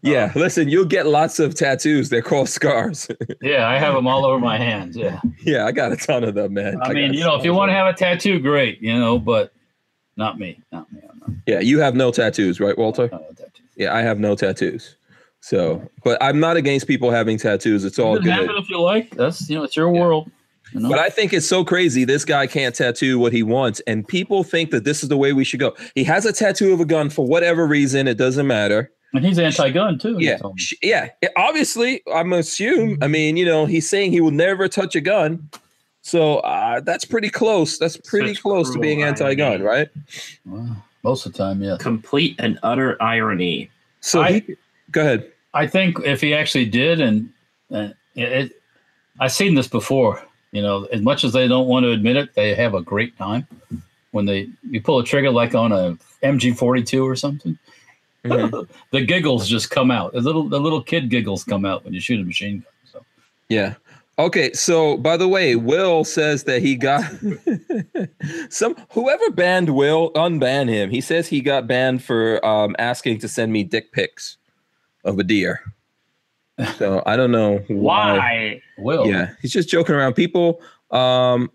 Yeah. 0.02 0.24
Um, 0.24 0.32
listen, 0.34 0.68
you'll 0.68 0.84
get 0.84 1.06
lots 1.06 1.38
of 1.38 1.54
tattoos. 1.54 2.10
They're 2.10 2.20
called 2.20 2.48
scars. 2.50 3.08
Yeah, 3.40 3.66
I 3.66 3.78
have 3.78 3.94
them 3.94 4.06
all 4.06 4.26
over 4.26 4.38
my 4.38 4.58
hands. 4.58 4.94
Yeah. 4.96 5.20
yeah, 5.42 5.64
I 5.64 5.72
got 5.72 5.92
a 5.92 5.96
ton 5.96 6.22
of 6.24 6.34
them, 6.34 6.52
man. 6.54 6.78
I 6.82 6.92
mean, 6.92 7.14
you 7.14 7.20
know, 7.20 7.34
if 7.36 7.44
you 7.44 7.54
want 7.54 7.70
to 7.70 7.74
have 7.74 7.86
a 7.86 7.94
tattoo, 7.96 8.38
great, 8.40 8.80
you 8.82 8.98
know, 8.98 9.18
but 9.18 9.52
not 10.16 10.38
me. 10.38 10.60
Not 10.70 10.90
me. 10.92 11.00
Not, 11.02 11.30
Yeah, 11.46 11.60
you 11.60 11.78
have 11.80 11.94
no 11.94 12.10
tattoos, 12.10 12.60
right, 12.60 12.76
Walter? 12.76 13.08
not 13.10 13.22
a 13.30 13.34
tattoo. 13.34 13.62
Yeah, 13.76 13.94
I 13.94 14.02
have 14.02 14.18
no 14.18 14.34
tattoos. 14.34 14.96
So, 15.40 15.86
but 16.04 16.22
I'm 16.22 16.40
not 16.40 16.56
against 16.56 16.86
people 16.86 17.10
having 17.10 17.36
tattoos. 17.38 17.84
It's 17.84 17.98
all 17.98 18.16
can 18.16 18.26
have 18.26 18.46
good. 18.46 18.56
it 18.56 18.58
if 18.62 18.70
you 18.70 18.80
like. 18.80 19.10
That's 19.10 19.48
you 19.48 19.56
know, 19.56 19.64
it's 19.64 19.76
your 19.76 19.90
world. 19.90 20.30
You 20.74 20.80
know? 20.80 20.88
But 20.90 20.98
I 20.98 21.08
think 21.08 21.32
it's 21.32 21.46
so 21.46 21.64
crazy. 21.64 22.04
This 22.04 22.24
guy 22.24 22.46
can't 22.46 22.74
tattoo 22.74 23.18
what 23.18 23.32
he 23.32 23.42
wants, 23.42 23.80
and 23.86 24.06
people 24.06 24.42
think 24.44 24.70
that 24.72 24.84
this 24.84 25.02
is 25.02 25.08
the 25.08 25.16
way 25.16 25.32
we 25.32 25.44
should 25.44 25.60
go. 25.60 25.74
He 25.94 26.04
has 26.04 26.26
a 26.26 26.32
tattoo 26.32 26.72
of 26.72 26.80
a 26.80 26.84
gun 26.84 27.08
for 27.10 27.24
whatever 27.26 27.66
reason. 27.66 28.08
It 28.08 28.18
doesn't 28.18 28.46
matter. 28.46 28.90
and 29.14 29.24
he's 29.24 29.38
anti-gun 29.38 29.98
too. 29.98 30.16
Yeah, 30.18 30.38
told 30.38 30.56
me. 30.56 30.60
sh- 30.60 30.74
yeah. 30.82 31.10
Yeah, 31.22 31.28
Obviously, 31.36 32.02
I'm 32.12 32.32
assume. 32.32 32.98
I 33.00 33.06
mean, 33.08 33.36
you 33.36 33.44
know, 33.44 33.64
he's 33.66 33.88
saying 33.88 34.10
he 34.10 34.20
will 34.20 34.32
never 34.32 34.66
touch 34.68 34.96
a 34.96 35.00
gun. 35.00 35.48
So 36.02 36.38
uh, 36.40 36.80
that's 36.80 37.04
pretty 37.04 37.30
close. 37.30 37.78
That's 37.78 37.96
pretty 37.96 38.34
Such 38.34 38.42
close 38.42 38.72
to 38.74 38.78
being 38.80 39.02
anti-gun, 39.04 39.62
irony. 39.62 39.64
right? 39.64 39.88
Wow. 40.44 40.76
Most 41.04 41.24
of 41.26 41.32
the 41.32 41.38
time, 41.38 41.62
yeah. 41.62 41.76
Complete 41.78 42.34
and 42.40 42.58
utter 42.64 43.00
irony. 43.00 43.70
So 44.00 44.20
I- 44.22 44.32
he, 44.40 44.56
go 44.90 45.00
ahead. 45.02 45.30
I 45.54 45.68
think 45.68 45.98
if 46.04 46.20
he 46.20 46.34
actually 46.34 46.66
did, 46.66 47.00
and, 47.00 47.30
and 47.70 47.94
it, 48.16 48.32
it, 48.32 48.52
I've 49.20 49.30
seen 49.30 49.54
this 49.54 49.68
before. 49.68 50.20
You 50.54 50.62
know, 50.62 50.84
as 50.84 51.02
much 51.02 51.24
as 51.24 51.32
they 51.32 51.48
don't 51.48 51.66
want 51.66 51.82
to 51.82 51.90
admit 51.90 52.16
it, 52.16 52.32
they 52.34 52.54
have 52.54 52.74
a 52.74 52.80
great 52.80 53.18
time 53.18 53.44
when 54.12 54.24
they 54.24 54.48
you 54.70 54.80
pull 54.80 55.00
a 55.00 55.04
trigger 55.04 55.32
like 55.32 55.52
on 55.52 55.72
a 55.72 55.98
MG42 56.22 57.04
or 57.04 57.16
something. 57.16 57.58
Mhm. 58.24 58.68
the 58.92 59.04
giggles 59.04 59.48
just 59.48 59.70
come 59.70 59.90
out. 59.90 60.12
The 60.12 60.20
little 60.20 60.48
the 60.48 60.60
little 60.60 60.80
kid 60.80 61.10
giggles 61.10 61.42
come 61.42 61.64
out 61.64 61.84
when 61.84 61.92
you 61.92 62.00
shoot 62.00 62.20
a 62.20 62.24
machine 62.24 62.58
gun. 62.60 62.72
So 62.84 63.04
Yeah. 63.48 63.74
Okay, 64.16 64.52
so 64.52 64.96
by 64.96 65.16
the 65.16 65.26
way, 65.26 65.56
Will 65.56 66.04
says 66.04 66.44
that 66.44 66.62
he 66.62 66.76
got 66.76 67.02
some 68.48 68.76
whoever 68.90 69.28
banned 69.32 69.70
Will 69.70 70.12
unban 70.12 70.68
him. 70.68 70.88
He 70.88 71.00
says 71.00 71.26
he 71.26 71.40
got 71.40 71.66
banned 71.66 72.04
for 72.04 72.44
um, 72.46 72.76
asking 72.78 73.18
to 73.18 73.28
send 73.28 73.52
me 73.52 73.64
dick 73.64 73.90
pics 73.90 74.36
of 75.02 75.18
a 75.18 75.24
deer. 75.24 75.62
So 76.76 77.02
I 77.06 77.16
don't 77.16 77.32
know 77.32 77.58
why. 77.68 78.16
Why? 78.18 78.62
Will. 78.78 79.06
Yeah, 79.06 79.30
he's 79.42 79.52
just 79.52 79.68
joking 79.68 79.94
around. 79.94 80.14
People, 80.14 80.60
um, 80.90 81.50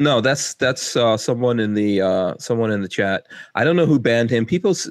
no, 0.00 0.20
that's 0.20 0.54
that's 0.54 0.96
uh, 0.96 1.16
someone 1.16 1.60
in 1.60 1.74
the 1.74 2.00
uh, 2.00 2.34
someone 2.38 2.72
in 2.72 2.82
the 2.82 2.88
chat. 2.88 3.26
I 3.54 3.62
don't 3.62 3.76
know 3.76 3.86
who 3.86 4.00
banned 4.00 4.30
him. 4.30 4.44
People, 4.44 4.72
s- 4.72 4.88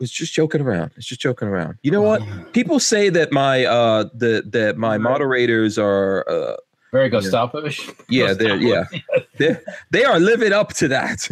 it's 0.00 0.10
just 0.10 0.32
joking 0.34 0.60
around. 0.62 0.90
It's 0.96 1.06
just 1.06 1.20
joking 1.20 1.46
around. 1.46 1.78
You 1.82 1.92
know 1.92 2.02
what? 2.02 2.22
People 2.52 2.80
say 2.80 3.08
that 3.10 3.30
my 3.32 3.64
uh, 3.66 4.04
the 4.14 4.42
that 4.48 4.76
my 4.78 4.98
moderators 4.98 5.78
are 5.78 6.28
uh, 6.28 6.56
Very 6.90 7.08
Gestapo-ish. 7.08 7.88
yeah, 8.08 8.32
they're 8.32 8.56
yeah, 8.56 8.84
they 9.38 9.56
they 9.90 10.04
are 10.04 10.18
living 10.18 10.52
up 10.52 10.72
to 10.74 10.88
that. 10.88 11.28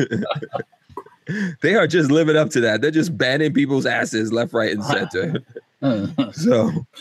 they 1.63 1.75
are 1.75 1.87
just 1.87 2.11
living 2.11 2.37
up 2.37 2.51
to 2.51 2.61
that. 2.61 2.81
They're 2.81 2.91
just 2.91 3.17
banning 3.17 3.53
people's 3.53 3.87
asses 3.87 4.33
left, 4.33 4.53
right, 4.53 4.73
and 4.73 4.85
center. 4.85 5.41
So 6.33 6.71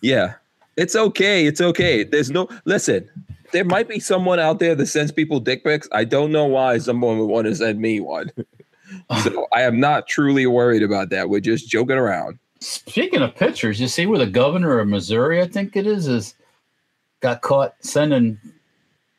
yeah, 0.00 0.34
it's 0.76 0.96
okay. 0.96 1.46
It's 1.46 1.60
okay. 1.60 2.04
There's 2.04 2.30
no 2.30 2.48
listen. 2.64 3.08
There 3.52 3.64
might 3.64 3.88
be 3.88 4.00
someone 4.00 4.40
out 4.40 4.58
there 4.58 4.74
that 4.74 4.86
sends 4.86 5.12
people 5.12 5.40
dick 5.40 5.62
pics. 5.62 5.88
I 5.92 6.04
don't 6.04 6.32
know 6.32 6.46
why 6.46 6.78
someone 6.78 7.18
would 7.18 7.26
want 7.26 7.46
to 7.46 7.54
send 7.54 7.80
me 7.80 8.00
one. 8.00 8.32
so 9.22 9.46
I 9.52 9.62
am 9.62 9.78
not 9.78 10.08
truly 10.08 10.46
worried 10.46 10.82
about 10.82 11.10
that. 11.10 11.28
We're 11.28 11.40
just 11.40 11.68
joking 11.68 11.96
around. 11.96 12.38
Speaking 12.60 13.22
of 13.22 13.34
pictures, 13.34 13.80
you 13.80 13.88
see 13.88 14.06
where 14.06 14.18
the 14.18 14.26
governor 14.26 14.78
of 14.78 14.88
Missouri, 14.88 15.40
I 15.40 15.46
think 15.46 15.76
it 15.76 15.86
is, 15.86 16.08
is 16.08 16.34
got 17.20 17.42
caught 17.42 17.74
sending 17.80 18.38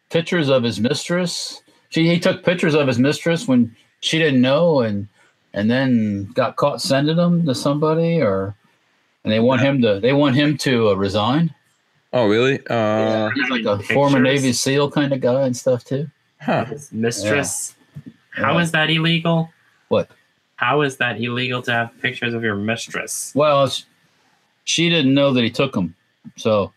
pictures 0.09 0.49
of 0.49 0.63
his 0.63 0.80
mistress. 0.80 1.61
She 1.89 2.07
he 2.07 2.20
took 2.20 2.43
pictures 2.43 2.74
of 2.74 2.88
his 2.88 2.99
mistress 2.99 3.47
when 3.47 3.76
she 4.01 4.18
didn't 4.18 4.41
know, 4.41 4.82
and 4.82 5.07
and 5.57 5.69
then 5.71 6.25
got 6.33 6.55
caught 6.55 6.81
sending 6.81 7.15
them 7.17 7.45
to 7.45 7.55
somebody, 7.55 8.21
or 8.21 8.55
and 9.23 9.33
they 9.33 9.39
want 9.39 9.61
him 9.61 9.81
to 9.81 9.99
they 9.99 10.13
want 10.13 10.35
him 10.35 10.57
to 10.59 10.89
uh, 10.89 10.93
resign. 10.93 11.53
Oh, 12.13 12.27
really? 12.27 12.59
Uh, 12.69 13.29
He's 13.31 13.49
like 13.49 13.65
a 13.65 13.79
former 13.83 14.19
Navy 14.19 14.53
SEAL 14.53 14.91
kind 14.91 15.11
of 15.13 15.19
guy 15.19 15.41
and 15.45 15.55
stuff 15.55 15.83
too. 15.83 16.07
huh. 16.39 16.65
His 16.65 16.91
mistress. 16.91 17.75
How 18.31 18.53
Yeah. 18.57 18.63
is 18.63 18.71
that 18.71 18.89
illegal? 18.89 19.49
What? 19.89 20.09
How 20.55 20.81
is 20.81 20.97
that 20.97 21.19
illegal 21.21 21.61
to 21.63 21.71
have 21.71 21.89
pictures 22.01 22.33
of 22.33 22.43
your 22.43 22.55
mistress? 22.55 23.31
Well, 23.35 23.69
she 24.63 24.89
didn't 24.89 25.13
know 25.13 25.33
that 25.33 25.43
he 25.43 25.49
took 25.51 25.73
them, 25.73 25.95
so 26.37 26.71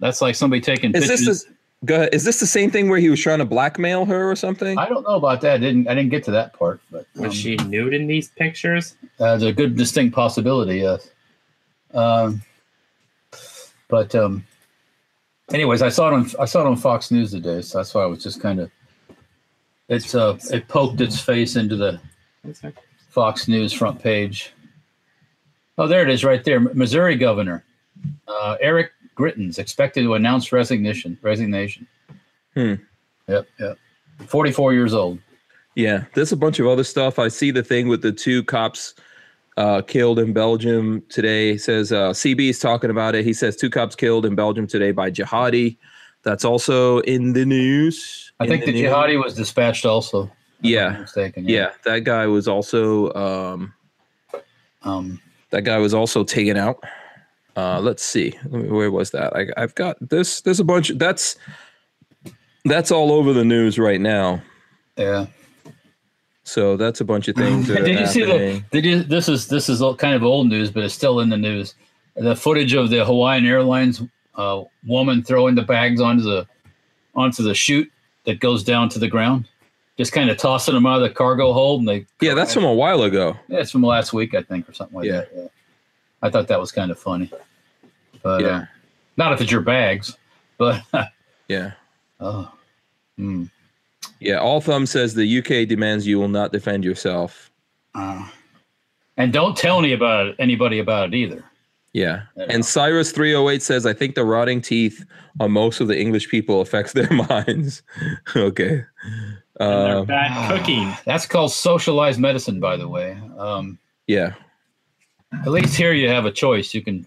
that's 0.00 0.20
like 0.22 0.34
somebody 0.34 0.60
taking 0.60 0.92
Is 0.94 1.00
pictures. 1.08 1.26
this 1.26 1.44
the, 1.44 1.53
go 1.84 1.96
ahead. 1.96 2.14
Is 2.14 2.24
this 2.24 2.40
the 2.40 2.46
same 2.46 2.70
thing 2.70 2.88
where 2.88 2.98
he 2.98 3.08
was 3.08 3.20
trying 3.20 3.38
to 3.38 3.44
blackmail 3.44 4.04
her 4.04 4.30
or 4.30 4.36
something? 4.36 4.78
I 4.78 4.88
don't 4.88 5.02
know 5.02 5.16
about 5.16 5.40
that. 5.42 5.54
I 5.54 5.58
didn't 5.58 5.88
I 5.88 5.94
didn't 5.94 6.10
get 6.10 6.24
to 6.24 6.30
that 6.32 6.52
part, 6.52 6.80
but 6.90 7.06
Was 7.16 7.26
um, 7.26 7.30
she 7.30 7.56
nude 7.56 7.94
in 7.94 8.06
these 8.06 8.28
pictures? 8.28 8.96
That's 9.18 9.42
a 9.42 9.52
good 9.52 9.76
distinct 9.76 10.14
possibility, 10.14 10.78
yes. 10.78 11.10
Um, 11.92 12.42
but 13.88 14.14
um, 14.14 14.44
anyways, 15.52 15.82
I 15.82 15.88
saw 15.88 16.08
it 16.08 16.14
on 16.14 16.30
I 16.40 16.44
saw 16.44 16.62
it 16.62 16.66
on 16.66 16.76
Fox 16.76 17.10
News 17.10 17.30
today, 17.30 17.62
so 17.62 17.78
that's 17.78 17.94
why 17.94 18.02
I 18.02 18.06
was 18.06 18.22
just 18.22 18.40
kind 18.40 18.60
of 18.60 18.70
it's 19.88 20.14
uh 20.14 20.38
it 20.50 20.68
poked 20.68 21.00
its 21.00 21.20
face 21.20 21.56
into 21.56 21.76
the 21.76 22.00
Fox 23.10 23.48
News 23.48 23.72
front 23.72 24.02
page. 24.02 24.52
Oh, 25.76 25.88
there 25.88 26.02
it 26.02 26.10
is, 26.10 26.24
right 26.24 26.44
there. 26.44 26.60
Missouri 26.60 27.16
Governor 27.16 27.64
uh, 28.28 28.56
Eric 28.60 28.92
Greitens 29.16 29.58
expected 29.58 30.02
to 30.02 30.14
announce 30.14 30.52
resignation. 30.52 31.18
Resignation. 31.22 31.86
Hmm. 32.54 32.74
Yep. 33.28 33.46
Yep. 33.58 33.78
Forty-four 34.26 34.72
years 34.72 34.94
old. 34.94 35.18
Yeah, 35.74 36.04
there's 36.14 36.32
a 36.32 36.36
bunch 36.36 36.60
of 36.60 36.66
other 36.66 36.84
stuff. 36.84 37.18
I 37.18 37.28
see 37.28 37.50
the 37.50 37.62
thing 37.62 37.88
with 37.88 38.02
the 38.02 38.12
two 38.12 38.44
cops 38.44 38.94
uh, 39.56 39.82
killed 39.82 40.18
in 40.18 40.32
Belgium 40.32 41.02
today. 41.08 41.50
It 41.52 41.62
says 41.62 41.92
uh, 41.92 42.10
CB 42.10 42.50
is 42.50 42.58
talking 42.58 42.90
about 42.90 43.14
it. 43.14 43.24
He 43.24 43.32
says 43.32 43.56
two 43.56 43.70
cops 43.70 43.96
killed 43.96 44.24
in 44.24 44.34
Belgium 44.34 44.66
today 44.66 44.92
by 44.92 45.10
jihadi. 45.10 45.76
That's 46.22 46.44
also 46.44 47.00
in 47.00 47.32
the 47.32 47.44
news. 47.44 48.32
I 48.40 48.46
think 48.46 48.64
the 48.64 48.72
news. 48.72 48.90
jihadi 48.90 49.22
was 49.22 49.34
dispatched 49.34 49.84
also. 49.84 50.30
Yeah. 50.60 50.98
mistaken. 51.00 51.46
Yeah, 51.46 51.72
that 51.84 52.04
guy 52.04 52.26
was 52.26 52.48
also 52.48 53.12
um, 53.12 53.74
Um, 54.82 55.20
that 55.50 55.62
guy 55.62 55.78
was 55.78 55.92
also 55.94 56.24
taken 56.24 56.56
out. 56.56 56.82
Uh, 57.56 57.80
let's 57.80 58.02
see, 58.02 58.30
where 58.48 58.90
was 58.90 59.10
that? 59.12 59.34
I, 59.36 59.46
I've 59.56 59.74
got 59.76 59.96
this. 60.00 60.40
There's 60.40 60.60
a 60.60 60.64
bunch. 60.64 60.88
That's 60.96 61.36
that's 62.64 62.90
all 62.90 63.12
over 63.12 63.32
the 63.32 63.44
news 63.44 63.78
right 63.78 64.00
now. 64.00 64.42
yeah. 64.96 65.26
So 66.46 66.76
that's 66.76 67.00
a 67.00 67.04
bunch 67.04 67.28
of 67.28 67.36
things. 67.36 67.68
That 67.68 67.84
Did 67.86 67.96
are 67.96 68.00
you 68.00 68.06
see 68.06 68.24
the? 68.24 68.62
Did 68.70 68.84
you? 68.84 69.02
This 69.02 69.28
is 69.28 69.46
this 69.48 69.68
is 69.68 69.80
all 69.80 69.96
kind 69.96 70.14
of 70.14 70.22
old 70.22 70.48
news, 70.48 70.70
but 70.70 70.82
it's 70.84 70.92
still 70.94 71.20
in 71.20 71.28
the 71.30 71.36
news. 71.38 71.74
The 72.16 72.36
footage 72.36 72.74
of 72.74 72.90
the 72.90 73.04
Hawaiian 73.04 73.46
Airlines 73.46 74.02
uh, 74.34 74.62
woman 74.86 75.22
throwing 75.22 75.54
the 75.54 75.62
bags 75.62 76.00
onto 76.00 76.22
the 76.22 76.46
onto 77.14 77.42
the 77.42 77.54
chute 77.54 77.90
that 78.24 78.40
goes 78.40 78.62
down 78.62 78.88
to 78.90 78.98
the 78.98 79.08
ground. 79.08 79.48
just 79.96 80.12
kind 80.12 80.28
of 80.28 80.36
tossing 80.36 80.74
them 80.74 80.86
out 80.86 80.96
of 81.00 81.08
the 81.08 81.14
cargo 81.14 81.52
hold, 81.52 81.80
and 81.80 81.88
they 81.88 82.04
Yeah, 82.20 82.34
that's 82.34 82.52
from 82.52 82.64
a 82.64 82.74
while 82.74 83.02
ago. 83.04 83.36
yeah, 83.48 83.60
it's 83.60 83.70
from 83.70 83.82
last 83.82 84.12
week, 84.12 84.34
I 84.34 84.42
think, 84.42 84.68
or 84.68 84.72
something 84.74 84.96
like 84.96 85.06
Yeah. 85.06 85.20
that. 85.20 85.28
Yeah. 85.36 85.46
I 86.24 86.30
thought 86.30 86.48
that 86.48 86.58
was 86.58 86.72
kind 86.72 86.90
of 86.90 86.98
funny, 86.98 87.30
but 88.22 88.40
Yeah. 88.40 88.48
uh, 88.48 88.64
not 89.16 89.32
if 89.32 89.40
it's 89.40 89.52
your 89.52 89.60
bags. 89.60 90.16
But 90.58 90.82
Yeah. 91.48 91.72
oh, 92.18 92.50
hmm. 93.16 93.44
Yeah. 94.20 94.38
All 94.38 94.60
thumb 94.60 94.86
says 94.86 95.14
the 95.14 95.38
UK 95.38 95.68
demands 95.68 96.06
you 96.06 96.18
will 96.18 96.28
not 96.28 96.50
defend 96.50 96.82
yourself. 96.84 97.50
Uh, 97.94 98.26
and 99.18 99.32
don't 99.32 99.56
tell 99.56 99.78
any 99.78 99.92
about 99.92 100.26
it, 100.28 100.36
anybody 100.38 100.78
about 100.78 101.08
it 101.12 101.14
either. 101.14 101.44
Yeah. 101.92 102.22
Yeah. 102.36 102.46
And 102.48 102.64
Cyrus 102.64 103.12
308 103.12 103.62
says, 103.62 103.86
I 103.86 103.92
think 103.92 104.14
the 104.16 104.24
rotting 104.24 104.60
teeth 104.60 105.04
on 105.38 105.52
most 105.52 105.80
of 105.80 105.86
the 105.88 105.96
English 106.00 106.28
people 106.28 106.60
affects 106.60 106.92
their 106.94 107.08
minds. 107.28 107.82
okay. 108.36 108.82
And 109.60 109.86
they're 109.86 110.04
bad 110.04 110.48
cooking. 110.50 110.92
That's 111.04 111.26
called 111.26 111.52
socialized 111.52 112.18
medicine, 112.18 112.58
by 112.58 112.76
the 112.78 112.88
way. 112.88 113.16
Um, 113.38 113.78
yeah. 114.06 114.32
At 115.42 115.50
least 115.50 115.74
here 115.76 115.92
you 115.92 116.08
have 116.08 116.24
a 116.26 116.30
choice. 116.32 116.74
You 116.74 116.82
can 116.82 117.06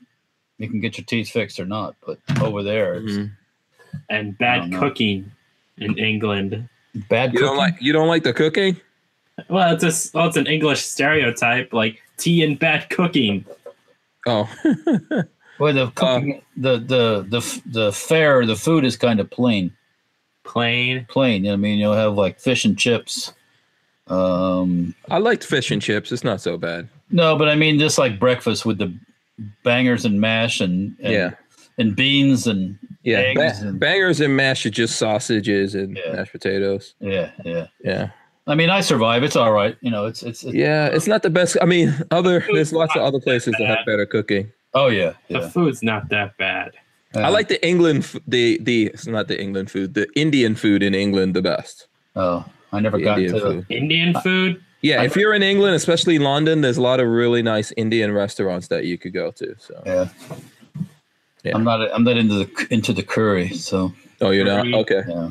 you 0.57 0.67
can 0.69 0.79
get 0.79 0.97
your 0.97 1.05
teeth 1.05 1.29
fixed 1.29 1.59
or 1.59 1.65
not. 1.65 1.95
But 2.05 2.19
over 2.41 2.63
there, 2.63 2.95
it's 2.95 3.13
Mhm. 3.13 3.31
and 4.09 4.37
bad 4.37 4.57
don't 4.61 4.69
know. 4.71 4.79
cooking 4.79 5.31
in 5.77 5.97
England. 5.97 6.67
bad. 7.09 7.33
You 7.33 7.39
don't 7.39 7.57
like 7.57 7.75
you 7.81 7.93
don't 7.93 8.07
like 8.07 8.23
the 8.23 8.33
cooking? 8.33 8.77
Well, 9.49 9.71
it's 9.75 9.83
a, 9.83 9.87
s- 9.87 10.11
well, 10.15 10.27
it's 10.27 10.37
an 10.37 10.47
English 10.47 10.81
stereotype, 10.81 11.71
like 11.71 12.01
tea 12.17 12.43
and 12.43 12.57
bad 12.57 12.89
cooking. 12.89 13.45
Oh. 14.25 14.49
Well, 15.59 15.71
Uh, 15.75 15.85
the 15.85 15.91
cooking, 15.91 16.41
the 16.55 16.77
the 16.77 17.25
the 17.27 17.61
the 17.65 17.91
fare, 17.91 18.45
the 18.45 18.55
food 18.55 18.85
is 18.85 18.95
kind 18.95 19.19
of 19.19 19.27
plain. 19.31 19.71
Plain. 20.43 21.05
Plain. 21.09 21.43
You 21.43 21.49
know 21.49 21.53
what 21.53 21.57
I 21.57 21.61
mean, 21.61 21.79
you'll 21.79 21.93
have 21.95 22.13
like 22.13 22.39
fish 22.39 22.63
and 22.63 22.77
chips. 22.77 23.33
Um, 24.05 24.93
I 25.09 25.17
liked 25.17 25.43
fish 25.43 25.71
and 25.71 25.81
chips. 25.81 26.11
It's 26.11 26.23
not 26.23 26.41
so 26.41 26.57
bad. 26.59 26.89
No, 27.09 27.35
but 27.37 27.49
I 27.49 27.55
mean 27.55 27.79
just 27.79 27.97
like 27.97 28.19
breakfast 28.19 28.65
with 28.65 28.77
the 28.77 28.93
bangers 29.63 30.05
and 30.05 30.19
mash 30.19 30.61
and, 30.61 30.95
and 31.01 31.13
yeah. 31.13 31.29
and 31.77 31.95
beans 31.95 32.47
and 32.47 32.77
Yeah. 33.03 33.17
eggs 33.19 33.59
Ba- 33.61 33.67
and- 33.67 33.79
bangers 33.79 34.19
and 34.21 34.35
mash 34.35 34.65
are 34.65 34.69
just 34.71 34.95
sausages 34.97 35.75
and 35.75 35.97
Yeah. 35.97 36.13
mashed 36.13 36.31
potatoes. 36.31 36.93
yeah, 36.99 37.31
yeah. 37.45 37.67
Yeah. 37.83 38.09
I 38.49 38.55
mean, 38.55 38.69
I 38.69 38.79
survive. 38.79 39.23
It's 39.23 39.35
all 39.35 39.51
right. 39.51 39.75
You 39.81 39.91
know, 39.91 40.05
it's 40.05 40.23
it's, 40.23 40.43
it's 40.43 40.55
Yeah. 40.55 40.87
It's 40.87 41.05
not 41.07 41.21
the 41.21 41.29
best. 41.29 41.57
I 41.61 41.65
mean, 41.65 41.93
other 42.11 42.43
there's 42.51 42.71
lots 42.73 42.95
of 42.95 43.01
other 43.01 43.19
places 43.19 43.53
that 43.59 43.67
have 43.67 43.85
better 43.85 44.05
cooking. 44.05 44.51
oh 44.73 44.87
yeah, 44.87 45.13
The 45.29 45.49
food's 45.49 45.83
not 45.83 46.09
that 46.09 46.37
bad. 46.37 46.71
I 47.15 47.29
like 47.29 47.47
the 47.47 47.59
England, 47.65 47.99
f- 48.03 48.21
the 48.27 48.59
the 48.61 48.87
it's 48.87 49.07
not 49.07 49.27
the 49.27 49.39
England 49.41 49.71
food, 49.71 49.93
the 49.95 50.07
Indian 50.15 50.55
food 50.55 50.83
in 50.83 50.93
England 50.93 51.35
the 51.35 51.41
best. 51.41 51.87
Oh, 52.15 52.45
I 52.71 52.79
never 52.79 52.97
The 52.97 53.03
got 53.03 53.17
Indian 53.19 53.33
to. 53.33 53.39
food. 53.41 53.65
Indian 53.69 54.13
food. 54.21 54.61
Yeah, 54.87 55.03
if 55.03 55.15
you're 55.15 55.33
in 55.33 55.43
England, 55.43 55.75
especially 55.75 56.17
London, 56.19 56.61
there's 56.61 56.77
a 56.77 56.81
lot 56.81 56.99
of 56.99 57.07
really 57.07 57.41
nice 57.41 57.73
Indian 57.75 58.13
restaurants 58.13 58.67
that 58.69 58.85
you 58.85 58.97
could 58.97 59.13
go 59.13 59.31
to. 59.31 59.55
So, 59.59 59.83
Yeah. 59.85 60.09
Yeah. 61.43 61.55
I'm 61.55 61.63
not. 61.63 61.93
I'm 61.93 62.03
not 62.03 62.17
into 62.17 62.35
the 62.35 62.67
into 62.71 62.91
the 62.93 63.03
curry. 63.03 63.49
So 63.49 63.93
oh, 64.21 64.31
you're 64.31 64.45
not 64.45 64.67
okay. 64.81 65.03
yeah. 65.07 65.29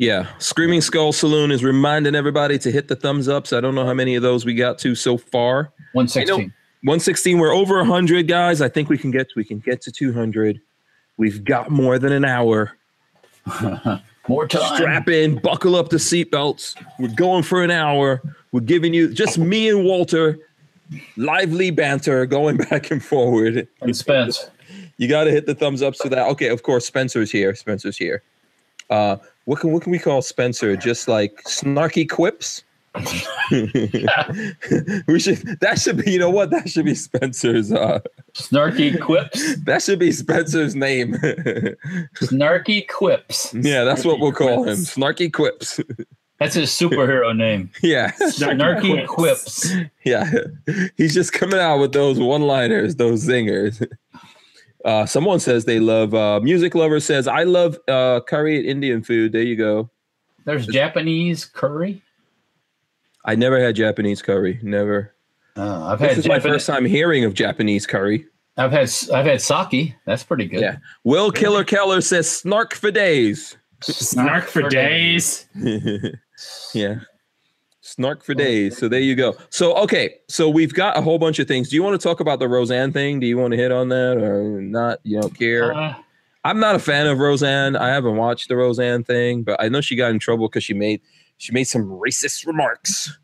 Yeah, 0.00 0.28
Screaming 0.38 0.80
Skull 0.80 1.12
Saloon 1.12 1.50
is 1.50 1.64
reminding 1.64 2.14
everybody 2.14 2.56
to 2.58 2.70
hit 2.70 2.86
the 2.86 2.94
thumbs 2.94 3.28
ups. 3.28 3.52
I 3.52 3.60
don't 3.60 3.74
know 3.74 3.84
how 3.84 3.94
many 3.94 4.14
of 4.14 4.22
those 4.22 4.44
we 4.44 4.54
got 4.54 4.78
to 4.78 4.94
so 4.94 5.18
far. 5.18 5.72
One 5.92 6.06
sixteen. 6.06 6.52
116. 6.82 7.38
We're 7.38 7.52
over 7.52 7.78
100 7.78 8.28
guys. 8.28 8.60
I 8.60 8.68
think 8.68 8.88
we 8.88 8.96
can 8.96 9.10
get 9.10 9.26
we 9.34 9.42
can 9.42 9.58
get 9.58 9.82
to 9.82 9.90
200. 9.90 10.60
We've 11.16 11.42
got 11.42 11.70
more 11.70 11.98
than 11.98 12.12
an 12.12 12.24
hour. 12.24 12.76
More 14.28 14.46
time. 14.46 14.76
Strap 14.76 15.08
in, 15.08 15.38
buckle 15.38 15.74
up 15.74 15.88
the 15.88 15.96
seatbelts. 15.96 16.76
We're 16.98 17.14
going 17.14 17.42
for 17.42 17.64
an 17.64 17.70
hour. 17.70 18.22
We're 18.52 18.60
giving 18.60 18.92
you 18.92 19.12
just 19.12 19.38
me 19.38 19.68
and 19.68 19.84
Walter, 19.84 20.38
lively 21.16 21.70
banter 21.70 22.26
going 22.26 22.56
back 22.70 22.90
and 22.90 23.02
forward. 23.02 23.66
And 23.80 23.96
Spence. 23.96 24.50
You 24.98 25.08
got 25.08 25.24
to 25.24 25.30
hit 25.30 25.46
the 25.46 25.54
thumbs 25.54 25.80
up 25.82 25.96
so 25.96 26.08
that 26.08 26.26
okay. 26.28 26.48
Of 26.48 26.62
course, 26.62 26.86
Spencer's 26.86 27.30
here. 27.30 27.54
Spencer's 27.54 27.96
here. 27.96 28.22
Uh, 28.90 29.16
what 29.44 29.60
can 29.60 29.72
what 29.72 29.82
can 29.82 29.92
we 29.92 29.98
call 29.98 30.20
Spencer? 30.22 30.76
Just 30.76 31.08
like 31.08 31.42
snarky 31.44 32.08
quips. 32.08 32.64
we 35.06 35.18
should 35.18 35.38
that 35.60 35.78
should 35.78 36.04
be 36.04 36.10
you 36.12 36.18
know 36.18 36.30
what 36.30 36.50
that 36.50 36.68
should 36.68 36.84
be 36.84 36.94
Spencer's 36.94 37.72
uh 37.72 38.00
Snarky 38.34 39.00
quips. 39.00 39.56
that 39.64 39.82
should 39.82 39.98
be 39.98 40.12
Spencer's 40.12 40.74
name. 40.74 41.14
Snarky 42.16 42.86
quips. 42.88 43.54
yeah, 43.54 43.84
that's 43.84 44.04
what 44.04 44.20
we'll 44.20 44.32
call 44.32 44.64
him. 44.64 44.76
Snarky 44.76 45.32
quips. 45.32 45.80
That's 46.38 46.54
his 46.54 46.70
superhero 46.70 47.36
name. 47.36 47.70
yeah. 47.82 48.12
Snarky 48.12 49.06
quips. 49.08 49.72
Yeah. 50.04 50.30
He's 50.96 51.12
just 51.12 51.32
coming 51.32 51.58
out 51.58 51.78
with 51.78 51.92
those 51.92 52.20
one-liners, 52.20 52.94
those 52.94 53.26
zingers. 53.26 53.84
Uh, 54.84 55.04
someone 55.04 55.40
says 55.40 55.64
they 55.64 55.80
love 55.80 56.14
uh, 56.14 56.38
music 56.40 56.76
lover 56.76 57.00
says 57.00 57.26
I 57.26 57.42
love 57.42 57.76
uh, 57.88 58.20
curry 58.20 58.58
and 58.58 58.66
Indian 58.66 59.02
food. 59.02 59.32
There 59.32 59.42
you 59.42 59.56
go. 59.56 59.90
There's 60.44 60.66
Japanese 60.66 61.44
curry. 61.44 62.00
I 63.28 63.34
never 63.34 63.60
had 63.60 63.76
Japanese 63.76 64.22
curry. 64.22 64.58
Never. 64.62 65.14
Uh, 65.54 65.84
I've 65.88 65.98
This 65.98 66.08
had 66.08 66.18
is 66.18 66.28
my 66.28 66.40
first 66.40 66.66
time 66.66 66.86
hearing 66.86 67.26
of 67.26 67.34
Japanese 67.34 67.86
curry. 67.86 68.24
I've 68.56 68.72
had 68.72 68.90
I've 69.12 69.26
had 69.26 69.42
sake. 69.42 69.94
That's 70.06 70.24
pretty 70.24 70.46
good. 70.46 70.62
Yeah. 70.62 70.78
Will 71.04 71.30
Killer 71.30 71.62
Keller 71.62 72.00
says 72.00 72.26
snark 72.30 72.74
for 72.74 72.90
days. 72.90 73.58
Snark 73.82 74.46
for 74.46 74.62
days. 74.70 75.46
yeah. 76.74 77.00
Snark 77.82 78.24
for 78.24 78.32
days. 78.32 78.78
So 78.78 78.88
there 78.88 79.00
you 79.00 79.14
go. 79.14 79.36
So 79.50 79.74
okay, 79.76 80.14
so 80.28 80.48
we've 80.48 80.72
got 80.72 80.96
a 80.96 81.02
whole 81.02 81.18
bunch 81.18 81.38
of 81.38 81.46
things. 81.46 81.68
Do 81.68 81.76
you 81.76 81.82
want 81.82 82.00
to 82.00 82.02
talk 82.02 82.20
about 82.20 82.38
the 82.38 82.48
Roseanne 82.48 82.92
thing? 82.92 83.20
Do 83.20 83.26
you 83.26 83.36
want 83.36 83.52
to 83.52 83.58
hit 83.58 83.70
on 83.70 83.90
that 83.90 84.16
or 84.16 84.62
not? 84.62 85.00
You 85.02 85.20
don't 85.20 85.38
care? 85.38 85.74
Uh, 85.74 85.94
I'm 86.44 86.60
not 86.60 86.74
a 86.76 86.78
fan 86.78 87.06
of 87.06 87.18
Roseanne. 87.18 87.76
I 87.76 87.88
haven't 87.88 88.16
watched 88.16 88.48
the 88.48 88.56
Roseanne 88.56 89.04
thing, 89.04 89.42
but 89.42 89.62
I 89.62 89.68
know 89.68 89.82
she 89.82 89.96
got 89.96 90.12
in 90.12 90.18
trouble 90.18 90.48
because 90.48 90.64
she 90.64 90.72
made 90.72 91.02
she 91.38 91.52
made 91.52 91.64
some 91.64 91.84
racist 91.84 92.46
remarks. 92.46 93.16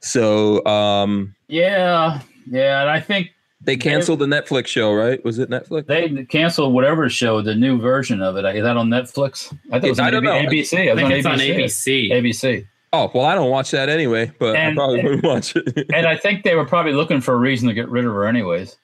So 0.00 0.64
um 0.66 1.34
yeah, 1.48 2.20
yeah, 2.50 2.80
and 2.82 2.90
I 2.90 3.00
think 3.00 3.30
they 3.62 3.76
canceled 3.76 4.20
the 4.20 4.26
Netflix 4.26 4.68
show, 4.68 4.94
right? 4.94 5.22
Was 5.24 5.38
it 5.38 5.50
Netflix? 5.50 5.86
they 5.86 6.24
canceled 6.24 6.72
whatever 6.72 7.08
show, 7.10 7.42
the 7.42 7.54
new 7.54 7.78
version 7.78 8.22
of 8.22 8.36
it. 8.38 8.44
Is 8.56 8.62
that 8.62 8.76
on 8.78 8.88
Netflix? 8.88 9.52
I 9.70 9.72
think 9.78 9.84
it 9.84 9.90
was 9.90 9.98
I 9.98 10.06
on 10.06 10.12
don't 10.12 10.24
know. 10.24 10.32
ABC. 10.32 10.78
I 10.78 10.92
It 10.92 10.96
think 10.96 11.06
on 11.06 11.12
it's 11.12 11.26
on 11.26 11.38
ABC. 11.38 12.10
ABC. 12.10 12.12
ABC. 12.12 12.66
Oh 12.92 13.10
well, 13.14 13.26
I 13.26 13.34
don't 13.34 13.50
watch 13.50 13.70
that 13.72 13.88
anyway, 13.88 14.32
but 14.38 14.56
I 14.56 14.60
And- 14.60 14.76
probably 14.76 15.02
wouldn't 15.02 15.22
watch 15.24 15.54
it. 15.54 15.86
And 15.94 16.06
I 16.06 16.16
think 16.16 16.42
they 16.44 16.54
were 16.54 16.64
probably 16.64 16.92
looking 16.92 17.20
for 17.20 17.34
a 17.34 17.38
reason 17.38 17.68
to 17.68 17.74
get 17.74 17.88
rid 17.90 18.04
of 18.06 18.12
her, 18.12 18.26
anyways. 18.26 18.76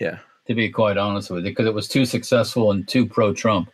yeah. 0.00 0.18
To 0.48 0.54
be 0.54 0.68
quite 0.68 0.96
honest 0.96 1.28
with 1.30 1.44
you, 1.44 1.50
because 1.50 1.66
it 1.66 1.74
was 1.74 1.88
too 1.88 2.04
successful 2.04 2.70
and 2.70 2.86
too 2.86 3.04
pro-Trump. 3.04 3.68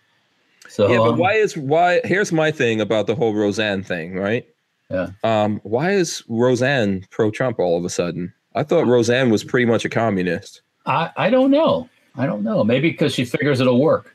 So 0.73 0.91
Yeah, 0.91 0.99
but 0.99 1.11
um, 1.11 1.19
why 1.19 1.35
is 1.35 1.55
why? 1.55 2.01
Here's 2.03 2.33
my 2.33 2.51
thing 2.51 2.81
about 2.81 3.07
the 3.07 3.15
whole 3.15 3.35
Roseanne 3.35 3.83
thing, 3.83 4.15
right? 4.15 4.49
Yeah. 4.91 5.09
Um, 5.23 5.61
why 5.65 5.91
is 5.91 6.23
Roseanne 6.29 7.05
pro-Trump 7.11 7.59
all 7.59 7.77
of 7.77 7.85
a 7.85 7.91
sudden? 7.91 8.33
I 8.55 8.63
thought 8.63 8.87
Roseanne 8.87 9.31
was 9.31 9.45
pretty 9.45 9.67
much 9.67 9.85
a 9.85 9.91
communist. 9.91 10.63
I, 10.87 11.11
I 11.17 11.31
don't 11.31 11.51
know. 11.51 11.91
I 12.17 12.25
don't 12.25 12.43
know. 12.43 12.65
Maybe 12.65 12.91
because 12.91 13.13
she 13.13 13.27
figures 13.27 13.61
it'll 13.61 13.81
work. 13.81 14.15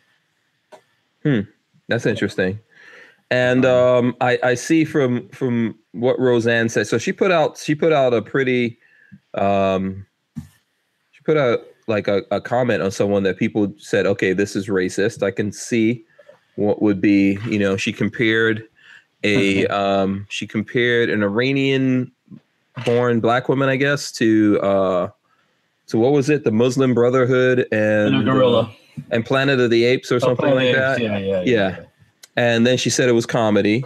Hmm. 1.22 1.42
That's 1.90 2.08
interesting. 2.08 2.60
And 3.30 3.64
um, 3.64 4.16
I, 4.20 4.40
I 4.42 4.54
see 4.56 4.84
from 4.84 5.30
from 5.30 5.78
what 5.92 6.20
Roseanne 6.20 6.70
said. 6.70 6.88
So 6.88 6.98
she 6.98 7.14
put 7.14 7.30
out 7.32 7.60
she 7.60 7.76
put 7.76 7.94
out 7.94 8.16
a 8.16 8.22
pretty 8.24 8.80
um, 9.36 10.08
she 11.12 11.22
put 11.24 11.38
out 11.38 11.60
like 11.86 12.08
a, 12.08 12.24
a 12.32 12.42
comment 12.42 12.82
on 12.82 12.90
someone 12.90 13.22
that 13.24 13.38
people 13.38 13.72
said, 13.78 14.08
okay, 14.08 14.34
this 14.34 14.56
is 14.56 14.68
racist. 14.68 15.22
I 15.22 15.30
can 15.30 15.52
see 15.52 16.04
what 16.58 16.82
would 16.82 17.00
be, 17.00 17.40
you 17.48 17.58
know, 17.58 17.78
she 17.78 17.94
compared 17.94 18.68
a 19.24 19.66
um, 19.68 20.28
she 20.30 20.46
compared 20.46 21.10
an 21.10 21.24
Iranian 21.24 22.12
born 22.86 23.20
black 23.20 23.48
woman, 23.50 23.70
I 23.70 23.76
guess, 23.78 24.12
to 24.14 24.60
uh 24.62 25.10
to 25.88 25.98
what 25.98 26.12
was 26.12 26.30
it, 26.30 26.44
the 26.44 26.52
Muslim 26.52 26.94
Brotherhood 26.94 27.66
and 27.72 28.14
And 28.16 28.26
gorilla. 28.26 28.72
and 29.10 29.26
Planet 29.26 29.60
of 29.60 29.70
the 29.70 29.86
Apes 29.86 30.12
or 30.12 30.16
Oh, 30.16 30.20
something 30.20 30.38
Planet 30.52 30.58
like 30.58 30.76
that. 30.76 31.02
Yeah, 31.02 31.18
yeah, 31.18 31.42
Yeah. 31.46 31.80
And 32.36 32.68
then 32.68 32.78
she 32.78 32.90
said 32.90 33.08
it 33.10 33.14
was 33.14 33.26
comedy. 33.26 33.84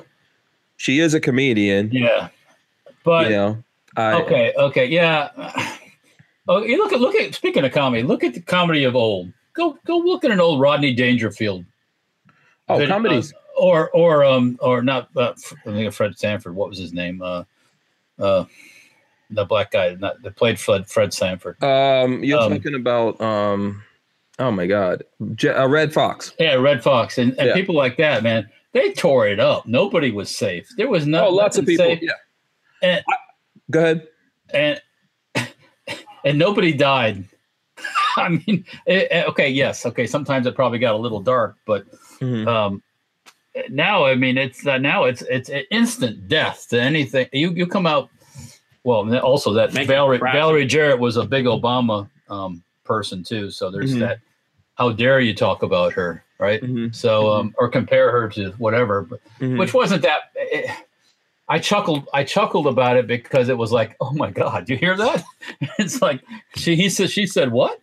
She 0.78 1.00
is 1.00 1.14
a 1.14 1.20
comedian. 1.20 1.92
Yeah. 1.92 2.30
But 3.04 3.26
you 3.30 3.36
know, 3.36 3.64
I, 3.96 4.14
okay, 4.22 4.54
okay, 4.58 4.86
yeah. 4.86 5.30
Oh, 6.48 6.64
you 6.64 6.78
look 6.78 6.92
at 6.92 7.00
look 7.00 7.16
at 7.16 7.34
speaking 7.36 7.64
of 7.64 7.72
comedy, 7.72 8.04
look 8.04 8.24
at 8.24 8.34
the 8.34 8.42
comedy 8.42 8.84
of 8.84 8.96
old. 8.96 9.32
Go 9.54 9.78
go 9.86 9.98
look 9.98 10.24
at 10.26 10.32
an 10.32 10.40
old 10.40 10.60
Rodney 10.60 10.94
Dangerfield. 10.94 11.66
Oh, 12.72 12.78
video, 12.78 12.94
comedies. 12.96 13.34
uh, 13.34 13.38
or 13.60 13.90
or 13.92 14.24
um 14.24 14.58
or 14.62 14.82
not. 14.82 15.10
Uh, 15.16 15.34
I 15.66 15.72
think 15.72 15.88
of 15.88 15.96
Fred 15.96 16.18
Sanford. 16.18 16.56
What 16.56 16.70
was 16.70 16.78
his 16.80 16.94
name? 16.94 17.22
Uh, 17.22 17.44
uh, 18.20 18.46
the 19.30 19.46
black 19.46 19.72
guy 19.72 19.96
not, 20.00 20.22
that 20.24 20.36
played 20.36 20.60
Fred 20.60 20.88
Fred 20.88 21.14
Sanford. 21.14 21.62
Um, 21.64 22.24
you're 22.24 22.40
um, 22.40 22.52
talking 22.52 22.76
about 22.76 23.20
um, 23.22 23.84
Oh 24.40 24.52
my 24.52 24.66
God, 24.66 25.04
Je- 25.36 25.50
uh, 25.50 25.68
Redd 25.68 25.94
Foxx. 25.94 26.34
Yeah, 26.40 26.56
Redd 26.56 26.84
Foxx 26.84 27.18
and, 27.18 27.38
and 27.38 27.50
Yeah. 27.50 27.54
people 27.54 27.76
like 27.76 27.98
that, 27.98 28.24
man. 28.24 28.50
They 28.74 28.94
tore 28.94 29.28
it 29.28 29.40
up. 29.40 29.68
Nobody 29.68 30.12
was 30.12 30.36
safe. 30.36 30.68
There 30.78 30.90
was 30.90 31.06
no 31.06 31.28
oh, 31.28 31.30
lots 31.30 31.58
of 31.58 31.66
people. 31.66 31.86
safe. 31.86 32.00
Yeah. 32.02 32.14
And- 32.82 33.04
Go 33.70 33.84
ahead. 33.84 34.08
and 34.54 34.82
and 36.26 36.40
nobody 36.40 36.74
died. 36.74 37.26
I 38.18 38.30
mean, 38.30 38.66
eh, 38.88 39.24
okay, 39.28 39.50
yes, 39.50 39.86
okay. 39.86 40.06
Sometimes 40.08 40.46
it 40.48 40.56
probably 40.56 40.80
got 40.80 40.96
a 40.96 40.98
little 40.98 41.22
dark, 41.22 41.58
but 41.66 41.86
Mhm. 42.22 42.48
um, 42.48 42.84
now 43.70 44.06
I 44.06 44.16
mean, 44.16 44.38
it's 44.38 44.66
uh, 44.66 44.78
now 44.78 45.04
it's 45.06 45.22
it's 45.24 45.50
instant 45.72 46.28
death 46.28 46.68
to 46.70 46.82
anything. 46.82 47.28
You 47.34 47.52
you 47.52 47.68
come 47.68 47.86
out. 47.86 48.10
Well, 48.84 49.14
also 49.20 49.54
that 49.54 49.74
Make 49.74 49.88
Valerie. 49.88 50.18
Valerie 50.20 50.66
Jarrett 50.66 51.00
was 51.00 51.18
a 51.18 51.26
big 51.26 51.46
Obama 51.46 52.10
um, 52.30 52.64
person 52.84 53.24
too. 53.24 53.52
So 53.52 53.70
there's 53.70 53.94
Mhm. 53.96 54.00
that. 54.00 54.20
How 54.76 54.92
dare 54.92 55.20
you 55.20 55.36
talk 55.36 55.62
about 55.64 55.94
her, 55.94 56.24
right? 56.40 56.62
Mhm. 56.62 56.96
So 56.96 57.32
um, 57.32 57.54
or 57.58 57.68
compare 57.70 58.12
her 58.12 58.30
to 58.30 58.52
whatever, 58.58 59.02
but 59.04 59.20
Mhm. 59.40 59.60
which 59.60 59.74
wasn't 59.74 60.02
that. 60.04 60.32
It, 60.36 60.72
I 61.50 61.60
chuckled. 61.60 62.08
I 62.14 62.24
chuckled 62.24 62.66
about 62.66 62.96
it 62.96 63.06
because 63.08 63.50
it 63.50 63.58
was 63.58 63.74
like, 63.74 63.98
oh 64.00 64.14
my 64.14 64.32
god, 64.32 64.70
you 64.70 64.78
hear 64.78 64.96
that? 64.96 65.24
it's 65.78 66.02
like 66.02 66.22
she 66.56 66.76
he 66.78 66.90
said 66.90 67.10
she 67.12 67.28
said 67.28 67.52
what, 67.52 67.78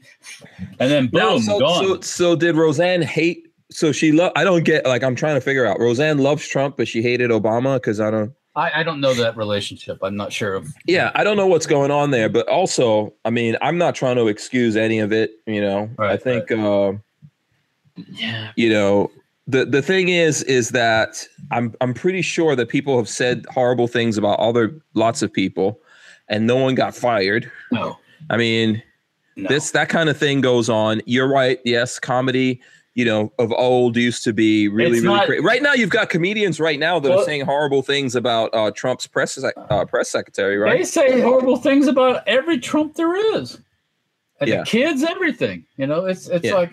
and 0.80 0.90
then 0.90 1.08
boom, 1.08 1.20
Now, 1.20 1.38
so, 1.38 1.58
gone. 1.60 1.84
so, 1.84 2.00
so 2.00 2.36
did 2.36 2.56
Roseanne 2.56 3.02
hate? 3.02 3.47
So 3.70 3.92
she 3.92 4.12
love. 4.12 4.32
I 4.34 4.44
don't 4.44 4.64
get. 4.64 4.86
Like, 4.86 5.02
I'm 5.02 5.14
trying 5.14 5.34
to 5.34 5.40
figure 5.40 5.66
out. 5.66 5.78
Roseanne 5.78 6.18
loves 6.18 6.46
Trump, 6.48 6.76
but 6.76 6.88
she 6.88 7.02
hated 7.02 7.30
Obama 7.30 7.76
because 7.76 8.00
I 8.00 8.10
don't. 8.10 8.32
I, 8.56 8.80
I 8.80 8.82
don't 8.82 9.00
know 9.00 9.14
that 9.14 9.36
relationship. 9.36 9.98
I'm 10.02 10.16
not 10.16 10.32
sure 10.32 10.54
of. 10.54 10.72
Yeah, 10.86 11.12
I 11.14 11.22
don't 11.22 11.36
know 11.36 11.46
what's 11.46 11.66
going 11.66 11.90
on 11.90 12.10
there, 12.10 12.28
but 12.28 12.48
also, 12.48 13.12
I 13.24 13.30
mean, 13.30 13.56
I'm 13.62 13.78
not 13.78 13.94
trying 13.94 14.16
to 14.16 14.26
excuse 14.26 14.74
any 14.74 14.98
of 14.98 15.12
it. 15.12 15.32
You 15.46 15.60
know, 15.60 15.90
I 15.98 16.02
Right, 16.02 16.22
think, 16.22 16.50
uh, 16.50 16.92
Yeah. 18.14 18.52
you 18.56 18.70
know, 18.70 19.10
the 19.46 19.64
the 19.64 19.82
thing 19.82 20.08
is, 20.08 20.42
is 20.44 20.70
that 20.70 21.26
I'm 21.50 21.74
I'm 21.80 21.94
pretty 21.94 22.22
sure 22.22 22.56
that 22.56 22.68
people 22.68 22.96
have 22.96 23.08
said 23.08 23.46
horrible 23.50 23.86
things 23.86 24.18
about 24.18 24.38
other 24.40 24.78
lots 24.94 25.22
of 25.22 25.32
people, 25.32 25.80
and 26.28 26.46
no 26.46 26.56
one 26.56 26.74
got 26.74 26.94
fired. 26.94 27.50
No, 27.70 27.96
I 28.30 28.36
mean, 28.38 28.82
no. 29.36 29.48
this 29.48 29.70
that 29.72 29.88
kind 29.88 30.08
of 30.08 30.16
thing 30.16 30.40
goes 30.40 30.68
on. 30.68 31.00
You're 31.06 31.28
right. 31.28 31.60
Yes, 31.64 31.98
comedy. 31.98 32.60
You 32.98 33.04
know, 33.04 33.32
of 33.38 33.52
old 33.52 33.96
used 33.96 34.24
to 34.24 34.32
be 34.32 34.66
really, 34.66 34.96
It's 34.98 35.06
really 35.06 35.24
great. 35.24 35.44
Right 35.44 35.62
now, 35.62 35.72
you've 35.72 35.88
got 35.88 36.10
comedians 36.10 36.58
right 36.58 36.80
now 36.80 36.98
that 36.98 37.08
Well- 37.08 37.20
are 37.20 37.24
saying 37.24 37.42
horrible 37.42 37.80
things 37.80 38.16
about 38.16 38.50
uh, 38.52 38.72
Trump's 38.72 39.06
press 39.06 39.38
uh, 39.40 39.84
press 39.84 40.10
secretary. 40.10 40.58
Right? 40.58 40.78
They 40.78 40.84
say 40.84 41.20
horrible 41.20 41.58
things 41.58 41.86
about 41.86 42.26
every 42.26 42.58
Trump 42.58 42.96
there 42.96 43.14
is, 43.36 43.56
and 44.40 44.50
Yeah. 44.50 44.56
the 44.58 44.64
kids, 44.64 45.04
everything. 45.04 45.64
You 45.76 45.86
know, 45.86 46.06
it's 46.06 46.26
it's 46.28 46.46
Yeah. 46.46 46.54
like, 46.54 46.72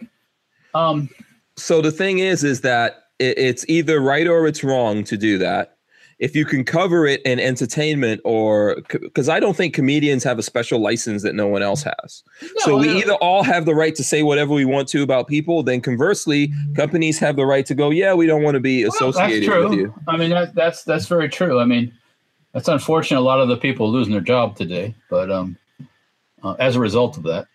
um, 0.74 1.10
so 1.58 1.80
the 1.80 1.92
thing 1.92 2.18
is 2.18 2.44
is 2.44 2.62
that 2.62 3.04
it, 3.20 3.38
it's 3.38 3.64
either 3.70 4.00
right 4.00 4.26
or 4.26 4.48
it's 4.48 4.64
wrong 4.64 5.04
to 5.04 5.18
do 5.18 5.38
that 5.38 5.75
if 6.18 6.34
you 6.34 6.46
can 6.46 6.64
cover 6.64 7.06
it 7.06 7.22
in 7.24 7.40
entertainment 7.40 8.22
or 8.24 8.78
because 8.90 9.28
i 9.28 9.40
don't 9.40 9.58
think 9.58 9.74
comedians 9.74 10.24
have 10.24 10.40
a 10.40 10.44
special 10.44 10.80
license 10.80 11.24
that 11.24 11.36
no 11.36 11.48
one 11.48 11.62
else 11.62 11.84
has 11.84 12.24
so 12.60 12.78
we 12.78 12.88
no. 12.88 12.94
either 12.94 13.14
all 13.16 13.44
have 13.44 13.66
the 13.66 13.76
right 13.76 13.96
to 13.96 14.04
say 14.04 14.24
whatever 14.24 14.54
we 14.54 14.64
want 14.66 14.88
to 14.88 15.04
about 15.04 15.28
people 15.28 15.62
then 15.62 15.82
conversely 15.82 16.52
companies 16.76 17.20
have 17.20 17.36
the 17.36 17.46
right 17.46 17.66
to 17.66 17.76
go 17.76 17.90
yeah 17.90 18.14
we 18.14 18.26
don't 18.26 18.44
want 18.44 18.56
to 18.56 18.62
be 18.62 18.84
Well, 18.84 18.94
associated 18.94 19.44
that's 19.44 19.46
true. 19.46 19.70
with 19.70 19.80
you 19.80 19.94
I 20.08 20.18
mean, 20.18 20.30
that, 20.32 20.56
that's 20.56 20.84
that's 20.84 21.08
very 21.08 21.30
true. 21.30 21.60
I 21.60 21.66
mean, 21.66 21.92
that's 22.54 22.68
unfortunate. 22.68 23.20
A 23.20 23.22
lot 23.22 23.40
of 23.40 23.48
the 23.48 23.58
people 23.58 23.92
losing 23.92 24.14
their 24.14 24.22
job 24.22 24.56
today, 24.56 24.96
but 25.10 25.32
um, 25.32 25.58
uh, 26.44 26.54
as 26.60 26.76
a 26.76 26.80
result 26.80 27.18
of 27.18 27.24
that, 27.24 27.48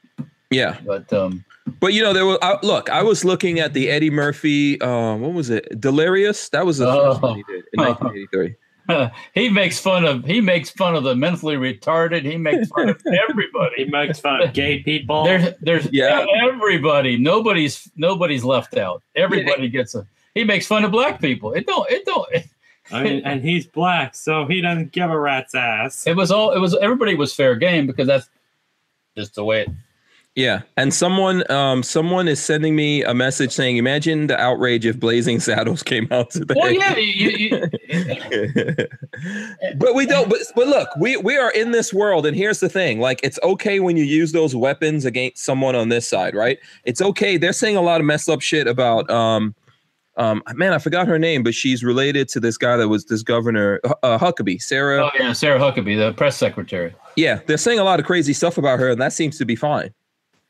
yeah 0.50 0.78
but 0.84 1.10
um, 1.12 1.44
but 1.78 1.92
you 1.92 2.02
know 2.02 2.12
there 2.12 2.26
was 2.26 2.38
I, 2.42 2.58
look 2.62 2.90
i 2.90 3.02
was 3.02 3.24
looking 3.24 3.60
at 3.60 3.72
the 3.74 3.90
eddie 3.90 4.10
murphy 4.10 4.80
uh, 4.80 5.16
what 5.16 5.32
was 5.32 5.50
it 5.50 5.80
delirious 5.80 6.48
that 6.50 6.66
was 6.66 6.78
the 6.78 6.86
first 6.92 7.22
one 7.22 7.36
he 7.36 7.42
did 7.44 7.64
in 7.72 7.80
1983 7.84 8.56
he 9.34 9.48
makes 9.48 9.78
fun 9.78 10.04
of 10.04 10.24
he 10.24 10.40
makes 10.40 10.70
fun 10.70 10.94
of 10.96 11.04
the 11.04 11.14
mentally 11.14 11.56
retarded. 11.56 12.24
He 12.24 12.36
makes 12.36 12.68
fun 12.68 12.88
of 12.88 13.00
everybody. 13.28 13.74
He 13.76 13.84
makes 13.84 14.18
fun 14.18 14.42
of 14.42 14.52
gay 14.52 14.82
people. 14.82 15.24
There's 15.24 15.54
there's 15.60 15.88
Yeah. 15.92 16.26
everybody. 16.42 17.16
Nobody's 17.16 17.88
nobody's 17.96 18.44
left 18.44 18.76
out. 18.76 19.02
Everybody 19.14 19.68
gets 19.68 19.94
a. 19.94 20.06
He 20.34 20.44
makes 20.44 20.66
fun 20.66 20.84
of 20.84 20.90
black 20.90 21.20
people. 21.20 21.52
It 21.52 21.66
don't. 21.66 21.88
It 21.90 22.04
don't. 22.04 22.28
I 22.92 23.02
mean, 23.02 23.22
and 23.24 23.42
he's 23.42 23.66
black, 23.66 24.14
so 24.14 24.46
he 24.46 24.60
doesn't 24.60 24.92
give 24.92 25.10
a 25.10 25.18
rat's 25.18 25.54
ass. 25.54 26.06
It 26.06 26.16
was 26.16 26.30
all. 26.30 26.52
It 26.52 26.58
was 26.58 26.76
everybody 26.76 27.14
was 27.14 27.34
fair 27.34 27.54
game 27.56 27.86
because 27.86 28.06
that's 28.06 28.28
just 29.16 29.34
the 29.34 29.44
way 29.44 29.62
it. 29.62 29.68
Yeah, 30.36 30.62
and 30.76 30.94
someone 30.94 31.50
um 31.50 31.82
someone 31.82 32.28
is 32.28 32.40
sending 32.42 32.76
me 32.76 33.02
a 33.02 33.12
message 33.12 33.50
saying, 33.52 33.78
"Imagine 33.78 34.28
the 34.28 34.40
outrage 34.40 34.86
if 34.86 35.00
Blazing 35.00 35.40
Saddles 35.40 35.82
came 35.92 36.06
out 36.12 36.30
today." 36.30 36.54
Well, 36.56 36.70
yeah. 36.70 36.96
You, 36.96 37.30
you, 37.30 37.60
but 39.76 39.96
we 39.96 40.06
don't. 40.06 40.28
But 40.30 40.38
but 40.54 40.68
look, 40.68 40.88
we 41.00 41.16
we 41.16 41.36
are 41.36 41.50
in 41.50 41.72
this 41.72 41.92
world, 41.92 42.26
and 42.26 42.36
here's 42.36 42.60
the 42.60 42.68
thing: 42.68 43.00
like, 43.00 43.18
it's 43.24 43.40
okay 43.42 43.80
when 43.80 43.96
you 43.96 44.04
use 44.04 44.30
those 44.30 44.54
weapons 44.54 45.04
against 45.04 45.44
someone 45.44 45.74
on 45.74 45.88
this 45.88 46.08
side, 46.08 46.36
right? 46.36 46.58
It's 46.84 47.02
okay. 47.02 47.36
They're 47.36 47.52
saying 47.52 47.76
a 47.76 47.82
lot 47.82 48.00
of 48.00 48.06
messed 48.06 48.28
up 48.28 48.40
shit 48.40 48.66
about 48.66 49.10
um. 49.10 49.54
Um, 50.16 50.42
man, 50.54 50.74
I 50.74 50.78
forgot 50.78 51.06
her 51.08 51.18
name, 51.18 51.42
but 51.42 51.54
she's 51.54 51.82
related 51.82 52.28
to 52.30 52.40
this 52.40 52.58
guy 52.58 52.76
that 52.76 52.88
was 52.88 53.06
this 53.06 53.22
governor, 53.22 53.80
uh, 54.02 54.18
Huckabee, 54.18 54.60
Sarah. 54.60 55.04
oh 55.06 55.10
yeah, 55.18 55.32
Sarah 55.32 55.58
Huckabee, 55.58 55.96
the 55.96 56.12
press 56.12 56.36
secretary. 56.36 56.94
yeah, 57.16 57.40
they're 57.46 57.56
saying 57.56 57.78
a 57.78 57.84
lot 57.84 58.00
of 58.00 58.06
crazy 58.06 58.34
stuff 58.34 58.58
about 58.58 58.78
her, 58.80 58.90
and 58.90 59.00
that 59.00 59.14
seems 59.14 59.38
to 59.38 59.46
be 59.46 59.56
fine. 59.56 59.94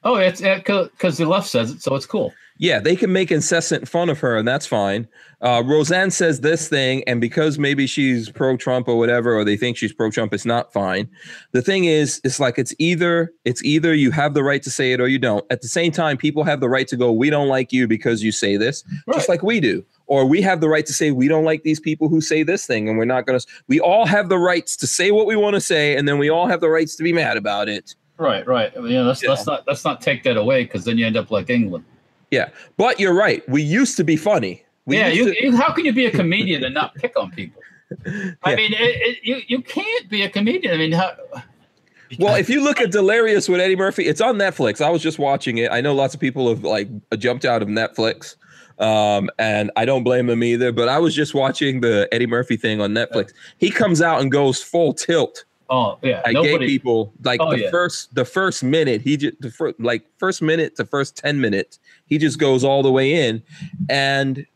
Oh, 0.02 0.14
it's 0.14 0.40
because 0.40 1.18
the 1.18 1.26
left 1.26 1.48
says 1.48 1.72
it, 1.72 1.82
so 1.82 1.94
it's 1.94 2.06
cool. 2.06 2.32
Yeah, 2.60 2.78
they 2.78 2.94
can 2.94 3.10
make 3.10 3.30
incessant 3.30 3.88
fun 3.88 4.10
of 4.10 4.18
her, 4.20 4.36
and 4.36 4.46
that's 4.46 4.66
fine. 4.66 5.08
Uh, 5.40 5.62
Roseanne 5.64 6.10
says 6.10 6.40
this 6.40 6.68
thing, 6.68 7.02
and 7.06 7.18
because 7.18 7.58
maybe 7.58 7.86
she's 7.86 8.28
pro 8.28 8.58
Trump 8.58 8.86
or 8.86 8.96
whatever, 8.96 9.34
or 9.34 9.44
they 9.44 9.56
think 9.56 9.78
she's 9.78 9.94
pro 9.94 10.10
Trump, 10.10 10.34
it's 10.34 10.44
not 10.44 10.70
fine. 10.70 11.08
The 11.52 11.62
thing 11.62 11.84
is, 11.84 12.20
it's 12.22 12.38
like 12.38 12.58
it's 12.58 12.74
either 12.78 13.32
it's 13.46 13.64
either 13.64 13.94
you 13.94 14.10
have 14.10 14.34
the 14.34 14.42
right 14.42 14.62
to 14.62 14.70
say 14.70 14.92
it 14.92 15.00
or 15.00 15.08
you 15.08 15.18
don't. 15.18 15.42
At 15.50 15.62
the 15.62 15.68
same 15.68 15.90
time, 15.90 16.18
people 16.18 16.44
have 16.44 16.60
the 16.60 16.68
right 16.68 16.86
to 16.88 16.98
go, 16.98 17.10
"We 17.12 17.30
don't 17.30 17.48
like 17.48 17.72
you 17.72 17.88
because 17.88 18.22
you 18.22 18.30
say 18.30 18.58
this," 18.58 18.84
just 19.10 19.28
like 19.28 19.42
we 19.42 19.60
do. 19.60 19.82
Or 20.06 20.26
we 20.26 20.42
have 20.42 20.60
the 20.60 20.68
right 20.68 20.84
to 20.84 20.92
say 20.92 21.12
we 21.12 21.28
don't 21.28 21.44
like 21.44 21.62
these 21.62 21.80
people 21.80 22.10
who 22.10 22.20
say 22.20 22.42
this 22.42 22.66
thing, 22.66 22.90
and 22.90 22.98
we're 22.98 23.06
not 23.06 23.24
going 23.24 23.40
to. 23.40 23.46
We 23.68 23.80
all 23.80 24.04
have 24.04 24.28
the 24.28 24.38
rights 24.38 24.76
to 24.78 24.86
say 24.86 25.12
what 25.12 25.26
we 25.26 25.36
want 25.36 25.54
to 25.54 25.60
say, 25.62 25.96
and 25.96 26.06
then 26.06 26.18
we 26.18 26.28
all 26.28 26.46
have 26.46 26.60
the 26.60 26.68
rights 26.68 26.94
to 26.96 27.02
be 27.02 27.12
mad 27.14 27.38
about 27.38 27.70
it. 27.70 27.94
Right, 28.20 28.46
right. 28.46 28.70
You 28.76 28.82
know, 28.90 29.04
let's 29.04 29.22
Yeah. 29.22 29.30
let's 29.30 29.46
not 29.46 29.66
let's 29.66 29.82
not 29.82 30.02
take 30.02 30.22
that 30.24 30.36
away 30.36 30.64
because 30.64 30.84
then 30.84 30.98
you 30.98 31.06
end 31.06 31.16
up 31.16 31.30
like 31.30 31.48
England. 31.48 31.84
Yeah, 32.30 32.50
but 32.76 33.00
you're 33.00 33.14
right. 33.14 33.46
We 33.48 33.62
used 33.62 33.96
to 33.96 34.04
be 34.04 34.14
funny. 34.16 34.62
We 34.84 34.98
yeah, 34.98 35.08
you, 35.08 35.32
to- 35.32 35.42
you, 35.44 35.56
how 35.56 35.72
can 35.72 35.86
you 35.86 35.92
be 35.94 36.04
a 36.04 36.10
comedian 36.10 36.62
and 36.62 36.74
not 36.74 36.94
pick 36.96 37.18
on 37.18 37.30
people? 37.30 37.62
I 38.06 38.50
Yeah. 38.50 38.56
mean, 38.56 38.72
it, 38.74 38.78
it, 38.78 39.18
you 39.22 39.40
you 39.48 39.62
can't 39.62 40.08
be 40.10 40.20
a 40.22 40.28
comedian. 40.28 40.74
I 40.74 40.76
mean, 40.76 40.92
how, 40.92 41.12
Well, 42.18 42.34
if 42.34 42.50
you 42.50 42.62
look 42.62 42.78
at 42.80 42.90
Delirious 42.90 43.48
with 43.48 43.58
Eddie 43.58 43.74
Murphy, 43.76 44.04
it's 44.06 44.20
on 44.20 44.36
Netflix. 44.36 44.84
I 44.84 44.90
was 44.90 45.00
just 45.02 45.18
watching 45.18 45.56
it. 45.56 45.72
I 45.72 45.80
know 45.80 45.94
lots 45.94 46.12
of 46.12 46.20
people 46.20 46.46
have 46.50 46.62
like 46.62 46.88
jumped 47.18 47.46
out 47.46 47.62
of 47.62 47.68
Netflix, 47.68 48.36
um, 48.78 49.30
and 49.38 49.70
I 49.76 49.86
don't 49.86 50.04
blame 50.04 50.26
them 50.26 50.44
either. 50.44 50.72
But 50.72 50.88
I 50.90 50.98
was 50.98 51.14
just 51.14 51.32
watching 51.34 51.80
the 51.80 52.06
Eddie 52.12 52.26
Murphy 52.26 52.58
thing 52.58 52.82
on 52.82 52.90
Netflix. 52.92 53.32
He 53.58 53.70
comes 53.70 54.02
out 54.02 54.20
and 54.20 54.30
goes 54.30 54.62
full 54.62 54.92
tilt 54.92 55.44
oh 55.70 55.98
yeah, 56.02 56.20
at 56.26 56.34
gay 56.34 56.58
people. 56.58 57.12
Like 57.24 57.40
Oh, 57.40 57.50
the 57.50 57.60
yeah. 57.60 57.70
first, 57.70 58.14
the 58.14 58.24
first 58.26 58.62
minute, 58.62 59.00
he 59.00 59.16
just 59.16 59.40
the 59.40 59.50
first 59.50 59.80
like 59.80 60.04
first 60.18 60.42
minute 60.42 60.76
to 60.76 60.84
first 60.84 61.16
ten 61.16 61.40
minutes, 61.40 61.78
he 62.06 62.18
just 62.18 62.38
goes 62.38 62.62
all 62.64 62.82
the 62.82 62.90
way 62.92 63.14
in, 63.28 63.42
and 63.88 64.46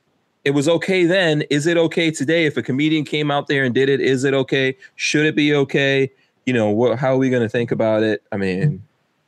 it 0.44 0.50
was 0.50 0.68
okay 0.68 1.04
then. 1.06 1.42
Is 1.48 1.66
it 1.66 1.76
okay 1.78 2.10
today 2.10 2.44
if 2.44 2.56
a 2.58 2.62
comedian 2.62 3.04
came 3.04 3.30
out 3.30 3.46
there 3.46 3.64
and 3.64 3.74
did 3.74 3.88
it? 3.88 4.00
Is 4.02 4.24
it 4.24 4.34
okay? 4.34 4.76
Should 4.96 5.24
it 5.24 5.34
be 5.34 5.54
okay? 5.54 6.12
You 6.44 6.52
know, 6.52 6.68
what, 6.68 6.98
how 6.98 7.14
are 7.14 7.16
we 7.16 7.30
going 7.30 7.42
to 7.42 7.48
think 7.48 7.70
about 7.70 8.02
it? 8.02 8.22
I 8.30 8.36
mean, 8.36 8.82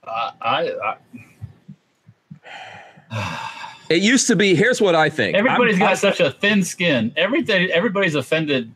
I, 0.07 0.33
I, 0.43 0.97
I 3.11 3.79
it 3.89 4.03
used 4.03 4.27
to 4.27 4.37
be. 4.37 4.55
Here's 4.55 4.81
what 4.81 4.95
I 4.95 5.09
think. 5.09 5.37
everybody's 5.37 5.75
I'm- 5.81 5.89
got 5.91 5.99
such 5.99 6.21
a 6.21 6.33
thin 6.33 6.63
skin. 6.63 7.13
Everything, 7.17 7.71
everybody's 7.71 8.15
offended 8.15 8.71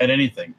at 0.00 0.08
anything. 0.10 0.54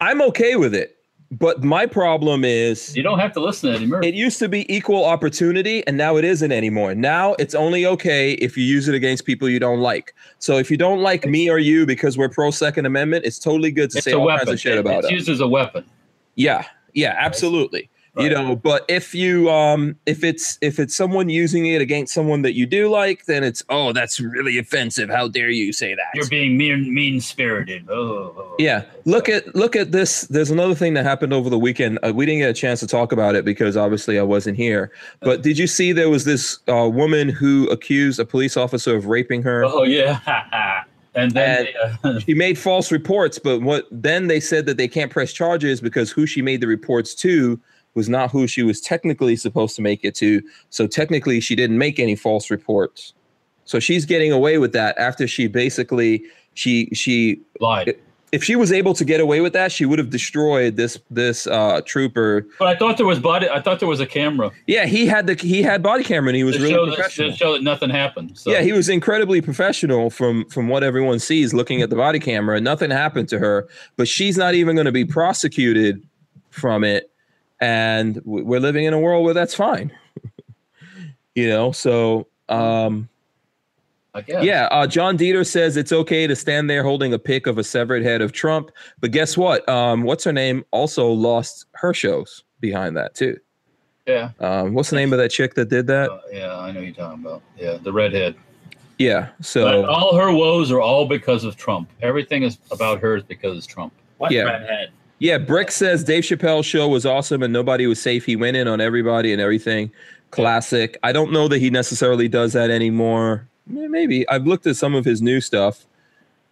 I'm 0.00 0.22
okay 0.22 0.56
with 0.56 0.74
it, 0.74 0.96
but 1.30 1.62
my 1.62 1.86
problem 1.86 2.44
is 2.44 2.94
You 2.96 3.02
don't 3.02 3.18
have 3.18 3.32
to 3.32 3.40
listen 3.40 3.72
to 3.72 3.86
Murphy. 3.86 4.08
it 4.08 4.14
used 4.14 4.38
to 4.40 4.48
be 4.48 4.70
equal 4.74 5.04
opportunity, 5.04 5.86
and 5.86 5.96
now 5.96 6.16
it 6.16 6.24
isn't 6.24 6.52
anymore. 6.52 6.94
Now 6.94 7.34
it's 7.38 7.54
only 7.54 7.86
okay 7.86 8.32
if 8.34 8.56
you 8.56 8.64
use 8.64 8.88
it 8.88 8.94
against 8.94 9.24
people 9.24 9.48
you 9.48 9.58
don't 9.60 9.80
like. 9.80 10.14
So 10.38 10.58
if 10.58 10.70
you 10.70 10.76
don't 10.76 11.00
like 11.00 11.26
me 11.26 11.48
or 11.50 11.58
you 11.58 11.86
because 11.86 12.18
we're 12.18 12.28
pro 12.28 12.50
Second 12.50 12.86
Amendment, 12.86 13.24
it's 13.24 13.38
totally 13.38 13.70
good 13.70 13.90
to 13.90 13.98
it's 13.98 14.04
say 14.04 14.12
all 14.12 14.26
weapon. 14.26 14.46
kinds 14.46 14.50
of 14.54 14.60
shit 14.60 14.78
about 14.78 14.98
it's 15.04 15.06
it. 15.06 15.14
It's 15.14 15.28
used 15.28 15.28
as 15.30 15.40
a 15.40 15.48
weapon. 15.48 15.84
Yeah, 16.34 16.64
yeah, 16.94 17.14
absolutely. 17.18 17.88
You 18.18 18.28
know 18.28 18.54
but 18.54 18.84
if 18.88 19.14
you 19.14 19.50
um 19.50 19.96
if 20.04 20.22
it's 20.22 20.58
if 20.60 20.78
it's 20.78 20.94
someone 20.94 21.30
using 21.30 21.66
it 21.66 21.80
against 21.80 22.12
someone 22.12 22.42
that 22.42 22.54
you 22.54 22.66
do 22.66 22.90
like 22.90 23.24
then 23.24 23.42
it's 23.42 23.62
oh 23.70 23.92
that's 23.92 24.20
really 24.20 24.58
offensive. 24.58 25.08
How 25.08 25.28
dare 25.28 25.50
you 25.50 25.72
say 25.72 25.94
that? 25.94 26.06
You're 26.14 26.28
being 26.28 26.56
mean 26.56 26.92
mean 26.92 27.20
spirited. 27.20 27.88
Oh, 27.88 28.34
oh. 28.36 28.56
yeah. 28.58 28.84
Look 29.04 29.28
at 29.28 29.54
look 29.54 29.76
at 29.76 29.92
this. 29.92 30.22
There's 30.22 30.50
another 30.50 30.74
thing 30.74 30.94
that 30.94 31.04
happened 31.04 31.32
over 31.32 31.50
the 31.50 31.58
weekend. 31.58 31.98
Uh, 32.02 32.12
we 32.14 32.26
didn't 32.26 32.40
get 32.40 32.50
a 32.50 32.54
chance 32.54 32.80
to 32.80 32.86
talk 32.86 33.12
about 33.12 33.34
it 33.34 33.44
because 33.44 33.76
obviously 33.76 34.18
i 34.18 34.22
wasn't 34.22 34.56
here. 34.56 34.90
But 35.20 35.42
did 35.42 35.58
you 35.58 35.66
see 35.66 35.92
there 35.92 36.10
was 36.10 36.24
this 36.24 36.58
uh, 36.68 36.88
woman 36.88 37.28
who 37.28 37.68
accused 37.70 38.18
a 38.20 38.24
police 38.24 38.56
officer 38.56 38.96
of 38.96 39.06
raping 39.06 39.42
her? 39.42 39.64
Oh 39.64 39.84
yeah. 39.84 40.84
and 41.14 41.32
then 41.32 41.66
uh, 42.04 42.18
she 42.20 42.32
made 42.32 42.58
false 42.58 42.90
reports 42.90 43.38
but 43.38 43.60
what 43.60 43.86
then 43.90 44.28
they 44.28 44.40
said 44.40 44.64
that 44.64 44.78
they 44.78 44.88
can't 44.88 45.12
press 45.12 45.30
charges 45.30 45.78
because 45.78 46.10
who 46.10 46.24
she 46.24 46.40
made 46.40 46.62
the 46.62 46.66
reports 46.66 47.14
to 47.14 47.60
was 47.94 48.08
not 48.08 48.30
who 48.30 48.46
she 48.46 48.62
was 48.62 48.80
technically 48.80 49.36
supposed 49.36 49.76
to 49.76 49.82
make 49.82 50.04
it 50.04 50.14
to 50.14 50.42
so 50.70 50.86
technically 50.86 51.40
she 51.40 51.54
didn't 51.54 51.78
make 51.78 51.98
any 51.98 52.16
false 52.16 52.50
reports 52.50 53.14
so 53.64 53.78
she's 53.78 54.04
getting 54.04 54.32
away 54.32 54.58
with 54.58 54.72
that 54.72 54.96
after 54.98 55.26
she 55.26 55.46
basically 55.46 56.24
she 56.54 56.86
she 56.92 57.40
lied. 57.60 57.96
if 58.32 58.42
she 58.42 58.56
was 58.56 58.72
able 58.72 58.94
to 58.94 59.04
get 59.04 59.20
away 59.20 59.40
with 59.40 59.52
that 59.52 59.70
she 59.70 59.84
would 59.84 59.98
have 59.98 60.10
destroyed 60.10 60.76
this 60.76 60.98
this 61.10 61.46
uh 61.46 61.80
trooper 61.86 62.46
But 62.58 62.68
I 62.68 62.76
thought 62.76 62.96
there 62.96 63.06
was 63.06 63.20
body. 63.20 63.48
I 63.48 63.60
thought 63.60 63.78
there 63.78 63.88
was 63.88 64.00
a 64.00 64.06
camera 64.06 64.50
yeah 64.66 64.86
he 64.86 65.06
had 65.06 65.26
the 65.26 65.34
he 65.34 65.62
had 65.62 65.82
body 65.82 66.04
camera 66.04 66.30
and 66.30 66.36
he 66.36 66.44
was 66.44 66.56
to 66.56 66.62
really 66.62 66.74
show 66.74 66.86
that, 66.86 66.94
professional 66.96 67.30
to 67.30 67.36
show 67.36 67.52
that 67.52 67.62
nothing 67.62 67.90
happened. 67.90 68.38
So. 68.38 68.50
Yeah, 68.50 68.62
he 68.62 68.72
was 68.72 68.88
incredibly 68.88 69.40
professional 69.40 70.10
from 70.10 70.44
from 70.46 70.68
what 70.68 70.82
everyone 70.82 71.18
sees 71.18 71.54
looking 71.54 71.82
at 71.82 71.90
the 71.90 71.96
body 71.96 72.18
camera. 72.18 72.60
Nothing 72.60 72.90
happened 72.90 73.28
to 73.30 73.38
her, 73.38 73.68
but 73.96 74.08
she's 74.08 74.36
not 74.36 74.54
even 74.54 74.76
going 74.76 74.86
to 74.86 74.92
be 74.92 75.04
prosecuted 75.04 76.02
from 76.50 76.84
it. 76.84 77.11
And 77.62 78.20
we're 78.24 78.60
living 78.60 78.84
in 78.84 78.92
a 78.92 78.98
world 78.98 79.24
where 79.24 79.34
that's 79.34 79.54
fine. 79.54 79.92
you 81.34 81.48
know, 81.48 81.72
so 81.72 82.26
um 82.48 83.08
yeah, 84.28 84.68
uh, 84.70 84.86
John 84.86 85.16
Dieter 85.16 85.46
says 85.46 85.78
it's 85.78 85.92
okay 85.92 86.26
to 86.26 86.36
stand 86.36 86.68
there 86.68 86.82
holding 86.82 87.14
a 87.14 87.18
pic 87.18 87.46
of 87.46 87.56
a 87.56 87.64
severed 87.64 88.02
head 88.02 88.20
of 88.20 88.32
Trump, 88.32 88.70
but 89.00 89.10
guess 89.10 89.38
what? 89.38 89.66
Um, 89.70 90.02
what's 90.02 90.24
her 90.24 90.32
name? 90.34 90.66
Also 90.70 91.08
lost 91.08 91.64
her 91.72 91.94
shows 91.94 92.44
behind 92.60 92.94
that 92.98 93.14
too. 93.14 93.38
Yeah. 94.06 94.32
Um, 94.38 94.74
what's 94.74 94.90
the 94.90 94.96
name 94.96 95.14
of 95.14 95.18
that 95.18 95.30
chick 95.30 95.54
that 95.54 95.70
did 95.70 95.86
that? 95.86 96.10
Uh, 96.10 96.20
yeah, 96.30 96.58
I 96.58 96.72
know 96.72 96.80
you're 96.80 96.92
talking 96.92 97.24
about. 97.24 97.40
Yeah, 97.56 97.78
the 97.80 97.92
redhead. 97.92 98.34
Yeah, 98.98 99.30
But 99.38 99.46
so 99.46 99.86
all 99.86 100.14
her 100.16 100.32
woes 100.32 100.70
are 100.70 100.80
all 100.80 101.06
because 101.06 101.44
of 101.44 101.56
Trump. 101.56 101.88
Everything 102.02 102.42
is 102.42 102.58
about 102.70 103.00
her 103.00 103.16
is 103.16 103.22
because 103.22 103.56
of 103.56 103.66
Trump. 103.66 103.92
What 104.18 104.30
Yeah. 104.30 104.42
redhead? 104.42 104.90
Yeah, 105.22 105.38
Brick 105.38 105.70
says 105.70 106.02
Dave 106.02 106.24
Chappelle's 106.24 106.66
show 106.66 106.88
was 106.88 107.06
awesome 107.06 107.44
and 107.44 107.52
nobody 107.52 107.86
was 107.86 108.02
safe. 108.02 108.26
He 108.26 108.34
went 108.34 108.56
in 108.56 108.66
on 108.66 108.80
everybody 108.80 109.32
and 109.32 109.40
everything. 109.40 109.92
Classic. 110.32 110.98
I 111.04 111.12
don't 111.12 111.30
know 111.30 111.46
that 111.46 111.60
he 111.60 111.70
necessarily 111.70 112.26
does 112.26 112.54
that 112.54 112.70
anymore. 112.70 113.46
Maybe 113.68 114.28
I've 114.28 114.48
looked 114.48 114.66
at 114.66 114.74
some 114.74 114.96
of 114.96 115.04
his 115.04 115.22
new 115.22 115.40
stuff. 115.40 115.86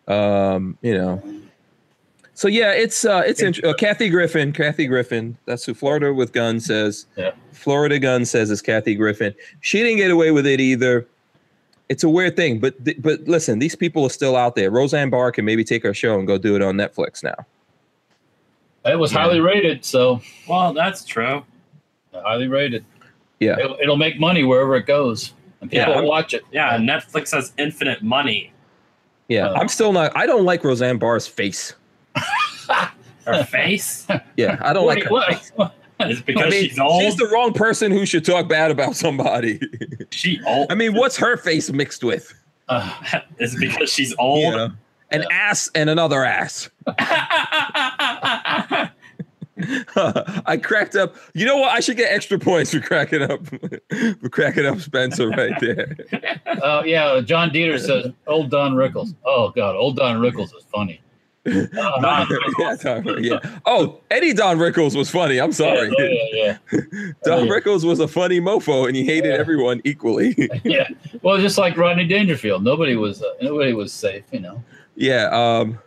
Um, 0.06 0.78
you 0.82 0.94
know. 0.94 1.20
So 2.34 2.46
yeah, 2.46 2.70
it's 2.70 3.04
uh, 3.04 3.24
it's 3.26 3.42
int- 3.42 3.64
uh, 3.64 3.74
Kathy 3.74 4.08
Griffin. 4.08 4.52
Kathy 4.52 4.86
Griffin. 4.86 5.36
That's 5.46 5.64
who 5.64 5.74
Florida 5.74 6.14
with 6.14 6.32
Gun 6.32 6.60
says. 6.60 7.06
Yeah. 7.16 7.32
Florida 7.50 7.98
Gun 7.98 8.24
says 8.24 8.52
is 8.52 8.62
Kathy 8.62 8.94
Griffin. 8.94 9.34
She 9.62 9.82
didn't 9.82 9.96
get 9.96 10.12
away 10.12 10.30
with 10.30 10.46
it 10.46 10.60
either. 10.60 11.08
It's 11.88 12.04
a 12.04 12.08
weird 12.08 12.36
thing, 12.36 12.60
but 12.60 12.84
th- 12.84 12.98
but 13.02 13.26
listen, 13.26 13.58
these 13.58 13.74
people 13.74 14.04
are 14.04 14.10
still 14.10 14.36
out 14.36 14.54
there. 14.54 14.70
Roseanne 14.70 15.10
Barr 15.10 15.32
can 15.32 15.44
maybe 15.44 15.64
take 15.64 15.82
her 15.82 15.92
show 15.92 16.20
and 16.20 16.26
go 16.28 16.38
do 16.38 16.54
it 16.54 16.62
on 16.62 16.76
Netflix 16.76 17.24
now. 17.24 17.44
It 18.84 18.98
was 18.98 19.12
Yeah. 19.12 19.18
highly 19.20 19.40
rated, 19.40 19.84
so 19.84 20.20
Well, 20.48 20.72
that's 20.72 21.04
true. 21.04 21.44
highly 22.14 22.48
rated. 22.48 22.84
Yeah. 23.38 23.58
It'll, 23.58 23.76
it'll 23.80 23.96
make 23.96 24.18
money 24.20 24.42
wherever 24.44 24.76
it 24.76 24.86
goes, 24.86 25.32
and 25.60 25.70
people 25.70 25.92
Yeah. 25.92 26.00
will 26.00 26.08
watch 26.08 26.34
it. 26.34 26.42
Yeah, 26.52 26.76
Netflix 26.78 27.32
has 27.32 27.52
infinite 27.58 28.02
money. 28.02 28.52
Yeah, 29.28 29.48
Uh, 29.48 29.54
I'm 29.60 29.68
still 29.68 29.92
not. 29.92 30.12
I 30.16 30.26
don't 30.26 30.44
like 30.44 30.64
Roseanne 30.64 30.98
Barr's 30.98 31.26
face. 31.26 31.74
Her 33.26 33.44
face 33.44 34.06
Yeah, 34.36 34.58
I 34.60 34.72
don't 34.72 34.86
like 34.86 35.04
her. 35.04 35.10
What- 35.10 35.28
face. 35.28 35.52
what- 35.56 35.74
is 36.00 36.22
because 36.22 36.46
I 36.46 36.48
mean, 36.48 36.68
she's 36.70 36.78
old. 36.78 37.02
she's 37.02 37.16
the 37.16 37.26
wrong 37.26 37.52
person 37.52 37.92
who 37.92 38.06
should 38.06 38.24
talk 38.24 38.48
bad 38.48 38.70
about 38.70 38.96
somebody. 38.96 39.60
she 40.10 40.40
old. 40.46 40.72
I 40.72 40.74
mean, 40.74 40.94
what's 40.94 41.18
her 41.18 41.36
face 41.36 41.70
mixed 41.70 42.02
with? 42.02 42.32
uh, 42.70 42.90
is 43.38 43.54
it 43.54 43.60
because 43.60 43.92
she's 43.92 44.14
old. 44.18 44.54
Yeah. 44.54 44.68
An 45.10 45.24
ass 45.32 45.68
and 45.74 45.90
another 45.90 46.24
ass. 46.24 46.70
I 49.96 50.58
cracked 50.62 50.96
up. 50.96 51.16
You 51.34 51.44
know 51.44 51.56
what? 51.56 51.70
I 51.70 51.80
should 51.80 51.96
get 51.96 52.12
extra 52.12 52.38
points 52.38 52.72
for 52.72 52.80
cracking 52.80 53.22
up, 53.22 53.46
for 54.20 54.28
cracking 54.30 54.66
up 54.66 54.80
Spencer 54.80 55.28
right 55.28 55.52
there. 55.60 55.96
uh, 56.62 56.82
yeah, 56.84 57.20
John 57.20 57.50
Dieter 57.50 57.78
says 57.78 58.12
old 58.26 58.50
Don 58.50 58.74
Rickles. 58.74 59.14
Oh 59.24 59.50
God, 59.50 59.76
old 59.76 59.96
Don 59.96 60.20
Rickles 60.20 60.54
is 60.56 60.64
funny. 60.72 61.00
Uh, 61.46 61.66
yeah, 61.72 62.76
Don- 62.82 63.24
yeah. 63.24 63.38
Oh, 63.64 64.00
Eddie 64.10 64.34
Don 64.34 64.58
Rickles 64.58 64.94
was 64.94 65.10
funny. 65.10 65.40
I'm 65.40 65.52
sorry. 65.52 65.90
Yeah, 65.98 66.58
oh, 66.72 66.74
yeah, 66.74 67.12
Don 67.24 67.46
yeah. 67.46 67.52
Rickles 67.52 67.84
was 67.84 67.98
a 67.98 68.08
funny 68.08 68.40
mofo, 68.40 68.86
and 68.86 68.94
he 68.94 69.04
hated 69.04 69.32
Yeah. 69.32 69.38
everyone 69.40 69.80
equally. 69.84 70.36
yeah. 70.64 70.86
Well, 71.22 71.38
just 71.38 71.58
like 71.58 71.76
Rodney 71.76 72.06
Dangerfield, 72.06 72.62
nobody 72.62 72.94
was 72.96 73.22
uh, 73.22 73.26
nobody 73.42 73.72
was 73.72 73.92
safe. 73.92 74.24
You 74.32 74.40
know. 74.40 74.62
Yeah. 75.00 75.28
Um, 75.32 75.78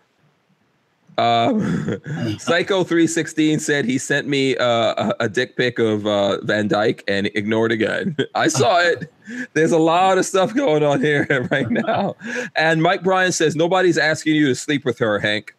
um, 1.18 2.02
Psycho 2.40 2.84
three 2.84 3.06
sixteen 3.06 3.60
said 3.60 3.86
he 3.86 4.00
sent 4.00 4.28
me 4.28 4.58
uh, 4.58 4.66
a, 5.12 5.16
a 5.22 5.30
dick 5.30 5.56
pic 5.56 5.78
of 5.78 6.08
uh, 6.08 6.42
Van 6.44 6.68
Dyke 6.68 7.04
and 7.08 7.28
ignored 7.36 7.72
again. 7.72 8.18
I 8.36 8.48
saw 8.48 8.80
it. 8.80 9.14
There's 9.54 9.72
a 9.72 9.78
lot 9.78 10.18
of 10.18 10.26
stuff 10.26 10.56
going 10.56 10.84
on 10.84 11.02
here 11.02 11.28
right 11.52 11.70
now. 11.70 12.16
And 12.56 12.82
Mike 12.82 13.04
Bryan 13.04 13.32
says 13.32 13.56
nobody's 13.56 13.98
asking 14.00 14.36
you 14.36 14.48
to 14.48 14.56
sleep 14.56 14.84
with 14.86 14.98
her, 15.00 15.20
Hank. 15.20 15.56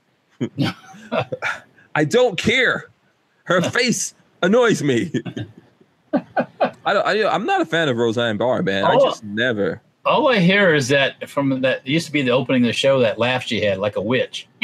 I 1.95 2.05
don't 2.05 2.37
care. 2.37 2.87
Her 3.45 3.61
face 3.63 4.15
annoys 4.43 4.83
me. 4.83 5.13
I 6.13 6.93
don't, 6.93 7.07
I, 7.07 7.27
I'm 7.29 7.47
not 7.47 7.61
a 7.61 7.65
fan 7.67 7.89
of 7.89 7.97
Roseanne 7.97 8.37
Barr, 8.39 8.63
man. 8.63 8.85
I 8.85 8.95
Oh. 8.95 9.05
just 9.05 9.23
never. 9.23 9.81
All 10.07 10.29
I 10.29 10.39
hear 10.39 10.75
is 10.75 10.89
that 10.89 11.29
from 11.29 11.61
that 11.63 11.79
it 11.85 11.87
used 11.91 12.07
to 12.07 12.13
be 12.13 12.23
the 12.23 12.31
opening 12.31 12.63
of 12.65 12.67
the 12.69 12.73
show 12.73 13.01
that 13.01 13.19
laugh 13.19 13.43
she 13.45 13.61
had 13.63 13.79
like 13.79 13.97
a 13.97 14.03
witch. 14.03 14.47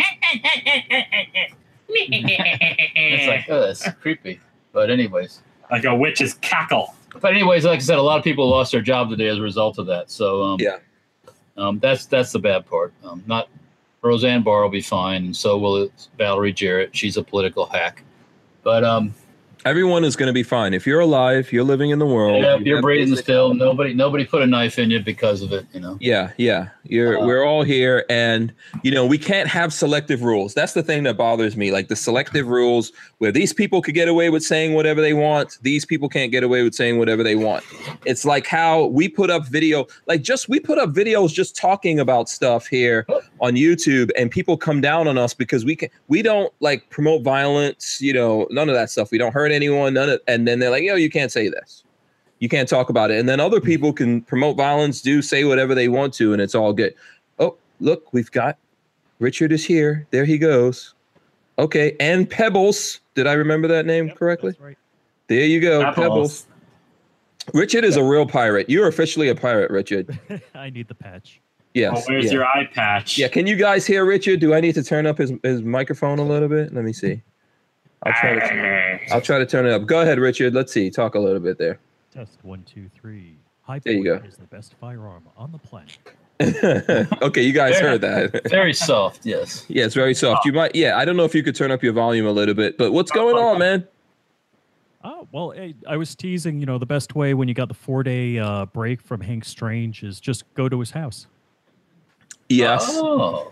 It's 1.93 3.26
like 3.26 3.47
oh, 3.49 3.61
that's 3.66 3.88
creepy. 4.01 4.41
But 4.72 4.91
anyways, 4.91 5.43
like 5.70 5.84
a 5.84 5.95
witch's 5.95 6.34
cackle. 6.34 6.95
but 7.20 7.32
anyways, 7.32 7.64
like 7.64 7.78
I 7.78 7.82
said, 7.82 7.99
a 7.99 8.03
lot 8.03 8.18
of 8.18 8.24
people 8.24 8.49
lost 8.49 8.70
their 8.72 8.80
job 8.80 9.11
today 9.11 9.26
as 9.28 9.38
a 9.38 9.43
result 9.43 9.78
of 9.78 9.86
that. 9.86 10.11
So 10.11 10.43
um, 10.43 10.61
Yeah. 10.61 10.76
um, 11.57 11.78
that's 11.80 12.07
that's 12.07 12.30
the 12.32 12.38
bad 12.38 12.66
part. 12.66 12.93
Um, 13.05 13.24
not 13.26 13.49
Roseanne 14.03 14.43
Barr 14.43 14.62
will 14.62 14.68
be 14.70 14.80
fine, 14.80 15.24
and 15.26 15.36
so 15.36 15.59
will 15.59 15.91
Valerie 16.16 16.53
Jarrett. 16.53 16.95
She's 16.97 17.16
a 17.16 17.22
political 17.24 17.66
hack. 17.66 18.03
But 18.62 18.84
um, 18.84 19.14
Everyone 19.64 20.04
is 20.04 20.16
going 20.16 20.28
to 20.28 20.32
be 20.32 20.42
fine. 20.42 20.72
If 20.72 20.86
you're 20.86 21.00
alive, 21.00 21.52
you're 21.52 21.64
living 21.64 21.90
in 21.90 21.98
the 21.98 22.06
world. 22.06 22.42
yeah, 22.42 22.56
you 22.56 22.64
you're 22.64 22.82
breathing 22.82 23.14
still. 23.16 23.54
Nobody 23.54 23.92
nobody 23.92 24.24
put 24.24 24.42
a 24.42 24.46
knife 24.46 24.78
in 24.78 24.90
you 24.90 25.00
because 25.00 25.42
of 25.42 25.52
it. 25.52 25.66
You 25.72 25.80
know. 25.80 25.98
Yeah, 26.00 26.32
yeah. 26.38 26.68
You're 26.84 27.18
Uh, 27.18 27.26
we're 27.26 27.44
all 27.44 27.62
here 27.62 28.04
and 28.08 28.52
you 28.82 28.90
know, 28.90 29.04
we 29.04 29.18
can't 29.18 29.48
have 29.48 29.72
selective 29.72 30.22
rules. 30.22 30.54
That's 30.54 30.72
the 30.72 30.82
thing 30.82 31.02
that 31.04 31.16
bothers 31.16 31.56
me. 31.56 31.72
Like 31.72 31.88
the 31.88 31.96
selective 31.96 32.48
rules 32.48 32.92
where 33.18 33.32
these 33.32 33.52
people 33.52 33.82
could 33.82 33.94
get 33.94 34.08
away 34.08 34.30
with 34.30 34.42
saying 34.42 34.74
whatever 34.74 35.00
they 35.00 35.12
want, 35.12 35.58
these 35.62 35.84
people 35.84 36.08
can't 36.08 36.32
get 36.32 36.42
away 36.42 36.62
with 36.62 36.74
saying 36.74 36.98
whatever 36.98 37.22
they 37.22 37.36
want. 37.36 37.64
It's 38.06 38.24
like 38.24 38.46
how 38.46 38.86
we 38.86 39.08
put 39.08 39.30
up 39.30 39.46
video, 39.46 39.86
like 40.06 40.22
just 40.22 40.48
we 40.48 40.58
put 40.58 40.78
up 40.78 40.90
videos 40.90 41.32
just 41.32 41.54
talking 41.54 42.00
about 42.00 42.28
stuff 42.28 42.66
here 42.66 43.06
on 43.40 43.54
YouTube 43.54 44.11
and 44.16 44.30
people 44.30 44.56
come 44.56 44.80
down 44.80 45.06
on 45.06 45.18
us 45.18 45.34
because 45.34 45.64
we 45.64 45.76
can 45.76 45.90
we 46.08 46.22
don't 46.22 46.52
like 46.61 46.88
promote 46.90 47.22
violence, 47.22 48.00
you 48.00 48.12
know, 48.12 48.46
none 48.50 48.68
of 48.68 48.74
that 48.74 48.90
stuff. 48.90 49.11
We 49.11 49.18
don't 49.18 49.32
hurt 49.32 49.49
anyone, 49.51 49.94
none 49.94 50.11
of 50.11 50.20
and 50.26 50.46
then 50.46 50.59
they're 50.59 50.70
like, 50.70 50.84
"Yo, 50.84 50.94
you 50.94 51.11
can't 51.11 51.32
say 51.32 51.48
this." 51.48 51.84
you 52.40 52.48
can't 52.48 52.68
talk 52.68 52.88
about 52.88 53.11
it. 53.11 53.18
And 53.20 53.28
then 53.28 53.38
other 53.38 53.59
mm-hmm. 53.59 53.66
people 53.66 53.92
can 53.92 54.22
promote 54.22 54.57
violence, 54.57 55.01
do 55.01 55.22
say 55.22 55.44
whatever 55.44 55.74
they 55.74 55.88
want 55.88 56.12
to, 56.14 56.32
and 56.32 56.42
it's 56.42 56.55
all 56.55 56.72
good. 56.72 56.94
Oh, 57.38 57.57
look, 57.78 58.12
we've 58.12 58.30
got 58.30 58.59
Richard 59.20 59.53
is 59.53 59.64
here. 59.64 60.07
There 60.11 60.24
he 60.24 60.38
goes. 60.38 60.94
Okay, 61.59 61.94
and 62.01 62.28
Pebbles. 62.28 63.01
Did 63.14 63.26
I 63.26 63.34
remember 63.34 63.68
that 63.68 63.84
name 63.84 64.09
Yep, 64.09 64.16
correctly? 64.16 64.51
That's 64.53 64.61
right. 64.62 64.78
There 65.28 65.44
you 65.44 65.61
go, 65.61 65.82
Apples. 65.82 65.96
Pebbles. 65.96 66.46
Richard 67.53 67.84
is 67.84 67.96
a 67.96 68.03
real 68.03 68.26
pirate. 68.26 68.70
You're 68.70 68.88
officially 68.88 69.28
a 69.28 69.34
pirate, 69.34 69.70
Richard. 69.70 70.18
I 70.55 70.70
need 70.70 70.88
the 70.88 70.94
patch. 70.94 71.40
Yes. 71.74 72.05
Oh, 72.09 72.12
where's 72.12 72.26
yeah. 72.26 72.32
your 72.32 72.44
eye 72.46 72.68
patch? 72.72 73.18
yeah. 73.18 73.28
Can 73.28 73.46
you 73.46 73.57
guys 73.57 73.86
hear 73.86 74.05
Richard? 74.05 74.40
Do 74.40 74.55
I 74.55 74.61
need 74.61 74.74
to 74.74 74.82
turn 74.82 75.07
up 75.07 75.18
his, 75.18 75.32
his 75.42 75.62
microphone 75.62 76.18
a 76.18 76.24
little 76.24 76.48
bit? 76.48 76.74
Let 76.74 76.84
me 76.84 76.92
see. 76.92 77.22
I'll 78.03 78.12
try 78.14 78.34
to 78.34 79.12
I'll 79.12 79.20
try 79.20 79.38
to 79.38 79.46
turn 79.46 79.66
it 79.66 79.72
up. 79.72 79.86
Go 79.86 80.01
ahead, 80.01 80.18
Richard. 80.18 80.55
Let's 80.55 80.72
see. 80.72 80.90
Talk 80.90 81.14
a 81.14 81.18
little 81.18 81.40
bit 81.40 81.59
there. 81.59 81.78
Test 82.12 82.38
one, 82.42 82.62
two, 82.64 82.88
three. 83.01 83.36
High 83.62 83.78
There 83.78 83.92
you 83.92 84.05
go. 84.05 84.14
is 84.26 84.36
the 84.36 84.46
best 84.46 84.74
firearm 84.80 85.24
on 85.36 85.53
the 85.53 85.59
planet. 85.59 85.98
okay, 87.22 87.42
you 87.42 87.53
guys 87.53 87.78
heard 87.78 88.01
that. 88.01 88.48
Very 88.48 88.72
soft. 88.72 89.26
Yes. 89.26 89.66
Yeah, 89.68 89.84
it's 89.84 89.94
very 89.94 90.14
soft. 90.14 90.46
You 90.46 90.53
might, 90.53 90.74
yeah. 90.74 90.96
I 90.96 91.05
don't 91.05 91.16
know 91.16 91.24
if 91.24 91.34
you 91.34 91.42
could 91.42 91.55
turn 91.55 91.70
up 91.70 91.82
your 91.82 91.92
volume 91.92 92.26
a 92.26 92.32
little 92.32 92.55
bit, 92.55 92.78
but 92.78 92.92
what's 92.92 93.11
going 93.11 93.36
on, 93.36 93.59
man? 93.59 93.86
Oh 95.05 95.28
well, 95.32 95.51
hey, 95.51 95.74
I 95.86 95.96
was 95.96 96.14
teasing. 96.14 96.61
You 96.61 96.66
know, 96.66 96.78
the 96.78 96.86
best 96.86 97.14
way 97.14 97.32
when 97.34 97.48
you 97.48 97.55
got 97.55 97.68
the 97.68 97.74
four 97.74 98.03
day 98.03 98.38
uh, 98.38 98.66
break 98.66 99.01
from 99.01 99.20
Hank 99.20 99.44
Strange 99.44 100.03
is 100.03 100.20
just 100.20 100.44
go 100.55 100.68
to 100.68 100.78
his 100.80 100.90
house. 100.90 101.26
Yes. 102.48 102.86
Oh, 102.88 103.51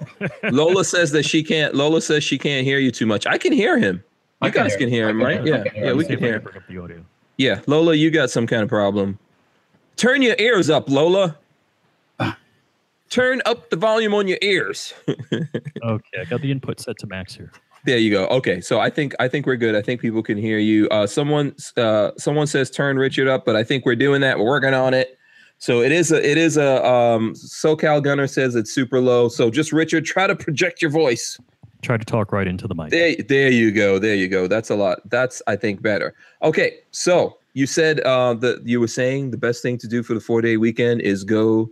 Lola 0.50 0.84
says 0.84 1.12
that 1.12 1.24
she 1.24 1.42
can't. 1.42 1.74
Lola 1.74 2.02
says 2.02 2.24
she 2.24 2.36
can't 2.36 2.66
hear 2.66 2.78
you 2.78 2.90
too 2.90 3.06
much. 3.06 3.26
I 3.26 3.38
can 3.38 3.52
hear 3.52 3.78
him. 3.78 4.02
You 4.42 4.50
guys 4.50 4.76
can 4.76 4.88
hear 4.88 5.08
him, 5.08 5.20
right? 5.20 5.44
Yeah, 5.44 5.60
I 5.60 5.62
can 5.64 5.74
hear 5.74 5.84
yeah, 5.86 5.92
we 5.92 6.04
can 6.04 6.18
hear. 6.18 6.40
bring 6.40 6.56
up 6.56 6.62
the 6.68 6.78
audio. 6.78 7.04
Yeah, 7.38 7.60
Lola, 7.66 7.94
you 7.94 8.10
got 8.10 8.30
some 8.30 8.46
kind 8.46 8.62
of 8.62 8.68
problem. 8.68 9.18
Turn 9.96 10.22
your 10.22 10.36
ears 10.38 10.70
up, 10.70 10.88
Lola. 10.88 11.36
Turn 13.10 13.42
up 13.46 13.70
the 13.70 13.76
volume 13.76 14.14
on 14.14 14.28
your 14.28 14.38
ears. 14.42 14.94
Okay, 15.84 16.20
I 16.20 16.24
got 16.24 16.40
the 16.40 16.50
input 16.50 16.80
set 16.80 16.98
to 16.98 17.06
max 17.06 17.34
here. 17.34 17.52
There 17.84 17.96
you 17.96 18.10
go. 18.10 18.26
Okay, 18.26 18.60
so 18.60 18.80
I 18.80 18.90
think 18.90 19.14
I 19.20 19.28
think 19.28 19.46
we're 19.46 19.56
good. 19.56 19.74
I 19.74 19.80
think 19.80 20.00
people 20.00 20.22
can 20.22 20.36
hear 20.36 20.58
you. 20.58 20.88
Uh, 20.88 21.06
someone 21.06 21.54
uh, 21.76 22.10
someone 22.18 22.46
says 22.46 22.70
turn 22.70 22.98
Richard 22.98 23.28
up, 23.28 23.44
but 23.44 23.56
I 23.56 23.62
think 23.64 23.86
we're 23.86 23.96
doing 23.96 24.20
that. 24.22 24.38
We're 24.38 24.44
working 24.44 24.74
on 24.74 24.92
it. 24.92 25.16
So 25.58 25.80
it 25.80 25.92
is 25.92 26.12
a 26.12 26.28
it 26.28 26.36
is 26.36 26.56
a 26.56 26.84
um, 26.84 27.32
SoCal 27.34 28.02
Gunner 28.02 28.26
says 28.26 28.54
it's 28.54 28.72
super 28.72 29.00
low. 29.00 29.28
So 29.28 29.50
just 29.50 29.72
Richard, 29.72 30.04
try 30.04 30.26
to 30.26 30.36
project 30.36 30.82
your 30.82 30.90
voice. 30.90 31.38
Try 31.82 31.96
to 31.96 32.04
talk 32.04 32.32
right 32.32 32.46
into 32.48 32.66
the 32.66 32.74
mic. 32.74 32.90
There, 32.90 33.14
there 33.28 33.50
you 33.50 33.70
go. 33.70 33.98
There 33.98 34.14
you 34.14 34.28
go. 34.28 34.46
That's 34.48 34.70
a 34.70 34.74
lot. 34.74 34.98
That's 35.10 35.40
I 35.46 35.56
think 35.56 35.80
better. 35.80 36.14
Okay, 36.42 36.78
so 36.90 37.38
you 37.54 37.66
said 37.66 38.00
uh, 38.00 38.34
that 38.34 38.66
you 38.66 38.80
were 38.80 38.88
saying 38.88 39.30
the 39.30 39.36
best 39.38 39.62
thing 39.62 39.78
to 39.78 39.88
do 39.88 40.02
for 40.02 40.14
the 40.14 40.20
four 40.20 40.40
day 40.42 40.56
weekend 40.56 41.00
is 41.02 41.22
go 41.24 41.70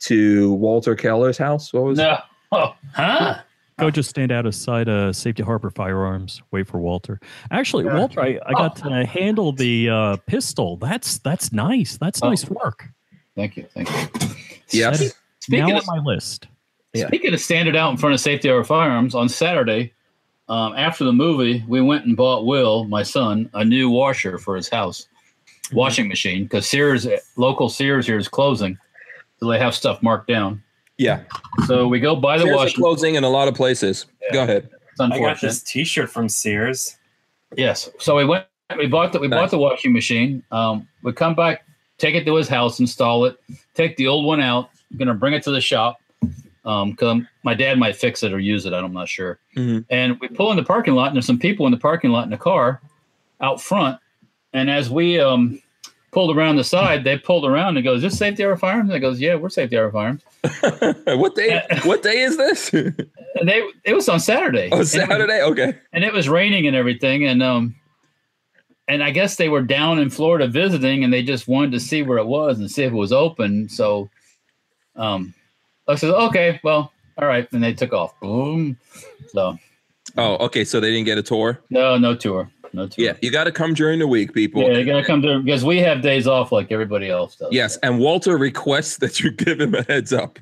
to 0.00 0.52
Walter 0.54 0.94
Keller's 0.96 1.38
house. 1.38 1.72
What 1.72 1.84
was 1.84 1.98
no. 1.98 2.18
Oh, 2.50 2.74
Huh? 2.94 3.38
Go 3.78 3.90
just 3.90 4.10
stand 4.10 4.30
out 4.30 4.46
aside 4.46 4.88
uh, 4.88 5.12
Safety 5.12 5.42
Harbor 5.42 5.70
Firearms. 5.70 6.42
Wait 6.50 6.66
for 6.68 6.78
Walter. 6.78 7.18
Actually, 7.50 7.84
Yeah. 7.84 7.98
Walter, 7.98 8.20
I, 8.20 8.38
I 8.46 8.52
got 8.52 8.76
to 8.76 9.04
handle 9.06 9.52
the 9.52 9.88
uh, 9.88 10.16
pistol. 10.26 10.76
That's 10.76 11.18
that's 11.18 11.52
nice. 11.52 11.96
That's 11.98 12.22
Oh. 12.22 12.28
nice 12.28 12.48
work. 12.48 12.88
thank 13.34 13.56
you, 13.56 13.66
thank 13.74 13.90
you. 13.90 14.28
Yes. 14.70 15.14
Speaking 15.40 15.68
now 15.68 15.78
of, 15.78 15.88
on 15.88 15.96
my 15.98 16.02
list. 16.04 16.48
Yeah. 16.94 17.06
speaking 17.06 17.32
of 17.32 17.40
standing 17.40 17.76
out 17.76 17.90
in 17.90 17.96
front 17.96 18.14
of 18.14 18.20
Safety 18.20 18.48
Harbor 18.48 18.64
Firearms 18.64 19.14
on 19.14 19.28
Saturday, 19.28 19.92
um, 20.48 20.74
after 20.76 21.04
the 21.04 21.12
movie, 21.12 21.64
we 21.66 21.80
went 21.80 22.04
and 22.04 22.16
bought 22.16 22.44
Will, 22.44 22.84
my 22.84 23.02
son, 23.02 23.48
a 23.54 23.64
new 23.64 23.88
washer 23.88 24.38
for 24.38 24.56
his 24.56 24.68
house, 24.68 25.08
Mm-hmm. 25.66 25.76
washing 25.76 26.08
machine, 26.08 26.42
because 26.42 26.66
Sears, 26.68 27.06
local 27.36 27.68
Sears 27.70 28.06
here 28.06 28.18
is 28.18 28.28
closing, 28.28 28.76
so 29.38 29.48
they 29.48 29.58
have 29.58 29.74
stuff 29.74 30.02
marked 30.02 30.26
down. 30.26 30.62
Yeah. 30.98 31.20
So 31.66 31.86
we 31.88 31.98
go 32.00 32.14
buy 32.16 32.36
the 32.36 32.42
Sears 32.44 32.52
are 32.52 32.56
washing. 32.58 32.74
closing 32.76 33.14
in 33.14 33.24
a 33.24 33.28
lot 33.30 33.48
of 33.48 33.54
places. 33.54 34.04
Go 34.32 34.42
ahead. 34.42 34.68
It's 34.90 35.00
I 35.00 35.18
got 35.18 35.40
this 35.40 35.62
T-shirt 35.62 36.10
from 36.10 36.28
Sears. 36.28 36.96
Yes. 37.56 37.88
So 37.98 38.16
we 38.16 38.24
went. 38.26 38.44
We 38.76 38.86
bought 38.86 39.12
the 39.14 39.20
we 39.20 39.28
Nice. 39.28 39.38
bought 39.40 39.50
the 39.50 39.58
washing 39.58 39.92
machine. 39.94 40.42
Um, 40.50 40.86
we 41.02 41.12
come 41.12 41.34
back, 41.34 41.64
take 41.96 42.14
it 42.16 42.24
to 42.26 42.34
his 42.34 42.48
house, 42.48 42.78
install 42.80 43.24
it, 43.24 43.38
take 43.74 43.96
the 43.96 44.08
old 44.08 44.26
one 44.26 44.40
out. 44.40 44.68
I'm 44.90 44.98
gonna 44.98 45.14
bring 45.14 45.32
it 45.32 45.42
to 45.44 45.50
the 45.52 45.60
shop. 45.60 46.00
Um, 46.64 46.92
because 46.92 47.22
my 47.42 47.54
dad 47.54 47.76
might 47.78 47.96
fix 47.96 48.22
it 48.22 48.32
or 48.32 48.38
use 48.38 48.66
it. 48.66 48.72
I'm 48.72 48.92
not 48.92 49.08
sure. 49.08 49.40
Mhm. 49.56 49.84
And 49.90 50.20
we 50.20 50.28
pull 50.28 50.50
in 50.52 50.56
the 50.56 50.62
parking 50.62 50.94
lot, 50.94 51.08
and 51.08 51.16
there's 51.16 51.26
some 51.26 51.38
people 51.38 51.66
in 51.66 51.72
the 51.72 51.78
parking 51.78 52.10
lot 52.12 52.22
in 52.24 52.30
the 52.30 52.36
car, 52.36 52.80
out 53.40 53.60
front. 53.60 53.98
And 54.52 54.70
as 54.70 54.88
we 54.88 55.18
um 55.18 55.60
pulled 56.12 56.36
around 56.36 56.56
the 56.56 56.62
side, 56.64 57.02
they 57.04 57.16
pulled 57.18 57.44
around 57.46 57.76
and 57.76 57.82
goes, 57.84 57.96
"Is 58.04 58.12
this 58.12 58.18
Safety 58.18 58.42
Harbor 58.44 58.58
Firearms?" 58.58 58.90
And 58.90 58.96
I 58.96 59.00
goes, 59.00 59.18
"Yeah, 59.20 59.34
we're 59.34 59.48
Safety 59.48 59.74
Harbor 59.76 59.90
Firearms." 59.92 60.22
what 61.18 61.34
day? 61.34 61.62
What 61.84 62.02
day 62.02 62.20
is 62.20 62.36
this? 62.36 62.72
And 62.72 63.48
they 63.48 63.62
it 63.84 63.94
was 63.94 64.08
on 64.08 64.20
Saturday. 64.20 64.68
oh, 64.70 64.78
And 64.78 64.86
Saturday. 64.88 65.42
Okay. 65.42 65.74
and 65.92 66.04
it 66.04 66.12
was 66.12 66.28
raining 66.28 66.66
and 66.68 66.76
everything 66.76 67.24
and 67.26 67.42
um 67.42 67.74
and 68.88 69.02
i 69.02 69.10
guess 69.10 69.36
they 69.36 69.48
were 69.48 69.62
down 69.62 69.98
in 70.00 70.10
florida 70.10 70.46
visiting 70.48 71.02
and 71.04 71.12
they 71.12 71.22
just 71.22 71.46
wanted 71.48 71.70
to 71.72 71.78
see 71.80 72.02
where 72.02 72.18
it 72.18 72.26
was 72.26 72.58
and 72.58 72.68
see 72.70 72.82
if 72.82 72.92
it 72.92 72.96
was 72.96 73.12
open 73.12 73.68
so 73.68 74.10
um 74.96 75.32
i 75.88 75.94
said 75.94 76.10
okay 76.10 76.60
well 76.62 76.92
all 77.18 77.26
right 77.28 77.46
and 77.52 77.62
they 77.62 77.72
took 77.74 77.92
off 77.92 78.18
boom 78.20 78.76
so 79.28 79.58
Oh, 80.18 80.34
okay. 80.44 80.64
So 80.64 80.78
they 80.78 80.90
didn't 80.90 81.06
get 81.06 81.16
a 81.16 81.22
tour. 81.22 81.58
no 81.70 81.96
no 81.96 82.14
tour 82.14 82.50
no 82.74 82.86
tour 82.86 83.02
Yeah, 83.04 83.12
you 83.22 83.30
got 83.30 83.44
to 83.44 83.52
come 83.52 83.72
during 83.72 83.98
the 83.98 84.06
week, 84.06 84.34
people. 84.34 84.60
yeah 84.62 84.76
you 84.76 84.84
gotta 84.84 85.04
come 85.04 85.22
to 85.22 85.40
because 85.40 85.64
we 85.64 85.78
have 85.78 86.02
days 86.02 86.26
off 86.26 86.52
like 86.52 86.70
everybody 86.72 87.08
else 87.08 87.36
does 87.36 87.48
Yes, 87.50 87.78
and 87.82 87.98
Walter 87.98 88.36
requests 88.36 88.98
that 88.98 89.20
you 89.20 89.30
give 89.44 89.58
him 89.60 89.74
a 89.74 89.82
heads 89.84 90.12
up. 90.12 90.38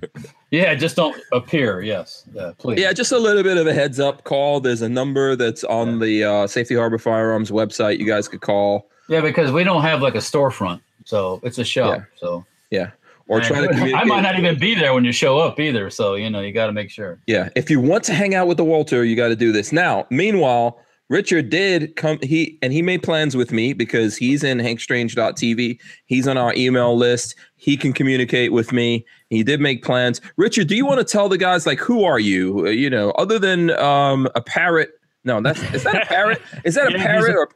yeah 0.51 0.75
just 0.75 0.97
don't 0.97 1.15
appear 1.33 1.83
yes 1.83 2.25
yeah 2.33 2.51
please 2.59 2.81
Yeah, 2.81 2.93
just 2.93 3.13
a 3.13 3.19
little 3.19 3.43
bit 3.45 3.59
of 3.59 3.67
a 3.69 3.75
heads 3.75 4.01
up 4.01 4.25
call. 4.25 4.59
There's 4.61 4.83
a 4.83 4.89
number 4.89 5.37
that's 5.37 5.63
on 5.65 6.01
the 6.01 6.25
uh, 6.25 6.47
Safety 6.49 6.75
Harbor 6.75 6.99
Firearms 6.99 7.51
website. 7.53 7.99
You 8.01 8.07
guys 8.07 8.27
could 8.27 8.41
call. 8.41 8.89
yeah 9.09 9.21
because 9.21 9.53
we 9.53 9.63
don't 9.63 9.83
have 9.83 10.01
like 10.03 10.15
a 10.17 10.19
storefront 10.19 10.81
so 11.05 11.39
it's 11.45 11.59
a 11.59 11.65
shop 11.65 11.97
Yeah. 11.99 12.05
so 12.17 12.45
Yeah, 12.71 12.91
or 13.31 13.41
try 13.41 13.61
to 13.61 13.69
communicate. 13.69 13.95
i 14.01 14.05
might 14.05 14.21
not 14.23 14.39
even 14.39 14.59
be 14.59 14.75
there 14.75 14.93
when 14.93 15.05
you 15.05 15.13
show 15.13 15.39
up 15.39 15.59
either 15.61 15.89
so 15.89 16.15
you 16.15 16.29
know 16.29 16.41
you 16.41 16.53
got 16.53 16.67
to 16.67 16.73
make 16.73 16.91
sure 16.91 17.21
Yeah, 17.27 17.49
if 17.57 17.71
you 17.71 17.81
want 17.81 18.05
to 18.05 18.13
hang 18.15 18.35
out 18.35 18.47
with 18.49 18.57
the 18.57 18.65
Walter, 18.65 19.05
you 19.05 19.15
got 19.17 19.29
to 19.29 19.37
do 19.37 19.53
this. 19.53 19.73
Now, 19.73 20.07
meanwhile, 20.11 20.81
Richard 21.09 21.51
did 21.51 21.97
come 21.97 22.19
he 22.23 22.59
and 22.63 22.73
he 22.73 22.83
made 22.83 23.03
plans 23.03 23.37
with 23.37 23.51
me 23.53 23.73
because 23.73 24.17
he's 24.17 24.45
in 24.45 24.59
hankstrange.tv. 24.59 25.79
He's 26.07 26.29
on 26.29 26.37
our 26.39 26.55
email 26.55 26.97
list. 26.97 27.35
He 27.57 27.77
can 27.77 27.93
communicate 27.93 28.53
with 28.53 28.73
me. 28.73 29.05
He 29.29 29.43
did 29.43 29.61
make 29.61 29.83
plans. 29.85 30.21
Richard, 30.37 30.69
do 30.69 30.77
you 30.77 30.87
want 30.87 30.99
to 30.99 31.05
tell 31.05 31.29
the 31.29 31.39
guys 31.39 31.67
like 31.67 31.79
who 31.81 32.05
are 32.05 32.21
you? 32.21 32.67
Uh, 32.67 32.71
You 32.71 32.89
know, 32.91 33.11
other 33.13 33.39
than 33.41 33.71
um 33.73 34.29
a 34.37 34.41
parrot. 34.41 34.91
No, 35.25 35.41
that's 35.41 35.61
is 35.75 35.83
that 35.85 36.03
a 36.03 36.07
parrot? 36.07 36.41
Is 36.65 36.75
that 36.77 36.89
a 36.89 36.93
Yeah, 36.93 36.99
he's 36.99 37.07
parrot 37.07 37.35
a- 37.35 37.39
or 37.39 37.49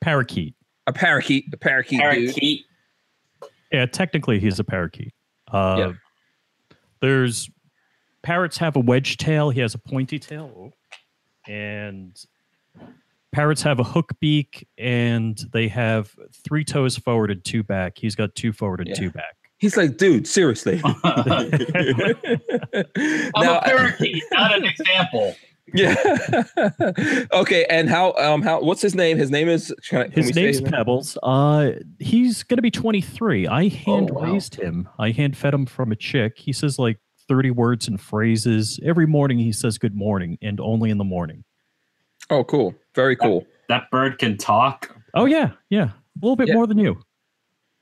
Parakeet. 0.00 0.54
a 0.86 0.92
parakeet? 0.92 1.44
A 1.52 1.56
parakeet, 1.56 2.00
dude. 2.00 2.10
Parakeet. 2.34 2.64
Yeah, 3.72 3.86
technically 3.86 4.38
he's 4.40 4.58
a 4.58 4.64
parakeet. 4.64 5.12
Uh, 5.52 5.76
Yeah. 5.78 5.92
There's 7.00 7.50
parrots 8.22 8.56
have 8.58 8.76
a 8.76 8.80
wedge 8.80 9.16
tail. 9.16 9.50
He 9.50 9.60
has 9.60 9.74
a 9.74 9.78
pointy 9.78 10.18
tail, 10.18 10.72
and 11.48 12.16
parrots 13.32 13.62
have 13.62 13.80
a 13.80 13.84
hook 13.84 14.12
beak, 14.20 14.66
and 14.78 15.36
they 15.52 15.66
have 15.68 16.14
three 16.44 16.64
toes 16.64 16.96
forward 16.96 17.30
and 17.30 17.44
two 17.44 17.62
back. 17.64 17.98
He's 17.98 18.14
got 18.14 18.34
two 18.34 18.52
forward 18.52 18.80
and 18.80 18.88
Yeah. 18.90 18.94
two 18.94 19.10
back. 19.10 19.34
He's 19.58 19.76
like, 19.76 19.96
dude, 19.96 20.26
seriously. 20.26 20.80
I'm 20.84 20.96
Now- 23.36 23.58
a 23.58 23.62
parakeet, 23.64 24.22
not 24.32 24.54
an 24.56 24.64
example. 24.64 25.34
Yeah. 25.74 25.94
okay. 27.32 27.64
And 27.70 27.88
how? 27.88 28.12
Um. 28.14 28.42
How? 28.42 28.60
What's 28.60 28.82
his 28.82 28.94
name? 28.94 29.16
His 29.16 29.30
name 29.30 29.48
is. 29.48 29.72
Can, 29.88 29.98
I- 30.02 30.04
can 30.08 30.12
we 30.16 30.22
His 30.22 30.34
say 30.34 30.42
name's 30.44 30.60
name? 30.60 30.72
Pebbles. 30.72 31.16
Uh, 31.22 31.72
he's 31.98 32.42
gonna 32.42 32.62
be 32.62 32.70
23. 32.70 33.46
I 33.46 33.68
hand 33.68 34.10
wow. 34.10 34.22
raised 34.32 34.54
him. 34.56 34.88
I 34.98 35.10
hand 35.12 35.36
fed 35.36 35.54
him 35.54 35.66
from 35.66 35.92
a 35.92 35.96
chick. 35.96 36.34
He 36.36 36.52
says 36.52 36.78
like 36.78 36.98
30 37.28 37.52
words 37.52 37.86
and 37.88 38.00
phrases 38.00 38.80
every 38.84 39.06
morning. 39.06 39.38
He 39.38 39.52
says 39.52 39.78
good 39.78 39.94
morning, 39.94 40.36
and 40.42 40.58
only 40.60 40.90
in 40.90 40.98
the 40.98 41.04
morning. 41.04 41.44
Oh, 42.28 42.42
cool. 42.44 42.74
Very 42.94 43.16
cool. 43.16 43.46
That 43.68 43.90
bird 43.90 44.18
can 44.18 44.36
talk. 44.36 44.94
Oh 45.14 45.26
yeah, 45.26 45.50
yeah, 45.70 45.84
a 45.84 45.92
little 46.20 46.36
bit 46.36 46.48
Yeah. 46.48 46.54
more 46.54 46.66
than 46.66 46.78
you. 46.78 47.00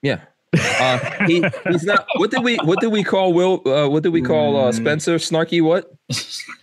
Yeah. 0.03 0.21
Uh, 0.81 0.99
he 1.27 1.45
he's 1.69 1.85
not. 1.85 2.07
What 2.17 2.31
did 2.31 2.43
we 2.45 2.57
What 2.59 2.81
did 2.81 2.89
we 2.89 3.05
call 3.05 3.33
Will? 3.33 3.63
Uh, 3.67 3.89
what 3.89 4.03
did 4.03 4.13
we 4.13 4.21
call 4.21 4.57
uh, 4.57 4.71
Mm. 4.71 4.75
Spencer? 4.75 5.15
Snarky 5.17 5.63
what? 5.63 5.91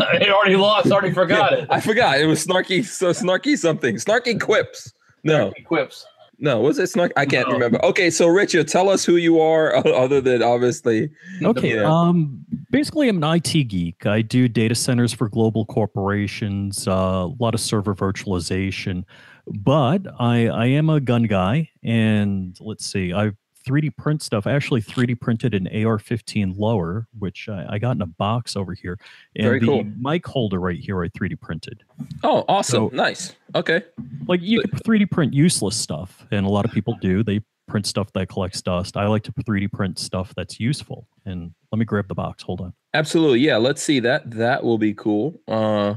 I 0.00 0.28
already 0.30 0.56
lost, 0.56 0.90
already 0.92 1.12
forgot 1.14 1.52
it. 1.52 1.66
I 1.70 1.80
forgot. 1.80 2.20
It 2.20 2.26
was 2.26 2.46
snarky. 2.46 2.84
So 2.84 3.10
snarky 3.10 3.56
something. 3.56 3.96
Snarky 3.96 4.40
quips. 4.40 4.92
No, 5.24 5.52
Quips. 5.64 6.06
no. 6.38 6.60
Was 6.60 6.78
it 6.78 6.86
snark? 6.88 7.12
I 7.16 7.26
can't 7.26 7.48
No. 7.48 7.54
remember. 7.54 7.84
Okay, 7.84 8.08
so 8.08 8.28
Richard, 8.28 8.68
tell 8.68 8.88
us 8.88 9.04
who 9.04 9.16
you 9.16 9.40
are, 9.40 9.74
other 9.86 10.20
than 10.20 10.42
obviously. 10.42 11.10
Okay. 11.42 11.74
Yeah. 11.74 11.82
Um, 11.84 12.44
basically, 12.70 13.08
I'm 13.08 13.22
an 13.22 13.34
IT 13.36 13.64
geek. 13.64 14.06
I 14.06 14.22
do 14.22 14.46
data 14.48 14.74
centers 14.76 15.12
for 15.12 15.28
global 15.28 15.66
corporations, 15.66 16.86
uh, 16.86 16.92
a 17.26 17.34
lot 17.40 17.54
of 17.54 17.60
server 17.60 17.94
virtualization, 17.94 19.02
but 19.48 20.02
I, 20.20 20.46
I 20.48 20.66
am 20.66 20.88
a 20.88 21.00
gun 21.00 21.24
guy. 21.24 21.68
And 21.82 22.56
let's 22.60 22.86
see, 22.86 23.12
I 23.12 23.32
3D 23.68 23.96
print 23.96 24.22
stuff. 24.22 24.46
I 24.46 24.52
actually 24.52 24.82
3D 24.82 25.20
printed 25.20 25.54
an 25.54 25.66
AR-15 25.66 26.58
lower, 26.58 27.06
which 27.18 27.48
I, 27.48 27.66
I 27.70 27.78
got 27.78 27.96
in 27.96 28.02
a 28.02 28.06
box 28.06 28.56
over 28.56 28.74
here, 28.74 28.98
and 29.36 29.44
Very 29.44 29.60
the 29.60 29.66
cool. 29.66 29.84
mic 30.00 30.26
holder 30.26 30.58
right 30.60 30.78
here 30.78 31.02
I 31.02 31.08
3D 31.08 31.40
printed. 31.40 31.82
Oh, 32.22 32.44
awesome. 32.48 32.90
So- 32.90 32.96
nice. 32.96 33.34
Okay. 33.54 33.82
Like 34.26 34.40
you 34.42 34.60
can 34.62 34.70
3D 34.80 35.10
print 35.10 35.34
useless 35.34 35.76
stuff, 35.76 36.26
and 36.30 36.46
a 36.46 36.48
lot 36.48 36.64
of 36.64 36.70
people 36.72 36.96
do. 37.00 37.22
They 37.22 37.40
print 37.66 37.86
stuff 37.86 38.10
that 38.14 38.28
collects 38.28 38.62
dust. 38.62 38.96
I 38.96 39.06
like 39.08 39.22
to 39.24 39.32
3D 39.32 39.70
print 39.72 39.98
stuff 39.98 40.32
that's 40.34 40.58
useful. 40.58 41.06
And 41.26 41.52
let 41.70 41.78
me 41.78 41.84
grab 41.84 42.08
the 42.08 42.14
box. 42.14 42.42
Hold 42.42 42.62
on. 42.62 42.72
Absolutely. 42.94 43.40
Yeah, 43.40 43.58
let's 43.58 43.82
see 43.82 44.00
that. 44.00 44.30
That 44.30 44.64
will 44.64 44.78
be 44.78 44.94
cool. 44.94 45.38
Uh 45.46 45.96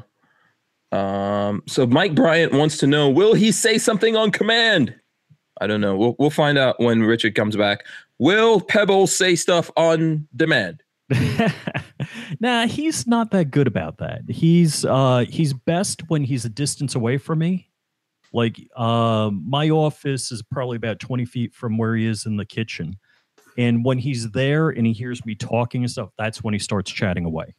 um 0.91 1.63
so 1.67 1.87
Mike 1.87 2.13
Bryant 2.13 2.51
wants 2.51 2.77
to 2.79 2.87
know 2.87 3.09
will 3.09 3.33
he 3.33 3.51
say 3.53 3.77
something 3.77 4.17
on 4.17 4.29
command? 4.31 4.93
I 5.61 5.67
don't 5.67 5.79
know. 5.79 5.95
We'll 5.95 6.15
we'll 6.19 6.29
find 6.31 6.57
out 6.57 6.79
when 6.79 7.03
Richard 7.03 7.35
comes 7.35 7.55
back. 7.55 7.85
Will 8.17 8.59
Pebble 8.59 9.07
say 9.07 9.35
stuff 9.35 9.69
on 9.77 10.27
demand? 10.35 10.83
nah, 12.39 12.65
he's 12.65 13.05
not 13.05 13.31
that 13.31 13.51
good 13.51 13.67
about 13.67 13.97
that. 13.99 14.21
He's 14.27 14.83
uh 14.85 15.25
he's 15.29 15.53
best 15.53 16.09
when 16.09 16.23
he's 16.23 16.45
a 16.45 16.49
distance 16.49 16.95
away 16.95 17.17
from 17.17 17.39
me. 17.39 17.69
Like 18.33 18.59
um, 18.77 19.43
my 19.47 19.69
office 19.69 20.31
is 20.31 20.41
probably 20.41 20.77
about 20.77 20.99
20 20.99 21.25
feet 21.25 21.53
from 21.53 21.77
where 21.77 21.95
he 21.95 22.07
is 22.07 22.25
in 22.25 22.37
the 22.37 22.45
kitchen. 22.45 22.97
And 23.57 23.83
when 23.83 23.97
he's 23.97 24.31
there 24.31 24.69
and 24.69 24.87
he 24.87 24.93
hears 24.93 25.25
me 25.25 25.35
talking 25.35 25.83
and 25.83 25.91
stuff, 25.91 26.09
that's 26.17 26.41
when 26.41 26.53
he 26.53 26.59
starts 26.59 26.89
chatting 26.89 27.25
away. 27.25 27.53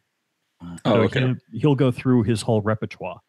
Oh, 0.62 0.76
So 0.86 0.94
okay. 1.02 1.20
he'll, 1.20 1.34
he'll 1.52 1.74
go 1.74 1.90
through 1.90 2.22
his 2.22 2.40
whole 2.40 2.62
repertoire. 2.62 3.20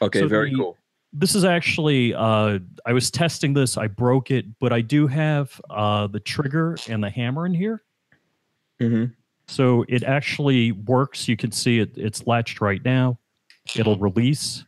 Okay, 0.00 0.20
so 0.20 0.28
very 0.28 0.50
the- 0.50 0.56
cool. 0.56 0.76
This 1.12 1.34
is 1.34 1.44
actually, 1.44 2.14
uh, 2.14 2.58
I 2.84 2.92
was 2.92 3.10
testing 3.10 3.54
this, 3.54 3.76
I 3.78 3.86
broke 3.86 4.30
it, 4.30 4.58
but 4.58 4.72
I 4.72 4.82
do 4.82 5.06
have 5.06 5.60
uh, 5.70 6.06
the 6.06 6.20
trigger 6.20 6.76
and 6.88 7.02
the 7.02 7.10
hammer 7.10 7.46
in 7.46 7.54
here. 7.54 7.82
hmm 8.78 9.04
So 9.48 9.84
it 9.88 10.02
actually 10.02 10.72
works. 10.72 11.26
You 11.26 11.36
can 11.36 11.50
see 11.50 11.80
it, 11.80 11.96
it's 11.96 12.26
latched 12.26 12.60
right 12.60 12.84
now. 12.84 13.18
It'll 13.74 13.96
release. 13.96 14.64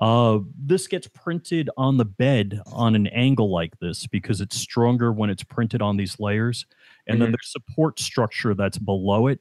Uh, 0.00 0.38
this 0.58 0.86
gets 0.86 1.06
printed 1.06 1.68
on 1.76 1.98
the 1.98 2.04
bed 2.04 2.62
on 2.72 2.94
an 2.94 3.06
angle 3.08 3.50
like 3.52 3.78
this 3.78 4.06
because 4.06 4.40
it's 4.40 4.56
stronger 4.56 5.12
when 5.12 5.28
it's 5.28 5.44
printed 5.44 5.82
on 5.82 5.98
these 5.98 6.18
layers. 6.18 6.64
And 7.06 7.20
then 7.20 7.28
Mhm. 7.28 7.32
there's 7.32 7.52
support 7.52 8.00
structure 8.00 8.54
that's 8.54 8.78
below 8.78 9.26
it. 9.26 9.40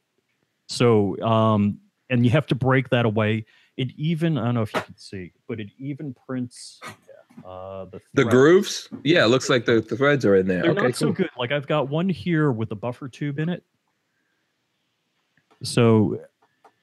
So, 0.67 1.17
um, 1.21 1.79
and 2.09 2.25
you 2.25 2.31
have 2.31 2.47
to 2.47 2.55
break 2.55 2.89
that 2.89 3.05
away. 3.05 3.45
It 3.81 3.89
even, 3.97 4.37
I 4.37 4.45
don't 4.45 4.53
know 4.53 4.61
if 4.61 4.71
you 4.75 4.81
can 4.81 4.95
see, 4.95 5.31
but 5.47 5.59
it 5.59 5.69
even 5.79 6.13
prints 6.27 6.79
uh, 7.43 7.85
the, 7.85 7.99
The 8.13 8.25
grooves? 8.25 8.87
Yeah, 9.03 9.25
it 9.25 9.29
looks 9.29 9.49
like 9.49 9.65
the, 9.65 9.81
the 9.81 9.97
threads 9.97 10.23
are 10.23 10.35
in 10.35 10.45
there. 10.45 10.61
They're 10.61 10.71
okay, 10.73 10.81
not 10.83 10.95
so 10.95 11.11
good. 11.11 11.31
Like 11.35 11.51
I've 11.51 11.65
got 11.65 11.89
one 11.89 12.07
here 12.07 12.51
with 12.51 12.71
a 12.71 12.75
buffer 12.75 13.09
tube 13.09 13.39
in 13.39 13.49
it. 13.49 13.63
So, 15.63 16.21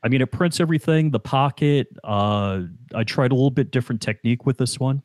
I 0.03 0.09
mean, 0.09 0.23
it 0.23 0.33
prints 0.33 0.59
everything. 0.59 1.13
The 1.13 1.21
pocket. 1.21 1.87
Uh, 2.03 2.63
I 2.93 3.05
tried 3.05 3.31
a 3.31 3.37
little 3.37 3.53
bit 3.53 3.71
different 3.71 4.03
technique 4.03 4.45
with 4.45 4.59
this 4.59 4.81
one. 4.81 5.05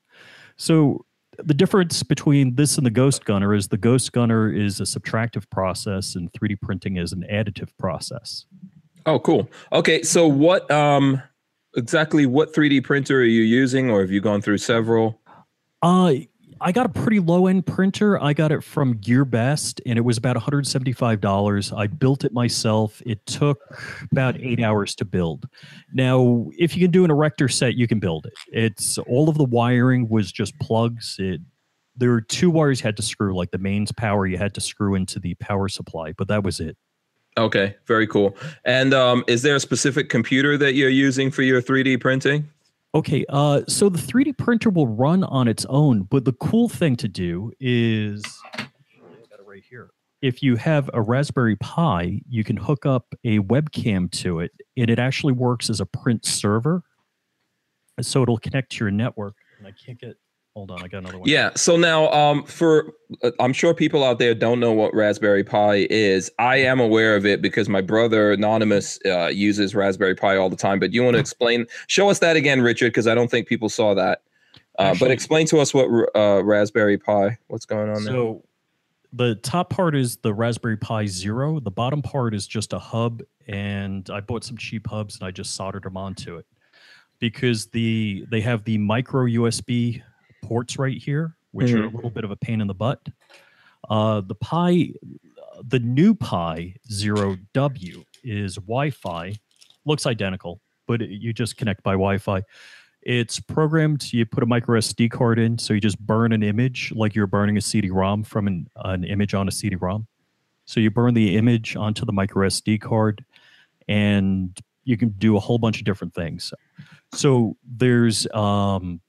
So 0.55 1.05
the 1.37 1.53
difference 1.53 2.01
between 2.01 2.55
this 2.55 2.75
and 2.77 2.87
the 2.87 2.91
Ghost 2.91 3.23
Gunner 3.23 3.53
is 3.53 3.67
the 3.67 3.77
Ghost 3.77 4.13
Gunner 4.13 4.51
is 4.51 4.79
a 4.79 4.83
subtractive 4.85 5.47
process, 5.51 6.15
and 6.15 6.31
3D 6.31 6.59
printing 6.59 6.97
is 6.97 7.13
an 7.13 7.23
additive 7.31 7.69
process. 7.77 8.47
Oh, 9.05 9.19
cool. 9.19 9.47
Okay, 9.71 10.01
so 10.01 10.27
what 10.27 10.71
um 10.71 11.21
exactly 11.75 12.25
what 12.25 12.53
3D 12.53 12.83
printer 12.83 13.19
are 13.19 13.23
you 13.23 13.41
using, 13.41 13.89
or 13.89 14.01
have 14.01 14.11
you 14.11 14.21
gone 14.21 14.41
through 14.41 14.59
several? 14.59 15.19
Uh, 15.81 16.13
I 16.61 16.71
got 16.71 16.85
a 16.85 16.89
pretty 16.89 17.19
low 17.19 17.47
end 17.47 17.65
printer. 17.65 18.21
I 18.23 18.31
got 18.31 18.53
it 18.53 18.63
from 18.63 18.95
GearBest 18.99 19.81
and 19.85 19.97
it 19.97 20.01
was 20.01 20.17
about 20.17 20.37
$175. 20.37 21.77
I 21.77 21.87
built 21.87 22.23
it 22.23 22.31
myself. 22.31 23.01
It 23.05 23.25
took 23.25 23.59
about 24.11 24.39
eight 24.39 24.61
hours 24.61 24.95
to 24.95 25.05
build. 25.05 25.45
Now, 25.93 26.49
if 26.57 26.75
you 26.75 26.81
can 26.81 26.91
do 26.91 27.03
an 27.03 27.11
erector 27.11 27.49
set, 27.49 27.75
you 27.75 27.85
can 27.85 27.99
build 27.99 28.27
it. 28.27 28.33
It's 28.47 28.97
all 28.97 29.27
of 29.27 29.37
the 29.37 29.43
wiring 29.43 30.07
was 30.07 30.31
just 30.31 30.57
plugs. 30.59 31.17
It 31.19 31.41
there 31.95 32.09
were 32.09 32.21
two 32.21 32.49
wires 32.49 32.79
you 32.79 32.85
had 32.85 32.97
to 32.97 33.03
screw, 33.03 33.35
like 33.35 33.51
the 33.51 33.57
mains 33.57 33.91
power 33.91 34.25
you 34.25 34.37
had 34.37 34.53
to 34.55 34.61
screw 34.61 34.95
into 34.95 35.19
the 35.19 35.35
power 35.35 35.67
supply, 35.67 36.13
but 36.13 36.27
that 36.29 36.43
was 36.43 36.59
it. 36.59 36.77
Okay, 37.37 37.75
very 37.85 38.07
cool. 38.07 38.35
And 38.63 38.93
um, 38.93 39.23
is 39.27 39.41
there 39.41 39.55
a 39.55 39.59
specific 39.59 40.09
computer 40.09 40.57
that 40.57 40.73
you're 40.73 40.89
using 40.89 41.31
for 41.31 41.41
your 41.41 41.61
3D 41.61 41.99
printing? 41.99 42.47
Okay, 42.95 43.25
uh, 43.29 43.61
so 43.67 43.89
the 43.89 43.97
3D 43.97 44.37
printer 44.37 44.69
will 44.69 44.87
run 44.87 45.23
on 45.23 45.47
its 45.47 45.65
own, 45.65 46.03
but 46.03 46.25
the 46.25 46.33
cool 46.33 46.69
thing 46.69 46.95
to 46.97 47.07
do 47.07 47.51
is 47.59 48.23
right 49.53 49.63
here. 49.69 49.91
If 50.21 50.41
you 50.41 50.55
have 50.55 50.89
a 50.93 51.01
Raspberry 51.01 51.55
Pi, 51.57 52.21
you 52.27 52.43
can 52.43 52.57
hook 52.57 52.85
up 52.85 53.13
a 53.23 53.39
webcam 53.39 54.09
to 54.11 54.39
it, 54.39 54.51
and 54.75 54.89
it 54.89 54.97
actually 54.97 55.33
works 55.33 55.69
as 55.69 55.79
a 55.79 55.85
print 55.85 56.25
server. 56.25 56.83
So 58.01 58.23
it'll 58.23 58.37
connect 58.37 58.71
to 58.73 58.85
your 58.85 58.91
network. 58.91 59.35
And 59.59 59.67
I 59.67 59.71
can't 59.71 59.99
get. 59.99 60.17
Hold 60.55 60.69
on, 60.69 60.83
I 60.83 60.87
got 60.87 60.99
another 60.99 61.17
one. 61.17 61.27
Yeah. 61.27 61.49
So 61.55 61.77
now, 61.77 62.11
um, 62.11 62.43
for 62.43 62.93
uh, 63.23 63.31
I'm 63.39 63.53
sure 63.53 63.73
people 63.73 64.03
out 64.03 64.19
there 64.19 64.35
don't 64.35 64.59
know 64.59 64.71
what 64.71 64.93
Raspberry 64.93 65.43
Pi 65.43 65.87
is. 65.89 66.31
I 66.37 66.57
am 66.57 66.79
aware 66.79 67.15
of 67.15 67.25
it 67.25 67.41
because 67.41 67.67
my 67.67 67.81
brother 67.81 68.31
Anonymous 68.31 68.99
uh, 69.03 69.27
uses 69.27 69.73
Raspberry 69.73 70.13
Pi 70.13 70.37
all 70.37 70.49
the 70.51 70.55
time. 70.55 70.79
But 70.79 70.93
you 70.93 71.03
want 71.03 71.15
to 71.15 71.19
explain? 71.19 71.65
Show 71.87 72.09
us 72.09 72.19
that 72.19 72.35
again, 72.35 72.61
Richard, 72.61 72.89
because 72.89 73.07
I 73.07 73.15
don't 73.15 73.31
think 73.31 73.47
people 73.47 73.67
saw 73.67 73.95
that. 73.95 74.21
Uh, 74.77 74.95
but 74.99 75.09
explain 75.09 75.47
to 75.47 75.59
us 75.59 75.73
what 75.73 75.87
uh, 76.15 76.43
Raspberry 76.43 76.99
Pi. 76.99 77.37
What's 77.47 77.65
going 77.65 77.89
on 77.89 78.03
there? 78.03 78.13
So 78.13 78.43
the 79.11 79.35
top 79.35 79.71
part 79.71 79.95
is 79.95 80.17
the 80.17 80.35
Raspberry 80.35 80.77
Pi 80.77 81.07
Zero. 81.07 81.59
The 81.59 81.71
bottom 81.71 82.03
part 82.03 82.35
is 82.35 82.45
just 82.45 82.73
a 82.73 82.79
hub, 82.79 83.23
and 83.47 84.07
I 84.11 84.19
bought 84.19 84.43
some 84.43 84.57
cheap 84.57 84.85
hubs 84.87 85.15
and 85.15 85.23
I 85.27 85.31
just 85.31 85.55
soldered 85.55 85.83
them 85.83 85.97
onto 85.97 86.37
it 86.37 86.45
because 87.17 87.67
the 87.67 88.25
they 88.29 88.41
have 88.41 88.63
the 88.65 88.77
micro 88.77 89.25
USB 89.25 90.03
ports 90.43 90.77
right 90.77 90.97
here, 90.97 91.35
which 91.51 91.71
are 91.71 91.83
a 91.85 91.89
little 91.89 92.09
bit 92.09 92.23
of 92.23 92.31
a 92.31 92.35
pain 92.35 92.61
in 92.61 92.67
the 92.67 92.73
butt. 92.73 93.07
Uh, 93.89 94.21
the 94.21 94.35
Pi, 94.35 94.89
the 95.67 95.79
new 95.79 96.13
Pi 96.15 96.75
Zero 96.91 97.37
W 97.53 98.03
is 98.23 98.55
Wi-Fi, 98.55 99.33
looks 99.85 100.05
identical, 100.05 100.61
but 100.87 101.01
it- 101.01 101.09
you 101.09 101.33
just 101.33 101.57
connect 101.57 101.83
by 101.83 101.91
Wi-Fi. 101.93 102.41
It's 103.01 103.37
programmed. 103.39 104.13
You 104.13 104.25
put 104.25 104.43
a 104.43 104.45
micro 104.45 104.77
SD 104.79 105.09
card 105.11 105.37
in, 105.37 105.57
so 105.57 105.73
you 105.73 105.81
just 105.81 105.99
burn 105.99 106.31
an 106.31 106.41
image 106.43 106.93
like 106.95 107.13
you're 107.15 107.27
burning 107.27 107.57
a 107.57 107.61
CD-ROM 107.61 108.23
from 108.23 108.47
an, 108.47 108.69
an 108.77 109.03
image 109.03 109.33
on 109.33 109.47
a 109.49 109.51
CD-ROM. 109.51 110.07
So 110.65 110.79
you 110.79 110.89
burn 110.89 111.13
the 111.13 111.35
image 111.35 111.75
onto 111.75 112.05
the 112.05 112.13
micro 112.13 112.47
SD 112.47 112.79
card, 112.79 113.25
and 113.89 114.57
you 114.85 114.95
can 114.95 115.09
do 115.17 115.35
a 115.35 115.39
whole 115.41 115.57
bunch 115.57 115.79
of 115.79 115.83
different 115.83 116.13
things. 116.13 116.53
So 117.13 117.57
there's, 117.65 118.25
um, 118.33 119.01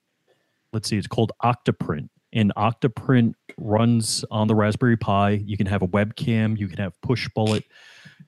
let's 0.74 0.88
see, 0.88 0.98
it's 0.98 1.06
called 1.06 1.32
Octoprint, 1.42 2.08
and 2.32 2.52
Octoprint 2.56 3.34
runs 3.56 4.24
on 4.30 4.48
the 4.48 4.54
Raspberry 4.54 4.96
Pi. 4.96 5.30
You 5.30 5.56
can 5.56 5.66
have 5.66 5.82
a 5.82 5.88
webcam, 5.88 6.58
you 6.58 6.68
can 6.68 6.78
have 6.78 6.92
Pushbullet. 7.00 7.62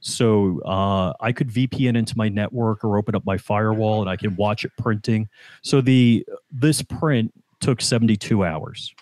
So 0.00 0.60
uh, 0.62 1.12
I 1.20 1.32
could 1.32 1.48
VPN 1.48 1.96
into 1.96 2.16
my 2.16 2.28
network 2.28 2.84
or 2.84 2.96
open 2.96 3.14
up 3.14 3.26
my 3.26 3.36
firewall, 3.36 4.00
and 4.00 4.08
I 4.08 4.16
can 4.16 4.36
watch 4.36 4.64
it 4.64 4.70
printing. 4.78 5.28
So 5.62 5.80
the 5.80 6.24
this 6.50 6.82
print 6.82 7.32
took 7.60 7.80
72 7.80 8.44
hours. 8.44 8.94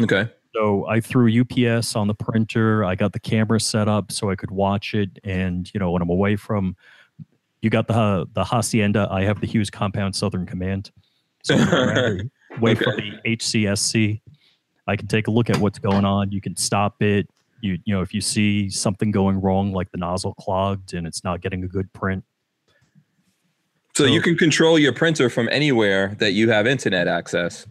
okay. 0.00 0.30
So 0.54 0.86
I 0.86 1.00
threw 1.00 1.28
UPS 1.40 1.96
on 1.96 2.06
the 2.06 2.14
printer. 2.14 2.84
I 2.84 2.94
got 2.94 3.12
the 3.12 3.18
camera 3.18 3.58
set 3.58 3.88
up 3.88 4.12
so 4.12 4.30
I 4.30 4.36
could 4.36 4.52
watch 4.52 4.94
it. 4.94 5.18
And 5.24 5.68
you 5.74 5.80
know, 5.80 5.90
when 5.90 6.00
I'm 6.00 6.10
away 6.10 6.36
from, 6.36 6.76
you 7.60 7.70
got 7.70 7.88
the 7.88 8.26
the 8.34 8.44
hacienda. 8.44 9.08
I 9.10 9.24
have 9.24 9.40
the 9.40 9.48
Hughes 9.48 9.70
Compound 9.70 10.14
Southern 10.14 10.46
Command. 10.46 10.92
So 11.42 11.56
when 12.58 12.76
I'm 12.76 12.82
rather 12.82 12.92
away 12.92 13.10
from 13.10 13.20
the 13.24 13.36
HCSC, 13.36 14.20
I 14.86 14.96
can 14.96 15.06
take 15.06 15.26
a 15.28 15.30
look 15.30 15.50
at 15.50 15.56
what's 15.58 15.78
going 15.78 16.04
on. 16.04 16.32
You 16.32 16.40
can 16.40 16.56
stop 16.56 17.02
it. 17.02 17.28
You 17.60 17.78
you 17.84 17.94
know, 17.94 18.02
if 18.02 18.12
you 18.12 18.20
see 18.20 18.68
something 18.68 19.10
going 19.10 19.40
wrong, 19.40 19.72
like 19.72 19.90
the 19.90 19.98
nozzle 19.98 20.34
clogged 20.34 20.94
and 20.94 21.06
it's 21.06 21.24
not 21.24 21.40
getting 21.40 21.64
a 21.64 21.68
good 21.68 21.92
print. 21.92 22.24
So, 23.96 24.04
So- 24.04 24.12
you 24.12 24.20
can 24.20 24.36
control 24.36 24.78
your 24.78 24.92
printer 24.92 25.30
from 25.30 25.48
anywhere 25.50 26.16
that 26.18 26.32
you 26.32 26.50
have 26.50 26.66
internet 26.66 27.08
access. 27.08 27.66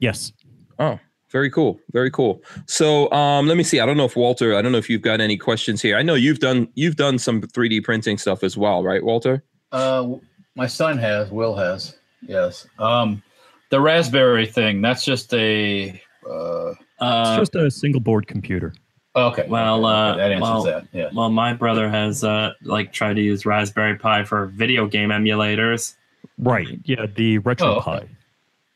Yes. 0.00 0.32
Oh, 0.78 0.98
very 1.30 1.50
cool. 1.50 1.80
Very 1.92 2.10
cool. 2.10 2.42
So 2.66 3.10
um, 3.12 3.46
let 3.46 3.56
me 3.56 3.62
see. 3.64 3.80
I 3.80 3.86
don't 3.86 3.96
know 3.96 4.04
if 4.04 4.16
Walter, 4.16 4.56
I 4.56 4.62
don't 4.62 4.72
know 4.72 4.78
if 4.78 4.88
you've 4.90 5.02
got 5.02 5.20
any 5.20 5.36
questions 5.36 5.82
here. 5.82 5.96
I 5.96 6.02
know 6.02 6.14
you've 6.14 6.38
done 6.40 6.68
you've 6.74 6.96
done 6.96 7.18
some 7.18 7.40
3D 7.40 7.82
printing 7.84 8.18
stuff 8.18 8.42
as 8.44 8.56
well, 8.56 8.82
right, 8.82 9.02
Walter? 9.02 9.44
Uh, 9.72 10.14
my 10.54 10.66
son 10.66 10.98
has, 10.98 11.30
Will 11.30 11.54
has, 11.54 11.96
yes. 12.26 12.66
Um, 12.78 13.22
the 13.70 13.80
Raspberry 13.80 14.46
thing, 14.46 14.80
that's 14.80 15.04
just 15.04 15.32
a, 15.34 16.00
uh, 16.28 16.70
It's 16.70 16.78
Uh, 17.00 17.36
just 17.38 17.54
a 17.54 17.70
single 17.70 18.00
board 18.00 18.26
computer. 18.26 18.72
okay. 19.14 19.46
Well, 19.48 19.84
uh, 19.84 20.16
that 20.16 20.32
answers 20.32 20.42
well- 20.42 20.62
that. 20.64 20.86
Yeah. 20.92 21.08
well, 21.14 21.30
my 21.30 21.52
brother 21.52 21.88
has 21.88 22.24
uh, 22.24 22.52
like 22.64 22.92
tried 22.92 23.14
to 23.14 23.22
use 23.22 23.46
Raspberry 23.46 23.96
Pi 23.96 24.24
for 24.24 24.46
video 24.46 24.86
game 24.86 25.10
emulators. 25.10 25.94
Right. 26.38 26.66
Yeah, 26.84 27.06
the 27.14 27.38
retro 27.38 27.76
Oh, 27.76 27.80
Pi. 27.80 28.04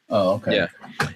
Oh, 0.08 0.34
okay. 0.34 0.54
Yeah. 0.56 0.66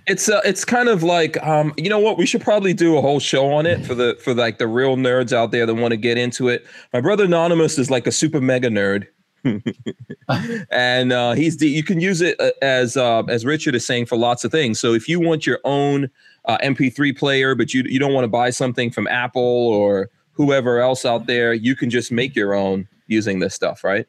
It's 0.06 0.28
uh, 0.28 0.40
it's 0.44 0.64
kind 0.64 0.88
of 0.88 1.02
like 1.02 1.40
um, 1.46 1.74
you 1.76 1.90
know 1.90 1.98
what? 1.98 2.16
We 2.18 2.24
should 2.24 2.40
probably 2.40 2.72
do 2.72 2.96
a 2.96 3.02
whole 3.02 3.20
show 3.20 3.52
on 3.52 3.66
it 3.66 3.84
for 3.84 3.94
the 3.94 4.16
for 4.24 4.32
like 4.32 4.56
the 4.58 4.66
real 4.66 4.96
nerds 4.96 5.32
out 5.34 5.50
there 5.50 5.66
that 5.66 5.74
want 5.74 5.92
to 5.92 5.96
get 5.98 6.16
into 6.16 6.48
it. 6.48 6.64
My 6.94 7.00
brother 7.02 7.24
Anonymous 7.24 7.78
is 7.78 7.90
like 7.90 8.06
a 8.06 8.12
super 8.12 8.40
mega 8.40 8.68
nerd. 8.70 9.06
and 10.70 11.12
uh, 11.12 11.32
he's 11.32 11.56
the, 11.58 11.68
you 11.68 11.82
can 11.82 12.00
use 12.00 12.20
it 12.20 12.40
uh, 12.40 12.50
as 12.62 12.96
uh, 12.96 13.22
as 13.24 13.44
Richard 13.44 13.74
is 13.74 13.86
saying 13.86 14.06
for 14.06 14.16
lots 14.16 14.44
of 14.44 14.50
things. 14.50 14.78
So 14.80 14.94
if 14.94 15.08
you 15.08 15.20
want 15.20 15.46
your 15.46 15.60
own 15.64 16.10
uh, 16.46 16.58
MP3 16.58 17.16
player, 17.16 17.54
but 17.54 17.74
you 17.74 17.84
you 17.86 17.98
don't 17.98 18.12
want 18.12 18.24
to 18.24 18.28
buy 18.28 18.50
something 18.50 18.90
from 18.90 19.06
Apple 19.08 19.42
or 19.42 20.10
whoever 20.32 20.80
else 20.80 21.04
out 21.04 21.26
there, 21.26 21.54
you 21.54 21.74
can 21.74 21.90
just 21.90 22.12
make 22.12 22.34
your 22.34 22.54
own 22.54 22.88
using 23.06 23.40
this 23.40 23.54
stuff, 23.54 23.82
right? 23.84 24.06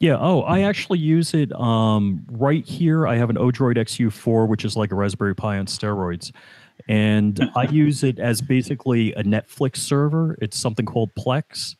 Yeah. 0.00 0.16
Oh, 0.18 0.42
I 0.42 0.60
actually 0.60 1.00
use 1.00 1.34
it 1.34 1.52
um, 1.52 2.24
right 2.30 2.64
here. 2.64 3.06
I 3.06 3.16
have 3.16 3.30
an 3.30 3.36
Odroid 3.36 3.76
XU4, 3.76 4.46
which 4.46 4.64
is 4.64 4.76
like 4.76 4.92
a 4.92 4.94
Raspberry 4.94 5.34
Pi 5.34 5.58
on 5.58 5.66
steroids. 5.66 6.32
And 6.88 7.50
I 7.56 7.62
use 7.70 8.04
it 8.04 8.20
as 8.20 8.40
basically 8.40 9.12
a 9.14 9.24
Netflix 9.24 9.78
server. 9.78 10.38
It's 10.40 10.56
something 10.56 10.86
called 10.86 11.10
Plex, 11.16 11.74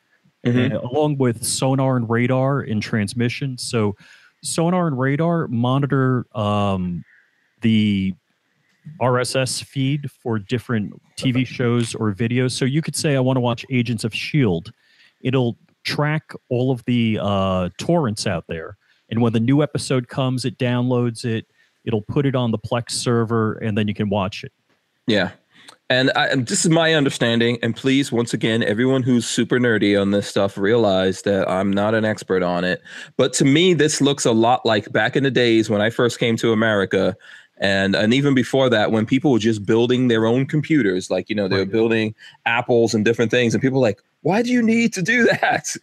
Mhm. 0.46 0.64
and 0.64 0.72
along 0.74 1.18
with 1.18 1.42
Sonarr 1.42 1.96
and 1.96 2.06
Radarr 2.08 2.66
in 2.66 2.80
transmission. 2.80 3.58
So, 3.58 3.96
Sonarr 4.44 4.86
and 4.86 4.96
Radarr 4.96 5.48
monitor 5.48 6.26
um, 6.34 7.04
the 7.60 8.14
RSS 9.00 9.62
feed 9.62 10.10
for 10.10 10.38
different 10.38 10.92
TV 11.16 11.46
shows 11.46 11.94
or 11.94 12.12
videos. 12.14 12.52
So 12.52 12.64
you 12.64 12.80
could 12.80 12.96
say, 12.96 13.16
I 13.16 13.20
want 13.20 13.36
to 13.36 13.40
watch 13.40 13.66
Agents 13.70 14.04
of 14.04 14.12
S.H.I.E.L.D. 14.14 14.70
It'll 15.20 15.58
track 15.84 16.32
all 16.48 16.70
of 16.70 16.84
the 16.84 17.18
uh, 17.20 17.70
torrents 17.78 18.26
out 18.26 18.44
there. 18.48 18.76
And 19.10 19.20
when 19.20 19.32
the 19.32 19.40
new 19.40 19.62
episode 19.62 20.08
comes, 20.08 20.44
it 20.44 20.56
downloads 20.58 21.24
it, 21.24 21.46
it'll 21.84 22.02
put 22.02 22.24
it 22.26 22.34
on 22.34 22.50
the 22.50 22.58
Plex 22.58 22.92
server, 22.92 23.54
and 23.54 23.76
then 23.76 23.88
you 23.88 23.94
can 23.94 24.08
watch 24.08 24.44
it. 24.44 24.52
Yeah. 25.06 25.30
And, 25.90 26.10
I, 26.14 26.26
and 26.26 26.46
this 26.46 26.64
is 26.64 26.70
my 26.70 26.94
understanding. 26.94 27.58
And 27.62 27.74
please, 27.74 28.12
once 28.12 28.34
again, 28.34 28.62
everyone 28.62 29.02
who's 29.02 29.26
super 29.26 29.58
nerdy 29.58 30.00
on 30.00 30.10
this 30.10 30.28
stuff, 30.28 30.58
realize 30.58 31.22
that 31.22 31.48
I'm 31.48 31.72
not 31.72 31.94
an 31.94 32.04
expert 32.04 32.42
on 32.42 32.64
it. 32.64 32.82
But 33.16 33.32
to 33.34 33.44
me, 33.44 33.74
this 33.74 34.00
looks 34.00 34.26
a 34.26 34.32
lot 34.32 34.66
like 34.66 34.92
back 34.92 35.16
in 35.16 35.22
the 35.22 35.30
days 35.30 35.70
when 35.70 35.80
I 35.80 35.90
first 35.90 36.18
came 36.18 36.36
to 36.36 36.52
America 36.52 37.16
and 37.60 37.94
and 37.94 38.14
even 38.14 38.34
before 38.34 38.68
that 38.70 38.92
when 38.92 39.04
people 39.04 39.32
were 39.32 39.38
just 39.38 39.66
building 39.66 40.08
their 40.08 40.26
own 40.26 40.46
computers 40.46 41.10
like 41.10 41.28
you 41.28 41.34
know 41.34 41.48
they 41.48 41.56
were 41.56 41.66
building 41.66 42.14
apples 42.46 42.94
and 42.94 43.04
different 43.04 43.30
things 43.30 43.54
and 43.54 43.60
people 43.60 43.80
like 43.80 44.00
why 44.28 44.42
do 44.42 44.50
you 44.50 44.62
need 44.62 44.92
to 44.92 45.00
do 45.00 45.24
that 45.40 45.74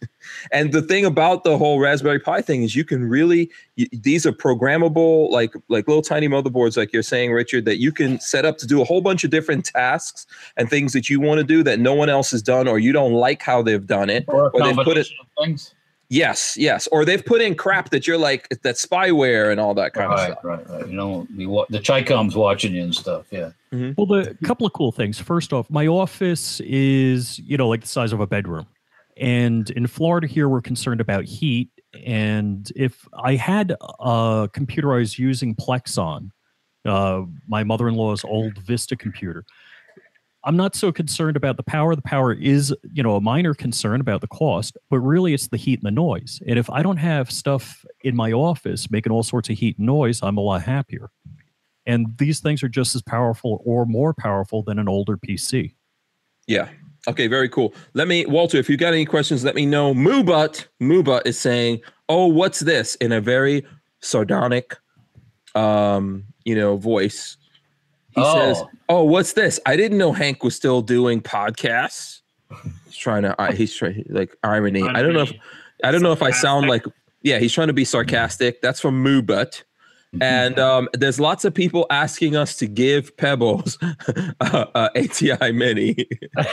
and 0.52 0.72
the 0.72 0.82
thing 0.82 1.04
about 1.04 1.42
the 1.42 1.58
whole 1.58 1.80
raspberry 1.80 2.20
pi 2.20 2.40
thing 2.40 2.62
is 2.62 2.76
you 2.76 2.84
can 2.84 3.08
really 3.08 3.50
you, 3.74 3.86
these 3.92 4.24
are 4.24 4.32
programmable 4.32 5.30
like 5.30 5.54
like 5.68 5.88
little 5.88 6.02
tiny 6.02 6.28
motherboards 6.28 6.76
like 6.76 6.92
you're 6.92 7.02
saying 7.02 7.32
richard 7.32 7.64
that 7.64 7.78
you 7.78 7.90
can 7.90 8.20
set 8.20 8.44
up 8.44 8.56
to 8.58 8.66
do 8.66 8.80
a 8.80 8.84
whole 8.84 9.00
bunch 9.00 9.24
of 9.24 9.30
different 9.30 9.64
tasks 9.64 10.26
and 10.56 10.70
things 10.70 10.92
that 10.92 11.10
you 11.10 11.20
want 11.20 11.38
to 11.38 11.44
do 11.44 11.62
that 11.62 11.80
no 11.80 11.94
one 11.94 12.08
else 12.08 12.30
has 12.30 12.42
done 12.42 12.68
or 12.68 12.78
you 12.78 12.92
don't 12.92 13.12
like 13.12 13.42
how 13.42 13.62
they've 13.62 13.86
done 13.86 14.08
it 14.08 14.24
Or 14.28 14.50
or 14.50 14.62
they've 14.62 14.76
put 14.76 14.96
it 14.96 15.08
things. 15.38 15.74
Yes 16.08 16.56
yes 16.56 16.86
or 16.92 17.04
they've 17.04 17.24
put 17.24 17.40
in 17.40 17.54
crap 17.54 17.90
that 17.90 18.06
you're 18.06 18.16
like 18.18 18.48
that 18.62 18.76
spyware 18.76 19.50
and 19.50 19.58
all 19.60 19.74
that 19.74 19.92
kind 19.92 20.06
of 20.12 20.18
Right, 20.18 20.32
stuff 20.32 20.44
right, 20.44 20.68
right. 20.68 20.80
right. 20.80 20.86
You 20.88 20.94
know, 20.94 21.26
we 21.36 21.46
wa- 21.46 21.66
the 21.68 21.78
Chicom's 21.80 22.36
watching 22.36 22.72
you 22.74 22.82
and 22.84 22.94
stuff. 22.94 23.26
Yeah. 23.30 23.50
Well, 23.72 24.06
the 24.06 24.36
couple 24.44 24.66
of 24.66 24.72
cool 24.72 24.92
things. 24.92 25.18
First 25.18 25.52
off, 25.52 25.68
my 25.68 25.86
office 25.86 26.60
is, 26.60 27.38
you 27.40 27.56
know, 27.56 27.68
like 27.68 27.80
the 27.82 27.86
size 27.88 28.12
of 28.12 28.20
a 28.20 28.26
bedroom. 28.26 28.66
And 29.18 29.68
in 29.70 29.86
Florida 29.86 30.26
here, 30.26 30.48
we're 30.48 30.60
concerned 30.62 31.00
about 31.00 31.24
heat. 31.24 31.70
And 32.04 32.70
if 32.76 33.06
I 33.22 33.34
had 33.34 33.74
a 34.00 34.48
computer 34.52 34.94
I 34.94 34.98
was 34.98 35.18
using 35.18 35.54
Plex 35.54 35.98
on, 35.98 36.30
uh, 36.84 37.22
my 37.48 37.64
mother 37.64 37.88
in 37.88 37.94
law's 37.96 38.24
old 38.24 38.56
Vista 38.58 38.94
computer, 38.96 39.44
I'm 40.46 40.56
not 40.56 40.76
so 40.76 40.92
concerned 40.92 41.36
about 41.36 41.56
the 41.56 41.64
power. 41.64 41.96
The 41.96 42.02
power 42.02 42.32
is, 42.32 42.72
you 42.92 43.02
know, 43.02 43.16
a 43.16 43.20
minor 43.20 43.52
concern 43.52 44.00
about 44.00 44.20
the 44.20 44.28
cost, 44.28 44.78
but 44.88 45.00
really 45.00 45.34
it's 45.34 45.48
the 45.48 45.56
heat 45.56 45.80
and 45.80 45.86
the 45.86 45.90
noise. 45.90 46.40
And 46.46 46.56
if 46.56 46.70
I 46.70 46.82
don't 46.82 46.98
have 46.98 47.32
stuff 47.32 47.84
in 48.02 48.14
my 48.14 48.30
office 48.30 48.88
making 48.88 49.10
all 49.10 49.24
sorts 49.24 49.50
of 49.50 49.58
heat 49.58 49.76
and 49.76 49.86
noise, 49.86 50.20
I'm 50.22 50.36
a 50.36 50.40
lot 50.40 50.62
happier. 50.62 51.10
And 51.84 52.16
these 52.18 52.38
things 52.38 52.62
are 52.62 52.68
just 52.68 52.94
as 52.94 53.02
powerful 53.02 53.60
or 53.64 53.86
more 53.86 54.14
powerful 54.14 54.62
than 54.62 54.78
an 54.78 54.88
older 54.88 55.16
PC. 55.16 55.74
Yeah. 56.46 56.68
Okay, 57.08 57.26
very 57.26 57.48
cool. 57.48 57.74
Let 57.94 58.06
me, 58.06 58.24
Walter, 58.26 58.56
if 58.58 58.70
you've 58.70 58.80
got 58.80 58.92
any 58.92 59.04
questions, 59.04 59.44
let 59.44 59.56
me 59.56 59.66
know. 59.66 59.94
Moobut, 59.94 60.66
Moobut 60.80 61.22
is 61.24 61.38
saying, 61.38 61.80
"Oh, 62.08 62.26
what's 62.26 62.60
this?" 62.60 62.96
in 62.96 63.12
a 63.12 63.20
very 63.20 63.64
sardonic, 64.00 64.76
um, 65.54 66.24
you 66.44 66.56
know, 66.56 66.76
voice. 66.76 67.36
He 68.16 68.22
Oh. 68.22 68.34
says, 68.34 68.62
"Oh, 68.88 69.04
what's 69.04 69.34
this? 69.34 69.60
I 69.66 69.76
didn't 69.76 69.98
know 69.98 70.12
Hank 70.12 70.42
was 70.42 70.56
still 70.56 70.82
doing 70.82 71.20
podcasts." 71.20 72.22
He's 72.86 72.96
trying 72.96 73.22
to, 73.22 73.34
I 73.40 73.52
he's 73.52 73.74
trying 73.76 74.04
like 74.08 74.34
irony. 74.42 74.82
I 74.82 75.02
don't 75.02 75.12
know 75.14 75.22
if, 75.22 75.32
I 75.84 75.90
don't 75.92 76.02
know 76.02 76.12
if 76.12 76.22
I 76.22 76.30
sound 76.30 76.66
like, 76.68 76.84
yeah, 77.22 77.38
he's 77.38 77.52
trying 77.52 77.66
to 77.68 77.72
be 77.74 77.84
sarcastic. 77.84 78.60
That's 78.62 78.80
from 78.80 79.04
Moobut. 79.04 79.62
And 80.20 80.58
um, 80.58 80.88
there's 80.94 81.20
lots 81.20 81.44
of 81.44 81.52
people 81.52 81.86
asking 81.90 82.36
us 82.36 82.56
to 82.56 82.66
give 82.66 83.14
Pebbles 83.18 83.76
uh, 84.40 84.64
uh, 84.74 84.88
ATI 84.96 85.52
Mini. 85.52 86.08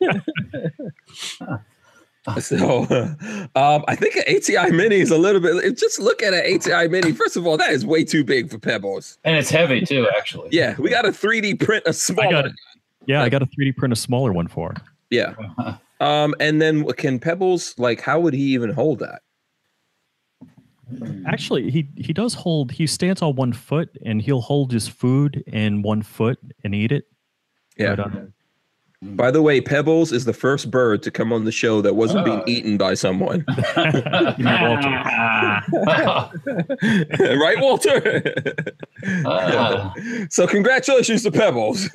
So, 2.40 2.82
um, 3.54 3.84
I 3.88 3.96
think 3.96 4.16
an 4.16 4.24
ATI 4.28 4.72
Mini 4.72 4.96
is 4.96 5.10
a 5.10 5.18
little 5.18 5.40
bit. 5.40 5.78
Just 5.78 6.00
look 6.00 6.22
at 6.22 6.34
an 6.34 6.54
ATI 6.54 6.88
Mini. 6.88 7.12
First 7.12 7.36
of 7.36 7.46
all, 7.46 7.56
that 7.56 7.70
is 7.70 7.86
way 7.86 8.04
too 8.04 8.24
big 8.24 8.50
for 8.50 8.58
Pebbles. 8.58 9.18
And 9.24 9.36
it's 9.36 9.50
heavy 9.50 9.82
too, 9.82 10.08
actually. 10.16 10.48
Yeah, 10.52 10.74
we 10.78 10.90
got 10.90 11.04
a 11.04 11.10
3D 11.10 11.60
print 11.60 11.84
a 11.86 11.92
small. 11.92 12.26
I 12.26 12.30
got 12.30 12.46
it. 12.46 12.52
Yeah, 13.06 13.22
I 13.22 13.28
got 13.28 13.42
a 13.42 13.46
3D 13.46 13.76
print 13.76 13.92
a 13.92 13.96
smaller 13.96 14.32
one 14.32 14.48
for. 14.48 14.74
Yeah. 15.10 15.34
Um, 15.98 16.34
and 16.40 16.60
then 16.60 16.84
can 16.92 17.18
Pebbles 17.18 17.74
like? 17.78 18.02
How 18.02 18.20
would 18.20 18.34
he 18.34 18.42
even 18.52 18.70
hold 18.70 18.98
that? 18.98 19.22
Actually, 21.26 21.70
he 21.70 21.88
he 21.96 22.12
does 22.12 22.34
hold. 22.34 22.70
He 22.70 22.86
stands 22.86 23.22
on 23.22 23.34
one 23.34 23.52
foot 23.54 23.88
and 24.04 24.20
he'll 24.20 24.42
hold 24.42 24.72
his 24.72 24.86
food 24.86 25.42
in 25.46 25.80
one 25.80 26.02
foot 26.02 26.38
and 26.62 26.74
eat 26.74 26.92
it. 26.92 27.06
Yeah. 27.78 27.96
But, 27.96 28.00
uh, 28.00 28.20
By 29.14 29.30
the 29.30 29.42
way, 29.42 29.60
Pebbles 29.60 30.12
is 30.12 30.24
the 30.24 30.32
first 30.32 30.70
bird 30.70 31.02
to 31.04 31.10
come 31.10 31.32
on 31.32 31.44
the 31.44 31.52
show 31.52 31.80
that 31.82 31.94
wasn't 31.94 32.24
being 32.24 32.40
Oh. 32.40 32.44
eaten 32.46 32.76
by 32.76 32.94
someone. 32.94 33.44
Walter. 33.76 34.90
right, 37.38 37.56
Walter? 37.60 38.34
Ah. 39.24 39.94
so 40.30 40.46
congratulations 40.46 41.22
to 41.22 41.30
Pebbles. 41.30 41.88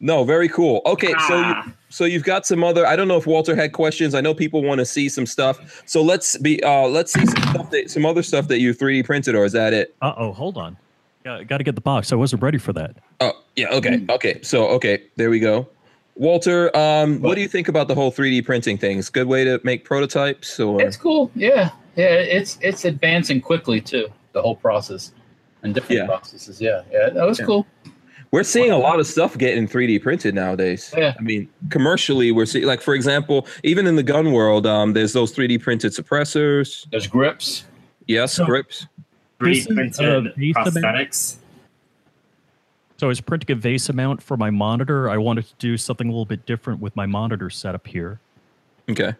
no, 0.00 0.24
very 0.24 0.48
cool. 0.48 0.82
Okay, 0.86 1.14
so 1.26 1.40
you, 1.40 1.54
so 1.88 2.04
you've 2.04 2.24
got 2.24 2.46
some 2.46 2.62
other. 2.64 2.86
I 2.86 2.96
don't 2.96 3.08
know 3.08 3.16
if 3.16 3.26
Walter 3.26 3.54
had 3.56 3.72
questions. 3.72 4.14
I 4.14 4.20
know 4.20 4.34
people 4.34 4.62
want 4.62 4.78
to 4.80 4.84
see 4.84 5.08
some 5.08 5.26
stuff. 5.26 5.82
So 5.86 6.02
let's 6.02 6.36
be. 6.38 6.62
Uh, 6.62 6.88
let's 6.88 7.12
see 7.12 7.24
some 7.26 7.42
stuff 7.50 7.70
that, 7.70 7.90
some 7.90 8.04
other 8.04 8.22
stuff 8.22 8.48
that 8.48 8.58
you 8.60 8.74
3D 8.74 9.04
printed, 9.06 9.34
or 9.34 9.44
is 9.44 9.52
that 9.52 9.72
it? 9.72 9.94
Uh 10.02 10.12
oh, 10.16 10.32
hold 10.32 10.56
on. 10.58 10.76
Yeah, 11.26 11.42
got 11.42 11.58
to 11.58 11.64
get 11.64 11.74
the 11.74 11.80
box. 11.80 12.12
I 12.12 12.14
wasn't 12.14 12.40
ready 12.40 12.58
for 12.58 12.72
that. 12.74 12.94
Oh, 13.20 13.32
yeah. 13.56 13.68
Okay. 13.70 14.04
Okay. 14.08 14.40
So 14.42 14.68
okay, 14.68 15.02
there 15.16 15.28
we 15.28 15.40
go. 15.40 15.68
Walter, 16.14 16.74
um, 16.76 17.20
what 17.20 17.34
do 17.34 17.40
you 17.40 17.48
think 17.48 17.66
about 17.66 17.88
the 17.88 17.96
whole 17.96 18.12
3D 18.12 18.44
printing 18.44 18.78
thing? 18.78 18.96
It's 19.00 19.10
good 19.10 19.26
way 19.26 19.42
to 19.44 19.60
make 19.64 19.84
prototypes. 19.84 20.60
Or 20.60 20.80
It's 20.80 20.96
cool. 20.96 21.32
Yeah. 21.34 21.70
Yeah. 21.96 22.04
It's 22.06 22.58
it's 22.60 22.84
advancing 22.84 23.40
quickly 23.40 23.80
too. 23.80 24.06
The 24.34 24.40
whole 24.40 24.54
process 24.54 25.12
and 25.64 25.74
different 25.74 26.02
Yeah. 26.02 26.06
processes. 26.06 26.60
Yeah. 26.60 26.82
Yeah. 26.92 27.10
That 27.10 27.26
was 27.26 27.40
Yeah. 27.40 27.46
cool. 27.46 27.66
We're 28.30 28.44
seeing 28.44 28.70
a 28.70 28.78
lot 28.78 29.00
of 29.00 29.06
stuff 29.08 29.36
getting 29.36 29.66
3D 29.66 29.98
printed 30.00 30.34
nowadays. 30.34 30.94
Yeah. 30.96 31.14
I 31.18 31.22
mean, 31.22 31.48
commercially, 31.70 32.30
we're 32.32 32.46
seeing, 32.46 32.66
like, 32.66 32.82
for 32.82 32.94
example, 32.94 33.46
even 33.64 33.86
in 33.86 33.96
the 33.96 34.02
gun 34.02 34.32
world, 34.32 34.64
um, 34.66 34.92
there's 34.94 35.12
those 35.12 35.32
3D 35.32 35.58
printed 35.58 35.92
suppressors. 35.92 36.86
There's 36.90 37.06
grips. 37.06 37.64
Yes, 38.06 38.34
So- 38.34 38.44
grips. 38.46 38.86
This 39.40 39.66
3D 39.66 39.70
uh, 39.70 39.74
printed 39.74 40.34
based 40.36 40.56
about- 40.58 40.72
prosthetics. 40.72 41.36
So 42.98 43.06
I 43.06 43.08
was 43.08 43.20
printing 43.20 43.54
a 43.54 43.60
vase 43.60 43.92
mount 43.92 44.22
for 44.22 44.38
my 44.38 44.48
monitor. 44.48 45.10
I 45.10 45.18
wanted 45.18 45.46
to 45.48 45.54
do 45.58 45.76
something 45.76 46.06
a 46.06 46.10
little 46.10 46.24
bit 46.24 46.46
different 46.46 46.80
with 46.80 46.96
my 46.96 47.04
monitor 47.04 47.50
setup 47.50 47.86
here. 47.86 48.20
Okay. 48.88 49.12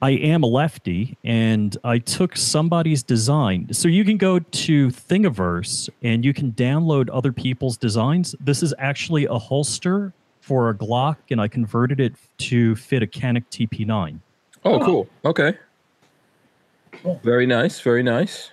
I 0.00 0.10
am 0.12 0.42
a 0.42 0.46
lefty, 0.46 1.18
and 1.24 1.76
I 1.84 1.98
took 1.98 2.36
somebody's 2.36 3.02
design. 3.02 3.68
So 3.72 3.88
you 3.88 4.04
can 4.04 4.16
go 4.16 4.38
to 4.38 4.88
Thingiverse 4.88 5.90
and 6.02 6.24
you 6.24 6.32
can 6.32 6.52
download 6.52 7.10
other 7.12 7.32
people's 7.32 7.76
designs. 7.76 8.34
This 8.40 8.62
is 8.62 8.72
actually 8.78 9.26
a 9.26 9.36
holster 9.38 10.12
for 10.40 10.70
a 10.70 10.74
Glock, 10.74 11.16
and 11.30 11.40
I 11.40 11.48
converted 11.48 12.00
it 12.00 12.14
to 12.38 12.74
fit 12.76 13.02
a 13.02 13.06
Canik 13.06 13.44
TP9. 13.50 14.20
Oh, 14.64 14.74
Oh. 14.80 14.84
cool. 14.84 15.08
Okay. 15.26 15.54
Very 17.22 17.46
nice. 17.46 17.80
Very 17.80 18.02
nice. 18.02 18.50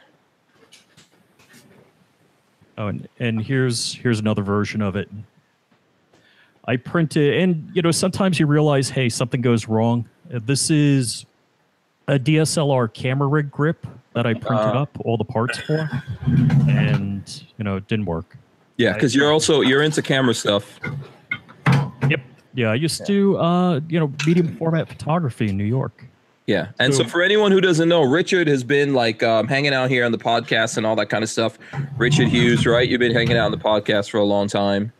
Oh, 2.77 2.87
and, 2.87 3.07
and 3.19 3.41
here's 3.41 3.93
here's 3.93 4.19
another 4.19 4.41
version 4.43 4.81
of 4.81 4.95
it. 4.95 5.09
I 6.67 6.77
printed, 6.77 7.35
and 7.35 7.69
you 7.73 7.81
know, 7.81 7.91
sometimes 7.91 8.39
you 8.39 8.47
realize, 8.47 8.89
hey, 8.89 9.07
something 9.09 9.41
goes 9.41 9.67
wrong. 9.67 10.07
Uh, 10.33 10.39
This 10.43 10.69
is 10.69 11.25
a 12.07 12.19
DSLR 12.19 12.93
camera 12.93 13.27
rig 13.27 13.49
grip 13.51 13.85
that 14.13 14.25
I 14.25 14.33
printed 14.33 14.75
Uh. 14.75 14.81
up 14.81 14.97
all 15.05 15.17
the 15.17 15.23
parts 15.23 15.57
for, 15.59 15.89
and 16.67 17.43
you 17.57 17.63
know, 17.63 17.77
it 17.77 17.87
didn't 17.87 18.05
work. 18.05 18.37
Yeah, 18.77 18.93
because 18.93 19.15
you're 19.15 19.31
also 19.31 19.61
you're 19.61 19.81
into 19.81 20.01
camera 20.01 20.33
stuff. 20.33 20.79
Yep. 22.09 22.21
Yeah, 22.55 22.71
I 22.71 22.75
used 22.75 23.05
to, 23.07 23.37
uh, 23.37 23.79
you 23.89 23.99
know, 23.99 24.11
medium 24.25 24.55
format 24.57 24.87
photography 24.87 25.49
in 25.49 25.57
New 25.57 25.65
York. 25.65 26.05
Yeah, 26.47 26.67
and 26.79 26.93
so 26.93 27.03
So- 27.03 27.09
for 27.09 27.21
anyone 27.23 27.51
who 27.51 27.59
doesn't 27.59 27.89
know, 27.89 28.03
Richard 28.03 28.47
has 28.47 28.63
been 28.63 28.93
like 28.93 29.23
um, 29.23 29.47
hanging 29.47 29.73
out 29.73 29.89
here 29.89 30.05
on 30.05 30.11
the 30.11 30.17
podcast 30.17 30.77
and 30.77 30.85
all 30.85 30.95
that 30.97 31.07
kind 31.09 31.23
of 31.23 31.29
stuff. 31.29 31.57
Richard 31.97 32.27
Hughes, 32.27 32.65
right? 32.67 32.87
You've 32.87 32.99
been 32.99 33.13
hanging 33.15 33.35
out 33.37 33.45
on 33.45 33.51
the 33.51 33.57
podcast 33.57 34.09
for 34.11 34.17
a 34.19 34.23
long 34.23 34.47
time. 34.47 34.91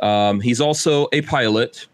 Um, 0.00 0.40
he's 0.40 0.60
also 0.60 1.06
a 1.12 1.20
pilot. 1.22 1.86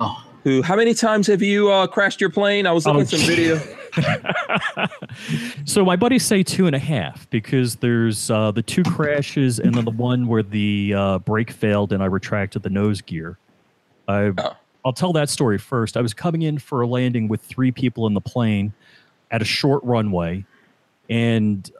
Oh. 0.00 0.24
Who? 0.42 0.60
How 0.62 0.74
many 0.74 0.92
times 0.94 1.28
have 1.28 1.40
you 1.42 1.70
uh, 1.70 1.86
crashed 1.86 2.20
your 2.20 2.30
plane? 2.30 2.66
I 2.66 2.72
was 2.72 2.84
looking 2.86 2.98
Oh, 2.98 3.02
at 3.02 3.08
some 3.08 3.20
video. 3.20 3.60
so 5.64 5.84
my 5.84 5.94
buddies 5.96 6.24
say 6.24 6.42
two 6.42 6.66
and 6.66 6.74
a 6.74 6.78
half 6.80 7.28
because 7.30 7.76
there's 7.76 8.30
uh, 8.30 8.50
the 8.50 8.62
two 8.62 8.82
crashes 8.82 9.60
and 9.60 9.74
then 9.74 9.84
the 9.84 9.90
one 9.92 10.26
where 10.26 10.42
the 10.42 10.94
uh, 10.96 11.18
brake 11.20 11.50
failed 11.52 11.92
and 11.92 12.02
I 12.02 12.06
retracted 12.06 12.62
the 12.64 12.70
nose 12.70 13.00
gear. 13.00 13.38
I, 14.08 14.32
Oh. 14.36 14.56
I'll 14.84 14.92
tell 14.92 15.12
that 15.14 15.28
story 15.28 15.58
first. 15.58 15.96
I 15.96 16.00
was 16.00 16.14
coming 16.14 16.42
in 16.42 16.58
for 16.58 16.80
a 16.80 16.86
landing 16.86 17.28
with 17.28 17.40
three 17.40 17.70
people 17.70 18.06
in 18.06 18.14
the 18.14 18.20
plane 18.20 18.72
at 19.30 19.40
a 19.42 19.44
short 19.44 19.82
runway, 19.84 20.44
and 21.08 21.70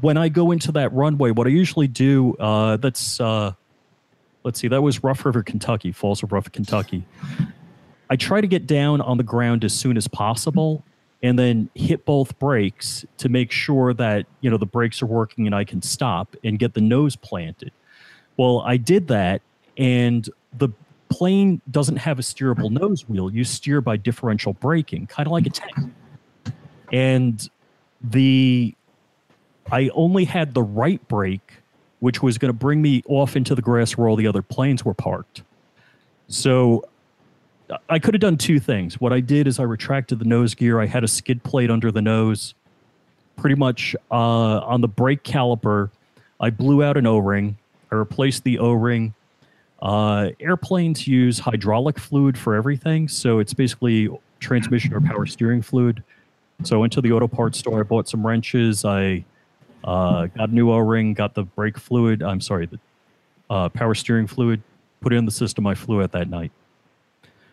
when 0.00 0.16
I 0.16 0.28
go 0.28 0.50
into 0.50 0.72
that 0.72 0.92
runway, 0.92 1.30
what 1.30 1.46
I 1.46 1.50
usually 1.50 1.88
do, 1.88 2.34
uh, 2.34 2.76
that's, 2.78 3.20
uh, 3.20 3.52
let's 4.42 4.58
see, 4.58 4.68
that 4.68 4.82
was 4.82 5.04
Rough 5.04 5.24
River, 5.24 5.42
Kentucky, 5.42 5.92
Falls 5.92 6.22
of 6.22 6.32
Rough, 6.32 6.50
Kentucky. 6.50 7.04
I 8.08 8.16
try 8.16 8.40
to 8.40 8.46
get 8.46 8.66
down 8.66 9.00
on 9.00 9.16
the 9.16 9.22
ground 9.22 9.64
as 9.64 9.74
soon 9.74 9.96
as 9.96 10.08
possible 10.08 10.84
and 11.22 11.38
then 11.38 11.70
hit 11.74 12.04
both 12.04 12.38
brakes 12.38 13.04
to 13.18 13.28
make 13.28 13.52
sure 13.52 13.94
that, 13.94 14.26
you 14.40 14.50
know, 14.50 14.56
the 14.56 14.66
brakes 14.66 15.02
are 15.02 15.06
working 15.06 15.46
and 15.46 15.54
I 15.54 15.64
can 15.64 15.80
stop 15.82 16.34
and 16.42 16.58
get 16.58 16.74
the 16.74 16.80
nose 16.80 17.14
planted. 17.14 17.72
Well, 18.36 18.60
I 18.66 18.76
did 18.76 19.08
that 19.08 19.40
and 19.76 20.28
the 20.56 20.70
plane 21.12 21.60
doesn't 21.70 21.96
have 21.96 22.18
a 22.18 22.22
steerable 22.22 22.70
nose 22.70 23.08
wheel. 23.08 23.30
You 23.30 23.44
steer 23.44 23.80
by 23.80 23.96
differential 23.96 24.54
braking, 24.54 25.06
kind 25.06 25.26
of 25.26 25.32
like 25.32 25.46
a 25.46 25.50
tank. 25.50 25.92
And 26.92 27.48
the 28.02 28.74
I 29.70 29.90
only 29.94 30.24
had 30.24 30.54
the 30.54 30.62
right 30.62 31.06
brake, 31.08 31.54
which 32.00 32.22
was 32.22 32.36
going 32.38 32.48
to 32.48 32.58
bring 32.58 32.82
me 32.82 33.02
off 33.08 33.36
into 33.36 33.54
the 33.54 33.62
grass 33.62 33.96
where 33.96 34.08
all 34.08 34.16
the 34.16 34.26
other 34.26 34.42
planes 34.42 34.84
were 34.84 34.94
parked. 34.94 35.42
So 36.28 36.84
I 37.88 37.98
could 37.98 38.14
have 38.14 38.20
done 38.20 38.36
two 38.36 38.58
things. 38.58 39.00
What 39.00 39.12
I 39.12 39.20
did 39.20 39.46
is 39.46 39.58
I 39.58 39.62
retracted 39.62 40.18
the 40.18 40.24
nose 40.24 40.54
gear. 40.54 40.80
I 40.80 40.86
had 40.86 41.04
a 41.04 41.08
skid 41.08 41.42
plate 41.42 41.70
under 41.70 41.90
the 41.90 42.02
nose. 42.02 42.54
Pretty 43.36 43.56
much 43.56 43.94
uh, 44.10 44.14
on 44.14 44.80
the 44.80 44.88
brake 44.88 45.22
caliper, 45.22 45.90
I 46.40 46.50
blew 46.50 46.82
out 46.82 46.96
an 46.96 47.06
O 47.06 47.18
ring. 47.18 47.56
I 47.90 47.94
replaced 47.94 48.44
the 48.44 48.58
O 48.58 48.72
ring. 48.72 49.14
Uh, 49.82 50.30
airplanes 50.38 51.08
use 51.08 51.40
hydraulic 51.40 51.98
fluid 51.98 52.38
for 52.38 52.54
everything. 52.54 53.08
So 53.08 53.40
it's 53.40 53.52
basically 53.52 54.08
transmission 54.38 54.94
or 54.94 55.00
power 55.00 55.26
steering 55.26 55.60
fluid. 55.60 56.02
So 56.62 56.76
I 56.76 56.78
went 56.78 56.92
to 56.92 57.00
the 57.00 57.10
auto 57.10 57.26
parts 57.26 57.58
store. 57.58 57.80
I 57.80 57.82
bought 57.82 58.08
some 58.08 58.24
wrenches. 58.24 58.84
I 58.84 59.24
uh, 59.82 60.26
got 60.26 60.50
a 60.50 60.54
new 60.54 60.70
O-ring, 60.70 61.14
got 61.14 61.34
the 61.34 61.42
brake 61.42 61.76
fluid. 61.76 62.22
I'm 62.22 62.40
sorry, 62.40 62.66
the 62.66 62.78
uh, 63.50 63.68
power 63.70 63.94
steering 63.94 64.28
fluid. 64.28 64.62
Put 65.00 65.12
it 65.12 65.16
in 65.16 65.24
the 65.24 65.32
system. 65.32 65.66
I 65.66 65.74
flew 65.74 66.00
it 66.00 66.12
that 66.12 66.30
night. 66.30 66.52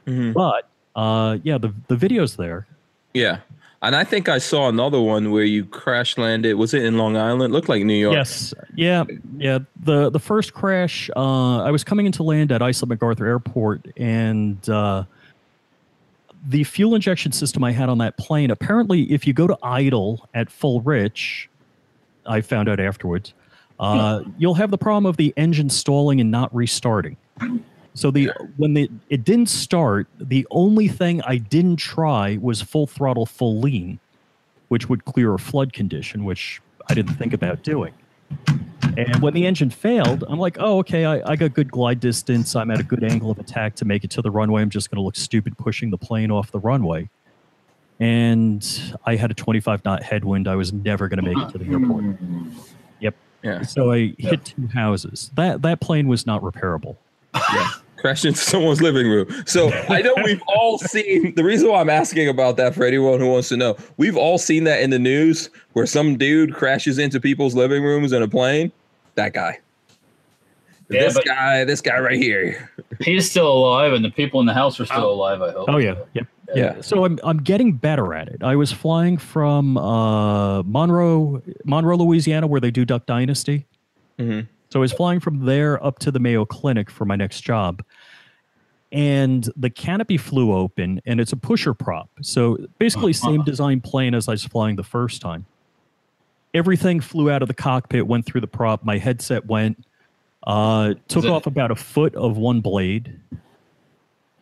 Mhm. 0.06 0.34
But 0.34 0.70
uh, 0.96 1.40
yeah, 1.42 1.58
the 1.58 1.74
the 1.88 1.96
video's 1.96 2.36
there. 2.36 2.68
Yeah. 3.16 3.40
And 3.82 3.96
I 3.96 4.04
think 4.04 4.28
I 4.28 4.40
saw 4.40 4.68
another 4.68 5.00
one 5.00 5.32
where 5.32 5.46
you 5.46 5.64
crash 5.64 6.18
landed. 6.18 6.56
Was 6.56 6.74
it 6.74 6.84
in 6.84 6.98
Long 6.98 7.16
Island? 7.16 7.54
Looked 7.54 7.70
like 7.70 7.84
New 7.84 7.94
York. 7.94 8.14
Yes, 8.14 8.54
yeah, 8.76 9.06
yeah. 9.38 9.60
The 9.82 10.10
the 10.10 10.20
first 10.20 10.54
crash, 10.54 11.10
uh, 11.16 11.62
I 11.64 11.72
was 11.72 11.86
coming 11.86 12.06
into 12.06 12.24
land 12.24 12.52
at 12.52 12.62
Iceland 12.62 12.90
MacArthur 12.90 13.26
Airport, 13.26 13.88
and 13.96 14.70
uh, 14.70 15.06
the 16.46 16.66
fuel 16.66 16.94
injection 16.94 17.32
system 17.32 17.64
I 17.64 17.72
had 17.72 17.88
on 17.88 18.00
that 18.00 18.18
plane. 18.18 18.52
Apparently, 18.52 19.04
if 19.04 19.26
you 19.26 19.32
go 19.32 19.48
to 19.48 19.58
idle 19.64 20.28
at 20.34 20.50
full 20.50 20.82
rich, 20.82 21.50
I 22.26 22.42
found 22.42 22.68
out 22.68 22.82
afterwards, 22.82 23.34
uh, 23.80 24.24
you'll 24.38 24.56
have 24.56 24.72
the 24.72 24.78
problem 24.78 25.06
of 25.06 25.16
the 25.16 25.34
engine 25.38 25.70
stalling 25.70 26.20
and 26.20 26.30
not 26.30 26.54
restarting. 26.54 27.16
So 28.00 28.12
the 28.12 28.32
when 28.56 28.76
the 28.76 28.90
it 29.10 29.26
didn't 29.26 29.50
start, 29.50 30.08
the 30.18 30.48
only 30.52 30.88
thing 30.88 31.22
I 31.24 31.36
didn't 31.36 31.76
try 31.76 32.38
was 32.42 32.62
full 32.62 32.88
throttle, 32.88 33.26
full 33.26 33.60
lean, 33.60 34.00
which 34.70 34.88
would 34.88 35.04
clear 35.04 35.34
a 35.34 35.38
flood 35.38 35.74
condition, 35.74 36.24
which 36.24 36.62
I 36.88 36.94
didn't 36.94 37.16
think 37.16 37.34
about 37.34 37.62
doing. 37.62 37.94
And 38.96 39.22
when 39.22 39.34
the 39.34 39.46
engine 39.46 39.70
failed, 39.70 40.24
I'm 40.30 40.40
like, 40.40 40.56
oh, 40.62 40.78
okay, 40.80 41.04
I, 41.04 41.32
I 41.32 41.36
got 41.36 41.54
good 41.54 41.70
glide 41.70 42.00
distance. 42.00 42.56
I'm 42.56 42.72
at 42.72 42.80
a 42.80 42.84
good 42.84 43.04
angle 43.04 43.32
of 43.32 43.38
attack 43.38 43.76
to 43.76 43.86
make 43.86 44.06
it 44.06 44.12
to 44.12 44.22
the 44.22 44.32
runway. 44.32 44.62
I'm 44.62 44.70
just 44.70 44.90
going 44.90 44.98
to 44.98 45.02
look 45.02 45.18
stupid 45.18 45.58
pushing 45.58 45.90
the 45.90 45.98
plane 45.98 46.32
off 46.32 46.54
the 46.54 46.60
runway. 46.60 47.10
And 48.00 48.66
I 49.06 49.18
had 49.18 49.30
a 49.30 49.34
25 49.34 49.84
knot 49.84 50.04
headwind. 50.04 50.48
I 50.48 50.56
was 50.56 50.72
never 50.72 51.10
going 51.10 51.22
to 51.22 51.30
make 51.34 51.38
it 51.38 51.52
to 51.52 51.58
the 51.58 51.66
hmm. 51.66 51.84
airport. 51.84 52.64
Yep. 53.02 53.16
Yeah. 53.44 53.62
So 53.64 53.92
I 53.92 54.16
hit 54.18 54.46
two 54.46 54.68
houses. 54.68 55.32
That 55.36 55.64
that 55.64 55.82
plane 55.82 56.08
was 56.08 56.26
not 56.26 56.42
repairable. 56.42 56.96
yeah. 57.54 57.72
Crashed 58.00 58.26
into 58.26 58.40
someone's 58.40 58.82
living 58.82 59.08
room. 59.08 59.28
So 59.46 59.72
I 59.90 60.02
know 60.02 60.14
we've 60.24 60.42
all 60.48 60.78
seen 60.80 61.36
the 61.36 61.44
reason 61.44 61.70
why 61.70 61.82
I'm 61.82 61.90
asking 61.90 62.28
about 62.28 62.58
that 62.58 62.76
for 62.76 62.84
anyone 62.86 63.20
who 63.20 63.28
wants 63.28 63.50
to 63.50 63.58
know. 63.58 63.78
We've 63.98 64.18
all 64.18 64.38
seen 64.38 64.64
that 64.66 64.82
in 64.82 64.90
the 64.90 65.00
news 65.00 65.50
where 65.74 65.86
some 65.86 66.18
dude 66.18 66.54
crashes 66.54 66.98
into 66.98 67.20
people's 67.20 67.56
living 67.56 67.84
rooms 67.84 68.12
in 68.12 68.22
a 68.24 68.28
plane. 68.28 68.72
That 69.16 69.34
guy. 69.34 69.60
Yeah, 70.90 71.02
this 71.02 71.20
guy, 71.20 71.64
this 71.66 71.82
guy 71.82 72.00
right 72.00 72.18
here. 72.18 72.72
He's 73.00 73.30
still 73.30 73.52
alive, 73.52 73.94
and 73.94 74.04
the 74.04 74.10
people 74.10 74.40
in 74.40 74.48
the 74.48 74.56
house 74.56 74.80
are 74.80 74.86
still 74.86 75.12
alive. 75.12 75.40
I 75.42 75.52
hope. 75.52 75.66
Oh 75.70 75.78
yeah, 75.78 75.96
yep. 76.16 76.26
Yeah. 76.56 76.82
So 76.82 77.06
I'm 77.06 77.20
I'm 77.24 77.38
getting 77.38 77.74
better 77.74 78.16
at 78.16 78.28
it. 78.28 78.42
I 78.42 78.56
was 78.56 78.72
flying 78.72 79.18
from 79.20 79.78
uh, 79.78 80.64
Monroe, 80.64 81.44
Monroe, 81.64 81.96
Louisiana, 81.96 82.48
where 82.48 82.60
they 82.60 82.72
do 82.72 82.86
Duck 82.86 83.06
Dynasty. 83.06 83.68
Mhm. 84.18 84.48
So 84.70 84.80
I 84.80 84.82
was 84.82 84.94
flying 84.94 85.20
from 85.20 85.46
there 85.46 85.84
up 85.84 86.00
to 86.00 86.12
the 86.12 86.20
Mayo 86.20 86.46
Clinic 86.46 86.90
for 86.92 87.04
my 87.06 87.16
next 87.16 87.42
job, 87.42 87.84
and 88.92 89.50
the 89.56 89.70
canopy 89.70 90.18
flew 90.18 90.54
open, 90.54 91.02
and 91.06 91.20
it's 91.20 91.32
a 91.32 91.38
pusher 91.38 91.74
prop. 91.74 92.10
So 92.22 92.58
basically, 92.78 93.14
same 93.14 93.44
design 93.44 93.82
plane 93.82 94.14
as 94.14 94.28
I 94.28 94.32
was 94.34 94.46
flying 94.46 94.76
the 94.76 94.84
first 94.84 95.22
time. 95.22 95.46
Everything 96.54 97.00
flew 97.00 97.30
out 97.32 97.42
of 97.42 97.48
the 97.48 97.54
cockpit, 97.54 98.08
went 98.08 98.26
through 98.26 98.42
the 98.42 98.48
prop. 98.48 98.84
My 98.84 98.98
headset 98.98 99.46
went. 99.46 99.84
Uh, 100.46 100.94
took 101.08 101.26
it- 101.26 101.30
off 101.30 101.46
about 101.48 101.72
a 101.72 101.76
foot 101.76 102.16
of 102.16 102.38
one 102.38 102.62
blade. 102.62 103.20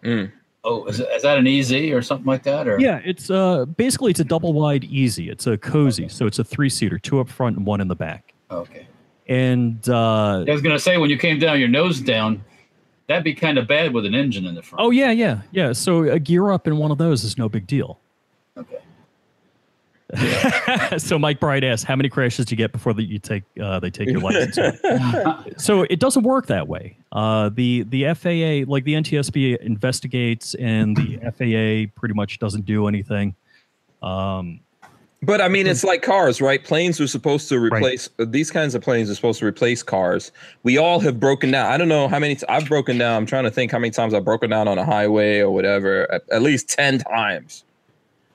Mm. 0.03 0.31
Oh, 0.63 0.85
is, 0.85 0.99
is 0.99 1.21
that 1.23 1.37
an 1.37 1.47
EZ 1.47 1.71
or 1.93 2.01
something 2.01 2.25
like 2.25 2.43
that? 2.43 2.67
Or 2.67 2.77
Yeah, 2.79 2.99
it's 3.05 3.29
uh 3.29 3.65
basically 3.65 4.11
it's 4.11 4.19
a 4.19 4.25
double 4.25 4.51
wide 4.53 4.85
EZ. 4.93 5.17
It's 5.19 5.47
a 5.47 5.57
cozy, 5.57 6.09
so 6.09 6.25
it's 6.25 6.39
a 6.39 6.43
three 6.43 6.69
seater, 6.69 6.99
two 6.99 7.19
up 7.21 7.29
front 7.29 7.55
and 7.57 7.65
one 7.65 7.79
in 7.79 7.87
the 7.87 7.95
back. 7.95 8.33
Okay. 8.51 8.85
And 9.27 9.87
uh 9.89 10.45
I 10.47 10.51
was 10.51 10.61
gonna 10.61 10.79
say 10.79 10.97
when 10.97 11.09
you 11.09 11.17
came 11.17 11.39
down, 11.39 11.59
your 11.59 11.67
nose 11.67 11.99
down, 11.99 12.43
that'd 13.07 13.23
be 13.23 13.33
kind 13.33 13.57
of 13.57 13.67
bad 13.67 13.93
with 13.93 14.05
an 14.05 14.15
engine 14.15 14.45
in 14.45 14.55
the 14.55 14.61
front. 14.61 14.83
oh 14.83 14.91
yeah, 14.91 15.11
yeah, 15.11 15.41
yeah. 15.51 15.73
So 15.73 16.03
a 16.03 16.19
gear 16.19 16.51
up 16.51 16.67
in 16.67 16.77
one 16.77 16.91
of 16.91 16.97
those 16.97 17.23
is 17.23 17.37
no 17.37 17.49
big 17.49 17.67
deal. 17.67 17.99
Okay. 18.57 18.79
so 20.97 21.19
Mike 21.19 21.39
Bright 21.41 21.65
asks, 21.65 21.83
"How 21.83 21.95
many 21.97 22.07
crashes 22.07 22.45
do 22.45 22.53
you 22.53 22.57
get 22.57 22.71
before 22.71 22.93
that 22.93 23.03
you 23.03 23.19
take 23.19 23.43
uh, 23.61 23.79
they 23.81 23.89
take 23.89 24.07
your 24.07 24.21
license?" 24.21 24.79
so 25.57 25.81
it 25.83 25.99
doesn't 25.99 26.23
work 26.23 26.45
that 26.47 26.69
way. 26.69 26.97
Uh, 27.11 27.49
the 27.49 27.83
the 27.83 28.05
FAA, 28.13 28.71
like 28.71 28.85
the 28.85 28.93
NTSB, 28.93 29.57
investigates, 29.57 30.53
and 30.55 30.95
the 30.95 31.17
FAA 31.17 31.91
pretty 31.99 32.13
much 32.13 32.39
doesn't 32.39 32.65
do 32.65 32.87
anything. 32.87 33.35
Um, 34.01 34.61
But 35.23 35.41
I 35.41 35.47
mean, 35.47 35.65
it's 35.65 35.79
mm-hmm. 35.79 35.87
like 35.87 36.01
cars, 36.03 36.41
right? 36.41 36.63
Planes 36.63 37.01
are 37.01 37.07
supposed 37.07 37.49
to 37.49 37.59
replace 37.59 38.07
these 38.19 38.51
kinds 38.51 38.75
of 38.75 38.83
planes 38.83 39.09
are 39.09 39.15
supposed 39.15 39.39
to 39.39 39.47
replace 39.47 39.81
cars. 39.81 40.31
We 40.61 40.77
all 40.77 40.99
have 40.99 41.19
broken 41.19 41.51
down. 41.51 41.71
I 41.71 41.77
don't 41.77 41.87
know 41.87 42.07
how 42.07 42.19
many 42.19 42.35
t- 42.35 42.45
I've 42.47 42.67
broken 42.67 42.99
down. 42.99 43.17
I'm 43.17 43.25
trying 43.25 43.45
to 43.45 43.51
think 43.51 43.71
how 43.71 43.79
many 43.79 43.89
times 43.89 44.13
I've 44.13 44.25
broken 44.25 44.51
down 44.51 44.67
on 44.67 44.77
a 44.77 44.85
highway 44.85 45.39
or 45.39 45.49
whatever. 45.49 46.11
At, 46.11 46.23
at 46.31 46.41
least 46.43 46.69
ten 46.69 46.99
times. 46.99 47.63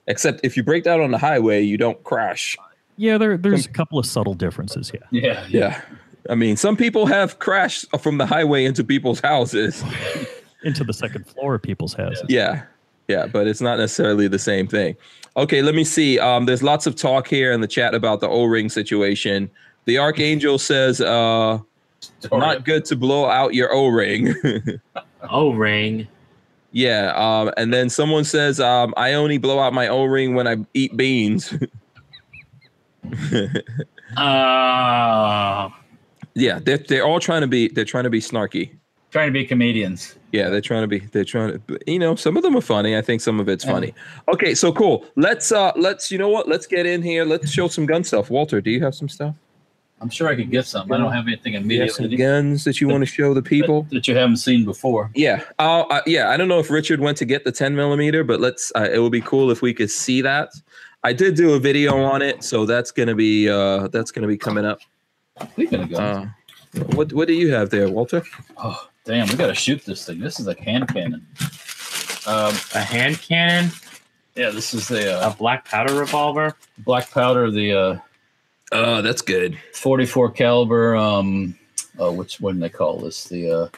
Except 0.08 0.40
if 0.42 0.56
you 0.56 0.64
break 0.64 0.82
down 0.82 1.00
on 1.00 1.12
the 1.12 1.18
highway, 1.18 1.62
you 1.62 1.78
don't 1.78 2.02
crash. 2.02 2.56
yeah, 2.96 3.16
there 3.16 3.36
there's 3.36 3.66
a 3.66 3.70
couple 3.70 3.98
of 4.00 4.06
subtle 4.06 4.34
differences. 4.34 4.90
Yeah. 4.92 5.00
Yeah. 5.12 5.46
Yeah. 5.48 5.80
I 6.28 6.34
mean, 6.34 6.56
some 6.56 6.76
people 6.76 7.06
have 7.06 7.38
crashed 7.38 7.86
from 8.00 8.18
the 8.18 8.26
highway 8.26 8.64
into 8.64 8.82
people's 8.82 9.20
houses. 9.20 9.84
into 10.64 10.84
the 10.84 10.92
second 10.92 11.26
floor 11.26 11.54
of 11.54 11.62
people's 11.62 11.94
houses. 11.94 12.24
Yeah. 12.28 12.64
Yeah, 13.12 13.26
but 13.26 13.46
it's 13.46 13.60
not 13.60 13.78
necessarily 13.78 14.26
the 14.26 14.38
same 14.38 14.66
thing. 14.66 14.96
Okay, 15.36 15.60
let 15.60 15.74
me 15.74 15.84
see. 15.84 16.18
Um, 16.18 16.46
there's 16.46 16.62
lots 16.62 16.86
of 16.86 16.96
talk 16.96 17.28
here 17.28 17.52
in 17.52 17.60
the 17.60 17.66
chat 17.66 17.94
about 17.94 18.20
the 18.20 18.28
O-ring 18.28 18.70
situation. 18.70 19.50
The 19.84 19.98
Archangel 19.98 20.58
says, 20.58 21.02
uh, 21.02 21.58
not 22.32 22.64
good 22.64 22.86
to 22.86 22.96
blow 22.96 23.26
out 23.26 23.52
your 23.52 23.70
O-ring. 23.74 24.34
O 25.30 25.52
ring. 25.52 26.08
yeah. 26.72 27.12
Um, 27.14 27.52
and 27.56 27.72
then 27.72 27.90
someone 27.90 28.24
says, 28.24 28.58
um, 28.58 28.94
I 28.96 29.12
only 29.12 29.38
blow 29.38 29.60
out 29.60 29.72
my 29.74 29.88
O-ring 29.88 30.34
when 30.34 30.48
I 30.48 30.56
eat 30.74 30.96
beans. 30.96 31.52
Uh, 34.14 35.70
yeah, 36.34 36.58
they're, 36.62 36.76
they're 36.76 37.06
all 37.06 37.18
trying 37.18 37.40
to 37.40 37.46
be 37.46 37.68
they're 37.68 37.86
trying 37.86 38.04
to 38.04 38.10
be 38.10 38.20
snarky. 38.20 38.76
Trying 39.12 39.28
to 39.28 39.32
be 39.32 39.44
comedians. 39.44 40.16
Yeah, 40.32 40.48
they're 40.48 40.62
trying 40.62 40.82
to 40.82 40.88
be 40.88 41.00
they're 41.00 41.24
trying 41.24 41.60
to 41.68 41.78
you 41.86 41.98
know, 41.98 42.14
some 42.14 42.38
of 42.38 42.42
them 42.42 42.56
are 42.56 42.62
funny. 42.62 42.96
I 42.96 43.02
think 43.02 43.20
some 43.20 43.38
of 43.38 43.48
it's 43.48 43.62
funny. 43.62 43.92
Okay, 44.32 44.54
so 44.54 44.72
cool. 44.72 45.04
Let's 45.16 45.52
uh 45.52 45.72
let's 45.76 46.10
you 46.10 46.16
know 46.16 46.30
what? 46.30 46.48
Let's 46.48 46.66
get 46.66 46.86
in 46.86 47.02
here. 47.02 47.26
Let's 47.26 47.50
show 47.50 47.68
some 47.68 47.84
gun 47.84 48.04
stuff. 48.04 48.30
Walter, 48.30 48.62
do 48.62 48.70
you 48.70 48.82
have 48.82 48.94
some 48.94 49.10
stuff? 49.10 49.34
I'm 50.00 50.08
sure 50.08 50.28
I 50.28 50.34
could 50.34 50.50
get 50.50 50.66
some. 50.66 50.90
I 50.90 50.96
don't 50.96 51.12
have 51.12 51.28
anything 51.28 51.52
have 51.52 51.90
some 51.92 52.08
guns 52.16 52.64
that 52.64 52.80
you 52.80 52.88
want 52.88 53.02
to 53.02 53.06
show 53.06 53.34
the 53.34 53.42
people? 53.42 53.82
that, 53.82 53.90
that 53.90 54.08
you 54.08 54.16
haven't 54.16 54.38
seen 54.38 54.64
before. 54.64 55.10
Yeah. 55.14 55.44
Uh, 55.60 55.82
uh, 55.82 56.00
yeah. 56.06 56.30
I 56.30 56.36
don't 56.36 56.48
know 56.48 56.58
if 56.58 56.70
Richard 56.70 56.98
went 56.98 57.16
to 57.18 57.24
get 57.24 57.44
the 57.44 57.52
10 57.52 57.76
millimeter, 57.76 58.24
but 58.24 58.40
let's. 58.40 58.72
Uh, 58.74 58.88
it 58.92 58.98
would 58.98 59.12
be 59.12 59.20
cool 59.20 59.52
if 59.52 59.62
we 59.62 59.72
could 59.72 59.90
see 59.90 60.20
that. 60.22 60.50
I 61.04 61.12
did 61.12 61.36
do 61.36 61.52
a 61.52 61.60
video 61.60 62.02
on 62.02 62.20
it, 62.20 62.42
so 62.42 62.64
that's 62.66 62.90
gonna 62.90 63.14
be 63.14 63.48
uh, 63.48 63.88
that's 63.88 64.10
gonna 64.10 64.26
be 64.26 64.38
coming 64.38 64.64
up. 64.64 64.80
Speaking 65.52 65.82
of 65.82 65.90
guns, 65.90 66.28
Uh, 66.74 66.84
what 66.94 67.12
what 67.12 67.28
do 67.28 67.34
you 67.34 67.52
have 67.52 67.70
there, 67.70 67.88
Walter? 67.88 68.22
oh 68.56 68.88
damn, 69.04 69.28
we 69.28 69.34
gotta 69.36 69.54
shoot 69.54 69.84
this 69.84 70.06
thing. 70.06 70.20
This 70.20 70.40
is 70.40 70.46
a 70.46 70.60
hand 70.60 70.88
cannon. 70.88 71.26
Um, 72.26 72.54
a 72.74 72.80
hand 72.80 73.20
cannon, 73.20 73.70
yeah, 74.34 74.50
this 74.50 74.72
is 74.74 74.88
the 74.88 75.14
a 75.14 75.18
uh, 75.18 75.34
black 75.34 75.64
powder 75.64 75.94
revolver. 75.94 76.56
black 76.78 77.10
powder. 77.10 77.50
The 77.50 77.72
uh, 77.72 77.98
Oh, 78.72 79.02
that's 79.02 79.20
good. 79.20 79.58
44 79.74 80.30
caliber. 80.30 80.96
Um, 80.96 81.58
oh, 81.98 82.10
which 82.12 82.40
what 82.40 82.54
do 82.54 82.60
they 82.60 82.70
call 82.70 82.98
this? 82.98 83.24
The 83.24 83.70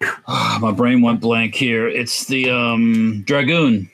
uh, 0.00 0.58
my 0.60 0.72
brain 0.72 1.02
went 1.02 1.20
blank 1.20 1.54
here. 1.54 1.86
It's 1.88 2.26
the 2.26 2.50
um 2.50 3.22
dragoon. 3.22 3.88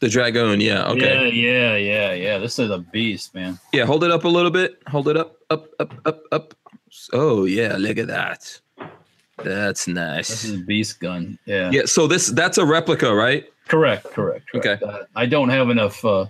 The 0.00 0.10
Dragoon. 0.10 0.60
Yeah. 0.60 0.88
Okay. 0.88 1.30
Yeah, 1.30 1.74
yeah, 1.74 1.76
yeah, 1.76 2.12
yeah. 2.12 2.38
This 2.38 2.58
is 2.58 2.70
a 2.70 2.78
beast, 2.78 3.34
man. 3.34 3.58
Yeah. 3.72 3.86
Hold 3.86 4.04
it 4.04 4.10
up 4.10 4.24
a 4.24 4.28
little 4.28 4.50
bit. 4.50 4.78
Hold 4.88 5.08
it 5.08 5.16
up, 5.16 5.38
up, 5.48 5.68
up, 5.80 5.94
up, 6.04 6.22
up. 6.32 6.54
Oh 7.14 7.44
yeah. 7.46 7.76
Look 7.78 7.96
at 7.96 8.06
that. 8.08 8.60
That's 9.42 9.86
nice. 9.86 10.28
This 10.28 10.44
nice. 10.44 10.52
is 10.54 10.60
a 10.60 10.64
beast 10.64 11.00
gun. 11.00 11.38
Yeah. 11.44 11.70
Yeah. 11.70 11.82
So 11.86 12.06
this 12.06 12.28
that's 12.28 12.58
a 12.58 12.64
replica, 12.64 13.14
right? 13.14 13.44
Correct. 13.68 14.04
Correct. 14.04 14.48
correct. 14.50 14.82
Okay. 14.82 14.84
Uh, 14.86 15.04
I 15.14 15.26
don't 15.26 15.48
have 15.50 15.70
enough. 15.70 16.04
Uh, 16.04 16.26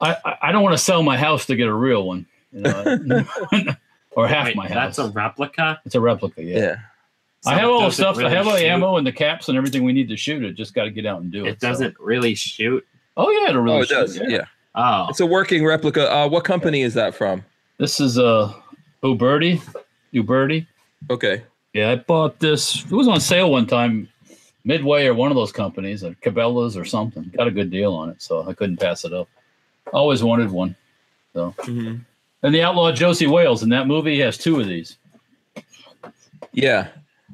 I 0.00 0.16
I- 0.24 0.38
I 0.42 0.52
don't 0.52 0.62
want 0.62 0.74
to 0.76 0.82
sell 0.82 1.02
my 1.02 1.16
house 1.16 1.46
to 1.46 1.56
get 1.56 1.66
a 1.68 1.72
real 1.74 2.06
one. 2.06 2.26
You 2.52 2.60
know? 2.62 3.24
or 4.12 4.28
half 4.28 4.46
Wait, 4.46 4.56
my 4.56 4.68
house. 4.68 4.96
that's 4.96 4.98
a 4.98 5.10
replica. 5.10 5.80
it's 5.84 5.94
a 5.94 6.00
replica. 6.00 6.42
Yeah. 6.42 6.58
Yeah. 6.58 6.76
So 7.40 7.50
I 7.50 7.54
have 7.56 7.68
all 7.68 7.80
the 7.80 7.86
doesn't 7.86 8.14
stuff. 8.14 8.24
I 8.24 8.30
have 8.30 8.46
all 8.46 8.54
the 8.54 8.66
ammo 8.66 8.96
and 8.96 9.06
the 9.06 9.12
caps 9.12 9.48
and 9.48 9.58
everything 9.58 9.84
we 9.84 9.92
need 9.92 10.08
to 10.08 10.16
shoot 10.16 10.42
it. 10.44 10.52
Just 10.54 10.72
got 10.74 10.84
to 10.84 10.90
get 10.90 11.04
out 11.04 11.20
and 11.20 11.30
do 11.30 11.44
it. 11.44 11.50
It 11.50 11.60
doesn't 11.60 11.94
really 12.00 12.34
shoot. 12.34 12.86
Oh 13.16 13.30
yeah, 13.30 13.50
it 13.50 13.54
really. 13.54 13.78
Oh, 13.78 13.80
it 13.82 13.88
shoot, 13.88 13.94
does. 13.94 14.20
Yeah. 14.28 14.44
Oh, 14.74 15.06
It's 15.08 15.20
a 15.20 15.26
working 15.26 15.64
replica. 15.64 16.10
Uh, 16.12 16.28
what 16.28 16.44
company 16.44 16.82
is 16.82 16.94
that 16.94 17.14
from? 17.14 17.44
This 17.78 18.00
is 18.00 18.18
uh, 18.18 18.52
Uberti. 19.02 19.60
Uberti. 20.12 20.66
Okay. 21.10 21.44
Yeah, 21.74 21.90
I 21.90 21.96
bought 21.96 22.38
this. 22.38 22.84
It 22.84 22.92
was 22.92 23.08
on 23.08 23.20
sale 23.20 23.50
one 23.50 23.66
time, 23.66 24.08
Midway 24.64 25.06
or 25.06 25.12
one 25.14 25.30
of 25.30 25.34
those 25.34 25.52
companies, 25.52 26.02
or 26.04 26.14
Cabela's 26.22 26.76
or 26.76 26.84
something. 26.84 27.30
Got 27.36 27.48
a 27.48 27.50
good 27.50 27.70
deal 27.70 27.92
on 27.92 28.08
it, 28.08 28.22
so 28.22 28.48
I 28.48 28.54
couldn't 28.54 28.78
pass 28.78 29.04
it 29.04 29.12
up. 29.12 29.28
Always 29.92 30.22
wanted 30.22 30.50
one. 30.50 30.74
Mhm. 31.34 32.00
And 32.44 32.54
the 32.54 32.62
outlaw 32.62 32.92
Josey 32.92 33.26
Wales 33.26 33.62
in 33.62 33.68
that 33.70 33.86
movie 33.86 34.20
has 34.20 34.38
two 34.38 34.60
of 34.60 34.68
these. 34.68 34.96
Yeah. 36.52 36.88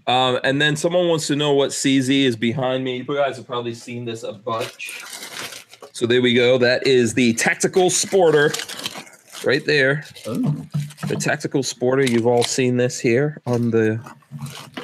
Um, 0.06 0.40
and 0.42 0.60
then 0.60 0.74
someone 0.74 1.08
wants 1.08 1.26
to 1.26 1.36
know 1.36 1.52
what 1.52 1.70
CZ 1.70 2.24
is 2.24 2.34
behind 2.34 2.82
me. 2.82 2.96
You 2.96 3.04
guys 3.04 3.36
have 3.36 3.46
probably 3.46 3.74
seen 3.74 4.04
this 4.06 4.22
a 4.22 4.32
bunch. 4.32 5.02
So 5.92 6.06
there 6.06 6.22
we 6.22 6.32
go. 6.32 6.56
That 6.56 6.86
is 6.86 7.12
the 7.12 7.34
tactical 7.34 7.90
sporter 7.90 8.50
right 9.44 9.64
there. 9.64 10.04
Oh, 10.26 10.66
The 11.08 11.16
tactical 11.16 11.62
sporter. 11.62 12.08
You've 12.08 12.26
all 12.26 12.44
seen 12.44 12.76
this 12.76 12.98
here 13.00 13.40
on 13.46 13.70
the. 13.70 14.00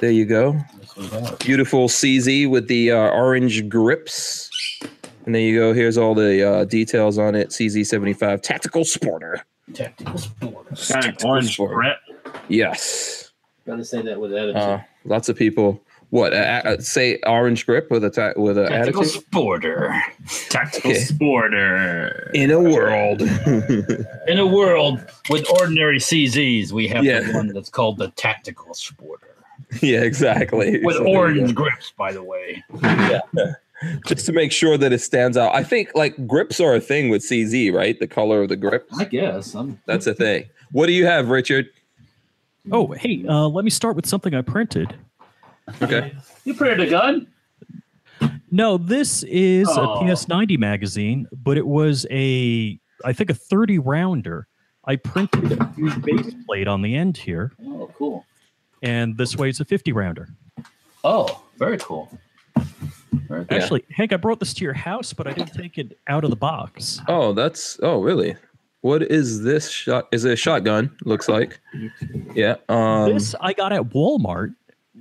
There 0.00 0.10
you 0.10 0.24
go. 0.26 0.56
this 0.80 0.96
we 0.96 1.06
have. 1.08 1.38
Beautiful 1.40 1.88
CZ 1.88 2.48
with 2.50 2.68
the 2.68 2.92
uh, 2.92 2.96
orange 3.10 3.68
grips. 3.68 4.50
And 5.24 5.34
there 5.34 5.42
you 5.42 5.58
go. 5.58 5.72
Here's 5.72 5.98
all 5.98 6.14
the 6.14 6.48
uh, 6.48 6.64
details 6.64 7.18
on 7.18 7.34
it. 7.34 7.48
CZ75 7.48 8.42
tactical 8.42 8.82
sporter. 8.82 9.40
Tactical 9.74 10.14
sporter. 10.14 10.92
got 10.92 11.04
an 11.04 11.16
orange 11.24 11.54
Sport. 11.54 11.74
grip. 11.74 11.96
Yes. 12.48 13.32
Gotta 13.66 13.84
say 13.84 14.02
that 14.02 14.20
with 14.20 14.32
attitude. 14.32 14.56
Uh, 14.56 14.78
lots 15.04 15.28
of 15.28 15.36
people. 15.36 15.82
What 16.10 16.32
uh, 16.32 16.62
uh, 16.64 16.78
say 16.78 17.18
orange 17.26 17.66
grip 17.66 17.90
with 17.90 18.04
a 18.04 18.10
ta- 18.10 18.32
with 18.36 18.56
a 18.56 18.68
Tactical 18.68 19.02
attitude 19.02 19.24
sporter. 19.30 20.00
Tactical 20.48 20.90
Okay. 20.92 21.00
sporter. 21.00 22.30
in 22.32 22.50
a 22.52 22.60
world. 22.60 23.22
In 24.28 24.38
a 24.38 24.46
world 24.46 25.04
with 25.30 25.48
ordinary 25.60 25.98
CZs, 25.98 26.70
we 26.72 26.86
have 26.88 27.04
Yeah. 27.04 27.20
the 27.20 27.32
one 27.32 27.48
that's 27.48 27.68
called 27.70 27.98
the 27.98 28.08
tactical 28.12 28.72
sporter. 28.72 29.32
yeah, 29.82 30.02
exactly. 30.02 30.80
With 30.84 30.96
So 30.96 31.06
orange 31.06 31.54
go. 31.54 31.62
grips, 31.64 31.92
by 31.98 32.12
the 32.12 32.22
way. 32.22 32.62
Yeah. 32.82 33.20
just 34.06 34.24
to 34.26 34.32
make 34.32 34.52
sure 34.52 34.78
that 34.78 34.92
it 34.92 35.00
stands 35.00 35.36
out. 35.36 35.54
I 35.54 35.64
think 35.64 35.90
like 35.94 36.26
grips 36.26 36.60
are 36.60 36.74
a 36.74 36.80
thing 36.80 37.08
with 37.08 37.22
CZ, 37.22 37.72
right? 37.74 37.98
The 37.98 38.06
color 38.06 38.42
of 38.42 38.48
the 38.48 38.56
grip. 38.56 38.88
I 38.96 39.04
guess. 39.04 39.54
I'm, 39.54 39.80
That's 39.86 40.06
a 40.06 40.14
thing. 40.14 40.44
What 40.72 40.86
do 40.86 40.92
you 40.92 41.04
have, 41.06 41.28
Richard? 41.30 41.68
Oh, 42.70 42.92
hey, 42.92 43.24
uh, 43.28 43.48
let 43.48 43.64
me 43.64 43.70
start 43.70 43.96
with 43.96 44.06
something 44.06 44.34
I 44.34 44.42
printed. 44.42 44.94
Okay. 45.82 46.12
you 46.44 46.55
printed 46.55 46.80
a 46.80 46.90
gun? 46.90 47.26
No, 48.51 48.78
this 48.78 49.22
is 49.24 49.68
Oh. 49.68 49.94
a 49.94 50.05
PS90 50.05 50.56
magazine, 50.59 51.26
but 51.32 51.59
it 51.59 51.66
was 51.66 52.06
a, 52.10 52.78
I 53.05 53.12
think, 53.12 53.30
a 53.30 53.34
30 53.34 53.78
rounder. 53.78 54.47
I 54.84 54.97
printed 54.97 55.52
a 55.60 55.72
huge 55.74 56.01
base 56.02 56.32
plate 56.47 56.68
on 56.68 56.80
the 56.82 56.94
end 56.94 57.16
here, 57.16 57.52
Oh, 57.66 57.90
cool. 57.98 58.24
and 58.82 59.16
this 59.18 59.36
way 59.36 59.48
it's 59.48 59.59
a 59.60 59.64
50 59.64 59.93
rounder. 59.93 60.28
Oh, 61.02 61.43
very 61.59 61.76
cool. 61.78 62.09
Very 62.55 63.44
cool. 63.44 63.47
Yeah. 63.51 63.62
Actually, 63.62 63.84
Hank, 63.90 64.12
I 64.12 64.16
brought 64.16 64.38
this 64.38 64.55
to 64.55 64.64
your 64.64 64.74
house, 64.74 65.12
but 65.12 65.26
I 65.26 65.32
didn't 65.32 65.52
take 65.55 65.76
it 65.78 65.98
out 66.06 66.22
of 66.22 66.30
the 66.30 66.36
box. 66.36 67.01
Oh, 67.09 67.32
that's 67.32 67.78
oh 67.82 68.01
really? 68.01 68.36
What 68.82 69.02
is 69.02 69.43
this 69.43 69.68
shot? 69.68 70.06
Is 70.12 70.24
it 70.24 70.32
a 70.32 70.36
shotgun? 70.36 70.94
Looks 71.05 71.28
like. 71.28 71.59
Yeah. 72.34 72.56
Um 72.68 73.12
this 73.12 73.34
I 73.40 73.52
got 73.52 73.72
at 73.72 73.82
Walmart. 73.90 74.55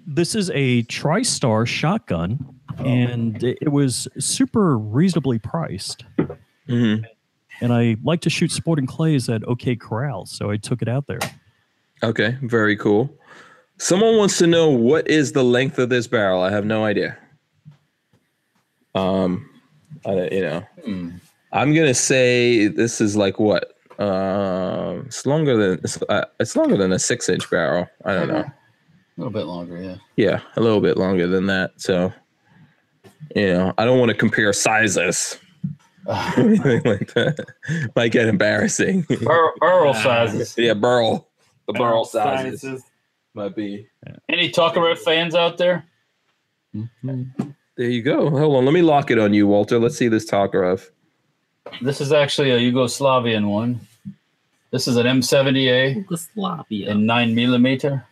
This 0.08 0.36
is 0.36 0.50
a 0.54 0.84
TriStar 0.84 1.66
shotgun, 1.68 2.40
and 2.80 3.44
it, 3.44 3.72
was 3.72 4.08
super 4.20 4.78
reasonably 4.78 5.40
priced. 5.40 6.04
mhm. 6.68 7.06
And 7.62 7.74
I 7.74 7.96
like 8.04 8.20
to 8.22 8.30
shoot 8.30 8.52
sporting 8.52 8.86
clays 8.86 9.30
at 9.30 9.44
OK 9.48 9.76
Corral, 9.78 10.26
so 10.26 10.52
I 10.52 10.58
took 10.58 10.82
it 10.82 10.90
out 10.90 11.08
there. 11.08 11.20
Okay, 12.04 12.38
very 12.42 12.76
cool. 12.76 13.10
Someone 13.78 14.18
wants 14.18 14.38
to 14.40 14.48
know 14.48 14.70
what 14.70 15.08
is 15.08 15.32
the 15.32 15.44
length 15.44 15.80
of 15.80 15.90
this 15.90 16.08
barrel. 16.08 16.42
I 16.42 16.52
have 16.52 16.66
no 16.66 16.84
idea. 16.84 17.18
Um, 18.94 19.50
I, 20.06 20.30
you 20.32 20.42
know, 20.42 20.64
Hmm. 20.84 21.10
I'm 21.52 21.74
gonna 21.74 21.94
say 21.94 22.68
this 22.68 23.00
is 23.00 23.16
like 23.16 23.40
what? 23.40 23.72
Um, 23.98 25.06
it's 25.06 25.26
longer 25.26 25.56
than 25.56 25.80
it's, 25.84 26.02
uh, 26.10 26.26
it's 26.40 26.56
longer 26.58 26.76
than 26.76 26.92
a 26.92 27.00
six 27.00 27.30
inch 27.30 27.50
barrel. 27.50 27.88
I 28.04 28.14
don't 28.14 28.28
know. 28.28 28.46
A 29.18 29.22
little 29.22 29.32
bit 29.32 29.46
longer, 29.46 29.82
yeah. 29.82 29.96
Yeah, 30.18 30.42
a 30.58 30.62
little 30.62 30.82
bit 30.82 30.98
longer 30.98 31.28
than 31.28 31.46
that. 31.48 31.80
So, 31.80 32.12
you 33.36 33.54
know, 33.54 33.74
I 33.78 33.86
don't 33.86 34.00
want 34.00 34.10
to 34.10 34.18
compare 34.18 34.52
sizes. 34.52 35.40
or 36.08 36.16
anything 36.38 36.82
like 36.84 37.14
that. 37.14 37.46
Might 37.96 38.12
get 38.12 38.28
embarrassing. 38.28 39.02
Bur- 39.04 39.54
burl 39.60 39.94
sizes. 39.94 40.54
yeah, 40.58 40.74
burl. 40.74 41.28
The 41.68 41.74
burl 41.74 42.06
sizes 42.06 42.84
might 43.34 43.56
be. 43.56 43.88
Any 44.30 44.50
Tucker 44.50 44.96
fans 44.98 45.34
out 45.34 45.58
there? 45.58 45.86
Mm-hmm. 46.76 47.50
There 47.78 47.90
you 47.90 48.02
go. 48.04 48.30
Hold 48.30 48.56
on. 48.58 48.66
Let 48.66 48.74
me 48.74 48.82
lock 48.82 49.12
it 49.12 49.18
on 49.20 49.34
you, 49.34 49.48
Walter. 49.48 49.80
Let's 49.80 49.98
see 49.98 50.08
this 50.08 50.30
Tokarev. 50.30 50.90
This 51.82 52.00
is 52.00 52.12
actually 52.12 52.52
a 52.52 52.60
Yugoslavian 52.60 53.50
one. 53.50 53.80
This 54.72 54.88
is 54.88 54.98
an 54.98 55.06
M70A 55.08 55.96
Yugoslavia. 55.96 56.92
in 56.92 57.06
nine 57.06 57.34
millimeter, 57.34 58.06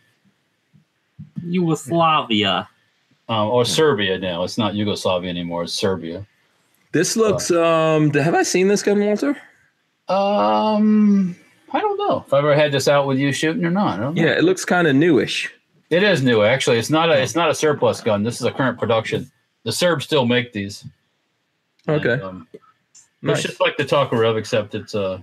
Yugoslavia. 1.46 2.68
um, 3.28 3.48
or 3.48 3.64
Serbia 3.64 4.18
now. 4.18 4.44
It's 4.44 4.58
not 4.58 4.74
Yugoslavia 4.74 5.30
anymore. 5.30 5.64
It's 5.64 5.72
Serbia. 5.72 6.26
This 6.92 7.16
looks. 7.16 7.50
Um. 7.50 8.10
Have 8.14 8.34
I 8.34 8.42
seen 8.42 8.68
this 8.68 8.82
gun, 8.82 9.00
Walter? 9.00 9.36
Um, 10.08 11.34
I 11.72 11.80
don't 11.80 11.96
know 11.98 12.24
if 12.26 12.32
I 12.32 12.38
ever 12.38 12.54
had 12.54 12.72
this 12.72 12.88
out 12.88 13.06
with 13.06 13.18
you 13.18 13.32
shooting 13.32 13.64
or 13.64 13.70
not. 13.70 13.98
I 13.98 14.02
don't 14.02 14.14
know. 14.14 14.22
Yeah, 14.22 14.32
it 14.32 14.44
looks 14.44 14.64
kind 14.64 14.86
of 14.86 14.94
newish. 14.94 15.50
It 15.90 16.02
is 16.02 16.22
new, 16.22 16.42
actually. 16.42 16.78
It's 16.78 16.90
not 16.90 17.10
a 17.10 17.20
it's 17.20 17.34
not 17.34 17.50
a 17.50 17.54
surplus 17.54 18.00
gun. 18.00 18.22
This 18.22 18.36
is 18.40 18.46
a 18.46 18.52
current 18.52 18.78
production. 18.78 19.30
The 19.64 19.72
Serbs 19.72 20.04
still 20.04 20.26
make 20.26 20.52
these. 20.52 20.84
Okay. 21.88 22.12
And, 22.14 22.22
um, 22.22 22.48
It's 23.22 23.42
just 23.42 23.60
like 23.60 23.76
the 23.76 23.84
Tokarev, 23.84 24.36
except 24.38 24.74
it's 24.74 24.94
uh 24.94 25.20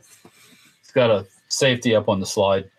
it's 0.82 0.92
got 0.92 1.10
a 1.10 1.26
safety 1.50 1.96
up 1.96 2.10
on 2.10 2.20
the 2.20 2.26
slide. 2.26 2.70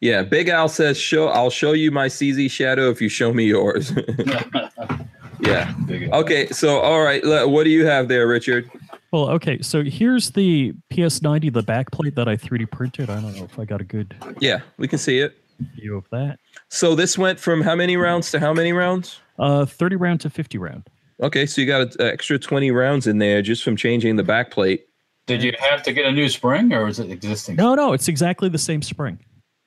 Yeah. 0.00 0.22
Big 0.22 0.48
Al 0.48 0.68
says, 0.68 0.96
"Show. 0.98 1.28
I'll 1.28 1.50
show 1.50 1.72
you 1.72 1.90
my 1.90 2.06
CZ 2.08 2.50
shadow 2.50 2.90
if 2.90 3.00
you 3.00 3.08
show 3.08 3.32
me 3.32 3.44
yours." 3.44 3.92
yeah. 5.40 5.74
Okay. 6.12 6.48
So, 6.48 6.78
all 6.80 7.02
right. 7.02 7.22
What 7.24 7.64
do 7.64 7.70
you 7.70 7.86
have 7.86 8.08
there, 8.08 8.26
Richard? 8.26 8.70
Well, 9.12 9.30
okay, 9.30 9.62
so 9.62 9.84
here's 9.84 10.32
the 10.32 10.72
PS90, 10.92 11.52
the 11.52 11.62
backplate 11.62 12.16
that 12.16 12.26
I 12.26 12.36
3D 12.36 12.68
printed. 12.72 13.10
I 13.10 13.20
don't 13.20 13.36
know 13.36 13.44
if 13.44 13.56
I 13.60 13.64
got 13.64 13.80
a 13.80 13.84
good 13.84 14.16
Yeah, 14.40 14.62
we 14.76 14.88
can 14.88 14.98
see 14.98 15.20
it. 15.20 15.36
view 15.76 15.96
of 15.96 16.08
that. 16.10 16.40
So 16.68 16.96
this 16.96 17.16
went 17.16 17.38
from 17.38 17.60
how 17.60 17.76
many 17.76 17.96
rounds 17.96 18.32
to 18.32 18.40
how 18.40 18.52
many 18.52 18.72
rounds? 18.72 19.20
Uh, 19.38 19.66
30 19.66 19.94
round 19.94 20.20
to 20.22 20.30
50 20.30 20.58
round. 20.58 20.88
Okay, 21.22 21.46
so 21.46 21.60
you 21.60 21.66
got 21.68 21.94
an 21.94 22.08
extra 22.08 22.40
20 22.40 22.72
rounds 22.72 23.06
in 23.06 23.18
there 23.18 23.40
just 23.40 23.62
from 23.62 23.76
changing 23.76 24.16
the 24.16 24.24
back 24.24 24.50
plate. 24.50 24.86
Did 25.26 25.44
you 25.44 25.52
have 25.70 25.84
to 25.84 25.92
get 25.92 26.06
a 26.06 26.12
new 26.12 26.28
spring 26.28 26.72
or 26.72 26.88
is 26.88 26.98
it 26.98 27.08
existing? 27.08 27.54
No, 27.54 27.76
no, 27.76 27.92
it's 27.92 28.08
exactly 28.08 28.48
the 28.48 28.58
same 28.58 28.82
spring. 28.82 29.20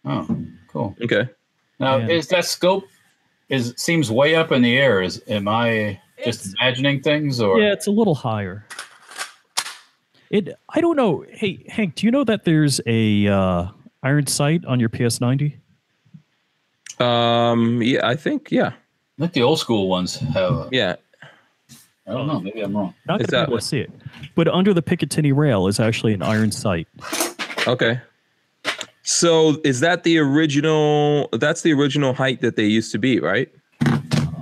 Oh, 0.06 0.28
cool. 0.68 0.96
Okay. 1.02 1.28
Now 1.80 1.98
Yeah. 1.98 2.08
is 2.10 2.28
that 2.30 2.46
scope 2.46 2.86
is 3.50 3.74
seems 3.78 4.12
way 4.12 4.36
up 4.36 4.52
in 4.52 4.62
the 4.62 4.78
air? 4.78 5.02
Is 5.02 5.22
am 5.28 5.48
I 5.48 6.00
just 6.24 6.42
It's- 6.48 6.54
imagining 6.60 7.02
things 7.02 7.40
or 7.40 7.60
Yeah, 7.60 7.74
it's 7.74 7.88
a 7.88 7.92
little 7.92 8.16
higher. 8.16 8.66
It. 10.30 10.58
I 10.70 10.82
don't 10.82 10.98
know. 10.98 11.24
Hey, 11.32 11.64
Hank, 11.70 11.96
do 11.96 12.06
you 12.06 12.12
know 12.12 12.24
that 12.26 12.44
there's 12.44 12.82
a 12.86 13.28
uh, 13.28 13.68
iron 14.04 14.28
sight 14.28 14.66
on 14.66 14.80
your 14.80 14.90
PS90? 14.90 15.56
Um 17.00 17.82
yeah, 17.82 18.06
I 18.08 18.16
think 18.16 18.50
yeah. 18.52 18.74
I 19.20 19.22
think 19.22 19.34
the 19.34 19.44
old 19.44 19.60
school 19.60 19.88
ones 19.88 20.16
have 20.18 20.52
a- 20.54 20.70
Yeah. 20.72 20.96
I 22.08 22.12
don't 22.14 22.26
know, 22.28 22.40
maybe 22.40 22.62
I'm 22.62 22.76
wrong. 22.76 22.94
Not 23.06 23.20
Is 23.22 23.28
gonna 23.28 23.46
be 23.46 23.52
able 23.52 23.60
to 23.60 23.66
see 23.66 23.80
it, 23.80 23.92
but 24.36 24.48
under 24.48 24.74
the 24.74 24.82
Picatinny 24.82 25.36
rail 25.36 25.68
is 25.68 25.80
actually 25.80 26.14
an 26.14 26.22
iron 26.22 26.52
sight. 26.52 26.88
Okay. 27.68 28.00
So 29.08 29.62
is 29.64 29.80
that 29.80 30.04
the 30.04 30.18
original? 30.18 31.30
That's 31.32 31.62
the 31.62 31.72
original 31.72 32.14
height 32.14 32.42
that 32.42 32.58
they 32.58 32.66
used 32.66 32.92
to 32.92 32.98
be, 33.00 33.22
right? 33.22 33.50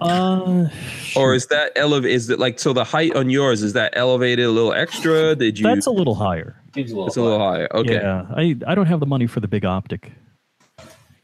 Uh, 0.02 0.70
Or 1.16 1.36
is 1.36 1.46
that 1.48 1.72
elevate? 1.76 2.12
Is 2.12 2.32
it 2.32 2.40
like 2.40 2.58
so? 2.58 2.74
The 2.74 2.84
height 2.84 3.16
on 3.16 3.30
yours 3.30 3.62
is 3.62 3.74
that 3.74 3.94
elevated 3.96 4.44
a 4.44 4.50
little 4.50 4.74
extra? 4.74 5.36
Did 5.36 5.60
you? 5.60 5.64
that's 5.64 5.86
a 5.86 5.92
little 5.92 6.16
higher. 6.16 6.60
Seems 6.74 6.92
a 6.92 6.96
little. 6.96 7.08
it's 7.08 7.16
a 7.18 7.22
little 7.22 7.38
higher. 7.38 7.68
Okay. 7.76 7.94
Yeah, 7.94 8.26
I, 8.36 8.58
I 8.66 8.74
don't 8.74 8.88
have 8.88 9.00
the 9.00 9.06
money 9.06 9.28
for 9.28 9.40
the 9.40 9.48
big 9.48 9.66
optic. 9.66 10.12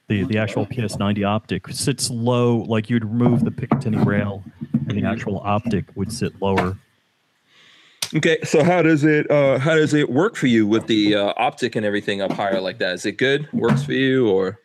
The 0.07 0.23
the 0.25 0.37
actual 0.37 0.67
PS90 0.67 1.25
optic 1.27 1.67
sits 1.69 2.11
low, 2.11 2.57
like 2.67 2.91
you'd 2.91 3.05
remove 3.05 3.43
the 3.43 3.49
Picatinny 3.49 4.05
rail, 4.05 4.43
and 4.87 4.91
the 4.91 5.03
actual 5.03 5.41
optic 5.43 5.85
would 5.95 6.13
sit 6.13 6.39
lower. 6.43 6.77
Okay. 8.15 8.39
So 8.43 8.63
how 8.63 8.81
does 8.81 9.03
it? 9.03 9.29
Uh, 9.31 9.57
how 9.57 9.75
does 9.75 9.93
it 9.93 10.09
work 10.09 10.35
for 10.35 10.47
you 10.47 10.67
with 10.67 10.87
the 10.87 11.15
uh, 11.15 11.33
optic 11.37 11.75
and 11.75 11.85
everything 11.85 12.21
up 12.21 12.31
higher 12.31 12.59
like 12.59 12.77
that? 12.79 12.93
Is 12.93 13.05
it 13.05 13.13
good? 13.13 13.47
Works 13.53 13.83
for 13.83 13.93
you 13.93 14.29
or? 14.29 14.59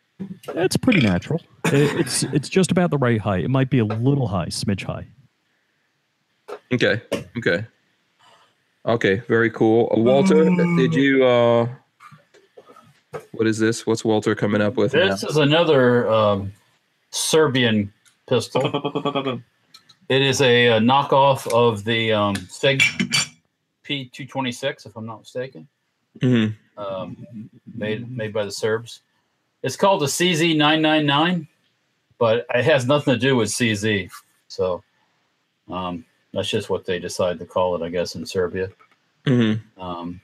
It's 0.49 0.75
pretty 0.77 0.99
natural. 1.01 1.41
It, 1.65 1.99
it's 1.99 2.23
it's 2.23 2.49
just 2.49 2.71
about 2.71 2.89
the 2.89 2.97
right 2.97 3.21
height. 3.21 3.43
It 3.43 3.49
might 3.49 3.69
be 3.69 3.79
a 3.79 3.85
little 3.85 4.27
high, 4.27 4.47
smidge 4.47 4.83
high. 4.83 5.07
Okay. 6.73 7.01
Okay. 7.37 7.65
Okay. 8.85 9.15
Very 9.27 9.49
cool. 9.49 9.91
Uh, 9.95 9.99
Walter, 10.01 10.43
did 10.45 10.93
you? 10.93 11.25
uh 11.25 11.67
What 13.31 13.47
is 13.47 13.59
this? 13.59 13.85
What's 13.85 14.03
Walter 14.03 14.35
coming 14.35 14.61
up 14.61 14.75
with? 14.75 14.93
now? 14.93 15.07
This 15.07 15.23
is 15.23 15.37
another 15.37 16.09
um, 16.09 16.51
Serbian 17.11 17.93
pistol. 18.27 19.41
It 20.09 20.21
is 20.21 20.39
a, 20.39 20.69
uh 20.69 20.79
knockoff 20.79 21.51
of 21.51 21.83
the 21.83 22.13
um, 22.13 22.37
Sig 22.47 22.81
P226, 23.87 24.85
if 24.85 24.95
I'm 24.95 25.05
not 25.05 25.19
mistaken, 25.19 25.67
Mhm. 26.19 26.55
um, 26.77 27.49
made 27.75 28.09
made 28.11 28.33
by 28.33 28.43
the 28.43 28.51
Serbs. 28.51 29.01
It's 29.63 29.75
called 29.75 30.01
the 30.01 30.07
CZ999, 30.07 31.47
but 32.17 32.45
it 32.53 32.63
has 32.65 32.85
nothing 32.85 33.13
to 33.13 33.19
do 33.19 33.35
with 33.35 33.49
CZ. 33.49 34.09
So 34.47 34.83
um, 35.69 36.05
that's 36.33 36.49
just 36.49 36.69
what 36.69 36.85
they 36.85 36.99
decided 36.99 37.39
to 37.39 37.45
call 37.45 37.75
it, 37.75 37.85
I 37.85 37.89
guess, 37.89 38.15
in 38.15 38.25
Serbia. 38.25 38.69
Mhm. 39.25 39.59
Um, 39.77 40.21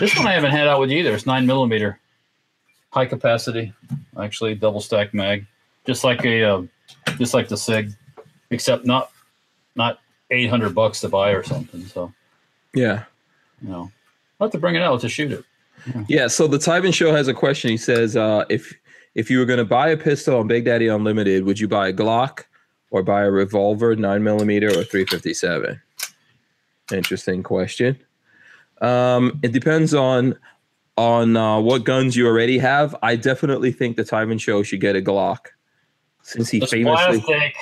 this 0.00 0.16
one 0.16 0.26
I 0.26 0.32
haven't 0.32 0.50
had 0.50 0.66
out 0.68 0.80
with 0.80 0.90
you 0.90 0.98
either. 0.98 1.14
It's 1.14 1.26
nine 1.26 1.46
millimeter, 1.46 1.98
high 2.90 3.06
capacity, 3.06 3.72
actually 4.18 4.54
double 4.54 4.80
stack 4.80 5.14
mag, 5.14 5.46
just 5.86 6.04
like 6.04 6.24
a 6.24 6.42
uh, 6.44 6.62
just 7.18 7.32
like 7.34 7.48
the 7.48 7.56
Sig, 7.56 7.92
except 8.50 8.84
not 8.84 9.10
not 9.74 10.00
eight 10.30 10.48
hundred 10.50 10.74
bucks 10.74 11.00
to 11.02 11.08
buy 11.08 11.30
or 11.30 11.42
something. 11.42 11.84
So 11.86 12.12
Yeah. 12.76 13.04
you 13.62 13.70
know, 13.70 13.90
I'll 14.38 14.46
have 14.46 14.52
to 14.52 14.58
bring 14.58 14.74
it 14.76 14.82
out 14.82 15.00
to 15.00 15.08
shoot 15.08 15.32
it. 15.32 15.44
Yeah, 16.08 16.26
so 16.26 16.46
the 16.46 16.58
Tyven 16.58 16.92
Show 16.92 17.12
has 17.12 17.28
a 17.28 17.34
question. 17.34 17.70
He 17.70 17.76
says, 17.76 18.16
uh, 18.16 18.44
if 18.48 18.74
if 19.14 19.30
you 19.30 19.38
were 19.38 19.44
going 19.44 19.58
to 19.58 19.64
buy 19.64 19.88
a 19.88 19.96
pistol 19.96 20.38
on 20.38 20.46
Big 20.46 20.64
Daddy 20.64 20.88
Unlimited, 20.88 21.44
would 21.44 21.58
you 21.58 21.68
buy 21.68 21.88
a 21.88 21.92
Glock 21.92 22.44
or 22.90 23.02
buy 23.02 23.22
a 23.22 23.30
revolver, 23.30 23.94
nine 23.94 24.22
millimeter 24.22 24.68
or 24.68 24.84
three 24.84 25.04
fifty 25.06 25.32
seven? 25.32 25.80
Interesting 26.92 27.42
question. 27.42 27.98
Um, 28.80 29.38
it 29.42 29.52
depends 29.52 29.94
on 29.94 30.36
on 30.96 31.36
uh, 31.36 31.60
what 31.60 31.84
guns 31.84 32.16
you 32.16 32.26
already 32.26 32.58
have. 32.58 32.96
I 33.02 33.16
definitely 33.16 33.70
think 33.70 33.96
the 33.96 34.04
Tyven 34.04 34.40
Show 34.40 34.62
should 34.62 34.80
get 34.80 34.96
a 34.96 35.00
Glock, 35.00 35.46
since 36.22 36.50
he 36.50 36.58
It's 36.58 36.72
famously. 36.72 37.54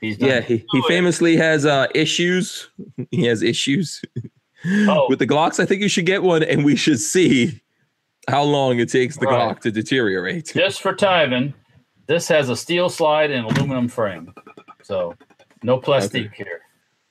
He's 0.00 0.18
yeah 0.18 0.40
he, 0.40 0.64
he 0.72 0.82
famously 0.88 1.36
has 1.36 1.66
uh, 1.66 1.88
issues. 1.94 2.70
he 3.10 3.24
has 3.26 3.42
issues 3.42 4.02
Oh. 4.88 5.06
with 5.08 5.18
the 5.18 5.26
Glocks. 5.26 5.58
I 5.60 5.66
think 5.66 5.80
you 5.82 5.88
should 5.88 6.06
get 6.06 6.22
one, 6.22 6.42
and 6.42 6.64
we 6.64 6.76
should 6.76 7.00
see 7.00 7.60
how 8.28 8.42
long 8.42 8.78
it 8.78 8.88
takes 8.88 9.16
the 9.16 9.26
Right. 9.26 9.56
Glock 9.56 9.60
to 9.62 9.70
deteriorate. 9.70 10.52
just 10.54 10.80
for 10.82 10.94
Tyven. 10.94 11.54
This 12.06 12.28
has 12.28 12.48
a 12.48 12.56
steel 12.56 12.88
slide 12.88 13.30
and 13.30 13.46
aluminum 13.46 13.88
frame, 13.88 14.34
so 14.82 15.14
no 15.62 15.78
plastic 15.78 16.32
here. 16.34 16.60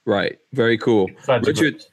Right. 0.06 0.38
Very 0.54 0.78
cool. 0.78 1.08
Besides 1.18 1.48
Richard, 1.48 1.84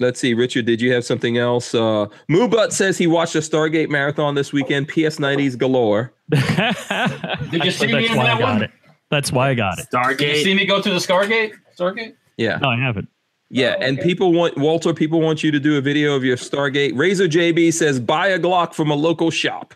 let's 0.00 0.18
see. 0.20 0.34
Richard, 0.34 0.66
did 0.66 0.80
you 0.80 0.92
have 0.92 1.04
something 1.04 1.38
else? 1.38 1.74
Uh, 1.74 2.06
Moobut 2.28 2.72
says 2.72 2.98
he 2.98 3.06
watched 3.06 3.34
a 3.34 3.38
Stargate 3.38 3.88
marathon 3.88 4.34
this 4.34 4.52
weekend. 4.52 4.88
PS90s 4.88 5.56
galore. 5.56 6.12
Did 6.30 7.64
you 7.64 7.70
see 7.70 7.86
me 7.86 7.92
That's 7.92 8.10
in 8.10 8.16
why 8.16 8.24
that 8.24 8.36
I 8.36 8.38
got 8.38 8.52
one? 8.54 8.62
it. 8.64 8.70
That's 9.10 9.30
why 9.32 9.50
I 9.50 9.54
got 9.54 9.78
it. 9.78 9.86
Did 10.18 10.36
you 10.38 10.42
see 10.42 10.54
me 10.54 10.64
go 10.64 10.80
through 10.82 10.94
the 10.94 10.98
Stargate? 10.98 11.52
Stargate? 11.78 12.14
Yeah. 12.38 12.58
No, 12.58 12.70
I 12.70 12.78
haven't. 12.78 13.08
Yeah. 13.52 13.76
Oh, 13.78 13.82
And 13.82 13.98
okay. 13.98 14.08
people 14.08 14.32
want, 14.32 14.56
Walter, 14.56 14.94
people 14.94 15.20
want 15.20 15.44
you 15.44 15.50
to 15.50 15.60
do 15.60 15.76
a 15.76 15.82
video 15.82 16.16
of 16.16 16.24
your 16.24 16.38
Stargate. 16.38 16.96
Razor 16.96 17.28
JB 17.28 17.74
says 17.74 18.00
buy 18.00 18.28
a 18.28 18.38
Glock 18.38 18.72
from 18.72 18.90
a 18.90 18.94
local 18.94 19.30
shop. 19.30 19.74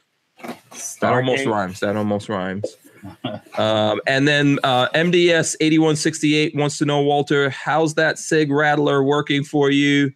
That 1.00 1.12
almost 1.12 1.44
rhymes. 1.44 1.80
That 1.80 1.94
almost 1.94 2.28
rhymes. 2.30 2.74
um, 3.58 4.00
and 4.06 4.26
then 4.26 4.58
uh, 4.64 4.88
MDS 4.94 5.56
8168 5.60 6.56
wants 6.56 6.78
to 6.78 6.86
know, 6.86 7.02
Walter, 7.02 7.50
how's 7.50 7.94
that 7.94 8.18
SIG 8.18 8.50
Rattler 8.50 9.02
working 9.02 9.44
for 9.44 9.70
you? 9.70 10.10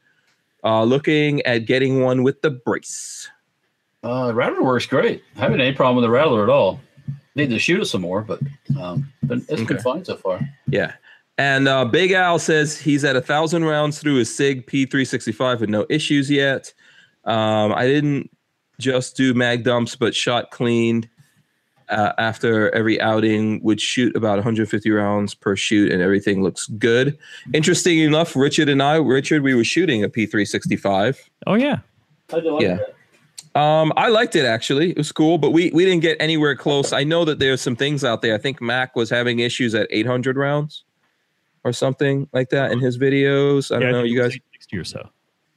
Uh, 0.64 0.82
looking 0.84 1.40
at 1.42 1.66
getting 1.66 2.02
one 2.02 2.22
with 2.22 2.40
the 2.42 2.50
brace. 2.50 3.28
Uh, 4.02 4.28
the 4.28 4.34
Rattler 4.34 4.62
works 4.62 4.86
great. 4.86 5.22
I 5.36 5.40
haven't 5.40 5.60
any 5.60 5.74
problem 5.74 5.96
with 5.96 6.04
the 6.04 6.10
Rattler 6.10 6.42
at 6.42 6.48
all. 6.48 6.80
Need 7.34 7.50
to 7.50 7.58
shoot 7.58 7.80
it 7.80 7.84
some 7.86 8.00
more, 8.00 8.22
but 8.22 8.40
um, 8.80 9.12
been, 9.22 9.38
it's 9.48 9.62
been 9.62 9.62
Okay. 9.64 9.82
fine 9.82 10.04
so 10.04 10.16
far. 10.16 10.40
Yeah. 10.66 10.94
And 11.40 11.68
uh, 11.68 11.86
Big 11.86 12.12
Al 12.12 12.38
says 12.38 12.78
he's 12.78 13.02
at 13.02 13.16
a 13.16 13.20
thousand 13.22 13.64
rounds 13.64 13.98
through 13.98 14.16
his 14.16 14.34
SIG 14.36 14.66
P365 14.66 15.60
with 15.60 15.70
no 15.70 15.86
issues 15.88 16.30
yet. 16.30 16.70
Um, 17.24 17.72
I 17.72 17.86
didn't 17.86 18.30
just 18.78 19.16
do 19.16 19.32
mag 19.32 19.64
dumps, 19.64 19.96
but 19.96 20.14
shot 20.14 20.50
cleaned 20.50 21.08
uh, 21.88 22.12
after 22.18 22.70
every 22.74 23.00
outing. 23.00 23.58
Would 23.62 23.80
shoot 23.80 24.14
about 24.14 24.34
150 24.34 24.90
rounds 24.90 25.32
per 25.34 25.56
shoot, 25.56 25.90
and 25.90 26.02
everything 26.02 26.42
looks 26.42 26.66
good. 26.66 27.16
Interesting 27.54 28.00
enough, 28.00 28.36
Richard 28.36 28.68
and 28.68 28.82
I, 28.82 28.96
Richard, 28.96 29.42
we 29.42 29.54
were 29.54 29.64
shooting 29.64 30.04
a 30.04 30.10
P365. 30.10 31.16
Oh 31.46 31.54
yeah. 31.54 31.78
I 32.34 32.40
do 32.40 32.50
like 32.52 32.62
Yeah. 32.64 32.80
that. 33.54 33.58
Um, 33.58 33.94
I 33.96 34.10
liked 34.10 34.36
it 34.36 34.44
actually. 34.44 34.90
It 34.90 34.98
was 34.98 35.10
cool, 35.10 35.38
but 35.38 35.52
we 35.52 35.70
we 35.70 35.86
didn't 35.86 36.02
get 36.02 36.18
anywhere 36.20 36.54
close. 36.54 36.92
I 36.92 37.02
know 37.02 37.24
that 37.24 37.38
there's 37.38 37.62
some 37.62 37.76
things 37.76 38.04
out 38.04 38.20
there. 38.20 38.34
I 38.34 38.38
think 38.38 38.60
Mac 38.60 38.94
was 38.94 39.08
having 39.08 39.38
issues 39.38 39.74
at 39.74 39.88
800 39.90 40.36
rounds 40.36 40.84
or 41.64 41.72
something 41.72 42.28
like 42.32 42.50
that 42.50 42.72
in 42.72 42.80
his 42.80 42.98
videos. 42.98 43.74
I 43.74 43.80
don't 43.80 43.92
know. 43.92 44.02
You 44.02 44.16
guys, 44.18 44.32
860 44.34 44.76
or 44.78 44.84
so. 44.84 45.08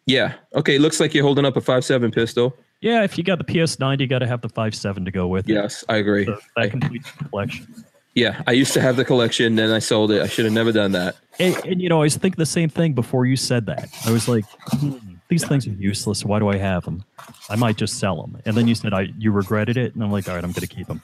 yeah. 0.06 0.34
Okay, 0.56 0.78
looks 0.78 1.00
like 1.00 1.14
you're 1.14 1.24
holding 1.24 1.46
up 1.46 1.56
a 1.58 1.62
five 1.62 1.86
seven 1.86 2.12
pistol. 2.12 2.56
Yeah, 2.82 3.04
if 3.04 3.18
you 3.18 3.24
got 3.24 3.38
the 3.38 3.46
PS90, 3.46 4.02
you 4.02 4.08
got 4.08 4.20
to 4.20 4.28
have 4.28 4.42
the 4.42 4.50
five 4.50 4.76
seven 4.76 5.06
to 5.06 5.12
go 5.12 5.28
with 5.28 5.50
it. 5.50 5.54
Yes, 5.54 5.86
I 5.88 5.98
agree. 5.98 6.26
So 6.26 6.38
that 6.58 6.72
completes 6.72 7.10
the 7.14 7.26
collection. 7.26 7.68
Yeah, 8.16 8.44
I 8.46 8.52
used 8.52 8.74
to 8.74 8.82
have 8.82 8.96
the 8.96 9.06
collection, 9.06 9.56
then 9.56 9.72
I 9.72 9.80
sold 9.80 10.12
it. 10.12 10.22
I 10.22 10.28
should 10.28 10.46
have 10.46 10.54
never 10.54 10.72
done 10.72 10.92
that. 10.92 11.16
And, 11.40 11.56
and 11.66 11.82
you 11.82 11.90
know, 11.90 12.00
I 12.00 12.04
was 12.04 12.16
thinking 12.16 12.38
the 12.38 12.46
same 12.46 12.70
thing 12.70 12.94
before 12.94 13.26
you 13.26 13.36
said 13.36 13.66
that. 13.66 13.90
I 14.06 14.12
was 14.12 14.28
like, 14.28 14.46
hmm, 14.74 14.98
these 15.30 15.48
things 15.48 15.66
are 15.66 15.72
useless. 15.72 16.24
Why 16.24 16.38
do 16.38 16.48
I 16.50 16.58
have 16.58 16.86
them? 16.86 17.04
I 17.50 17.56
might 17.56 17.76
just 17.76 17.98
sell 17.98 18.22
them. 18.22 18.40
And 18.46 18.56
then 18.56 18.68
you 18.68 18.76
said 18.76 18.94
I 18.94 19.08
you 19.18 19.32
regretted 19.32 19.78
it, 19.78 19.96
and 19.96 20.04
I'm 20.04 20.12
like, 20.12 20.28
all 20.28 20.36
right, 20.36 20.44
I'm 20.44 20.52
going 20.52 20.62
to 20.62 20.68
keep 20.68 20.86
them. 20.86 21.02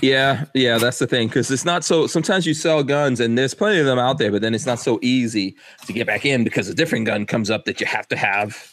Yeah, 0.00 0.44
yeah, 0.54 0.78
that's 0.78 0.98
the 0.98 1.06
thing 1.06 1.28
because 1.28 1.50
it's 1.50 1.64
not 1.64 1.84
so. 1.84 2.06
Sometimes 2.06 2.46
you 2.46 2.54
sell 2.54 2.82
guns, 2.84 3.20
and 3.20 3.36
there's 3.36 3.54
plenty 3.54 3.80
of 3.80 3.86
them 3.86 3.98
out 3.98 4.18
there, 4.18 4.30
but 4.30 4.42
then 4.42 4.54
it's 4.54 4.66
not 4.66 4.78
so 4.78 4.98
easy 5.02 5.56
to 5.86 5.92
get 5.92 6.06
back 6.06 6.24
in 6.24 6.44
because 6.44 6.68
a 6.68 6.74
different 6.74 7.06
gun 7.06 7.26
comes 7.26 7.50
up 7.50 7.64
that 7.64 7.80
you 7.80 7.86
have 7.86 8.06
to 8.08 8.16
have, 8.16 8.72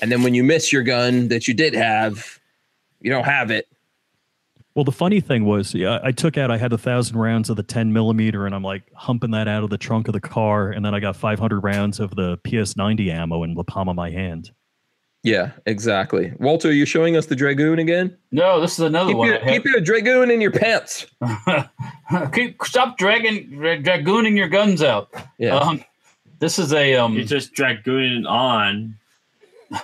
and 0.00 0.10
then 0.10 0.22
when 0.22 0.34
you 0.34 0.42
miss 0.42 0.72
your 0.72 0.82
gun 0.82 1.28
that 1.28 1.46
you 1.46 1.54
did 1.54 1.74
have, 1.74 2.40
you 3.00 3.10
don't 3.10 3.24
have 3.24 3.50
it. 3.50 3.68
Well, 4.74 4.84
the 4.84 4.92
funny 4.92 5.20
thing 5.20 5.44
was, 5.44 5.74
yeah, 5.74 6.00
I 6.02 6.12
took 6.12 6.38
out, 6.38 6.50
I 6.50 6.56
had 6.56 6.72
a 6.72 6.78
thousand 6.78 7.18
rounds 7.18 7.50
of 7.50 7.56
the 7.56 7.62
10 7.62 7.92
millimeter, 7.92 8.46
and 8.46 8.54
I'm 8.54 8.62
like 8.62 8.90
humping 8.94 9.32
that 9.32 9.46
out 9.46 9.64
of 9.64 9.70
the 9.70 9.76
trunk 9.76 10.08
of 10.08 10.14
the 10.14 10.20
car, 10.20 10.70
and 10.70 10.82
then 10.82 10.94
I 10.94 11.00
got 11.00 11.14
500 11.14 11.60
rounds 11.60 12.00
of 12.00 12.16
the 12.16 12.38
PS90 12.38 13.12
ammo 13.12 13.42
in 13.42 13.52
the 13.54 13.64
palm 13.64 13.90
of 13.90 13.96
my 13.96 14.10
hand. 14.10 14.50
Yeah, 15.22 15.52
exactly. 15.66 16.32
Walter, 16.38 16.68
are 16.68 16.72
you're 16.72 16.84
showing 16.84 17.16
us 17.16 17.26
the 17.26 17.36
dragoon 17.36 17.78
again. 17.78 18.16
No, 18.32 18.60
this 18.60 18.72
is 18.72 18.80
another 18.80 19.10
Keep 19.10 19.16
one. 19.16 19.28
your, 19.28 19.38
keep 19.38 19.64
your 19.64 19.80
dragoon 19.80 20.30
in 20.32 20.40
your 20.40 20.50
pants. 20.50 21.06
keep, 22.32 22.62
stop 22.64 22.98
dragging, 22.98 23.50
dra- 23.50 23.78
dragooning 23.78 24.36
your 24.36 24.48
guns 24.48 24.82
out. 24.82 25.10
Yeah. 25.38 25.56
Um, 25.56 25.84
this 26.40 26.58
is 26.58 26.72
a 26.72 26.96
um, 26.96 27.14
You're 27.14 27.24
just 27.24 27.54
dragooning 27.54 28.28
on. 28.28 28.96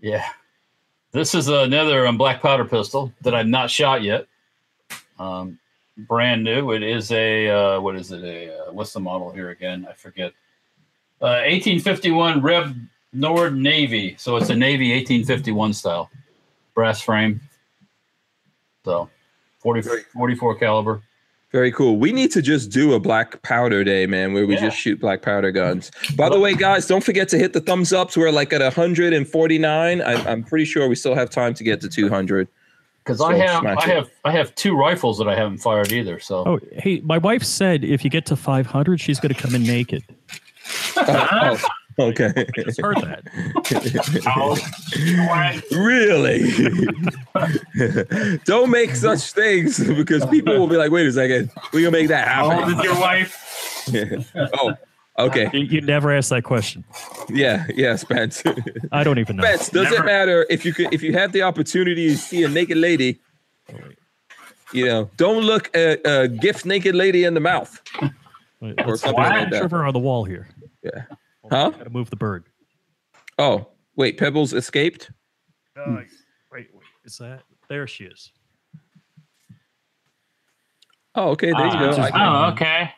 Yeah. 0.00 0.28
This 1.10 1.34
is 1.34 1.48
another 1.48 2.06
um, 2.06 2.18
black 2.18 2.40
powder 2.40 2.64
pistol 2.64 3.12
that 3.22 3.34
I've 3.34 3.48
not 3.48 3.68
shot 3.70 4.02
yet. 4.02 4.26
Um, 5.18 5.58
brand 5.96 6.44
new. 6.44 6.70
It 6.72 6.84
is 6.84 7.10
a, 7.10 7.48
uh, 7.48 7.80
what 7.80 7.96
is 7.96 8.12
it? 8.12 8.22
A, 8.22 8.54
uh, 8.68 8.72
what's 8.72 8.92
the 8.92 9.00
model 9.00 9.32
here 9.32 9.50
again? 9.50 9.86
I 9.90 9.94
forget. 9.94 10.32
Uh, 11.20 11.42
1851 11.46 12.40
Reb 12.42 12.76
Nord 13.12 13.56
Navy. 13.56 14.14
So 14.18 14.36
it's 14.36 14.50
a 14.50 14.54
Navy 14.56 14.92
1851 14.92 15.72
style 15.72 16.10
brass 16.74 17.00
frame. 17.00 17.40
So 18.84 19.08
40, 19.60 19.82
44 20.12 20.54
caliber. 20.56 21.02
Very 21.50 21.72
cool. 21.72 21.96
We 21.96 22.12
need 22.12 22.30
to 22.32 22.42
just 22.42 22.70
do 22.70 22.92
a 22.92 23.00
black 23.00 23.40
powder 23.42 23.82
day, 23.82 24.06
man, 24.06 24.34
where 24.34 24.46
we 24.46 24.54
Yeah. 24.54 24.60
just 24.66 24.76
shoot 24.76 25.00
black 25.00 25.22
powder 25.22 25.50
guns. 25.50 25.90
By 26.14 26.28
the 26.28 26.38
way, 26.38 26.54
guys, 26.54 26.86
don't 26.86 27.02
forget 27.02 27.28
to 27.30 27.38
hit 27.38 27.54
the 27.54 27.60
thumbs 27.60 27.92
ups. 27.92 28.16
We're 28.18 28.30
like 28.30 28.52
at 28.52 28.60
149. 28.60 30.02
I'm, 30.02 30.26
I'm 30.26 30.44
pretty 30.44 30.66
sure 30.66 30.86
we 30.88 30.94
still 30.94 31.14
have 31.14 31.30
time 31.30 31.54
to 31.54 31.64
get 31.64 31.80
to 31.80 31.88
200. 31.88 32.48
Because 33.02 33.18
So 33.18 33.24
I 33.26 33.36
have 33.36 33.64
I 33.64 33.72
it. 33.72 33.80
have 33.80 34.10
I 34.26 34.32
have 34.32 34.54
two 34.56 34.76
rifles 34.76 35.16
that 35.16 35.26
I 35.28 35.34
haven't 35.34 35.58
fired 35.58 35.90
either. 35.92 36.20
So 36.20 36.44
Oh, 36.46 36.60
hey, 36.72 37.00
my 37.00 37.16
wife 37.16 37.42
said 37.42 37.82
if 37.82 38.04
you 38.04 38.10
get 38.10 38.26
to 38.26 38.36
500, 38.36 39.00
she's 39.00 39.18
going 39.18 39.32
to 39.34 39.40
come 39.40 39.54
in 39.54 39.62
naked. 39.62 40.04
Oh, 40.98 41.28
oh, 41.32 41.68
okay. 41.98 42.32
I 42.36 42.44
just 42.62 42.80
heard 42.80 42.96
that. 42.98 43.22
really? 45.72 46.44
don't 48.44 48.70
make 48.70 48.94
such 48.94 49.32
things 49.32 49.78
because 49.78 50.24
people 50.26 50.58
will 50.58 50.68
be 50.68 50.76
like, 50.76 50.90
wait 50.90 51.06
a 51.06 51.12
second, 51.12 51.50
we 51.72 51.82
gonna 51.82 51.92
make 51.92 52.08
that 52.08 52.28
How 52.28 52.44
old 52.44 52.54
happen. 52.54 52.78
is 52.78 52.84
your 52.84 53.00
wife? 53.00 54.28
oh, 54.54 54.74
okay. 55.18 55.48
You, 55.52 55.60
you 55.60 55.80
never 55.80 56.12
asked 56.12 56.30
that 56.30 56.44
question. 56.44 56.84
Yeah, 57.28 57.66
yeah, 57.74 57.96
Spence. 57.96 58.42
I 58.92 59.04
don't 59.04 59.18
even 59.18 59.36
know. 59.36 59.42
Spence, 59.42 59.68
does 59.70 59.92
it 59.92 60.04
matter 60.04 60.46
if 60.50 60.64
you 60.64 60.72
could 60.72 60.92
if 60.92 61.02
you 61.02 61.12
have 61.14 61.32
the 61.32 61.42
opportunity 61.42 62.08
to 62.08 62.16
see 62.16 62.44
a 62.44 62.48
naked 62.48 62.76
lady? 62.76 63.18
Oh, 63.72 63.76
you 64.72 64.86
know, 64.86 65.10
don't 65.16 65.44
look 65.44 65.70
a, 65.74 65.98
a 66.04 66.28
gift 66.28 66.66
naked 66.66 66.94
lady 66.94 67.24
in 67.24 67.34
the 67.34 67.40
mouth. 67.40 67.80
Wait, 68.60 68.78
or 68.80 68.88
let's 68.88 69.02
something 69.02 69.22
put 69.22 69.30
like 69.30 69.50
that. 69.50 69.62
picture 69.62 69.84
on 69.84 69.92
the 69.92 69.98
wall 69.98 70.24
here. 70.24 70.48
Yeah. 70.82 71.04
Huh? 71.50 71.70
Got 71.70 71.84
to 71.84 71.90
move 71.90 72.10
the 72.10 72.16
bird. 72.16 72.44
Oh, 73.38 73.68
wait, 73.96 74.18
Pebbles 74.18 74.52
escaped? 74.52 75.10
Uh, 75.76 75.98
wait, 76.52 76.66
wait, 76.72 76.84
is 77.04 77.16
that? 77.18 77.42
There 77.68 77.86
she 77.86 78.04
is. 78.04 78.32
Oh, 81.14 81.30
okay, 81.30 81.52
there 81.52 81.66
you 81.66 81.72
Ah, 81.72 81.96
go. 81.96 82.02
I- 82.02 82.46
oh 82.48 82.52
okay. 82.52 82.92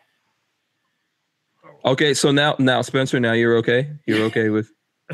okay, 1.85 2.15
so 2.15 2.31
now 2.31 2.55
now 2.59 2.83
Spencer, 2.83 3.19
now 3.21 3.33
you're 3.33 3.57
okay? 3.59 3.93
You're 4.07 4.25
okay 4.27 4.49
with 4.51 4.71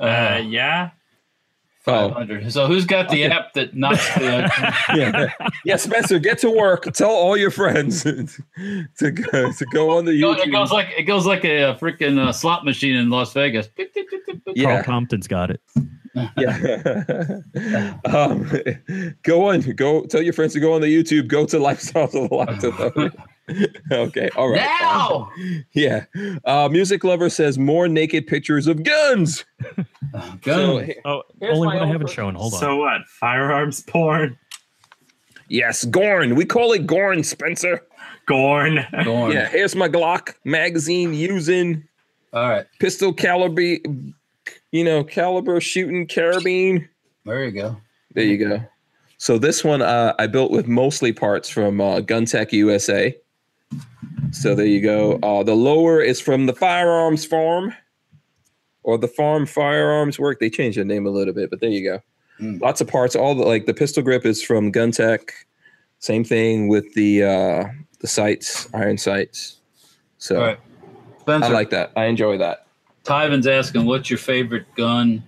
Uh, 0.00 0.40
yeah. 0.46 0.90
Oh. 1.86 2.08
500. 2.10 2.52
So 2.52 2.66
who's 2.66 2.84
got 2.84 3.08
the 3.08 3.24
app 3.24 3.54
that 3.54 3.74
knocks 3.74 4.06
the? 4.14 4.50
yeah. 4.94 5.32
yeah, 5.64 5.76
Spencer, 5.76 6.18
get 6.18 6.38
to 6.38 6.50
work. 6.50 6.84
Tell 6.92 7.10
all 7.10 7.36
your 7.36 7.50
friends 7.50 8.02
to 8.98 9.10
go 9.10 9.52
to 9.52 9.66
go 9.72 9.96
on 9.96 10.04
the 10.04 10.12
YouTube. 10.12 10.38
it 10.38 10.48
YouTube. 10.48 10.52
goes 10.52 10.72
like 10.72 10.88
it 10.96 11.04
goes 11.04 11.26
like 11.26 11.44
a, 11.44 11.74
freaking 11.80 12.18
uh, 12.18 12.32
slot 12.32 12.64
machine 12.64 12.96
in 12.96 13.08
Las 13.08 13.32
Vegas. 13.32 13.68
Yeah. 14.54 14.82
Carl 14.82 14.84
Compton's 14.84 15.26
got 15.26 15.50
it. 15.50 15.60
Yeah. 16.36 17.40
um, 18.04 18.50
go 19.22 19.48
on. 19.48 19.60
Go 19.60 20.04
tell 20.06 20.20
your 20.20 20.32
friends 20.32 20.54
to 20.54 20.60
go 20.60 20.72
on 20.74 20.80
the 20.80 20.88
YouTube. 20.88 21.28
Go 21.28 21.46
to 21.46 21.56
Lifestyles 21.56 22.06
of 22.06 22.28
the 22.28 22.28
Lacto. 22.28 23.26
okay. 23.92 24.28
All 24.36 24.48
right. 24.48 24.56
Now. 24.56 25.30
Yeah. 25.72 26.06
Uh, 26.44 26.68
Music 26.68 27.04
Lover 27.04 27.30
says 27.30 27.58
more 27.58 27.86
naked 27.86 28.26
pictures 28.26 28.66
of 28.66 28.82
guns. 28.82 29.44
So, 30.44 30.86
Oh, 31.04 31.22
only 31.42 31.66
one 31.68 31.78
I 31.78 31.86
haven't 31.86 32.02
version. 32.02 32.14
shown. 32.16 32.34
Hold 32.34 32.54
on. 32.54 32.60
So 32.60 32.76
what? 32.76 33.06
Firearms 33.06 33.82
porn? 33.82 34.38
yes, 35.48 35.84
Gorn. 35.84 36.34
We 36.36 36.44
call 36.44 36.72
it 36.72 36.86
Gorn, 36.86 37.22
Spencer. 37.24 37.82
Gorn. 38.26 38.86
Going. 39.04 39.32
Yeah. 39.32 39.48
Here's 39.48 39.74
my 39.74 39.88
Glock 39.88 40.34
magazine 40.44 41.14
using 41.14 41.84
All 42.32 42.48
right. 42.48 42.66
pistol 42.78 43.12
caliber, 43.12 43.60
you 44.70 44.84
know, 44.84 45.02
caliber 45.04 45.60
shooting 45.60 46.06
carabine. 46.06 46.88
There 47.24 47.44
you 47.44 47.50
go. 47.52 47.76
There 48.14 48.24
you 48.24 48.38
go. 48.38 48.62
So 49.18 49.36
this 49.38 49.62
one 49.64 49.82
uh, 49.82 50.14
I 50.18 50.26
built 50.28 50.50
with 50.50 50.66
mostly 50.66 51.12
parts 51.12 51.48
from 51.48 51.80
uh, 51.80 52.00
GunTech 52.00 52.52
USA. 52.52 53.14
So 54.32 54.54
there 54.54 54.66
you 54.66 54.80
go. 54.80 55.18
Uh, 55.22 55.42
the 55.42 55.54
lower 55.54 56.00
is 56.00 56.20
from 56.20 56.46
the 56.46 56.54
Firearms 56.54 57.24
Farm, 57.26 57.74
or 58.82 58.98
the 58.98 59.08
Farm 59.08 59.46
Firearms 59.46 60.18
Work. 60.18 60.40
They 60.40 60.50
changed 60.50 60.78
the 60.78 60.84
name 60.84 61.06
a 61.06 61.10
little 61.10 61.34
bit, 61.34 61.50
but 61.50 61.60
there 61.60 61.70
you 61.70 61.84
go. 61.84 62.00
Mm. 62.40 62.60
Lots 62.60 62.80
of 62.80 62.88
parts. 62.88 63.14
All 63.14 63.34
the 63.34 63.44
like 63.44 63.66
the 63.66 63.74
pistol 63.74 64.02
grip 64.02 64.24
is 64.24 64.42
from 64.42 64.72
GunTech. 64.72 65.30
Same 65.98 66.24
thing 66.24 66.68
with 66.68 66.94
the 66.94 67.24
uh, 67.24 67.64
the 68.00 68.06
sights, 68.06 68.68
iron 68.74 68.98
sights. 68.98 69.60
So 70.18 70.36
All 70.36 70.46
right. 70.46 70.60
Spencer, 71.20 71.46
I 71.46 71.50
like 71.50 71.70
that. 71.70 71.92
I 71.96 72.06
enjoy 72.06 72.38
that. 72.38 72.66
Tyven's 73.04 73.46
asking, 73.46 73.86
what's 73.86 74.10
your 74.10 74.18
favorite 74.18 74.66
gun 74.74 75.22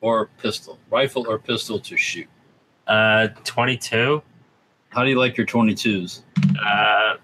or 0.00 0.26
pistol, 0.38 0.78
rifle 0.90 1.26
or 1.28 1.38
pistol 1.38 1.78
to 1.80 1.96
shoot? 1.96 2.28
Uh, 2.86 3.28
22. 3.44 4.22
How 4.90 5.02
do 5.02 5.10
you 5.10 5.18
like 5.18 5.36
your 5.36 5.46
22s? 5.46 6.22
Uh, 6.64 7.16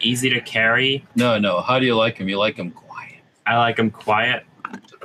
easy 0.00 0.30
to 0.30 0.40
carry. 0.40 1.06
No, 1.14 1.38
no. 1.38 1.60
How 1.60 1.78
do 1.78 1.86
you 1.86 1.96
like 1.96 2.18
them? 2.18 2.28
You 2.28 2.38
like 2.38 2.56
them 2.56 2.70
quiet, 2.70 3.18
I 3.46 3.56
like 3.56 3.76
them 3.76 3.90
quiet. 3.90 4.44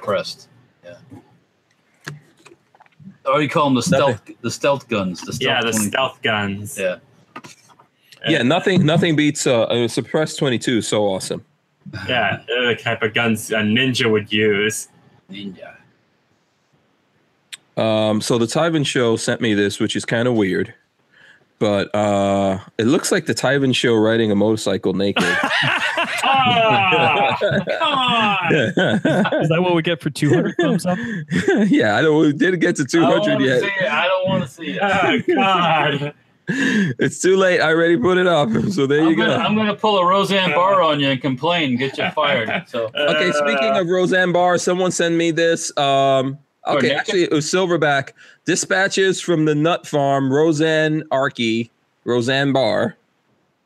Suppressed. 0.04 0.50
Yeah. 0.84 0.96
Or 3.26 3.42
you 3.42 3.48
call 3.50 3.66
them 3.66 3.76
the 3.76 3.84
stealth, 3.84 4.22
the 4.42 4.52
stealth 4.52 4.88
guns. 4.90 5.22
The 5.22 5.34
stealth 5.34 5.42
Yeah, 5.42 5.62
the 5.62 5.72
22. 5.72 5.90
stealth 5.90 6.22
guns. 6.22 6.78
Yeah. 6.78 6.98
Yeah, 8.28 8.42
nothing 8.42 8.86
nothing 8.86 9.16
beats 9.18 9.46
uh, 9.48 9.68
a 9.70 9.88
suppressed 9.90 10.40
22. 10.40 10.82
So 10.82 11.04
awesome. 11.06 11.44
Yeah, 12.08 12.42
they're 12.48 12.68
the 12.68 12.76
type 12.82 13.02
of 13.02 13.14
guns 13.14 13.52
a 13.52 13.56
ninja 13.56 14.10
would 14.10 14.32
use. 14.32 14.88
Ninja. 15.30 15.76
Um, 17.76 18.22
so 18.22 18.38
the 18.38 18.46
Tyven 18.46 18.86
show 18.86 19.16
sent 19.18 19.42
me 19.42 19.54
this, 19.54 19.80
which 19.80 19.96
is 19.96 20.06
kind 20.06 20.28
of 20.28 20.36
weird, 20.36 20.74
but 21.64 21.96
uh, 21.96 22.60
it 22.78 22.88
looks 22.88 23.10
like 23.10 23.26
the 23.26 23.34
Tyven 23.34 23.74
show 23.74 23.96
riding 23.96 24.30
a 24.32 24.36
motorcycle 24.36 24.92
naked. 24.94 25.24
Ah, 26.26 27.38
come 27.40 27.82
on. 27.82 28.54
Is 29.42 29.50
that 29.50 29.60
what 29.62 29.74
we 29.76 29.82
get 29.82 30.02
for 30.02 30.10
200 30.10 30.56
thumbs 30.60 30.86
up? 30.86 30.98
yeah, 31.68 31.96
I 31.96 32.02
don't. 32.02 32.20
We 32.20 32.34
didn't 32.34 32.60
get 32.60 32.76
to 32.78 32.86
200 32.86 33.20
wanna 33.20 33.46
yet. 33.46 33.62
see 33.62 33.68
it. 33.68 33.90
I 33.90 34.08
don't 34.08 34.28
want 34.28 34.44
to 34.44 34.50
see 34.50 34.72
it. 34.72 34.80
Oh, 34.82 35.36
God. 35.36 36.14
It's 36.48 37.22
too 37.22 37.38
late. 37.38 37.62
I 37.62 37.70
already 37.70 37.98
put 37.98 38.18
it 38.18 38.28
up. 38.28 38.50
So 38.72 38.86
there 38.88 39.02
you 39.02 39.10
I'm 39.10 39.16
go. 39.16 39.26
gonna, 39.28 39.44
I'm 39.44 39.56
gonna 39.56 39.76
pull 39.76 39.98
a 40.00 40.06
Roseanne 40.06 40.52
Barr 40.54 40.82
on 40.82 41.00
you 41.00 41.08
and 41.10 41.22
complain, 41.22 41.78
get 41.78 41.98
you 41.98 42.10
fired. 42.12 42.68
So 42.68 42.90
Okay, 42.96 43.32
speaking 43.32 43.78
of 43.78 43.88
Roseanne 43.88 44.34
Barr, 44.34 44.58
someone 44.58 44.92
sent 44.92 45.16
me 45.16 45.32
this. 45.32 45.76
Um, 45.78 46.38
okay, 46.68 46.88
naked? 46.88 46.98
actually, 47.00 47.24
it 47.24 47.32
was 47.32 47.46
Silverback. 47.46 48.12
Dispatches 48.46 49.22
from 49.22 49.46
the 49.46 49.56
Nut 49.56 49.86
Farm, 49.88 50.32
Roseanne 50.32 51.04
Archie, 51.12 51.72
Roseanne 52.06 52.52
Barr. 52.54 52.96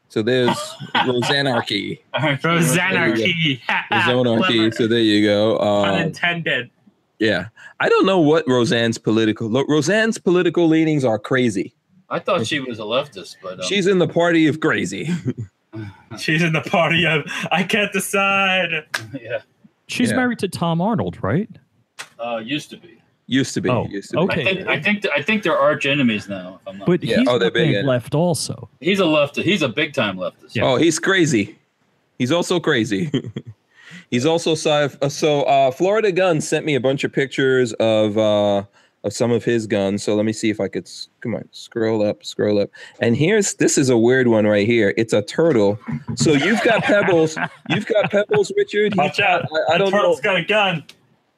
So 0.09 0.21
there's 0.21 0.57
Roseanne 1.05 1.47
Archie, 1.47 2.01
Rosanarchy. 2.15 3.59
Roseanne 3.91 4.27
Archie. 4.27 4.71
So 4.73 4.87
there 4.87 4.99
you 4.99 5.25
go. 5.25 5.57
Um, 5.59 5.89
Unintended. 5.89 6.69
yeah, 7.19 7.47
I 7.79 7.89
don't 7.89 8.05
know 8.05 8.19
what 8.19 8.45
Roseanne's 8.47 8.97
political. 8.97 9.49
Look, 9.49 9.67
Roseanne's 9.67 10.17
political 10.17 10.67
leanings 10.67 11.03
are 11.03 11.19
crazy. 11.19 11.73
I 12.09 12.19
thought 12.19 12.47
she 12.47 12.61
was 12.61 12.79
a 12.79 12.83
leftist, 12.83 13.35
but 13.43 13.59
um, 13.59 13.65
She's 13.67 13.85
in 13.85 13.99
the 13.99 14.07
party 14.07 14.47
of 14.47 14.61
crazy. 14.61 15.09
She's 16.17 16.41
in 16.41 16.53
the 16.53 16.61
party 16.61 17.05
of 17.05 17.23
I 17.51 17.63
can't 17.63 17.91
decide. 17.91 18.85
yeah, 19.21 19.39
She's 19.87 20.11
Yeah. 20.11 20.15
married 20.15 20.39
to 20.39 20.47
Tom 20.47 20.79
Arnold, 20.79 21.17
right? 21.21 21.49
Uh, 22.19 22.37
used 22.37 22.69
to 22.71 22.77
be. 22.77 23.01
Used 23.29 23.53
to 23.55 23.61
be. 23.61 23.69
Oh, 23.69 23.85
used 23.89 24.11
to 24.11 24.17
be. 24.17 24.23
okay. 24.23 24.41
I 24.41 24.45
think 24.45 24.67
I 24.67 24.79
think 24.81 25.05
I 25.17 25.21
think 25.21 25.43
they're 25.43 25.57
arch 25.57 25.85
enemies 25.85 26.29
now. 26.29 26.59
If 26.61 26.67
I'm 26.67 26.77
not. 26.77 26.87
But 26.87 27.03
Yeah, 27.03 27.17
he's 27.17 27.27
oh, 27.27 27.37
they're 27.37 27.49
the 27.49 27.59
big 27.59 27.73
big 27.73 27.85
left 27.85 28.15
also. 28.15 28.69
he's 28.79 28.99
a 28.99 29.03
leftist. 29.03 29.43
He's 29.43 29.61
a 29.61 29.69
big 29.69 29.93
time 29.93 30.17
leftist. 30.17 30.55
Yeah. 30.55 30.63
Oh, 30.63 30.75
he's 30.77 30.97
crazy. 30.97 31.57
He's 32.17 32.31
also 32.31 32.59
crazy. 32.59 33.11
he's 34.11 34.25
also 34.25 34.53
sci- 34.53 34.95
uh, 35.01 35.09
so 35.09 35.43
uh, 35.43 35.71
Florida 35.71 36.11
Gun 36.11 36.39
sent 36.39 36.65
me 36.65 36.75
a 36.75 36.79
bunch 36.79 37.03
of 37.03 37.11
pictures 37.11 37.73
of 37.73 38.17
uh, 38.17 38.63
of 39.03 39.13
some 39.13 39.31
of 39.31 39.43
his 39.43 39.67
guns. 39.67 40.03
So 40.03 40.15
let 40.15 40.25
me 40.25 40.33
see 40.33 40.49
if 40.49 40.59
I 40.59 40.67
could 40.67 40.89
come 41.21 41.35
on, 41.35 41.47
scroll 41.51 42.01
up, 42.07 42.23
scroll 42.25 42.59
up. 42.61 42.69
And 43.01 43.15
here's 43.15 43.55
this 43.55 43.77
is 43.77 43.89
a 43.89 43.97
weird 43.97 44.27
one 44.27 44.47
right 44.47 44.65
here. 44.65 44.93
It's 44.97 45.13
a 45.13 45.21
turtle. 45.21 45.77
So 46.15 46.31
you've 46.31 46.61
got 46.63 46.83
pebbles. 46.83 47.37
You've 47.69 47.85
got 47.87 48.09
pebbles, 48.09 48.51
Richard. 48.55 48.95
Watch 48.95 49.19
out. 49.19 49.45
I, 49.69 49.75
I 49.75 49.77
don't 49.77 49.91
know. 49.91 49.97
Turtle's 49.97 50.21
got 50.21 50.37
a 50.37 50.43
gun. 50.43 50.83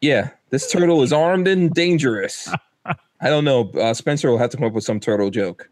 Yeah, 0.02 0.30
this 0.50 0.72
turtle 0.72 1.02
is 1.04 1.12
armed 1.14 1.48
and 1.48 1.74
dangerous. 1.74 2.50
I 2.86 3.30
don't 3.30 3.44
know. 3.44 3.70
Uh, 3.72 3.94
Spencer 3.94 4.30
will 4.32 4.38
have 4.38 4.50
to 4.52 4.58
come 4.58 4.66
up 4.66 4.74
with 4.74 4.84
some 4.86 5.00
turtle 5.00 5.30
joke. 5.30 5.70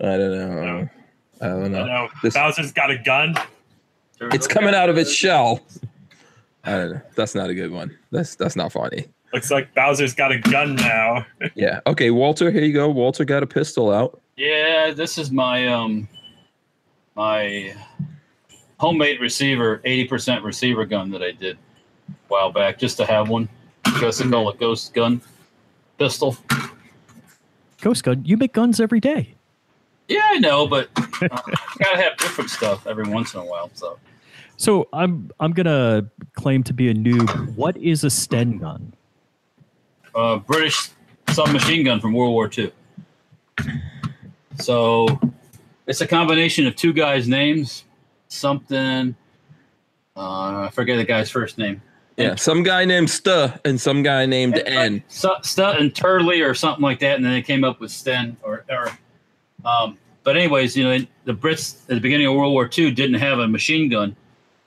I 0.00 0.16
don't 0.16 0.30
know. 0.32 0.88
I 1.40 1.46
don't 1.48 1.64
I 1.64 1.68
know. 1.68 1.86
know. 1.86 2.08
This- 2.22 2.34
Bowser's 2.34 2.72
got 2.72 2.90
a 2.90 2.98
gun. 2.98 3.34
It's 4.20 4.46
coming 4.46 4.74
out 4.74 4.88
of 4.88 4.96
its 4.96 5.12
shell. 5.12 5.60
I 6.64 6.70
don't 6.72 6.92
know. 6.92 7.00
That's 7.16 7.34
not 7.34 7.50
a 7.50 7.54
good 7.54 7.72
one. 7.72 7.96
That's 8.12 8.36
that's 8.36 8.54
not 8.54 8.70
funny. 8.72 9.06
Looks 9.32 9.50
like 9.50 9.74
Bowser's 9.74 10.14
got 10.14 10.30
a 10.30 10.38
gun 10.38 10.76
now. 10.76 11.26
Yeah. 11.54 11.80
Okay, 11.88 12.10
Walter, 12.10 12.50
here 12.52 12.62
you 12.62 12.72
go. 12.72 12.88
Walter 12.88 13.24
got 13.24 13.42
a 13.42 13.46
pistol 13.48 13.90
out. 13.92 14.20
Yeah, 14.36 14.92
this 14.94 15.18
is 15.18 15.32
my 15.32 15.66
um 15.66 16.08
my 17.16 17.74
homemade 18.78 19.20
receiver, 19.20 19.80
eighty 19.84 20.06
percent 20.06 20.44
receiver 20.44 20.84
gun 20.86 21.10
that 21.10 21.22
I 21.22 21.32
did 21.32 21.56
a 21.56 21.71
while 22.28 22.52
back, 22.52 22.78
just 22.78 22.96
to 22.98 23.06
have 23.06 23.28
one. 23.28 23.48
Because 23.84 24.18
they 24.18 24.28
call 24.28 24.48
it 24.50 24.58
ghost 24.58 24.94
gun 24.94 25.20
pistol. 25.98 26.36
Ghost 27.80 28.04
gun. 28.04 28.24
You 28.24 28.36
make 28.36 28.52
guns 28.52 28.80
every 28.80 29.00
day. 29.00 29.34
Yeah, 30.08 30.22
I 30.24 30.38
know, 30.38 30.66
but 30.66 30.88
uh, 30.96 31.28
gotta 31.78 31.96
have 32.02 32.16
different 32.18 32.50
stuff 32.50 32.86
every 32.86 33.08
once 33.08 33.34
in 33.34 33.40
a 33.40 33.44
while. 33.44 33.70
So 33.74 33.98
So 34.56 34.88
I'm 34.92 35.30
I'm 35.40 35.52
gonna 35.52 36.06
claim 36.34 36.62
to 36.64 36.72
be 36.72 36.88
a 36.90 36.94
noob. 36.94 37.54
What 37.56 37.76
is 37.76 38.04
a 38.04 38.10
Sten 38.10 38.58
gun? 38.58 38.92
uh, 40.14 40.36
British 40.36 40.90
submachine 41.30 41.84
gun 41.84 42.00
from 42.00 42.12
World 42.12 42.32
War 42.32 42.50
II. 42.56 42.70
So 44.58 45.20
it's 45.86 46.00
a 46.00 46.06
combination 46.06 46.66
of 46.66 46.76
two 46.76 46.92
guys' 46.92 47.26
names. 47.28 47.84
Something 48.28 49.14
uh, 50.16 50.66
I 50.66 50.70
forget 50.72 50.98
the 50.98 51.04
guy's 51.04 51.30
first 51.30 51.56
name. 51.58 51.80
Yeah, 52.16 52.34
some 52.34 52.62
guy 52.62 52.84
named 52.84 53.10
Stu 53.10 53.48
and 53.64 53.80
some 53.80 54.02
guy 54.02 54.26
named 54.26 54.62
N. 54.66 55.02
St- 55.08 55.44
St- 55.44 55.78
and 55.78 55.94
Turley 55.94 56.42
or 56.42 56.54
something 56.54 56.82
like 56.82 57.00
that, 57.00 57.16
and 57.16 57.24
then 57.24 57.32
they 57.32 57.42
came 57.42 57.64
up 57.64 57.80
with 57.80 57.90
Sten 57.90 58.36
or, 58.42 58.64
or 58.68 58.90
um, 59.64 59.98
but 60.24 60.36
anyways, 60.36 60.76
you 60.76 60.84
know, 60.84 61.06
the 61.24 61.34
Brits 61.34 61.82
at 61.84 61.94
the 61.94 62.00
beginning 62.00 62.26
of 62.26 62.34
World 62.34 62.52
War 62.52 62.68
II 62.76 62.90
didn't 62.90 63.18
have 63.18 63.38
a 63.38 63.48
machine 63.48 63.88
gun, 63.88 64.14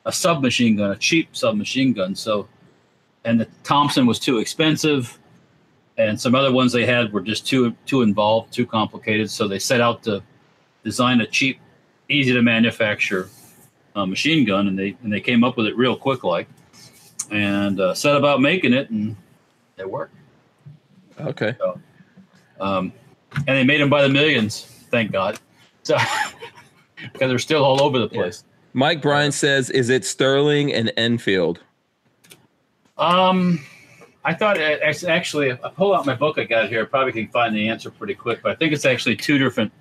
a 0.06 0.12
submachine 0.12 0.76
gun, 0.76 0.92
a 0.92 0.96
cheap 0.96 1.36
submachine 1.36 1.94
gun. 1.94 2.16
So, 2.16 2.48
and 3.24 3.40
the 3.40 3.48
Thompson 3.64 4.06
was 4.06 4.20
too 4.20 4.40
expensive, 4.40 5.18
and 5.98 6.20
some 6.20 6.36
other 6.36 6.52
ones 6.52 6.74
they 6.74 6.86
had 6.86 7.14
were 7.14 7.22
just 7.22 7.48
too 7.48 7.76
too 7.86 8.02
involved, 8.02 8.54
too 8.54 8.66
complicated. 8.66 9.30
So 9.30 9.48
they 9.48 9.60
set 9.60 9.82
out 9.82 10.04
to 10.04 10.22
design 10.84 11.22
a 11.22 11.28
cheap, 11.28 11.60
easy 12.10 12.34
to 12.34 12.42
manufacture 12.42 13.30
uh, 13.96 14.06
machine 14.06 14.46
gun, 14.46 14.68
and 14.68 14.78
they 14.78 14.98
and 15.04 15.12
they 15.12 15.22
came 15.22 15.44
up 15.44 15.58
with 15.58 15.68
it 15.68 15.78
real 15.78 15.96
quick, 15.96 16.24
like, 16.24 16.48
and 17.32 17.80
uh, 17.80 17.94
set 17.94 18.16
about 18.16 18.42
making 18.42 18.74
it, 18.74 18.90
and 18.90 19.16
it 19.78 19.90
worked. 19.90 20.16
Okay. 21.20 21.56
Um, 22.60 22.94
and 23.32 23.48
they 23.48 23.64
made 23.64 23.82
them 23.82 23.90
by 23.90 24.02
the 24.02 24.10
millions, 24.10 24.64
thank 24.92 25.12
God. 25.12 25.40
So, 25.84 25.98
because 26.96 27.30
they're 27.30 27.40
still 27.40 27.64
all 27.64 27.82
over 27.82 28.00
the 28.00 28.08
place. 28.08 28.44
Mike 28.74 29.02
Bryan 29.02 29.32
says, 29.32 29.70
"Is 29.70 29.90
it 29.90 30.06
Sterling 30.06 30.74
and 30.74 30.92
Enfield?" 30.98 31.62
Um, 32.98 33.60
I 34.24 34.34
thought 34.34 34.58
it's 34.58 35.04
actually, 35.04 35.50
if 35.50 35.64
I 35.64 35.70
pull 35.70 35.94
out 35.94 36.06
my 36.06 36.16
book 36.16 36.38
I 36.38 36.46
got 36.46 36.70
here, 36.70 36.82
I 36.82 36.86
probably 36.86 37.12
can 37.12 37.28
find 37.28 37.56
the 37.56 37.68
answer 37.68 37.92
pretty 37.92 38.16
quick. 38.16 38.42
But 38.42 38.54
I 38.54 38.56
think 38.56 38.74
it's 38.74 38.86
actually 38.86 39.16
two 39.16 39.38
different 39.38 39.72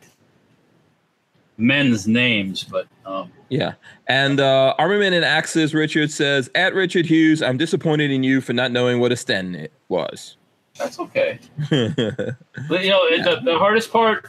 men's 1.57 2.07
names. 2.07 2.65
But 2.65 2.87
um, 3.07 3.31
Yeah. 3.49 3.75
And 4.07 4.41
uh, 4.41 4.75
Armament 4.79 5.15
and 5.15 5.25
Axis 5.25 5.75
Richard 5.75 6.11
says, 6.11 6.51
"At 6.55 6.75
Richard 6.75 7.07
Hughes, 7.07 7.43
I'm 7.43 7.57
disappointed 7.57 8.11
in 8.11 8.23
you 8.23 8.41
for 8.41 8.53
not 8.53 8.73
knowing 8.73 9.01
what 9.01 9.13
a 9.13 9.17
Sten 9.17 9.69
was." 9.89 10.37
that's 10.77 10.99
okay. 10.99 11.39
But 11.71 12.83
you 12.85 12.91
know, 12.91 13.05
it, 13.05 13.23
the, 13.23 13.41
the 13.45 13.59
hardest 13.59 13.93
part 13.93 14.29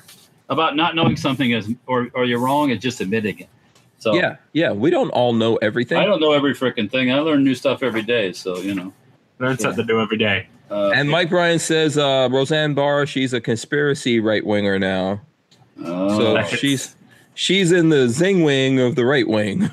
about 0.49 0.75
not 0.75 0.95
knowing 0.95 1.17
something 1.17 1.51
is, 1.51 1.73
or 1.87 2.09
or 2.13 2.25
you're 2.25 2.39
wrong, 2.39 2.69
is 2.69 2.79
just 2.79 3.01
admitting 3.01 3.39
it. 3.39 3.49
So 3.97 4.13
yeah, 4.13 4.35
yeah. 4.53 4.71
We 4.71 4.91
don't 4.91 5.09
all 5.09 5.33
know 5.33 5.55
everything. 5.57 5.97
I 5.97 6.05
don't 6.05 6.19
know 6.19 6.33
every 6.33 6.53
freaking 6.53 6.89
thing. 6.91 7.11
I 7.11 7.19
learn 7.19 7.43
new 7.43 7.55
stuff 7.55 7.81
every 7.81 8.03
day. 8.03 8.33
So 8.33 8.57
you 8.59 8.75
know. 8.75 8.93
Learn 9.39 9.57
something 9.57 9.85
new 9.85 9.99
every 9.99 10.17
day. 10.17 10.47
Uh, 10.71 10.91
And 10.95 11.09
Mike 11.09 11.29
Bryan 11.29 11.59
says 11.59 11.97
uh, 11.97 12.29
Roseanne 12.31 12.73
Barr, 12.73 13.05
she's 13.05 13.33
a 13.33 13.41
conspiracy 13.41 14.19
right 14.19 14.45
winger 14.45 14.79
now. 14.79 15.21
oh. 15.83 16.17
So 16.47 16.55
she's 16.55 16.95
she's 17.35 17.71
in 17.71 17.89
the 17.89 18.09
zing 18.09 18.43
wing 18.43 18.79
of 18.79 18.95
the 18.95 19.05
right 19.05 19.27
wing. 19.27 19.69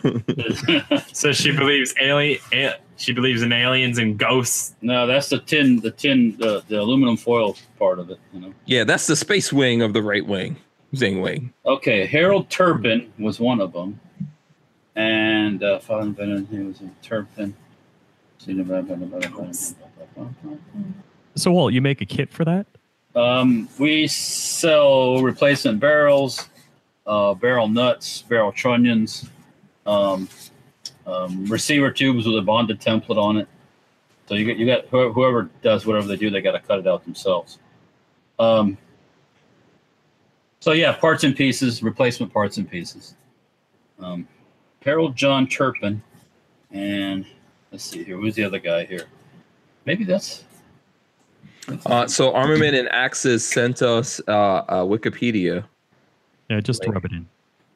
So 1.12 1.32
she 1.32 1.52
believes 1.52 1.94
alien. 2.00 2.38
A- 2.52 2.76
she 2.96 3.12
believes 3.12 3.42
in 3.42 3.52
aliens 3.52 3.98
and 3.98 4.18
ghosts. 4.18 4.74
no, 4.80 5.06
that's 5.06 5.28
the 5.28 5.40
tin, 5.40 5.80
the 5.80 5.90
tin, 5.90 6.36
the, 6.38 6.62
the 6.68 6.80
aluminum 6.80 7.16
foil 7.16 7.56
part 7.78 7.98
of 7.98 8.10
it. 8.10 8.18
You 8.32 8.40
know. 8.40 8.54
yeah, 8.66 8.84
that's 8.84 9.06
the 9.06 9.16
space 9.16 9.52
wing 9.52 9.82
of 9.82 9.92
the 9.92 10.02
right 10.02 10.24
wing. 10.26 10.56
Zing 10.94 11.20
wing. 11.20 11.52
Okay, 11.64 12.06
Harold 12.06 12.50
Turpin 12.50 13.12
was 13.18 13.40
one 13.40 13.60
of 13.60 13.72
them, 13.72 13.98
and 14.94 15.62
uh, 15.62 15.78
Father 15.78 16.10
Bennett, 16.10 16.46
he 16.50 16.58
was 16.58 16.80
a 16.80 16.90
Turpin. 17.02 17.56
So 21.34 21.52
Walt, 21.52 21.72
you 21.72 21.80
make 21.80 22.00
a 22.00 22.04
kit 22.04 22.30
for 22.30 22.44
that? 22.44 22.66
Um, 23.14 23.68
we 23.78 24.06
sell 24.08 25.22
replacement 25.22 25.78
barrels, 25.80 26.48
uh, 27.06 27.34
barrel 27.34 27.68
nuts, 27.68 28.22
barrel 28.22 28.52
trunnions, 28.52 29.28
um, 29.86 30.28
um, 31.06 31.46
receiver 31.46 31.90
tubes 31.90 32.26
with 32.26 32.36
a 32.36 32.42
bonded 32.42 32.80
template 32.80 33.18
on 33.18 33.36
it. 33.36 33.48
So 34.26 34.34
you 34.34 34.46
got 34.46 34.56
you 34.56 34.66
got 34.66 34.86
whoever, 34.86 35.50
does 35.62 35.84
whatever 35.84 36.06
they 36.06 36.16
do, 36.16 36.30
they 36.30 36.40
got 36.40 36.52
to 36.52 36.60
cut 36.60 36.78
it 36.78 36.86
out 36.86 37.04
themselves. 37.04 37.58
Um, 38.38 38.78
so 40.60 40.72
yeah, 40.72 40.92
parts 40.92 41.24
and 41.24 41.36
pieces, 41.36 41.82
replacement 41.82 42.32
parts 42.32 42.56
and 42.56 42.70
pieces. 42.70 43.16
Um, 43.98 44.28
Harold 44.84 45.16
John 45.16 45.46
Turpin, 45.46 46.02
and 46.70 47.26
let's 47.70 47.84
see 47.84 48.04
here, 48.04 48.16
who's 48.16 48.34
the 48.34 48.44
other 48.44 48.58
guy 48.58 48.84
here? 48.84 49.06
Maybe 49.84 50.04
that's 50.04 50.44
Uh, 51.86 52.06
so 52.06 52.32
Armament 52.32 52.74
and 52.74 52.88
Axis 52.92 53.46
sent 53.46 53.82
us 53.82 54.20
uh, 54.28 54.32
uh, 54.32 54.82
Wikipedia. 54.84 55.64
Yeah, 56.52 56.60
just 56.60 56.84
Like- 56.84 56.94
rub 56.94 57.04
it 57.06 57.12
in. 57.12 57.26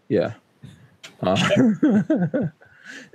Yeah. 0.09 0.35
Uh, 1.23 1.37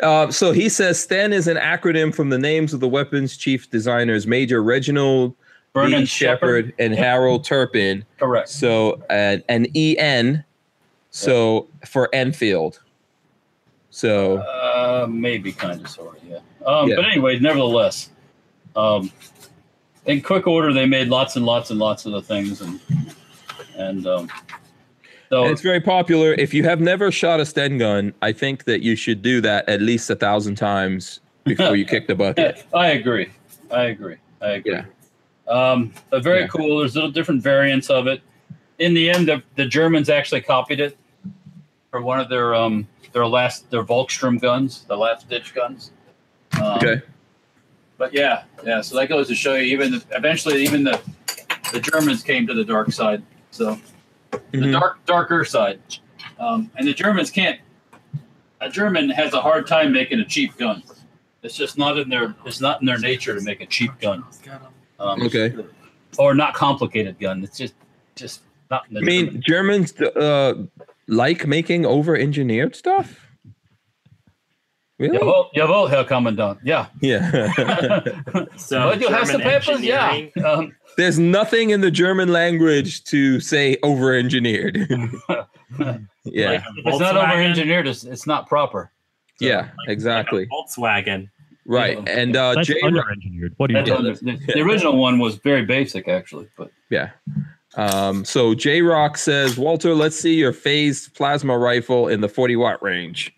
uh, 0.02 0.32
so 0.32 0.52
he 0.52 0.70
says 0.70 1.00
STEN 1.00 1.34
is 1.34 1.48
an 1.48 1.58
acronym 1.58 2.14
from 2.16 2.30
the 2.30 2.38
names 2.40 2.74
of 2.74 2.80
the 2.80 2.88
weapons 2.88 3.38
chief 3.38 3.70
designers, 3.70 4.26
Major 4.26 4.64
Reginald 4.64 5.36
Vernon 5.76 6.02
B. 6.02 6.06
Shepard. 6.08 6.66
Shepard 6.68 6.74
and 6.80 6.96
Harold 6.96 7.44
Turpin. 7.44 8.04
Correct. 8.18 8.50
So 8.50 9.04
and 9.12 9.44
an 9.50 9.68
EN, 9.76 10.44
so 11.12 11.68
for 11.86 12.10
Enfield. 12.12 12.82
So 13.92 14.38
Uh, 14.38 15.06
maybe 15.08 15.52
kind 15.52 15.80
of, 15.80 15.88
sort 15.90 16.18
of, 16.18 16.24
yeah. 16.28 16.40
Um, 16.66 16.90
Yeah. 16.90 16.96
But 16.96 17.06
anyway, 17.06 17.38
nevertheless, 17.38 18.10
um, 18.76 19.12
in 20.08 20.22
quick 20.22 20.48
order, 20.48 20.74
they 20.74 20.88
made 20.88 21.10
lots 21.10 21.36
and 21.36 21.46
lots 21.46 21.70
and 21.70 21.78
lots 21.80 22.08
of 22.08 22.14
the 22.14 22.22
things, 22.24 22.62
and 22.62 22.80
and 23.78 24.08
um, 24.08 24.28
so 25.32 25.44
and 25.44 25.52
it's 25.52 25.62
very 25.62 25.80
popular. 25.82 26.34
If 26.34 26.54
you 26.54 26.64
have 26.66 26.82
never 26.82 27.10
shot 27.12 27.40
a 27.40 27.46
Sten 27.46 27.78
gun, 27.78 28.14
I 28.22 28.32
think 28.34 28.66
that 28.66 28.82
you 28.82 28.96
should 28.96 29.22
do 29.22 29.40
that 29.42 29.68
at 29.70 29.82
least 29.82 30.10
a 30.10 30.16
thousand 30.16 30.56
times 30.56 31.22
before 31.46 31.76
you 31.76 31.86
kick 31.86 32.08
the 32.08 32.16
bucket. 32.16 32.66
I 32.74 32.88
agree. 32.92 33.30
I 33.72 33.84
agree. 33.86 34.18
I 34.42 34.50
agree. 34.52 34.74
Yeah. 34.74 34.86
Um, 35.48 35.94
but 36.10 36.22
very 36.24 36.42
Yeah. 36.42 36.48
cool. 36.48 36.80
There's 36.80 36.96
little 36.96 37.12
different 37.12 37.42
variants 37.42 37.90
of 37.90 38.08
it. 38.08 38.22
In 38.80 38.94
the 38.94 39.10
end, 39.10 39.28
the, 39.28 39.42
the 39.56 39.66
Germans 39.66 40.10
actually 40.10 40.42
copied 40.42 40.80
it 40.80 40.98
for 41.92 42.02
one 42.02 42.20
of 42.20 42.30
their 42.30 42.54
um, 42.54 42.88
their 43.14 43.28
last 43.28 43.70
their 43.72 43.84
Volkssturm 43.84 44.40
guns, 44.42 44.84
the 44.88 44.98
last 44.98 45.30
ditch 45.30 45.54
guns. 45.56 45.92
Um, 46.62 46.78
Okay. 46.78 47.02
But 47.98 48.14
yeah, 48.14 48.44
yeah. 48.66 48.82
So 48.82 48.96
that 48.98 49.08
goes 49.10 49.28
to 49.28 49.36
show 49.36 49.54
you, 49.56 49.64
even 49.74 49.92
the, 49.92 50.04
eventually, 50.12 50.64
even 50.64 50.84
the 50.84 51.00
the 51.72 51.80
Germans 51.80 52.24
came 52.24 52.48
to 52.48 52.54
the 52.54 52.66
dark 52.66 52.92
side. 52.92 53.22
So 53.52 53.80
the 54.32 54.38
Mhm. 54.58 54.72
dark 54.72 55.06
darker 55.06 55.44
side, 55.46 55.80
um, 56.40 56.70
and 56.76 56.88
the 56.88 56.94
Germans 56.94 57.30
can't. 57.32 57.60
A 58.62 58.70
German 58.70 59.10
has 59.10 59.34
a 59.34 59.42
hard 59.42 59.66
time 59.68 59.92
making 59.92 60.20
a 60.20 60.26
cheap 60.26 60.56
gun. 60.58 60.84
It's 61.44 61.56
just 61.58 61.78
not 61.78 61.98
in 61.98 62.10
their. 62.10 62.36
It's 62.46 62.62
not 62.62 62.82
in 62.82 62.86
their 62.86 63.00
nature 63.00 63.34
to 63.38 63.42
make 63.44 63.62
a 63.62 63.66
cheap 63.66 63.92
gun. 64.00 64.24
Um, 65.00 65.22
Okay. 65.24 65.54
Or 66.18 66.34
not 66.36 66.54
complicated 66.54 67.20
gun. 67.20 67.44
It's 67.44 67.58
just 67.58 67.74
just 68.16 68.42
not. 68.70 68.88
In 68.90 68.96
the 68.96 69.00
I 69.00 69.04
mean, 69.04 69.42
Germans 69.46 70.00
uh, 70.00 70.54
like 71.08 71.48
making 71.48 71.86
over-engineered 71.86 72.76
stuff. 72.76 73.21
Really? 75.02 75.18
Jawohl, 75.18 75.52
jawohl, 75.56 75.90
Herr 75.90 76.04
Kommandant. 76.04 76.60
Yeah. 76.64 76.86
Yeah. 77.02 77.50
So 78.56 78.90
But 78.92 79.02
you 79.02 79.08
have 79.10 79.26
the 79.26 79.40
German 79.40 79.42
papers? 79.42 79.82
Yeah. 79.82 80.28
Um, 80.46 80.76
There's 80.96 81.18
nothing 81.18 81.72
in 81.72 81.82
the 81.82 81.90
German 81.90 82.32
language 82.32 83.04
to 83.06 83.40
say 83.40 83.78
over-engineered. 83.82 84.78
yeah. 86.24 86.52
Like 86.52 86.64
it's 86.86 87.00
not 87.00 87.18
over 87.18 87.34
engineered, 87.34 87.88
it's, 87.88 88.04
it's 88.04 88.28
not 88.28 88.48
proper. 88.48 88.92
So- 89.38 89.48
yeah. 89.48 89.70
like 89.80 89.90
Exactly. 89.90 90.44
a 90.44 90.48
Volkswagen. 90.48 91.30
Right. 91.66 91.98
And 92.08 92.36
uh, 92.36 92.54
That's 92.56 92.68
J. 92.68 92.80
under-engineered. 92.84 93.56
What 93.58 93.72
are 93.72 93.74
you 93.80 93.84
That's 93.84 94.22
doing? 94.22 94.38
the, 94.38 94.46
the, 94.46 94.54
the 94.54 94.62
original 94.62 94.98
one 94.98 95.18
was 95.18 95.38
very 95.38 95.66
basic, 95.66 96.08
actually. 96.08 96.48
But 96.58 96.70
Yeah. 96.92 97.10
Um, 97.76 98.24
so 98.24 98.54
J 98.54 98.84
Rock 98.84 99.18
says, 99.18 99.58
Walter, 99.58 99.96
let's 99.96 100.20
see 100.20 100.36
your 100.36 100.54
phased 100.54 101.16
plasma 101.16 101.58
rifle 101.58 102.08
in 102.08 102.22
the 102.22 102.30
40 102.30 102.56
watt 102.58 102.84
range. 102.84 103.34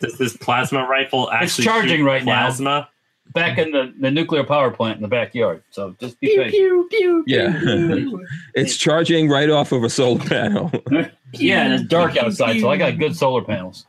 Does 0.00 0.18
this 0.18 0.36
plasma 0.36 0.86
rifle 0.86 1.30
actually 1.30 1.64
charging 1.64 1.98
shoot 1.98 2.04
right 2.04 2.24
now. 2.24 2.46
plasma? 2.46 2.88
back 3.32 3.58
in 3.58 3.70
the, 3.70 3.92
the 3.98 4.10
nuclear 4.10 4.44
power 4.44 4.70
plant 4.70 4.96
in 4.96 5.02
the 5.02 5.08
backyard. 5.08 5.62
So 5.70 5.94
just 6.00 6.18
be 6.20 6.28
pew, 6.28 6.36
patient. 6.36 6.52
Pew, 6.52 6.88
pew, 6.90 7.24
yeah. 7.26 8.18
it's 8.54 8.76
charging 8.76 9.28
right 9.28 9.50
off 9.50 9.72
of 9.72 9.84
a 9.84 9.90
solar 9.90 10.24
panel. 10.24 10.72
Yeah, 11.34 11.64
and 11.64 11.74
it's 11.74 11.84
dark 11.84 12.16
outside, 12.16 12.58
so 12.58 12.70
I 12.70 12.78
got 12.78 12.98
good 12.98 13.14
solar 13.14 13.44
panels. 13.44 13.84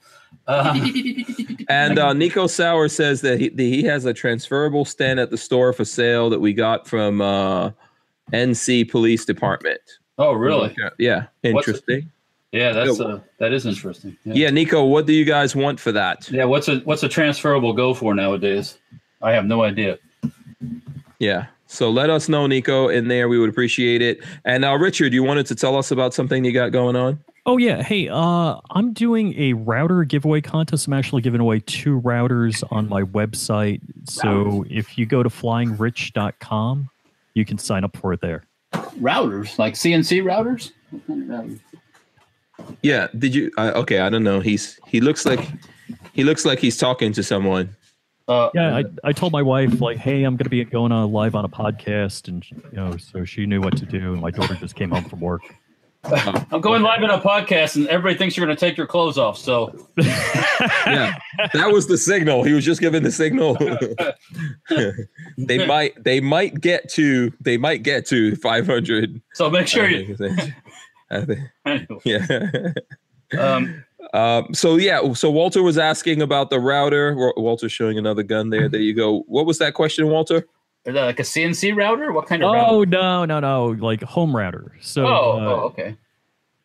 Uh, 0.46 0.78
and 1.70 1.98
uh, 1.98 2.12
Nico 2.12 2.48
Sauer 2.48 2.90
says 2.90 3.22
that 3.22 3.40
he, 3.40 3.48
that 3.48 3.64
he 3.64 3.82
has 3.84 4.04
a 4.04 4.14
transferable 4.14 4.84
Sten 4.84 5.18
at 5.20 5.32
the 5.32 5.38
store 5.38 5.72
for 5.72 5.86
sale 5.86 6.30
that 6.32 6.42
we 6.42 6.52
got 6.52 6.86
from 6.86 7.22
uh, 7.22 7.72
NC 8.34 8.92
Police 8.92 9.24
Department. 9.24 9.80
oh, 10.18 10.34
really? 10.34 10.76
Yeah. 10.98 11.28
Interesting. 11.44 12.12
Yeah, 12.52 12.72
that's 12.72 13.00
Yeah. 13.00 13.06
uh, 13.06 13.20
that 13.38 13.54
is 13.54 13.66
interesting. 13.66 14.18
Yeah, 14.26 14.50
Nico, 14.50 14.84
what 14.86 15.06
do 15.06 15.14
you 15.14 15.26
guys 15.26 15.56
want 15.56 15.80
for 15.80 15.92
that? 15.92 16.30
Yeah, 16.32 16.46
what's 16.46 16.68
a 16.68 16.80
what's 16.80 17.04
a 17.04 17.10
transferable 17.10 17.74
go 17.74 17.94
for 17.94 18.16
nowadays? 18.16 18.78
I 19.22 19.34
have 19.34 19.46
no 19.46 19.64
idea. 19.64 19.98
Yeah. 21.20 21.48
So 21.68 21.92
let 21.92 22.10
us 22.10 22.28
know, 22.28 22.48
Nico, 22.48 22.88
in 22.88 23.08
there. 23.10 23.30
We 23.30 23.38
would 23.38 23.50
appreciate 23.50 24.02
it. 24.02 24.24
And 24.46 24.62
now, 24.62 24.76
Richard, 24.76 25.14
you 25.14 25.22
wanted 25.22 25.46
to 25.48 25.56
tell 25.56 25.76
us 25.78 25.92
about 25.92 26.16
something 26.16 26.44
you 26.44 26.52
got 26.52 26.72
going 26.72 26.96
on? 26.96 27.20
Oh 27.46 27.58
yeah, 27.58 27.82
hey, 27.84 28.10
uh, 28.10 28.56
I'm 28.72 28.94
doing 28.94 29.34
a 29.40 29.54
router 29.54 30.04
giveaway 30.04 30.42
contest. 30.42 30.88
I'm 30.88 30.94
actually 30.94 31.22
giving 31.22 31.42
away 31.42 31.60
two 31.62 32.02
routers 32.02 32.64
on 32.72 32.90
my 32.90 33.04
website. 33.04 33.82
So 34.06 34.66
if 34.70 34.98
you 34.98 35.06
go 35.06 35.22
to 35.24 35.30
flyingrich.com, 35.30 36.90
you 37.34 37.46
can 37.46 37.58
sign 37.58 37.84
up 37.84 37.96
for 37.98 38.14
it 38.14 38.22
there. 38.22 38.44
Routers, 38.74 39.58
like 39.60 39.76
CNC 39.76 40.24
routers. 40.24 40.72
What 40.92 41.06
kind 41.08 41.24
of 41.24 41.30
routers? 41.46 41.60
Yeah. 42.82 43.08
Did 43.18 43.36
you? 43.36 43.52
Uh, 43.58 43.72
okay. 43.76 44.00
I 44.00 44.10
don't 44.10 44.24
know. 44.24 44.40
He's 44.40 44.80
he 44.88 45.02
looks 45.02 45.26
like 45.26 45.40
he 46.14 46.24
looks 46.24 46.46
like 46.46 46.60
he's 46.60 46.78
talking 46.78 47.14
to 47.14 47.24
someone. 47.24 47.76
Uh, 48.28 48.50
Yeah, 48.54 48.78
I, 48.78 48.84
I 49.04 49.12
told 49.12 49.32
my 49.32 49.42
wife 49.42 49.82
like, 49.82 49.98
hey, 49.98 50.24
I'm 50.24 50.36
gonna 50.36 50.50
be 50.50 50.64
going 50.64 50.92
on 50.92 51.12
live 51.12 51.36
on 51.36 51.46
a 51.46 51.50
podcast, 51.50 52.28
and 52.28 52.46
you 52.52 52.62
know, 52.74 52.96
so 52.98 53.26
she 53.26 53.46
knew 53.48 53.60
what 53.60 53.76
to 53.78 53.86
do. 53.86 54.14
And 54.14 54.22
my 54.22 54.30
daughter 54.30 54.54
just 54.56 54.76
came 54.76 54.92
home 54.92 55.06
from 55.06 55.20
work. 55.20 55.42
I'm 56.06 56.62
going 56.62 56.82
live 56.82 57.04
on 57.04 57.10
a 57.10 57.20
podcast, 57.20 57.76
and 57.76 57.86
everybody 57.88 58.18
thinks 58.18 58.38
you're 58.38 58.46
going 58.46 58.56
to 58.56 58.60
take 58.60 58.78
your 58.78 58.88
clothes 58.88 59.18
off. 59.18 59.38
So 59.38 59.88
Yeah, 59.98 61.14
that 61.54 61.72
was 61.72 61.88
the 61.88 61.98
signal. 61.98 62.44
He 62.44 62.54
was 62.54 62.64
just 62.64 62.80
giving 62.80 63.04
the 63.04 63.12
signal. 63.12 63.58
they 65.38 65.66
might 65.66 66.02
they 66.02 66.22
might 66.22 66.62
get 66.62 66.90
to 66.92 67.34
they 67.42 67.58
might 67.58 67.84
get 67.84 68.06
to 68.08 68.36
500. 68.38 69.22
so 69.34 69.50
make 69.50 69.68
sure 69.68 69.90
you. 69.90 70.16
I 71.12 71.22
think- 71.26 71.40
Anyway, 71.66 72.00
yeah. 72.06 72.72
um, 73.40 73.84
Um, 74.14 74.54
so 74.54 74.78
yeah, 74.78 75.14
so 75.14 75.30
Walter 75.30 75.62
was 75.62 75.78
asking 75.78 76.22
about 76.22 76.50
the 76.50 76.60
router. 76.60 77.16
Wa- 77.16 77.34
Walter's 77.38 77.72
showing 77.72 77.98
another 77.98 78.24
gun 78.24 78.50
there. 78.50 78.68
There 78.70 78.80
you 78.82 78.94
go. 78.94 79.20
What 79.28 79.46
was 79.46 79.58
that 79.60 79.74
question, 79.74 80.08
Walter? 80.08 80.48
is 80.86 80.94
that 80.94 81.06
like 81.06 81.20
a 81.20 81.24
CNC 81.24 81.76
router? 81.76 82.12
What 82.14 82.26
kind 82.26 82.42
of 82.42 82.50
Oh 82.50 82.54
router? 82.80 82.86
no, 82.90 83.26
no, 83.26 83.40
no! 83.42 83.66
Like 83.68 84.02
home 84.02 84.36
router. 84.36 84.76
So 84.80 85.06
Oh, 85.06 85.10
uh, 85.10 85.46
oh, 85.46 85.60
okay. 85.72 85.96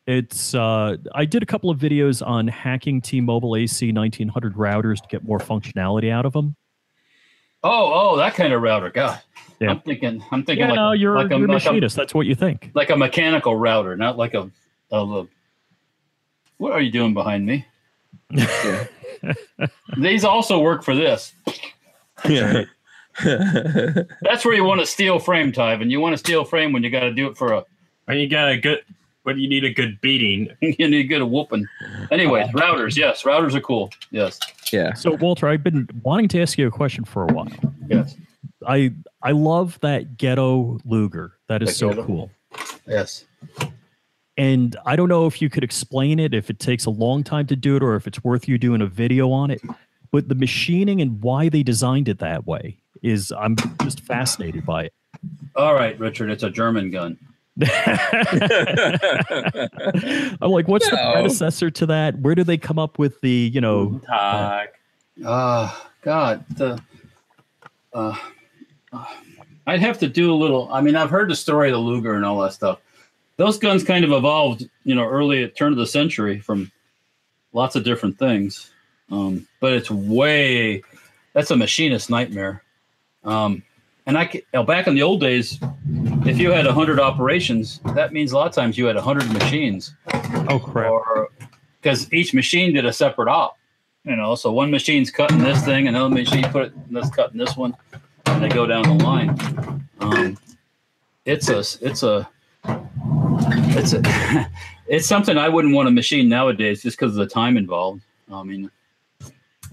It's 0.06 0.54
uh, 0.54 0.96
I 1.14 1.24
did 1.24 1.42
a 1.42 1.46
couple 1.46 1.68
of 1.70 1.78
videos 1.78 2.24
on 2.26 2.46
hacking 2.46 3.00
T-Mobile 3.00 3.56
AC 3.56 3.90
1900 3.90 4.54
routers 4.54 5.00
to 5.02 5.08
get 5.08 5.24
more 5.24 5.38
functionality 5.38 6.10
out 6.12 6.24
of 6.26 6.32
them. 6.34 6.54
Oh, 7.62 7.92
oh, 8.12 8.16
that 8.18 8.34
kind 8.34 8.52
of 8.52 8.60
router. 8.62 8.90
God, 8.90 9.20
Yeah. 9.60 9.70
I'm 9.70 9.80
thinking. 9.80 10.22
I'm 10.30 10.44
thinking 10.44 10.64
Yeah, 10.64 10.70
like, 10.70 10.76
no, 10.76 10.92
you're, 10.92 11.14
like, 11.16 11.30
a, 11.30 11.38
you're 11.38 11.48
a 11.48 11.52
like, 11.52 11.64
a, 11.64 11.70
machinist. 11.70 11.96
That's 11.96 12.14
what 12.14 12.26
you 12.26 12.34
think. 12.34 12.70
like 12.74 12.90
a 12.90 12.96
mechanical 12.96 13.56
router, 13.56 13.96
not 13.96 14.16
like 14.16 14.34
a, 14.34 14.50
a, 14.90 14.96
a. 14.96 15.26
What 16.58 16.72
are 16.72 16.80
you 16.80 16.90
doing 16.90 17.14
behind 17.14 17.46
me? 17.46 17.66
These 19.96 20.24
also 20.24 20.60
work 20.60 20.82
for 20.82 20.94
this. 20.94 21.32
Yeah. 22.28 22.64
That's 23.24 24.44
where 24.44 24.54
you 24.54 24.64
want 24.64 24.80
a 24.80 24.86
steel 24.86 25.18
frame, 25.18 25.52
Tyven. 25.52 25.90
You 25.90 26.00
want 26.00 26.14
a 26.14 26.18
steel 26.18 26.44
frame 26.44 26.72
when 26.72 26.82
you 26.82 26.90
got 26.90 27.00
to 27.00 27.12
do 27.12 27.28
it 27.28 27.36
for 27.36 27.52
a. 27.52 27.64
When 28.06 28.18
you 28.18 28.28
got 28.28 28.50
a 28.50 28.58
good, 28.58 28.80
when 29.22 29.38
you 29.38 29.48
need 29.48 29.64
a 29.64 29.72
good 29.72 30.00
beating. 30.00 30.48
you 30.60 30.88
need 30.88 31.02
to 31.02 31.04
get 31.04 31.20
a 31.20 31.26
whooping. 31.26 31.66
Anyways, 32.10 32.48
routers. 32.48 32.96
Yes, 32.96 33.22
routers 33.22 33.54
are 33.54 33.60
cool. 33.60 33.90
Yes, 34.10 34.38
yeah. 34.72 34.94
So 34.94 35.12
Walter, 35.16 35.48
I've 35.48 35.62
been 35.62 35.88
wanting 36.02 36.28
to 36.28 36.42
ask 36.42 36.56
you 36.56 36.66
a 36.66 36.70
question 36.70 37.04
for 37.04 37.24
a 37.24 37.32
while. 37.32 37.48
yes, 37.88 38.16
I 38.66 38.92
I 39.22 39.32
love 39.32 39.78
that 39.80 40.16
ghetto 40.16 40.78
Luger. 40.84 41.34
That 41.48 41.62
is 41.62 41.68
The 41.70 41.74
so 41.74 41.88
ghetto? 41.90 42.04
cool. 42.04 42.30
yes. 42.86 43.24
And 44.36 44.76
I 44.84 44.96
don't 44.96 45.08
know 45.08 45.26
if 45.26 45.40
you 45.40 45.48
could 45.48 45.62
explain 45.62 46.18
it, 46.18 46.34
if 46.34 46.50
it 46.50 46.58
takes 46.58 46.86
a 46.86 46.90
long 46.90 47.22
time 47.22 47.46
to 47.46 47.54
do 47.56 47.76
it, 47.76 47.82
or 47.84 47.94
if 47.94 48.08
it's 48.08 48.22
worth 48.24 48.48
you 48.48 48.58
doing 48.58 48.82
a 48.82 48.86
video 48.86 49.30
on 49.30 49.50
it. 49.52 49.62
But 50.10 50.28
the 50.28 50.34
machining 50.34 51.00
and 51.00 51.22
why 51.22 51.48
they 51.48 51.62
designed 51.62 52.08
it 52.08 52.18
that 52.18 52.44
way 52.46 52.78
is 53.02 53.32
I'm 53.38 53.54
just 53.82 54.00
fascinated 54.00 54.66
by 54.66 54.84
it. 54.84 54.92
All 55.54 55.74
right, 55.74 55.98
Richard. 56.00 56.30
It's 56.30 56.42
a 56.42 56.50
German 56.50 56.90
gun. 56.90 57.16
I'm 57.60 57.68
like, 60.50 60.66
what's 60.68 60.88
the 60.90 60.96
predecessor 61.12 61.70
to 61.70 61.86
that? 61.86 62.18
Where 62.18 62.34
do 62.34 62.42
they 62.44 62.58
come 62.58 62.78
up 62.78 62.98
with 62.98 63.20
the, 63.20 63.50
you 63.54 63.60
know, 63.60 64.00
Tag. 64.08 64.68
Ah, 65.24 65.88
God, 66.02 66.44
the. 66.50 66.80
Uh, 67.92 67.98
uh, 67.98 68.16
I'd 69.66 69.80
have 69.80 69.98
to 70.00 70.08
do 70.08 70.32
a 70.32 70.36
little. 70.36 70.70
I 70.72 70.80
mean, 70.80 70.94
I've 70.96 71.10
heard 71.10 71.30
the 71.30 71.36
story 71.36 71.68
of 71.70 71.74
the 71.74 71.78
Luger 71.78 72.14
and 72.14 72.24
all 72.24 72.40
that 72.40 72.52
stuff. 72.52 72.80
Those 73.36 73.58
guns 73.58 73.82
kind 73.82 74.04
of 74.04 74.12
evolved, 74.12 74.68
you 74.84 74.94
know, 74.94 75.04
early 75.04 75.42
at 75.42 75.56
turn 75.56 75.72
of 75.72 75.78
the 75.78 75.86
century 75.86 76.38
from 76.38 76.70
lots 77.52 77.74
of 77.74 77.82
different 77.82 78.18
things. 78.18 78.70
Um, 79.10 79.46
but 79.60 79.72
it's 79.72 79.90
way 79.90 80.82
that's 81.32 81.50
a 81.50 81.56
machinist 81.56 82.10
nightmare. 82.10 82.62
Um, 83.24 83.62
and 84.06 84.18
I, 84.18 84.26
ca- 84.26 84.38
you 84.38 84.44
know, 84.52 84.64
back 84.64 84.86
in 84.86 84.94
the 84.94 85.02
old 85.02 85.20
days, 85.20 85.58
if 86.26 86.38
you 86.38 86.50
had 86.50 86.66
hundred 86.66 87.00
operations, 87.00 87.80
that 87.94 88.12
means 88.12 88.32
a 88.32 88.36
lot 88.36 88.46
of 88.46 88.54
times 88.54 88.76
you 88.76 88.86
had 88.86 88.96
hundred 88.96 89.32
machines 89.32 89.94
oh 90.48 90.58
crap. 90.58 90.92
because 91.80 92.12
each 92.12 92.34
machine 92.34 92.74
did 92.74 92.84
a 92.84 92.92
separate 92.92 93.28
op. 93.28 93.58
You 94.04 94.16
know, 94.16 94.34
so 94.34 94.52
one 94.52 94.70
machine's 94.70 95.10
cutting 95.10 95.38
this 95.38 95.64
thing, 95.64 95.88
another 95.88 96.14
machine 96.14 96.44
put 96.50 96.66
it 96.66 96.92
that's 96.92 97.08
cutting 97.08 97.38
this 97.38 97.56
one, 97.56 97.74
they 98.24 98.48
go 98.48 98.66
down 98.66 98.82
the 98.82 99.04
line. 99.04 99.88
Um, 100.00 100.38
it's 101.24 101.48
a 101.48 101.58
it's 101.58 102.02
a 102.02 102.28
it's 102.64 103.92
a 103.92 104.50
it's 104.86 105.06
something 105.06 105.38
I 105.38 105.48
wouldn't 105.48 105.74
want 105.74 105.88
a 105.88 105.90
machine 105.90 106.28
nowadays 106.28 106.82
just 106.82 106.98
because 106.98 107.12
of 107.12 107.18
the 107.18 107.32
time 107.32 107.56
involved. 107.56 108.02
I 108.32 108.42
mean, 108.42 108.70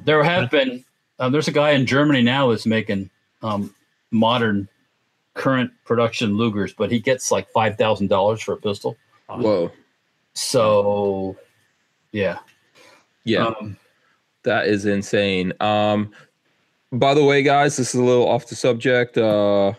there 0.05 0.23
have 0.23 0.49
been 0.49 0.83
uh, 1.19 1.29
there's 1.29 1.47
a 1.47 1.51
guy 1.53 1.71
in 1.71 1.85
Germany 1.85 2.21
now 2.21 2.49
that's 2.49 2.65
making 2.65 3.09
um, 3.41 3.73
modern 4.11 4.67
current 5.33 5.71
production 5.85 6.33
Lugers, 6.33 6.75
but 6.75 6.91
he 6.91 6.99
gets 6.99 7.31
like 7.31 7.49
five 7.51 7.77
thousand 7.77 8.07
dollars 8.07 8.41
for 8.41 8.53
a 8.53 8.57
pistol. 8.57 8.97
Whoa. 9.27 9.71
So, 10.33 11.35
yeah. 12.11 12.39
Yeah. 13.23 13.47
Um, 13.47 13.77
That 14.43 14.67
is 14.67 14.85
insane. 14.85 15.53
Um, 15.59 16.11
by 16.91 17.13
the 17.13 17.23
way, 17.23 17.43
guys, 17.43 17.77
this 17.77 17.93
is 17.93 17.99
a 17.99 18.03
little 18.03 18.27
off 18.27 18.47
the 18.47 18.55
subject. 18.55 19.17
Uh, 19.17 19.73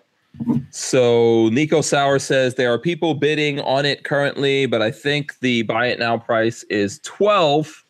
so 0.71 1.49
Nico 1.51 1.81
Sauer 1.83 2.19
says 2.19 2.55
there 2.55 2.73
are 2.73 2.79
people 2.79 3.15
bidding 3.15 3.61
on 3.61 3.85
it 3.85 4.05
currently, 4.05 4.67
but 4.67 4.81
I 4.81 4.91
think 4.91 5.39
the 5.41 5.63
buy 5.63 5.87
it 5.87 5.99
now 5.99 6.17
price 6.17 6.63
is 6.65 7.01
twelve 7.01 7.85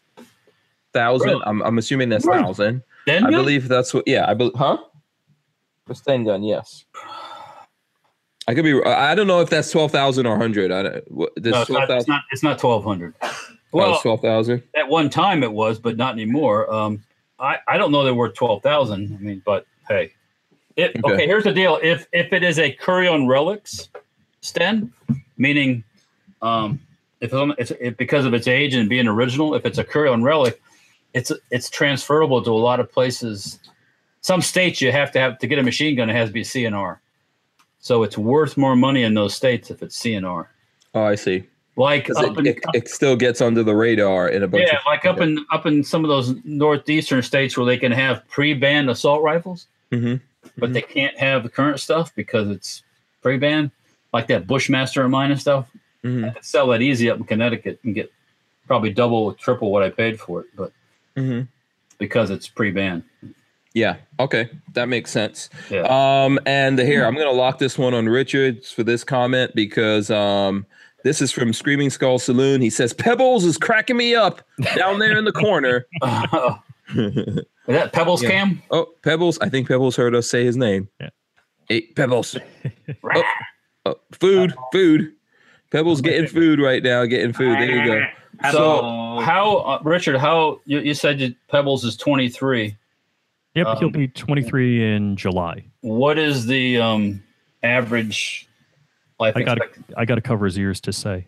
thousand. 0.92 1.40
I'm, 1.46 1.62
I'm 1.62 1.78
assuming 1.78 2.08
that's 2.08 2.26
thousand. 2.26 2.82
then 3.06 3.24
I 3.24 3.30
believe 3.30 3.68
that's 3.68 3.94
what. 3.94 4.06
Yeah, 4.06 4.28
I 4.28 4.34
believe. 4.34 4.54
Huh? 4.56 4.78
For 5.86 5.94
Sten 5.94 6.24
gun, 6.24 6.42
yes. 6.42 6.84
I 8.48 8.54
could 8.54 8.64
be. 8.64 8.82
I 8.84 9.14
don't 9.14 9.28
know 9.28 9.40
if 9.40 9.50
that's 9.50 9.70
twelve 9.70 9.92
thousand 9.92 10.26
or 10.26 10.36
hundred. 10.36 10.72
I 10.72 10.82
don't. 10.82 10.94
This 11.36 11.52
no, 11.52 11.60
it's, 11.60 11.70
twelve 11.70 11.88
not, 11.88 11.98
it's 11.98 12.08
not. 12.08 12.22
It's 12.32 12.42
not 12.42 12.58
twelve 12.58 12.84
hundred. 12.84 13.14
Well, 13.70 13.92
Well, 13.92 14.00
twelve 14.00 14.20
thousand. 14.20 14.64
at 14.74 14.88
one 14.88 15.08
time 15.08 15.42
it 15.42 15.52
was, 15.52 15.78
but 15.78 15.96
not 15.96 16.12
anymore. 16.12 16.72
Um, 16.72 17.02
I 17.42 17.58
I 17.68 17.76
don't 17.76 17.92
know 17.92 18.04
they're 18.04 18.14
worth 18.14 18.34
twelve 18.34 18.62
thousand. 18.62 19.14
I 19.18 19.22
mean, 19.22 19.42
but 19.44 19.66
hey, 19.88 20.12
it, 20.76 20.92
Okay. 21.04 21.14
okay. 21.14 21.26
Here's 21.26 21.44
the 21.44 21.52
deal: 21.52 21.78
if 21.82 22.06
if 22.12 22.32
it 22.32 22.42
is 22.42 22.58
a 22.58 22.74
Curion 22.74 23.28
relics 23.28 23.88
sten, 24.40 24.92
meaning 25.36 25.84
um, 26.40 26.80
if 27.20 27.32
it's, 27.34 27.72
if 27.80 27.96
because 27.96 28.24
of 28.24 28.32
its 28.32 28.46
age 28.48 28.74
and 28.74 28.88
being 28.88 29.06
original, 29.08 29.54
if 29.54 29.66
it's 29.66 29.78
a 29.78 29.84
Curion 29.84 30.22
relic, 30.22 30.62
it's 31.14 31.32
it's 31.50 31.68
transferable 31.68 32.42
to 32.42 32.50
a 32.50 32.62
lot 32.62 32.80
of 32.80 32.90
places. 32.90 33.58
Some 34.22 34.40
states 34.40 34.80
you 34.80 34.92
have 34.92 35.10
to 35.12 35.18
have 35.18 35.38
to 35.40 35.46
get 35.48 35.58
a 35.58 35.62
machine 35.64 35.96
gun. 35.96 36.08
It 36.08 36.14
has 36.14 36.28
to 36.28 36.32
be 36.32 36.42
CNR, 36.42 36.98
so 37.80 38.04
it's 38.04 38.16
worth 38.16 38.56
more 38.56 38.76
money 38.76 39.02
in 39.02 39.14
those 39.14 39.34
states 39.34 39.70
if 39.70 39.82
it's 39.82 40.00
CNR. 40.00 40.46
Oh, 40.94 41.02
I 41.02 41.16
see. 41.16 41.44
Like 41.76 42.10
up 42.10 42.36
it, 42.36 42.38
in, 42.38 42.46
it, 42.48 42.58
it 42.74 42.88
still 42.88 43.16
gets 43.16 43.40
under 43.40 43.62
the 43.62 43.74
radar 43.74 44.28
in 44.28 44.42
a 44.42 44.48
bunch. 44.48 44.64
yeah, 44.66 44.76
of, 44.76 44.82
like 44.84 45.06
up 45.06 45.20
in 45.20 45.44
up 45.50 45.64
in 45.64 45.82
some 45.82 46.04
of 46.04 46.08
those 46.08 46.34
northeastern 46.44 47.22
states 47.22 47.56
where 47.56 47.64
they 47.64 47.78
can 47.78 47.92
have 47.92 48.26
pre-banned 48.28 48.90
assault 48.90 49.22
rifles, 49.22 49.66
Mhm. 49.90 50.20
but 50.58 50.70
Mhm. 50.70 50.72
they 50.74 50.82
can't 50.82 51.16
have 51.16 51.42
the 51.42 51.48
current 51.48 51.80
stuff 51.80 52.14
because 52.14 52.50
it's 52.50 52.82
pre-banned. 53.22 53.70
Like 54.12 54.26
that 54.26 54.46
Bushmaster 54.46 55.02
of 55.02 55.10
mine 55.10 55.30
and 55.30 55.40
stuff. 55.40 55.66
Mhm. 56.04 56.28
I 56.28 56.30
could 56.34 56.44
sell 56.44 56.66
that 56.68 56.82
easy 56.82 57.08
up 57.08 57.16
in 57.16 57.24
Connecticut 57.24 57.78
and 57.84 57.94
get 57.94 58.12
probably 58.66 58.90
double 58.90 59.16
or 59.24 59.32
triple 59.34 59.70
what 59.72 59.82
I 59.82 59.88
paid 59.88 60.20
for 60.20 60.40
it, 60.40 60.46
but 60.54 60.72
Mhm. 61.16 61.48
because 61.98 62.28
it's 62.28 62.48
pre-banned. 62.48 63.02
Yeah. 63.72 63.96
Okay, 64.20 64.50
that 64.74 64.90
makes 64.90 65.10
sense. 65.10 65.48
Yeah. 65.70 65.84
Um, 65.88 66.38
and 66.44 66.78
here 66.78 67.06
I'm 67.06 67.14
gonna 67.16 67.30
lock 67.32 67.58
this 67.58 67.78
one 67.78 67.94
on 67.94 68.06
Richards 68.10 68.70
for 68.70 68.82
this 68.82 69.04
comment 69.04 69.52
because 69.54 70.10
um, 70.10 70.66
this 71.04 71.20
is 71.20 71.32
from 71.32 71.52
Screaming 71.52 71.90
Skull 71.90 72.18
Saloon. 72.18 72.60
He 72.60 72.70
says 72.70 72.92
Pebbles 72.92 73.44
is 73.44 73.58
cracking 73.58 73.96
me 73.96 74.14
up 74.14 74.42
down 74.76 74.98
there 74.98 75.16
in 75.18 75.24
the 75.24 75.32
corner. 75.32 75.86
Is 76.94 77.44
that 77.68 77.92
Pebbles 77.92 78.22
Yeah. 78.22 78.30
Cam? 78.30 78.62
oh, 78.70 78.86
Pebbles! 79.02 79.38
I 79.40 79.48
think 79.48 79.68
Pebbles 79.68 79.96
heard 79.96 80.14
us 80.14 80.28
say 80.28 80.44
his 80.44 80.56
name. 80.56 80.88
Yeah. 81.00 81.08
Hey, 81.68 81.82
Pebbles. 81.94 82.36
Oh, 83.84 83.96
food, 84.12 84.54
food. 84.72 85.12
Pebbles 85.72 86.00
getting 86.02 86.28
food 86.32 86.60
right 86.60 86.84
now. 86.84 87.04
Getting 87.04 87.32
food. 87.32 87.58
There 87.58 87.68
you 87.68 87.84
go. 87.84 88.06
So 88.52 89.18
how 89.24 89.56
uh, 89.56 89.80
Richard? 89.82 90.18
How 90.18 90.60
you, 90.66 90.78
you 90.78 90.94
said 90.94 91.18
you, 91.20 91.34
Pebbles 91.48 91.84
is 91.84 91.96
twenty 91.96 92.28
three. 92.28 92.76
Yep, 93.56 93.66
Um, 93.66 93.76
he'll 93.78 93.90
be 93.90 94.06
23 94.08 94.94
in 94.94 95.16
July. 95.16 95.64
What 95.80 96.16
is 96.16 96.46
the 96.46 96.78
um, 96.78 97.22
average 97.64 98.48
life 99.22 99.36
I 99.36 99.42
got 99.42 99.54
to 99.54 99.64
expectancy? 99.64 99.94
I 99.96 100.04
got 100.04 100.14
to 100.16 100.20
cover 100.20 100.44
his 100.44 100.58
ears 100.58 100.80
to 100.82 100.92
say. 100.92 101.26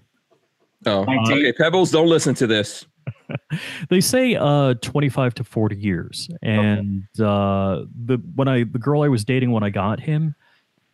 Oh, 0.86 1.04
19. 1.04 1.38
okay. 1.38 1.52
Pebbles, 1.52 1.90
don't 1.90 2.08
listen 2.08 2.34
to 2.36 2.46
this. 2.46 2.86
They 3.90 4.00
say 4.00 4.34
uh 4.34 4.74
25 4.80 5.34
to 5.34 5.44
40 5.44 5.76
years. 5.76 6.28
And 6.42 7.04
uh 7.20 7.84
the 8.06 8.18
when 8.34 8.48
I 8.48 8.64
the 8.64 8.78
girl 8.78 9.02
I 9.02 9.08
was 9.08 9.24
dating 9.24 9.52
when 9.52 9.62
I 9.62 9.70
got 9.70 10.00
him, 10.00 10.34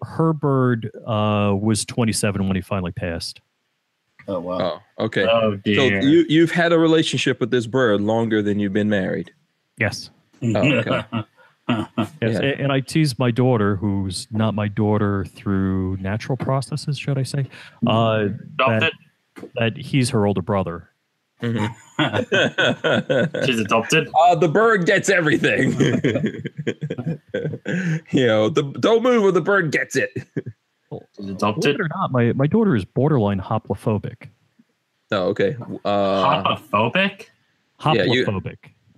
her 0.02 0.32
bird 0.32 0.90
uh 1.06 1.54
was 1.58 1.84
27 1.84 2.46
when 2.46 2.56
he 2.56 2.62
finally 2.62 2.92
passed. 2.92 3.40
Oh 4.28 4.40
wow. 4.40 4.82
Oh, 4.98 5.04
okay. 5.04 5.24
Oh 5.24 5.56
dear. 5.56 6.02
so 6.02 6.06
you 6.06 6.26
you've 6.28 6.50
had 6.50 6.72
a 6.72 6.78
relationship 6.78 7.40
with 7.40 7.50
this 7.50 7.66
bird 7.66 8.00
longer 8.00 8.42
than 8.42 8.58
you've 8.58 8.72
been 8.72 8.90
married. 8.90 9.32
Yes. 9.78 10.10
Oh, 10.42 10.56
okay. 10.56 11.04
Yes, 12.22 12.30
Yeah. 12.34 12.40
a- 12.42 12.62
and 12.62 12.72
I 12.72 12.80
tease 12.80 13.18
my 13.18 13.30
daughter, 13.30 13.76
who's 13.76 14.26
not 14.30 14.54
my 14.54 14.68
daughter 14.68 15.24
through 15.24 15.96
natural 15.98 16.36
processes, 16.36 16.98
should 16.98 17.18
I 17.18 17.22
say, 17.24 17.46
uh, 17.86 18.28
adopted. 18.54 18.92
Mm-hmm. 19.36 19.46
that 19.56 19.76
he's 19.76 20.10
her 20.10 20.26
older 20.26 20.42
brother. 20.42 20.88
Mhm. 21.40 21.74
She's 23.46 23.58
adopted. 23.58 24.08
Uh, 24.14 24.34
the 24.34 24.48
bird 24.48 24.84
gets 24.84 25.08
everything. 25.08 25.70
you 28.10 28.26
know, 28.26 28.48
the 28.50 28.62
don't 28.80 29.02
move 29.02 29.22
or 29.24 29.32
the 29.32 29.40
bird 29.40 29.72
gets 29.72 29.96
it. 29.96 30.10
She's 31.16 31.28
adopted. 31.28 31.80
or 31.80 31.88
not, 31.88 32.12
my, 32.12 32.32
my 32.32 32.46
daughter 32.46 32.74
is 32.76 32.84
borderline 32.84 33.40
hoplophobic. 33.40 34.28
Oh, 35.12 35.28
okay. 35.28 35.56
Uh, 35.84 36.56
Homophobic. 36.56 37.26
Yeah, 37.86 38.04
you- 38.04 38.26
Hoplophobic. 38.26 38.56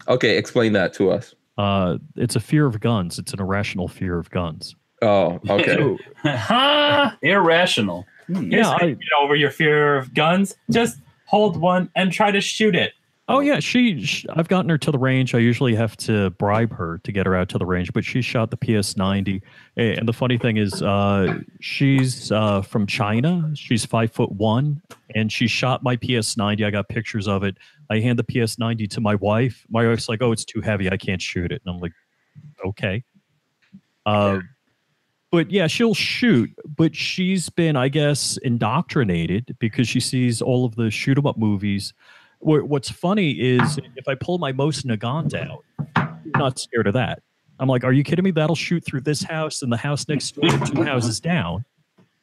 okay, 0.09 0.37
explain 0.37 0.73
that 0.73 0.93
to 0.95 1.11
us. 1.11 1.35
Uh, 1.59 1.99
it's 2.17 2.37
a 2.37 2.41
fear 2.41 2.67
of 2.67 2.81
guns. 2.81 3.19
It's 3.19 3.33
an 3.33 3.41
irrational 3.41 3.89
fear 3.89 4.19
of 4.19 4.31
guns. 4.31 4.75
Oh, 5.03 5.39
okay. 5.49 5.97
Huh? 6.23 7.11
Irrational. 7.23 8.07
Hmm. 8.27 8.51
Yeah, 8.51 8.59
Yeah, 8.59 8.71
I- 8.81 8.87
get 8.91 8.99
over 9.21 9.35
your 9.35 9.51
fear 9.51 9.97
of 9.97 10.15
guns. 10.15 10.55
Just 10.71 11.01
hold 11.27 11.57
one 11.57 11.91
and 11.95 12.13
try 12.13 12.31
to 12.31 12.41
shoot 12.41 12.75
it. 12.75 12.93
Oh 13.33 13.41
yeah, 13.41 13.61
she, 13.61 14.05
sh 14.05 14.27
I've 14.29 14.49
gotten 14.49 14.69
her 14.69 14.77
to 14.77 14.91
the 14.91 14.99
range. 14.99 15.35
I 15.35 15.39
usually 15.39 15.75
have 15.75 15.97
to 15.99 16.29
bribe 16.31 16.71
her 16.75 16.99
to 17.03 17.13
get 17.13 17.25
her 17.25 17.35
out 17.35 17.49
to 17.51 17.59
the 17.59 17.65
range, 17.65 17.91
but 17.95 18.05
she 18.05 18.21
shot 18.21 18.51
the 18.51 18.59
PS90. 18.59 19.41
And 19.79 20.07
the 20.07 20.13
funny 20.13 20.37
thing 20.37 20.59
is, 20.59 20.83
uh, 20.83 21.39
she's 21.59 22.31
uh, 22.31 22.61
from 22.61 22.87
China. 22.87 23.51
She's 23.55 23.87
five 23.87 24.13
foot 24.13 24.33
one, 24.33 24.83
and 25.15 25.33
she 25.33 25.47
shot 25.49 25.83
my 25.83 25.97
PS90. 25.97 26.67
I 26.67 26.71
got 26.71 26.91
pictures 26.91 27.27
of 27.27 27.43
it. 27.43 27.57
I 27.89 28.01
hand 28.01 28.19
the 28.19 28.25
PS90 28.25 28.87
to 28.91 29.01
my 29.01 29.15
wife. 29.15 29.65
My 29.71 29.89
wife's 29.89 30.11
like, 30.11 30.21
"Oh, 30.21 30.33
it's 30.33 30.45
too 30.45 30.61
heavy. 30.61 30.91
I 30.91 30.99
can't 30.99 31.23
shoot 31.23 31.53
it." 31.53 31.63
And 31.65 31.75
I'm 31.75 31.81
like, 31.81 31.93
"Okay." 32.67 33.03
Uh, 34.05 34.41
but 35.31 35.51
yeah, 35.51 35.67
she'll 35.69 35.95
shoot. 35.95 36.51
But 36.77 36.95
she's 36.95 37.49
been, 37.49 37.77
I 37.77 37.89
guess, 37.89 38.37
indoctrinated 38.43 39.57
because 39.59 39.89
she 39.89 40.01
sees 40.01 40.43
all 40.43 40.67
of 40.67 40.75
the 40.77 40.91
shoot 40.91 41.17
'em 41.17 41.27
up 41.27 41.39
movies. 41.39 41.95
Wha- 42.43 42.65
What's 42.65 42.91
funny 42.91 43.31
is 43.33 43.79
if 43.97 44.07
I 44.09 44.15
pull 44.15 44.39
my 44.39 44.53
Mosin 44.53 44.95
Nagant 44.95 45.35
out, 45.35 45.65
I'm 45.97 46.21
not 46.37 46.59
scared 46.59 46.87
of 46.87 46.95
that. 46.95 47.23
I'm 47.59 47.69
like, 47.69 47.85
are 47.85 47.93
you 47.93 48.03
kidding 48.03 48.25
me? 48.25 48.31
That'll 48.33 48.57
shoot 48.57 48.85
through 48.85 49.03
this 49.03 49.23
house 49.23 49.63
and 49.63 49.73
the 49.73 49.77
house 49.77 50.09
next 50.09 50.33
door, 50.35 50.51
two 50.67 50.83
houses 50.83 51.21
down. 51.21 51.65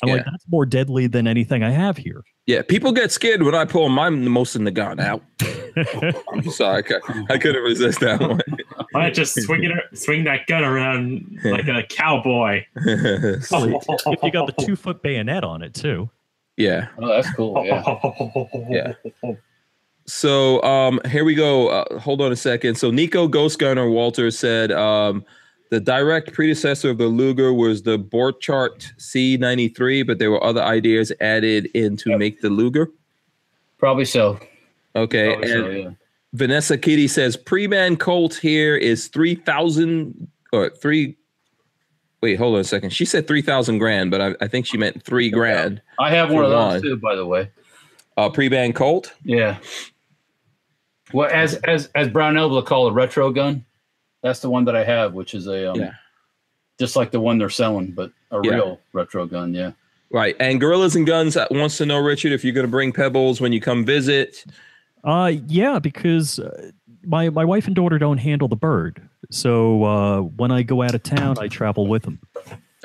I'm 0.01 0.09
like, 0.09 0.25
that's 0.25 0.45
more 0.49 0.65
deadly 0.65 1.07
than 1.07 1.27
anything 1.27 1.61
I 1.63 1.71
have 1.71 1.97
here. 1.97 2.23
Yeah, 2.45 2.61
people 2.61 2.91
get 2.93 3.11
scared 3.11 3.43
when 3.43 3.53
I 3.53 3.65
pull 3.65 3.89
my 3.89 4.09
most 4.09 4.57
Nagant 4.57 4.99
out. 4.99 5.21
I'm 6.33 6.49
sorry, 6.49 6.83
I, 7.29 7.37
couldn't 7.37 7.61
resist 7.63 7.99
that 7.99 8.19
one. 8.21 8.39
I 8.95 9.09
just 9.11 9.39
swing 9.41 9.65
it, 9.65 9.97
swing 9.97 10.23
that 10.23 10.47
gun 10.47 10.63
around 10.63 11.39
like 11.43 11.67
a 11.67 11.83
cowboy? 11.83 12.65
Well, 13.51 13.81
if 14.07 14.23
you 14.23 14.31
got 14.31 14.55
the 14.55 14.65
two 14.65 14.75
foot 14.75 15.01
bayonet 15.01 15.43
on 15.43 15.61
it 15.61 15.73
too. 15.73 16.09
yeah. 16.57 16.87
Oh, 16.97 17.07
that's 17.07 17.29
cool. 17.35 17.63
Yeah. 17.65 18.93
Yeah. 19.23 19.33
So 20.09 20.61
um, 20.63 20.99
here 21.07 21.23
we 21.23 21.35
go. 21.35 21.67
Uh, 21.67 21.99
hold 21.99 22.21
on 22.21 22.31
a 22.31 22.35
second. 22.35 22.75
So 22.75 22.89
Nico 22.89 23.27
Ghost 23.27 23.59
Gunner 23.59 23.89
Walter 23.89 24.31
said 24.31 24.71
um, 24.71 25.23
the 25.69 25.79
direct 25.79 26.33
predecessor 26.33 26.89
of 26.89 26.97
the 26.97 27.05
Luger 27.05 27.53
was 27.53 27.83
the 27.83 27.99
Borchardt 27.99 28.91
C93, 28.97 30.05
but 30.07 30.17
there 30.17 30.31
were 30.31 30.43
other 30.43 30.63
ideas 30.63 31.11
added 31.21 31.69
in 31.75 31.95
to 31.97 32.17
make 32.17 32.41
the 32.41 32.49
Luger. 32.49 32.89
Probably 33.77 34.05
so. 34.05 34.39
Okay. 34.95 35.29
Probably 35.29 35.51
and 35.51 35.63
so, 35.63 35.69
yeah. 35.69 35.89
Vanessa 36.33 36.77
Kitty 36.77 37.07
says 37.07 37.37
pre-ban 37.37 37.95
Colt 37.95 38.33
here 38.33 38.75
is 38.75 39.07
3,000 39.09 40.27
or 40.51 40.71
three. 40.71 41.17
Wait, 42.21 42.35
hold 42.35 42.55
on 42.55 42.61
a 42.61 42.63
second. 42.63 42.89
She 42.91 43.05
said 43.05 43.27
3,000 43.27 43.77
grand, 43.77 44.09
but 44.09 44.21
I, 44.21 44.35
I 44.41 44.47
think 44.47 44.65
she 44.65 44.77
meant 44.77 45.03
three 45.03 45.29
grand. 45.29 45.81
I 45.99 46.09
have 46.09 46.31
one 46.31 46.43
of 46.43 46.49
those 46.49 46.73
one. 46.73 46.81
too, 46.81 46.97
by 46.97 47.15
the 47.15 47.25
way. 47.25 47.51
Uh, 48.17 48.29
pre-ban 48.29 48.73
Colt. 48.73 49.13
Yeah. 49.23 49.59
Well, 51.13 51.29
as 51.31 51.55
as 51.55 51.89
as 51.95 52.07
Brownell 52.07 52.49
will 52.49 52.61
call 52.61 52.87
a 52.87 52.91
retro 52.91 53.31
gun, 53.31 53.65
that's 54.21 54.39
the 54.39 54.49
one 54.49 54.65
that 54.65 54.75
I 54.75 54.83
have, 54.83 55.13
which 55.13 55.33
is 55.33 55.47
a 55.47 55.71
um, 55.71 55.79
Yeah. 55.79 55.93
just 56.79 56.95
like 56.95 57.11
the 57.11 57.19
one 57.19 57.37
they're 57.37 57.49
selling, 57.49 57.91
but 57.91 58.11
a 58.31 58.39
Yeah. 58.43 58.53
real 58.55 58.79
retro 58.93 59.25
gun. 59.25 59.53
Yeah. 59.53 59.71
Right. 60.11 60.35
And 60.39 60.59
Gorillas 60.59 60.95
and 60.95 61.05
Guns 61.05 61.37
wants 61.51 61.77
to 61.77 61.85
know, 61.85 61.99
Richard, 61.99 62.31
if 62.31 62.43
you're 62.43 62.53
going 62.53 62.65
to 62.65 62.71
bring 62.71 62.91
Pebbles 62.91 63.39
when 63.39 63.53
you 63.53 63.61
come 63.61 63.85
visit. 63.85 64.43
Uh, 65.03 65.33
yeah, 65.47 65.79
because 65.79 66.39
uh, 66.39 66.71
my 67.05 67.29
my 67.29 67.45
wife 67.45 67.67
and 67.67 67.75
daughter 67.75 67.97
don't 67.97 68.17
handle 68.17 68.47
the 68.47 68.55
bird, 68.55 69.01
so 69.31 69.83
uh, 69.83 70.21
when 70.21 70.51
I 70.51 70.63
go 70.63 70.81
out 70.81 70.93
of 70.93 71.03
town, 71.03 71.37
I 71.39 71.47
travel 71.47 71.87
with 71.87 72.03
them. 72.03 72.19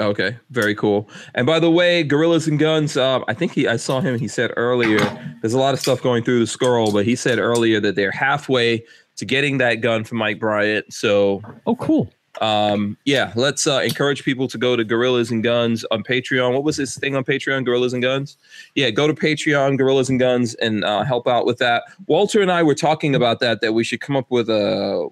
Okay, 0.01 0.37
very 0.51 0.75
cool. 0.75 1.09
And 1.37 1.47
by 1.47 1.61
the 1.61 1.71
way, 1.71 2.03
Gorillas 2.03 2.49
and 2.49 2.59
Guns, 2.59 2.97
um, 2.97 3.25
I 3.29 3.35
think 3.35 3.53
he, 3.53 3.69
I 3.69 3.77
saw 3.77 4.01
him. 4.01 4.19
He 4.19 4.27
said 4.27 4.51
earlier, 4.57 4.99
there's 5.41 5.55
a 5.55 5.59
lot 5.59 5.73
of 5.73 5.79
stuff 5.79 6.03
going 6.03 6.25
through 6.25 6.41
the 6.41 6.47
scroll, 6.49 6.91
but 6.93 7.05
he 7.05 7.15
said 7.15 7.39
earlier 7.39 7.79
that 7.81 7.95
they're 7.95 8.11
halfway 8.11 8.85
to 9.17 9.25
getting 9.25 9.59
that 9.59 9.77
gun 9.77 10.03
from 10.03 10.19
Mike 10.19 10.41
Bryant. 10.41 10.93
So, 10.93 11.41
Oh, 11.67 11.77
cool. 11.77 12.11
um, 12.41 12.99
yeah, 13.05 13.33
let's 13.37 13.69
uh, 13.69 13.83
encourage 13.85 14.25
people 14.25 14.49
to 14.49 14.59
go 14.59 14.75
to 14.75 14.83
Gorillas 14.83 15.31
and 15.31 15.45
Guns 15.45 15.85
on 15.93 16.03
Patreon. 16.03 16.53
What 16.55 16.65
was 16.65 16.77
this 16.77 16.99
thing 16.99 17.15
on 17.15 17.23
Patreon? 17.23 17.65
Gorillas 17.65 17.93
and 17.93 18.03
Guns. 18.03 18.37
Yeah, 18.75 18.91
go 18.91 19.07
to 19.07 19.15
Patreon, 19.15 19.79
Gorillas 19.79 20.11
and 20.11 20.19
Guns, 20.19 20.55
and 20.57 20.85
uh, 20.85 21.05
help 21.05 21.29
out 21.29 21.47
with 21.47 21.59
that. 21.59 21.85
Walter 22.09 22.43
and 22.43 22.51
I 22.51 22.65
were 22.65 22.75
talking 22.75 23.15
about 23.15 23.39
that. 23.39 23.61
That 23.61 23.75
we 23.75 23.85
should 23.85 24.01
come 24.01 24.17
up 24.17 24.29
with 24.33 24.51
a 24.51 25.09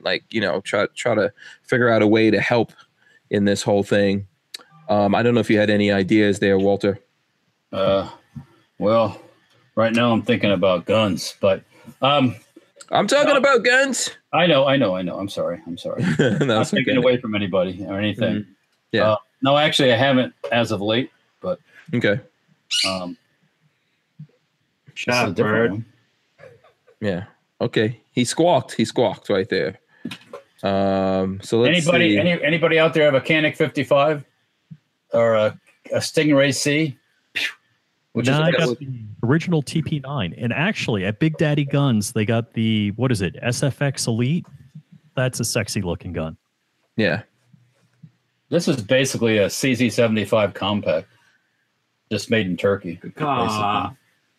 like 0.00 0.24
you 0.30 0.40
know 0.40 0.60
try 0.62 0.86
try 0.94 1.14
to 1.14 1.30
figure 1.62 1.88
out 1.90 2.00
a 2.02 2.06
way 2.06 2.30
to 2.30 2.40
help 2.40 2.72
in 3.34 3.44
this 3.44 3.62
whole 3.62 3.82
thing. 3.82 4.26
Um, 4.88 5.14
I 5.14 5.22
don't 5.22 5.34
know 5.34 5.40
if 5.40 5.50
you 5.50 5.58
had 5.58 5.70
any 5.70 5.90
ideas 5.90 6.38
there, 6.38 6.58
Walter. 6.58 6.98
Uh, 7.72 8.08
well, 8.78 9.20
right 9.74 9.92
now 9.92 10.12
I'm 10.12 10.22
thinking 10.22 10.52
about 10.52 10.84
guns, 10.86 11.34
but 11.40 11.62
um, 12.00 12.36
I'm 12.90 13.06
talking 13.06 13.36
about 13.36 13.64
guns. 13.64 14.10
I 14.32 14.46
know, 14.46 14.66
I 14.66 14.76
know, 14.76 14.94
I 14.94 15.02
know. 15.02 15.18
I'm 15.18 15.28
sorry. 15.28 15.60
I'm 15.66 15.76
sorry. 15.76 16.04
I'm 16.18 16.46
That's 16.46 16.70
taking 16.70 16.96
okay. 16.96 16.98
away 16.98 17.16
from 17.18 17.34
anybody 17.34 17.84
or 17.86 17.98
anything. 17.98 18.46
Yeah. 18.92 19.12
Uh, 19.12 19.16
no, 19.42 19.56
actually, 19.56 19.92
I 19.92 19.96
haven't 19.96 20.32
as 20.52 20.70
of 20.70 20.80
late. 20.80 21.10
But 21.40 21.58
okay. 21.94 22.20
Um, 22.88 23.16
this 24.86 24.94
is 24.94 25.08
a 25.08 25.12
Shot 25.12 25.34
different 25.34 25.36
bird. 25.36 25.70
one. 25.72 25.84
Yeah. 27.00 27.24
Okay. 27.60 28.00
He 28.12 28.24
squawked. 28.24 28.72
He 28.72 28.84
squawked 28.84 29.28
right 29.28 29.48
there. 29.48 29.78
Um. 30.62 31.40
So 31.42 31.58
let's 31.60 31.76
Anybody, 31.86 32.10
see. 32.10 32.18
any, 32.18 32.42
anybody 32.42 32.78
out 32.78 32.94
there 32.94 33.04
have 33.04 33.14
a 33.14 33.20
Canik 33.20 33.56
55 33.56 34.24
or 35.12 35.34
a, 35.34 35.58
a 35.92 35.98
Stingray 35.98 36.54
C? 36.54 36.96
Which 38.12 38.26
No, 38.26 38.40
I 38.40 38.50
is 38.50 38.56
got 38.56 38.78
the 38.78 38.88
original 39.24 39.60
TP9, 39.62 40.34
and 40.38 40.52
actually 40.52 41.04
at 41.04 41.18
Big 41.18 41.36
Daddy 41.36 41.64
Guns, 41.64 42.12
they 42.12 42.24
got 42.24 42.52
the 42.54 42.90
what 42.92 43.10
is 43.10 43.20
it? 43.22 43.34
SFX 43.42 44.06
Elite. 44.06 44.46
That's 45.16 45.40
a 45.40 45.44
sexy 45.44 45.82
looking 45.82 46.12
gun. 46.12 46.36
yeah. 46.96 47.22
this 48.50 48.68
is 48.68 48.80
basically 48.82 49.38
a 49.38 49.46
CZ75 49.46 50.54
compact, 50.54 51.08
just 52.10 52.30
made 52.30 52.46
in 52.46 52.56
Turkey. 52.56 53.00
Ah, 53.18 53.92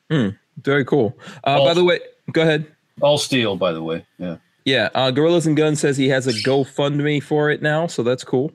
Very 0.09 0.85
cool. 0.85 1.17
Uh, 1.43 1.59
by 1.65 1.73
the 1.73 1.83
way, 1.83 1.99
go 2.31 2.41
ahead. 2.41 2.65
All 3.01 3.17
steel, 3.17 3.55
by 3.57 3.73
the 3.73 3.83
way. 3.83 4.05
Yeah. 4.17 4.37
Yeah. 4.65 4.89
Uh, 4.95 5.11
Gorillas 5.11 5.47
and 5.47 5.55
Guns 5.55 5.79
says 5.79 5.95
he 5.95 6.09
has 6.09 6.27
a 6.27 6.33
GoFundMe 6.33 7.21
for 7.23 7.49
it 7.51 7.61
now, 7.61 7.87
so 7.87 8.03
that's 8.03 8.23
cool. 8.23 8.51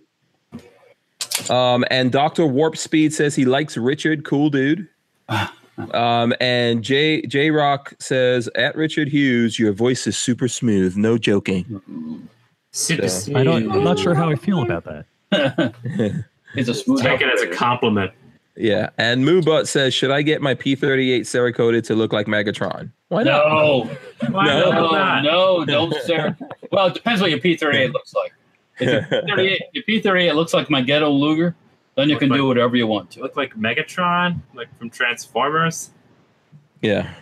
Um, 1.49 1.85
and 1.91 2.13
Doctor 2.13 2.47
Warp 2.47 2.77
Speed 2.77 3.15
says 3.15 3.35
he 3.35 3.45
likes 3.45 3.77
Richard. 3.77 4.25
Cool 4.25 4.51
dude. 4.51 4.89
Um, 5.95 6.35
and 6.41 6.85
J 6.85 7.23
J 7.23 7.51
Rock 7.51 7.95
says 8.01 8.51
at 8.55 8.77
Richard 8.77 9.09
Hughes, 9.09 9.59
your 9.59 9.73
voice 9.73 10.07
is 10.07 10.19
super 10.19 10.47
smooth. 10.47 10.95
No 10.95 11.17
joking. 11.17 12.29
super 12.71 13.09
So- 13.09 13.35
I 13.35 13.43
don't, 13.45 13.71
I'm 13.73 13.83
not 13.83 13.99
sure 13.99 14.15
how 14.15 14.29
I 14.29 14.35
feel 14.35 14.63
about 14.63 14.85
that. 14.85 15.75
He's 16.55 16.69
a 16.69 16.75
smooth. 16.75 17.01
Take 17.01 17.23
it 17.23 17.33
as 17.33 17.41
a 17.41 17.47
compliment. 17.49 18.13
Yeah. 18.57 18.91
And 18.99 19.25
Moo 19.25 19.41
Butt 19.41 19.69
says, 19.69 19.95
should 19.95 20.11
I 20.11 20.21
get 20.21 20.43
my 20.43 20.55
P38 20.55 21.21
Cerakoted 21.21 21.85
to 21.85 21.95
look 21.95 22.13
like 22.13 22.27
Megatron? 22.27 22.93
Why 23.11 23.25
not? 23.25 23.49
No, 23.49 23.91
Why 24.31 24.47
No. 24.47 24.71
no, 24.71 24.91
not? 24.93 25.23
no, 25.25 25.65
don't 25.65 25.93
stare. 26.05 26.37
Well, 26.71 26.87
it 26.87 26.95
depends 26.95 27.21
what 27.21 27.31
your 27.31 27.41
P38 27.41 27.93
looks 27.93 28.15
like. 28.15 28.33
If 28.79 28.89
your 28.89 29.03
P38, 29.03 29.59
your 29.73 29.85
P38 29.85 30.35
looks 30.37 30.55
like 30.55 30.71
my 30.71 30.81
ghetto 30.81 31.11
Luger, 31.11 31.57
then 31.97 32.09
you 32.09 32.15
Look 32.15 32.21
can 32.21 32.29
like- 32.31 32.39
do 32.39 32.47
whatever 32.47 32.77
you 32.77 32.87
want 32.87 33.17
You 33.17 33.21
to. 33.23 33.25
look 33.25 33.37
like 33.37 33.55
Megatron, 33.57 34.41
like 34.55 34.69
from 34.79 34.91
Transformers. 34.91 35.91
Yeah. 36.81 37.13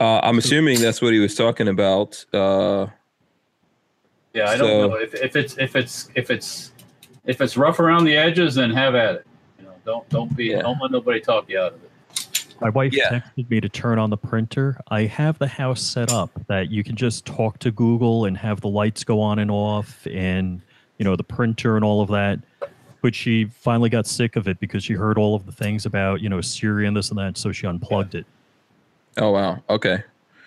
Uh, 0.00 0.18
I'm 0.22 0.36
assuming 0.38 0.80
that's 0.80 1.00
what 1.00 1.12
he 1.12 1.20
was 1.20 1.34
talking 1.36 1.68
about. 1.68 2.24
Uh, 2.32 2.88
Yeah, 4.34 4.50
I 4.50 4.56
don't 4.56 4.68
So- 4.68 4.88
know 4.88 4.94
if, 4.96 5.14
if 5.14 5.36
it's 5.36 5.56
if 5.58 5.74
it's 5.76 6.10
if 6.16 6.30
it's 6.30 6.72
if 7.24 7.40
it's 7.40 7.56
rough 7.56 7.78
around 7.80 8.04
the 8.04 8.16
edges, 8.16 8.56
then 8.56 8.70
have 8.70 8.94
at 8.94 9.14
it. 9.16 9.26
You 9.58 9.64
know, 9.66 9.72
don't 9.86 10.08
don't 10.10 10.36
be 10.36 10.46
Yeah. 10.46 10.62
don't 10.62 10.78
let 10.82 10.90
nobody 10.90 11.20
talk 11.20 11.48
you 11.48 11.58
out 11.60 11.72
of 11.74 11.82
it. 11.84 11.87
My 12.60 12.70
wife 12.70 12.92
Yeah. 12.92 13.08
texted 13.20 13.48
me 13.50 13.60
to 13.60 13.68
turn 13.68 13.98
on 13.98 14.10
the 14.10 14.16
printer. 14.16 14.80
I 14.90 15.02
have 15.02 15.38
the 15.38 15.46
house 15.46 15.80
set 15.82 16.12
up 16.12 16.30
that 16.48 16.70
you 16.70 16.82
can 16.82 16.96
just 16.96 17.24
talk 17.24 17.58
to 17.60 17.70
Google 17.70 18.24
and 18.24 18.36
have 18.36 18.60
the 18.60 18.68
lights 18.68 19.04
go 19.04 19.20
on 19.20 19.38
and 19.38 19.50
off 19.50 20.06
and 20.10 20.60
you 20.98 21.04
know 21.04 21.14
the 21.14 21.22
printer 21.24 21.76
and 21.76 21.84
all 21.84 22.00
of 22.00 22.08
that. 22.10 22.40
But 23.00 23.14
she 23.14 23.44
finally 23.44 23.88
got 23.90 24.08
sick 24.08 24.34
of 24.34 24.48
it 24.48 24.58
because 24.58 24.82
she 24.82 24.94
heard 24.94 25.18
all 25.18 25.36
of 25.36 25.46
the 25.46 25.52
things 25.52 25.86
about, 25.86 26.20
you 26.20 26.28
know, 26.28 26.40
Siri 26.40 26.84
and 26.86 26.96
this 26.96 27.10
and 27.10 27.18
that, 27.18 27.38
so 27.38 27.52
she 27.52 27.66
unplugged 27.66 28.14
it. 28.16 28.26
oh 29.18 29.30
wow. 29.30 29.62
Okay. 29.70 30.02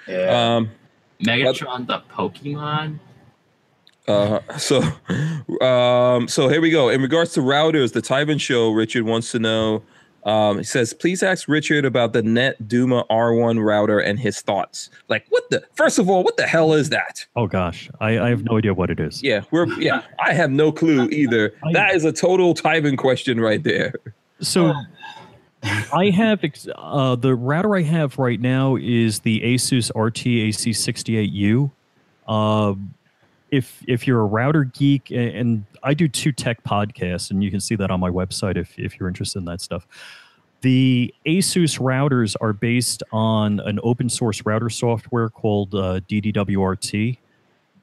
Yeah. 0.07 0.55
Um, 0.57 0.71
Megatron, 1.21 1.87
the 1.87 2.01
Pokemon. 2.11 2.99
Uh, 4.07 4.39
so, 4.57 4.81
um, 5.65 6.27
so 6.27 6.49
here 6.49 6.59
we 6.59 6.71
go. 6.71 6.89
In 6.89 7.01
regards 7.01 7.31
to 7.33 7.39
routers, 7.41 7.93
the 7.93 8.01
Tyven 8.01 8.41
show, 8.41 8.71
Richard 8.71 9.03
wants 9.03 9.31
to 9.31 9.39
know. 9.39 9.83
Um, 10.23 10.59
he 10.59 10.63
says, 10.63 10.93
please 10.93 11.23
ask 11.23 11.47
Richard 11.47 11.83
about 11.83 12.13
the 12.13 12.21
Netduma 12.21 13.07
R1 13.09 13.63
router 13.63 13.99
and 13.99 14.19
his 14.19 14.39
thoughts. 14.41 14.89
Like, 15.07 15.25
what 15.29 15.49
the? 15.49 15.63
First 15.73 15.97
of 15.97 16.09
all, 16.09 16.23
what 16.23 16.37
the 16.37 16.45
hell 16.45 16.73
is 16.73 16.89
that? 16.89 17.25
Oh 17.35 17.47
gosh, 17.47 17.89
I, 17.99 18.19
I 18.19 18.29
have 18.29 18.43
no 18.43 18.57
idea 18.57 18.73
what 18.73 18.89
it 18.91 18.99
is. 18.99 19.23
Yeah, 19.23 19.41
we're 19.51 19.65
yeah. 19.79 20.03
I 20.23 20.33
have 20.33 20.51
no 20.51 20.71
clue 20.71 21.05
either. 21.09 21.53
I- 21.63 21.73
That 21.73 21.95
is 21.95 22.05
a 22.05 22.11
total 22.11 22.53
Tyven 22.53 22.97
question 22.97 23.39
right 23.39 23.63
there. 23.63 23.95
So 24.41 24.73
I 25.93 26.09
have 26.09 26.43
ex- 26.43 26.67
uh, 26.75 27.15
the 27.15 27.35
router 27.35 27.75
I 27.75 27.81
have 27.83 28.17
right 28.17 28.39
now 28.39 28.75
is 28.75 29.19
the 29.19 29.39
Asus 29.41 29.89
RT 29.95 30.25
AC68U. 30.25 31.71
Um, 32.27 32.93
if 33.51 33.83
if 33.87 34.07
you're 34.07 34.21
a 34.21 34.25
router 34.25 34.63
geek, 34.63 35.11
a- 35.11 35.15
and 35.35 35.65
I 35.83 35.93
do 35.93 36.07
two 36.07 36.31
tech 36.31 36.63
podcasts, 36.63 37.29
and 37.31 37.43
you 37.43 37.51
can 37.51 37.59
see 37.59 37.75
that 37.75 37.91
on 37.91 37.99
my 37.99 38.09
website 38.09 38.55
if 38.57 38.77
if 38.79 38.99
you're 38.99 39.09
interested 39.09 39.39
in 39.39 39.45
that 39.45 39.61
stuff. 39.61 39.85
The 40.61 41.13
Asus 41.25 41.79
routers 41.79 42.35
are 42.39 42.53
based 42.53 43.01
on 43.11 43.59
an 43.61 43.79
open 43.83 44.09
source 44.09 44.45
router 44.45 44.69
software 44.69 45.27
called 45.29 45.73
uh, 45.73 46.01
DDWRT. 46.07 47.17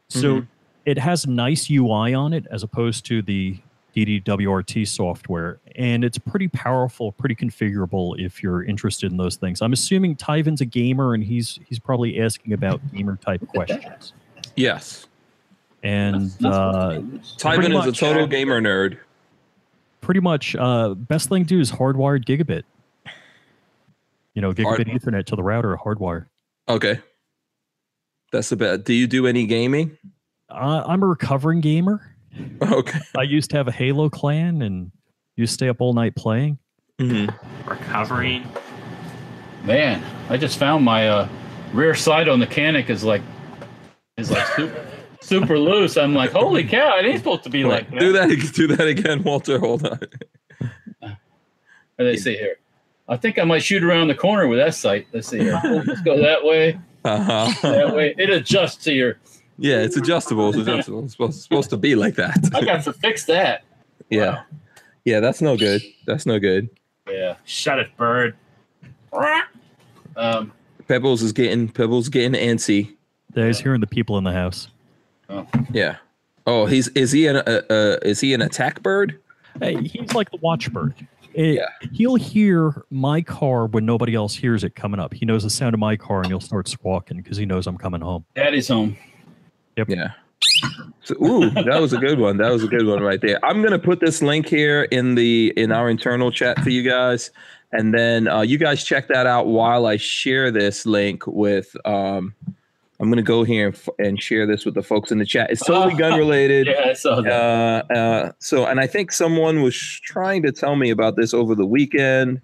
So 0.08 0.42
Mhm. 0.42 0.46
it 0.86 0.98
has 0.98 1.26
nice 1.26 1.68
UI 1.68 2.14
on 2.14 2.32
it 2.32 2.46
as 2.52 2.62
opposed 2.62 3.04
to 3.06 3.20
the 3.20 3.58
DDWRT 3.96 4.86
software, 4.86 5.58
and 5.74 6.04
it's 6.04 6.18
pretty 6.18 6.46
powerful, 6.46 7.10
pretty 7.12 7.34
configurable 7.34 8.14
if 8.16 8.44
you're 8.44 8.62
interested 8.62 9.10
in 9.10 9.16
those 9.18 9.34
things. 9.34 9.60
I'm 9.60 9.72
assuming 9.72 10.14
Tyven's 10.14 10.60
a 10.60 10.64
gamer, 10.66 11.14
and 11.14 11.24
he's 11.24 11.58
he's 11.68 11.80
probably 11.80 12.20
asking 12.20 12.52
about 12.52 12.80
gamer 12.94 13.16
type 13.16 13.44
questions. 13.48 14.12
Yes, 14.54 15.07
And 15.82 16.30
That's- 16.30 16.44
uh, 16.44 16.88
that's- 17.02 17.34
Tyven 17.38 17.54
Pretty 17.56 17.76
is 17.76 17.86
a 17.86 17.92
total 17.92 18.24
uh, 18.24 18.26
gamer 18.26 18.60
nerd. 18.60 18.98
pretty 20.00 20.20
much, 20.20 20.56
uh, 20.56 20.94
best 20.94 21.28
thing 21.28 21.44
to 21.44 21.48
do 21.48 21.60
is 21.60 21.70
hardwired 21.70 22.24
gigabit. 22.24 22.64
You 24.34 24.42
know, 24.42 24.48
Hard- 24.48 24.80
gigabit 24.80 24.92
Ethernet 25.00 25.26
to 25.26 25.36
the 25.36 25.42
router, 25.42 25.76
hardwire. 25.76 26.26
Okay, 26.68 27.00
that's 28.32 28.48
the 28.50 28.56
best. 28.56 28.84
Do 28.84 28.92
you 28.92 29.06
do 29.06 29.26
any 29.26 29.46
gaming? 29.46 29.96
Uh, 30.50 30.82
I'm 30.86 31.02
a 31.02 31.06
recovering 31.06 31.60
gamer. 31.60 32.14
Okay. 32.62 32.98
I 33.16 33.22
used 33.22 33.50
to 33.50 33.56
have 33.56 33.68
a 33.68 33.72
Halo 33.72 34.08
clan 34.08 34.62
and 34.62 34.92
used 35.36 35.52
to 35.52 35.54
stay 35.54 35.68
up 35.68 35.80
all 35.80 35.92
night 35.92 36.14
playing. 36.14 36.58
Mhm. 37.00 37.34
Recovering. 37.66 38.44
Man, 39.64 40.02
I 40.30 40.36
just 40.36 40.58
found 40.58 40.84
my 40.84 41.08
uh, 41.08 41.28
rear 41.72 41.94
side 41.94 42.28
on 42.28 42.38
the 42.38 42.46
Canik 42.46 42.90
is 42.90 43.02
like 43.04 43.22
is 44.16 44.30
like 44.30 44.46
super 44.56 44.86
super 45.28 45.58
loose. 45.58 45.96
I'm 45.96 46.14
like, 46.14 46.30
holy 46.30 46.64
cow! 46.64 46.98
It 46.98 47.06
ain't 47.06 47.18
supposed 47.18 47.44
to 47.44 47.50
be 47.50 47.64
like 47.64 47.90
that. 47.90 48.00
do 48.00 48.12
that. 48.12 48.28
Do 48.54 48.66
that 48.68 48.86
again, 48.86 49.22
Walter. 49.22 49.58
Hold 49.58 49.86
on. 49.86 49.98
What 50.98 52.04
do 52.04 52.04
they 52.04 52.16
say 52.16 52.36
here? 52.36 52.56
I 53.08 53.16
think 53.16 53.38
I 53.38 53.44
might 53.44 53.62
shoot 53.62 53.82
around 53.82 54.08
the 54.08 54.14
corner 54.14 54.46
with 54.46 54.58
that 54.58 54.74
sight. 54.74 55.06
Let's 55.12 55.28
see 55.28 55.38
here. 55.38 55.60
Let's 55.64 56.00
go 56.02 56.20
that 56.20 56.44
way. 56.44 56.78
Uh-huh. 57.04 57.52
That 57.62 57.94
way. 57.94 58.14
It 58.18 58.30
adjusts 58.30 58.84
to 58.84 58.92
your. 58.92 59.18
Yeah, 59.58 59.78
it's 59.78 59.96
adjustable. 59.96 60.50
It's 60.50 60.58
adjustable. 60.58 61.04
It's 61.04 61.12
supposed, 61.12 61.36
it's 61.36 61.42
supposed 61.42 61.70
to 61.70 61.76
be 61.76 61.94
like 61.94 62.14
that. 62.16 62.36
I 62.54 62.60
that. 62.60 62.64
got 62.64 62.84
to 62.84 62.92
fix 62.92 63.24
that. 63.24 63.64
Yeah. 64.10 64.42
Yeah, 65.04 65.20
that's 65.20 65.40
no 65.40 65.56
good. 65.56 65.82
That's 66.06 66.26
no 66.26 66.38
good. 66.38 66.68
Yeah. 67.10 67.36
Shut 67.44 67.78
it, 67.78 67.96
bird. 67.96 68.36
Um, 70.16 70.52
Pebbles 70.86 71.22
is 71.22 71.32
getting 71.32 71.68
Pebbles 71.68 72.08
getting 72.08 72.38
antsy. 72.38 72.94
He's 73.34 73.58
hearing 73.58 73.80
the 73.80 73.86
people 73.86 74.18
in 74.18 74.24
the 74.24 74.32
house. 74.32 74.68
Yeah. 75.72 75.96
Oh, 76.46 76.66
he's 76.66 76.88
is 76.88 77.12
he 77.12 77.26
an 77.26 77.36
uh, 77.36 77.62
uh 77.70 77.96
is 78.02 78.20
he 78.20 78.32
an 78.34 78.42
attack 78.42 78.82
bird? 78.82 79.20
Hey, 79.60 79.82
he's 79.82 80.14
like 80.14 80.30
the 80.30 80.38
watchbird. 80.38 80.94
It- 81.34 81.56
Yeah. 81.56 81.88
He'll 81.92 82.16
hear 82.16 82.84
my 82.90 83.20
car 83.22 83.66
when 83.66 83.84
nobody 83.84 84.14
else 84.14 84.34
hears 84.34 84.64
it 84.64 84.74
coming 84.74 84.98
up. 85.00 85.12
He 85.12 85.26
knows 85.26 85.42
the 85.42 85.50
sound 85.50 85.74
of 85.74 85.80
my 85.80 85.96
car 85.96 86.18
and 86.20 86.26
he'll 86.28 86.40
start 86.40 86.68
squawking 86.68 87.18
because 87.18 87.36
he 87.36 87.44
knows 87.46 87.66
I'm 87.66 87.76
coming 87.76 88.00
home. 88.00 88.24
Daddy's 88.34 88.68
home. 88.68 88.96
Yep. 89.76 89.90
Yeah. 89.90 90.12
So, 91.04 91.14
ooh, 91.24 91.50
that 91.50 91.80
was 91.80 91.92
a 91.92 91.98
good 91.98 92.18
one. 92.18 92.36
That 92.38 92.50
was 92.50 92.64
a 92.64 92.66
good 92.68 92.86
one 92.86 93.02
right 93.02 93.20
there. 93.20 93.44
I'm 93.44 93.62
gonna 93.62 93.78
put 93.78 94.00
this 94.00 94.22
link 94.22 94.48
here 94.48 94.84
in 94.84 95.14
the 95.14 95.52
in 95.56 95.70
our 95.72 95.88
internal 95.90 96.30
chat 96.32 96.58
for 96.60 96.70
you 96.70 96.82
guys, 96.82 97.30
and 97.72 97.92
then 97.94 98.26
uh, 98.28 98.40
you 98.40 98.58
guys 98.58 98.82
check 98.82 99.08
that 99.08 99.26
out 99.26 99.46
while 99.46 99.86
I 99.86 99.96
share 99.96 100.50
this 100.50 100.84
link 100.86 101.26
with. 101.26 101.76
Um, 101.84 102.34
I'm 103.00 103.10
gonna 103.10 103.22
go 103.22 103.44
here 103.44 103.68
and, 103.68 103.76
f- 103.76 103.88
and 103.98 104.20
share 104.20 104.46
this 104.46 104.64
with 104.64 104.74
the 104.74 104.82
folks 104.82 105.12
in 105.12 105.18
the 105.18 105.24
chat. 105.24 105.50
It's 105.50 105.64
totally 105.64 105.94
gun 105.98 106.18
related. 106.18 106.66
Yeah, 106.66 106.86
I 106.86 106.92
saw 106.94 107.20
that. 107.20 107.32
Uh, 107.32 107.92
uh, 107.92 108.32
so, 108.38 108.66
and 108.66 108.80
I 108.80 108.86
think 108.86 109.12
someone 109.12 109.62
was 109.62 109.76
trying 109.76 110.42
to 110.42 110.52
tell 110.52 110.76
me 110.76 110.90
about 110.90 111.16
this 111.16 111.32
over 111.32 111.54
the 111.54 111.66
weekend 111.66 112.40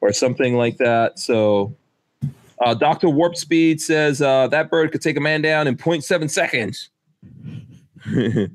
or 0.00 0.12
something 0.12 0.56
like 0.56 0.78
that. 0.78 1.18
So, 1.18 1.76
uh, 2.64 2.74
Dr. 2.74 3.08
Warp 3.08 3.36
Speed 3.36 3.80
says 3.80 4.20
uh, 4.20 4.48
that 4.48 4.70
bird 4.70 4.90
could 4.90 5.02
take 5.02 5.16
a 5.16 5.20
man 5.20 5.40
down 5.42 5.68
in 5.68 5.76
0.7 5.76 6.28
seconds. 6.28 6.90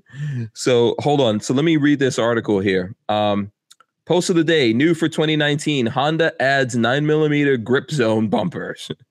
so, 0.54 0.96
hold 1.00 1.22
on. 1.22 1.40
So, 1.40 1.54
let 1.54 1.64
me 1.64 1.78
read 1.78 2.00
this 2.00 2.20
article 2.20 2.60
here. 2.60 2.94
Um, 3.08 3.52
Post 4.08 4.30
of 4.30 4.38
the 4.38 4.44
day, 4.46 4.72
new 4.72 4.94
for 4.94 5.10
2019 5.10 5.86
Honda 5.88 6.32
adds 6.42 6.78
9 6.78 7.06
millimeter 7.06 7.58
grip 7.58 7.92
zone 7.92 8.30
bumpers. 8.30 8.90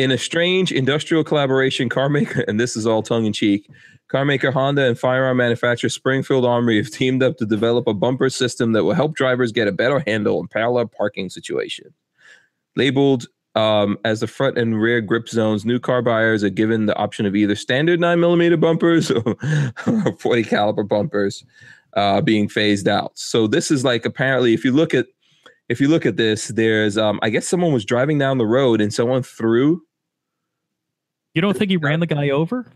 In 0.00 0.10
a 0.10 0.16
strange 0.16 0.72
industrial 0.72 1.22
collaboration, 1.22 1.90
car 1.90 2.08
maker, 2.08 2.40
and 2.48 2.58
this 2.58 2.74
is 2.74 2.86
all 2.86 3.02
tongue 3.02 3.26
in 3.26 3.34
cheek, 3.34 3.68
car 4.08 4.24
maker 4.24 4.50
Honda 4.50 4.86
and 4.86 4.98
firearm 4.98 5.36
manufacturer 5.36 5.90
Springfield 5.90 6.46
Armory 6.46 6.78
have 6.78 6.90
teamed 6.90 7.22
up 7.22 7.36
to 7.36 7.44
develop 7.44 7.86
a 7.86 7.92
bumper 7.92 8.30
system 8.30 8.72
that 8.72 8.84
will 8.84 8.94
help 8.94 9.14
drivers 9.14 9.52
get 9.52 9.68
a 9.68 9.72
better 9.72 10.02
handle 10.06 10.40
in 10.40 10.48
parallel 10.48 10.86
parking 10.86 11.28
situations. 11.28 11.92
Labeled 12.76 13.26
um, 13.54 13.98
as 14.02 14.20
the 14.20 14.26
front 14.26 14.56
and 14.56 14.80
rear 14.80 15.02
grip 15.02 15.28
zones, 15.28 15.66
new 15.66 15.78
car 15.78 16.00
buyers 16.00 16.42
are 16.42 16.48
given 16.48 16.86
the 16.86 16.96
option 16.96 17.26
of 17.26 17.36
either 17.36 17.54
standard 17.54 18.00
9mm 18.00 18.58
bumpers 18.58 19.10
or 19.86 20.16
40 20.16 20.44
caliber 20.44 20.82
bumpers 20.82 21.44
uh, 21.92 22.22
being 22.22 22.48
phased 22.48 22.88
out. 22.88 23.12
So 23.18 23.46
this 23.46 23.70
is 23.70 23.84
like 23.84 24.06
apparently, 24.06 24.54
if 24.54 24.64
you 24.64 24.72
look 24.72 24.94
at 24.94 25.08
if 25.68 25.78
you 25.78 25.88
look 25.88 26.06
at 26.06 26.16
this, 26.16 26.48
there's 26.48 26.96
um, 26.96 27.20
I 27.22 27.28
guess 27.28 27.46
someone 27.46 27.74
was 27.74 27.84
driving 27.84 28.16
down 28.16 28.38
the 28.38 28.46
road 28.46 28.80
and 28.80 28.94
someone 28.94 29.22
threw. 29.22 29.82
You 31.34 31.42
don't 31.42 31.56
think 31.56 31.70
he 31.70 31.76
ran 31.76 32.00
the 32.00 32.06
guy 32.06 32.30
over? 32.30 32.66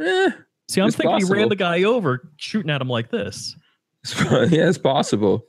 Eh, 0.00 0.30
See, 0.68 0.80
I'm 0.80 0.90
thinking 0.90 1.18
he 1.18 1.24
ran 1.24 1.48
the 1.48 1.56
guy 1.56 1.82
over 1.82 2.30
shooting 2.36 2.70
at 2.70 2.80
him 2.80 2.88
like 2.88 3.10
this. 3.10 3.56
yeah, 4.30 4.68
it's 4.68 4.78
possible. 4.78 5.44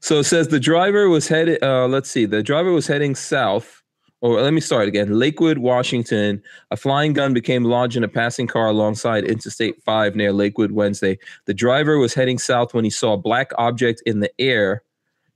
So 0.00 0.18
it 0.18 0.24
says 0.24 0.48
the 0.48 0.58
driver 0.58 1.08
was 1.08 1.28
headed. 1.28 1.62
Uh, 1.62 1.86
let's 1.86 2.10
see. 2.10 2.26
The 2.26 2.42
driver 2.42 2.72
was 2.72 2.86
heading 2.86 3.14
south. 3.14 3.82
Or 4.22 4.40
let 4.40 4.54
me 4.54 4.60
start 4.62 4.88
again. 4.88 5.18
Lakewood, 5.18 5.58
Washington. 5.58 6.42
A 6.70 6.76
flying 6.76 7.12
gun 7.12 7.34
became 7.34 7.64
lodged 7.64 7.96
in 7.96 8.02
a 8.02 8.08
passing 8.08 8.46
car 8.46 8.68
alongside 8.68 9.24
Interstate 9.24 9.82
5 9.82 10.16
near 10.16 10.32
Lakewood 10.32 10.72
Wednesday. 10.72 11.18
The 11.44 11.54
driver 11.54 11.98
was 11.98 12.14
heading 12.14 12.38
south 12.38 12.72
when 12.72 12.82
he 12.82 12.90
saw 12.90 13.12
a 13.12 13.18
black 13.18 13.52
object 13.58 14.02
in 14.06 14.20
the 14.20 14.30
air 14.40 14.82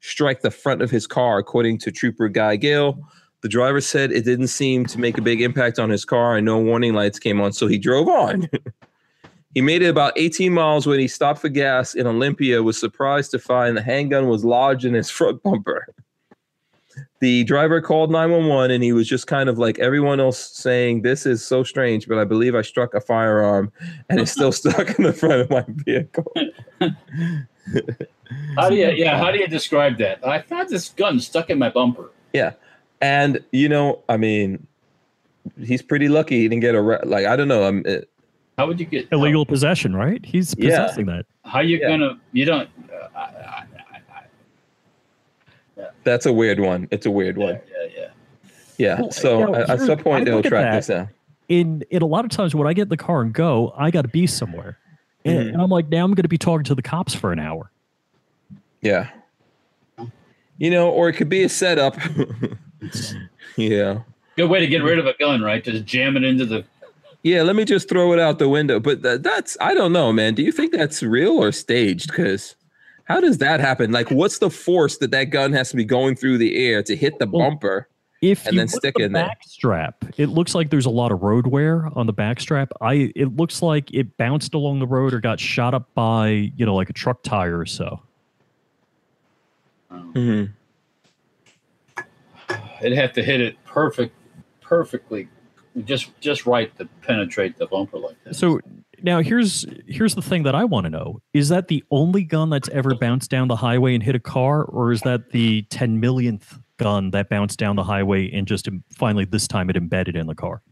strike 0.00 0.40
the 0.40 0.50
front 0.50 0.80
of 0.80 0.90
his 0.90 1.06
car, 1.06 1.38
according 1.38 1.76
to 1.78 1.92
Trooper 1.92 2.28
Guy 2.28 2.56
Gale. 2.56 2.98
The 3.42 3.48
driver 3.48 3.80
said 3.80 4.12
it 4.12 4.24
didn't 4.24 4.48
seem 4.48 4.84
to 4.86 5.00
make 5.00 5.16
a 5.16 5.22
big 5.22 5.40
impact 5.40 5.78
on 5.78 5.90
his 5.90 6.04
car 6.04 6.36
and 6.36 6.44
no 6.44 6.58
warning 6.58 6.92
lights 6.92 7.18
came 7.18 7.40
on, 7.40 7.52
so 7.52 7.66
he 7.66 7.78
drove 7.78 8.08
on. 8.08 8.48
He 9.54 9.60
made 9.60 9.82
it 9.82 9.88
about 9.88 10.12
18 10.16 10.52
miles 10.52 10.86
when 10.86 11.00
he 11.00 11.08
stopped 11.08 11.40
for 11.40 11.48
gas 11.48 11.94
in 11.94 12.06
Olympia. 12.06 12.62
Was 12.62 12.78
surprised 12.78 13.32
to 13.32 13.38
find 13.38 13.76
the 13.76 13.82
handgun 13.82 14.28
was 14.28 14.44
lodged 14.44 14.84
in 14.84 14.94
his 14.94 15.10
front 15.16 15.42
bumper. 15.42 15.86
the 17.20 17.44
driver 17.44 17.80
called 17.80 18.10
911 18.10 18.70
and 18.70 18.84
he 18.84 18.92
was 18.92 19.08
just 19.08 19.26
kind 19.26 19.48
of 19.48 19.58
like 19.58 19.78
everyone 19.78 20.20
else 20.20 20.38
saying, 20.38 21.02
This 21.02 21.26
is 21.26 21.44
so 21.44 21.64
strange, 21.64 22.06
but 22.06 22.18
I 22.18 22.24
believe 22.24 22.54
I 22.54 22.62
struck 22.62 22.94
a 22.94 23.00
firearm 23.00 23.72
and 24.08 24.20
it's 24.20 24.30
still 24.30 24.52
stuck 24.60 24.96
in 24.98 25.04
the 25.04 25.12
front 25.12 25.40
of 25.40 25.50
my 25.50 25.64
vehicle. 25.68 26.32
How 28.56 28.70
do 28.70 28.76
you, 28.76 28.90
yeah, 28.90 29.18
how 29.18 29.32
do 29.32 29.38
you 29.38 29.48
describe 29.48 29.98
that? 29.98 30.24
I 30.24 30.42
found 30.42 30.68
this 30.68 30.90
gun 30.90 31.18
stuck 31.18 31.50
in 31.50 31.58
my 31.58 31.70
bumper. 31.70 32.10
And, 33.00 33.42
you 33.52 33.68
know, 33.68 34.02
I 34.08 34.16
mean, 34.16 34.66
he's 35.62 35.82
pretty 35.82 36.08
lucky 36.08 36.40
he 36.40 36.48
didn't 36.48 36.60
get 36.60 36.74
a 36.74 36.80
like, 36.80 37.26
I 37.26 37.34
don't 37.36 37.48
know. 37.48 37.64
I'm, 37.64 37.84
it, 37.86 38.10
How 38.58 38.66
would 38.66 38.78
you 38.78 38.86
get 38.86 39.08
Illegal 39.10 39.46
possession, 39.46 39.96
right? 39.96 40.24
He's 40.24 40.54
Yeah. 40.58 40.82
possessing 40.82 41.06
that. 41.06 41.24
How 41.44 41.60
you 41.60 41.78
Yeah. 41.78 41.88
gonna? 41.88 42.20
You 42.32 42.44
don't. 42.44 42.68
Uh, 42.92 43.08
I, 43.16 43.20
I, 43.20 43.64
I, 45.78 45.84
that's 46.04 46.26
a 46.26 46.32
weird 46.32 46.60
one. 46.60 46.88
It's 46.90 47.06
a 47.06 47.10
weird 47.10 47.38
one. 47.38 47.54
yeah, 47.70 47.88
yeah. 47.96 48.06
Yeah. 48.76 49.00
Well, 49.00 49.10
So 49.10 49.38
you 49.40 49.46
know, 49.46 49.54
at, 49.54 49.70
at 49.70 49.80
some 49.80 49.98
point 49.98 50.24
they'll 50.26 50.36
look 50.36 50.44
track 50.46 50.72
this 50.74 50.88
down. 50.88 51.08
In 51.48 51.82
in 51.90 52.02
a 52.02 52.06
lot 52.06 52.24
of 52.24 52.30
times 52.30 52.54
when 52.54 52.66
I 52.68 52.72
get 52.74 52.82
in 52.82 52.88
the 52.90 52.96
car 52.96 53.22
and 53.22 53.32
go, 53.32 53.72
I 53.76 53.90
got 53.90 54.02
to 54.02 54.08
be 54.08 54.26
somewhere, 54.26 54.78
and, 55.24 55.38
Mhm. 55.38 55.52
and 55.54 55.62
I'm 55.62 55.70
like, 55.70 55.88
now 55.88 56.04
I'm 56.04 56.10
going 56.12 56.22
to 56.22 56.28
be 56.28 56.38
talking 56.38 56.64
to 56.64 56.74
the 56.74 56.82
cops 56.82 57.14
for 57.14 57.32
an 57.32 57.38
hour. 57.40 57.70
Yeah. 58.82 59.08
You 60.58 60.70
know, 60.70 60.90
or 60.90 61.08
it 61.08 61.14
could 61.14 61.30
be 61.30 61.42
a 61.42 61.48
setup. 61.48 61.96
yeah. 63.56 64.00
Good 64.36 64.48
way 64.48 64.60
to 64.60 64.66
get 64.66 64.82
rid 64.82 64.98
of 64.98 65.06
a 65.06 65.14
gun, 65.14 65.42
right? 65.42 65.62
Just 65.62 65.84
jam 65.84 66.16
it 66.16 66.24
into 66.24 66.46
the. 66.46 66.64
Yeah, 67.22 67.42
let 67.42 67.54
me 67.56 67.64
just 67.66 67.88
throw 67.88 68.12
it 68.14 68.18
out 68.18 68.38
the 68.38 68.48
window. 68.48 68.80
But 68.80 69.02
tha- 69.02 69.18
that's 69.18 69.56
I 69.60 69.74
don't 69.74 69.92
know, 69.92 70.12
man. 70.12 70.34
Do 70.34 70.42
you 70.42 70.52
think 70.52 70.72
that's 70.72 71.02
real 71.02 71.32
or 71.32 71.52
staged? 71.52 72.08
Because 72.08 72.56
how 73.04 73.20
does 73.20 73.38
that 73.38 73.60
happen? 73.60 73.92
Like, 73.92 74.10
what's 74.10 74.38
the 74.38 74.48
force 74.50 74.98
that 74.98 75.10
that 75.10 75.24
gun 75.24 75.52
has 75.52 75.70
to 75.70 75.76
be 75.76 75.84
going 75.84 76.16
through 76.16 76.38
the 76.38 76.56
air 76.56 76.82
to 76.84 76.96
hit 76.96 77.18
the 77.18 77.26
bumper? 77.26 77.88
If 78.22 78.46
And 78.46 78.54
you 78.54 78.60
then 78.60 78.66
look 78.68 78.80
stick 78.82 78.94
the 78.96 79.04
in 79.04 79.12
there. 79.12 79.26
back 79.26 79.40
strap, 79.46 80.04
it 80.18 80.26
looks 80.28 80.54
like 80.54 80.70
there's 80.70 80.84
a 80.86 80.90
lot 80.90 81.10
of 81.10 81.22
road 81.22 81.46
wear 81.46 81.88
on 81.94 82.06
the 82.06 82.12
back 82.12 82.38
strap. 82.40 82.70
I 82.80 83.12
it 83.16 83.34
looks 83.36 83.60
like 83.62 83.92
it 83.92 84.16
bounced 84.16 84.54
along 84.54 84.78
the 84.78 84.86
road 84.86 85.12
or 85.14 85.20
got 85.20 85.40
shot 85.40 85.74
up 85.74 85.92
by 85.94 86.28
you 86.56 86.64
know 86.64 86.74
like 86.74 86.88
a 86.90 86.92
truck 86.94 87.22
tire 87.22 87.58
or 87.58 87.66
so. 87.66 88.00
Um, 89.90 90.12
hmm 90.12 90.44
it'd 92.82 92.96
have 92.98 93.12
to 93.14 93.22
hit 93.22 93.40
it 93.40 93.62
perfect, 93.64 94.14
perfectly, 94.60 95.28
just 95.84 96.10
just 96.20 96.46
right 96.46 96.76
to 96.78 96.86
penetrate 97.02 97.56
the 97.58 97.66
bumper 97.66 97.98
like 97.98 98.16
that. 98.24 98.36
So 98.36 98.60
now 99.02 99.22
here's 99.22 99.64
here's 99.86 100.14
the 100.14 100.22
thing 100.22 100.42
that 100.44 100.54
I 100.54 100.64
want 100.64 100.84
to 100.84 100.90
know: 100.90 101.20
is 101.32 101.48
that 101.48 101.68
the 101.68 101.84
only 101.90 102.24
gun 102.24 102.50
that's 102.50 102.68
ever 102.70 102.94
bounced 102.94 103.30
down 103.30 103.48
the 103.48 103.56
highway 103.56 103.94
and 103.94 104.02
hit 104.02 104.14
a 104.14 104.20
car, 104.20 104.64
or 104.64 104.92
is 104.92 105.00
that 105.02 105.30
the 105.30 105.62
ten 105.62 106.00
millionth 106.00 106.58
gun 106.78 107.10
that 107.10 107.28
bounced 107.28 107.58
down 107.58 107.76
the 107.76 107.84
highway 107.84 108.30
and 108.32 108.46
just 108.46 108.68
finally 108.90 109.24
this 109.24 109.46
time 109.46 109.68
it 109.70 109.76
embedded 109.76 110.16
in 110.16 110.26
the 110.26 110.34
car? 110.34 110.62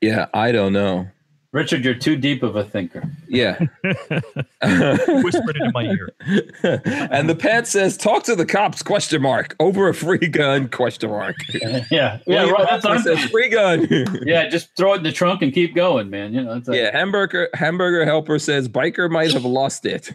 Yeah, 0.00 0.26
I 0.34 0.52
don't 0.52 0.72
know. 0.72 1.08
Richard, 1.54 1.84
you're 1.84 1.94
too 1.94 2.16
deep 2.16 2.42
of 2.42 2.56
a 2.56 2.64
thinker. 2.64 3.04
Yeah. 3.28 3.56
Whispered 3.84 5.56
it 5.56 5.62
in 5.62 5.70
my 5.72 5.84
ear. 5.84 6.12
and 7.12 7.28
the 7.28 7.36
pad 7.38 7.68
says, 7.68 7.96
"Talk 7.96 8.24
to 8.24 8.34
the 8.34 8.44
cops?" 8.44 8.82
Question 8.82 9.22
mark 9.22 9.54
over 9.60 9.88
a 9.88 9.94
free 9.94 10.18
gun? 10.18 10.68
Question 10.68 11.10
mark. 11.10 11.36
yeah, 11.52 11.84
yeah, 11.92 12.18
William 12.26 12.54
right. 12.54 12.66
That's 12.68 12.84
what 12.84 13.04
says, 13.04 13.30
free 13.30 13.48
gun. 13.50 13.86
Yeah, 14.26 14.48
just 14.48 14.76
throw 14.76 14.94
it 14.94 14.98
in 14.98 15.02
the 15.04 15.12
trunk 15.12 15.42
and 15.42 15.52
keep 15.52 15.76
going, 15.76 16.10
man. 16.10 16.34
You 16.34 16.42
know, 16.42 16.54
it's 16.54 16.66
like, 16.66 16.76
yeah, 16.76 16.90
hamburger 16.90 17.48
hamburger 17.54 18.04
helper 18.04 18.40
says 18.40 18.68
biker 18.68 19.08
might 19.08 19.32
have 19.32 19.44
lost 19.44 19.86
it. 19.86 20.10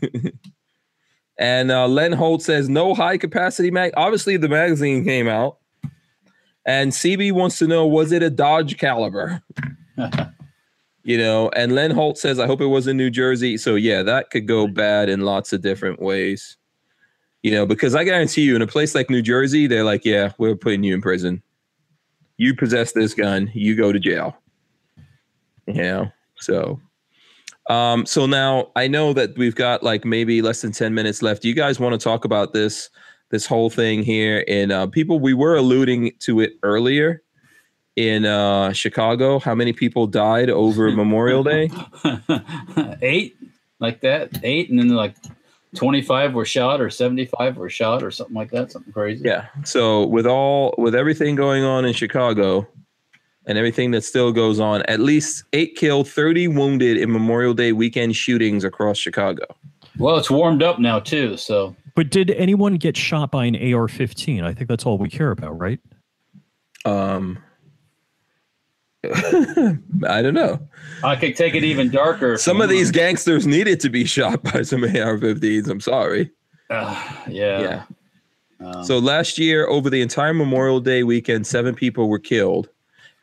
and 1.39 1.71
uh, 1.71 1.87
Len 1.87 2.11
Holt 2.11 2.43
says 2.43 2.67
no 2.67 2.93
high 2.93 3.17
capacity 3.17 3.71
mag. 3.71 3.93
Obviously, 3.95 4.35
the 4.35 4.49
magazine 4.49 5.05
came 5.05 5.29
out. 5.29 5.55
And 6.65 6.91
CB 6.91 7.31
wants 7.31 7.57
to 7.59 7.67
know 7.67 7.87
was 7.87 8.11
it 8.11 8.21
a 8.21 8.29
Dodge 8.29 8.77
caliber? 8.77 9.41
You 11.03 11.17
know, 11.17 11.49
and 11.55 11.73
Len 11.73 11.91
Holt 11.91 12.17
says 12.17 12.39
I 12.39 12.47
hope 12.47 12.61
it 12.61 12.67
was 12.67 12.87
in 12.87 12.97
New 12.97 13.09
Jersey. 13.09 13.57
So 13.57 13.75
yeah, 13.75 14.03
that 14.03 14.29
could 14.29 14.47
go 14.47 14.67
bad 14.67 15.09
in 15.09 15.21
lots 15.21 15.53
of 15.53 15.61
different 15.61 16.01
ways. 16.01 16.57
You 17.41 17.51
know, 17.51 17.65
because 17.65 17.95
I 17.95 18.03
guarantee 18.03 18.41
you, 18.41 18.55
in 18.55 18.61
a 18.61 18.67
place 18.67 18.93
like 18.93 19.09
New 19.09 19.21
Jersey, 19.21 19.65
they're 19.65 19.85
like, 19.85 20.03
yeah, 20.03 20.33
we're 20.37 20.57
putting 20.57 20.83
you 20.83 20.93
in 20.93 21.01
prison. 21.01 21.41
You 22.37 22.53
possess 22.53 22.91
this 22.91 23.13
gun, 23.13 23.49
you 23.53 23.75
go 23.75 23.93
to 23.93 23.99
jail. 23.99 24.37
Yeah. 25.67 26.07
so 26.35 26.79
um, 27.69 28.05
so 28.05 28.25
now 28.25 28.71
I 28.75 28.87
know 28.87 29.13
that 29.13 29.37
we've 29.37 29.55
got 29.55 29.83
like 29.83 30.03
maybe 30.03 30.41
less 30.41 30.61
than 30.61 30.71
10 30.71 30.93
minutes 30.93 31.21
left. 31.21 31.43
Do 31.43 31.47
you 31.47 31.53
guys 31.53 31.79
want 31.79 31.93
to 31.93 32.03
talk 32.03 32.25
about 32.25 32.51
this 32.51 32.89
this 33.29 33.45
whole 33.45 33.69
thing 33.69 34.01
here? 34.03 34.43
And 34.47 34.71
uh, 34.71 34.87
people, 34.87 35.19
we 35.19 35.33
were 35.33 35.55
alluding 35.55 36.11
to 36.19 36.39
it 36.39 36.53
earlier 36.63 37.21
in 37.99 38.25
uh, 38.25 38.71
Chicago. 38.71 39.39
How 39.39 39.53
many 39.53 39.73
people 39.73 40.07
died 40.07 40.49
over 40.49 40.89
Memorial 40.95 41.43
Day? 41.43 41.69
eight 43.01 43.37
like 43.79 43.99
that, 44.01 44.39
eight, 44.41 44.69
and 44.69 44.79
then 44.79 44.87
like 44.89 45.15
twenty-five 45.75 46.33
were 46.33 46.45
shot, 46.45 46.79
or 46.79 46.89
seventy-five 46.89 47.57
were 47.57 47.69
shot, 47.69 48.01
or 48.01 48.09
something 48.09 48.35
like 48.35 48.51
that, 48.51 48.71
something 48.71 48.93
crazy. 48.93 49.25
Yeah. 49.25 49.47
So 49.65 50.05
with 50.05 50.25
all 50.25 50.73
with 50.77 50.95
everything 50.95 51.35
going 51.35 51.63
on 51.63 51.83
in 51.83 51.91
Chicago 51.91 52.65
and 53.45 53.57
everything 53.57 53.91
that 53.91 54.03
still 54.03 54.31
goes 54.31 54.61
on, 54.61 54.81
at 54.83 55.01
least 55.01 55.43
eight 55.53 55.75
killed, 55.75 56.07
30 56.07 56.49
wounded 56.49 56.97
in 56.97 57.11
Memorial 57.11 57.53
Day 57.53 57.71
weekend 57.71 58.15
shootings 58.15 58.63
across 58.63 58.97
Chicago. 58.97 59.43
Well, 59.97 60.17
it's 60.17 60.29
warmed 60.29 60.61
up 60.61 60.79
now 60.79 60.99
too, 60.99 61.35
so 61.35 61.75
But 61.95 62.11
did 62.11 62.31
anyone 62.31 62.75
get 62.75 62.95
shot 62.95 63.31
by 63.31 63.45
an 63.45 63.55
AR-15? 63.55 64.43
I 64.43 64.53
think 64.53 64.69
that's 64.69 64.85
all 64.85 64.97
we 64.97 65.09
care 65.09 65.31
about, 65.31 65.59
right? 65.59 65.79
Um 66.85 67.39
I 70.07 70.21
don't 70.21 70.33
know. 70.33 70.59
I 71.03 71.15
could 71.15 71.35
take 71.35 71.55
it 71.55 71.63
even 71.63 71.89
darker. 71.89 72.37
Some 72.37 72.59
of 72.61 72.69
these 72.69 72.91
gangsters 72.91 73.47
needed 73.47 73.79
to 73.81 73.89
be 73.89 74.05
shot 74.17 74.43
by 74.43 74.61
some 74.63 74.83
AR-15s. 74.83 75.69
I'm 75.69 75.79
sorry. 75.79 76.31
Ah, 76.69 77.23
yeah. 77.27 77.61
Yeah. 77.61 77.83
Um, 78.65 78.83
So 78.83 78.99
last 78.99 79.37
year, 79.37 79.67
over 79.67 79.89
the 79.89 80.01
entire 80.01 80.33
Memorial 80.33 80.81
Day 80.81 81.03
weekend, 81.03 81.47
seven 81.47 81.75
people 81.75 82.09
were 82.09 82.19
killed 82.19 82.69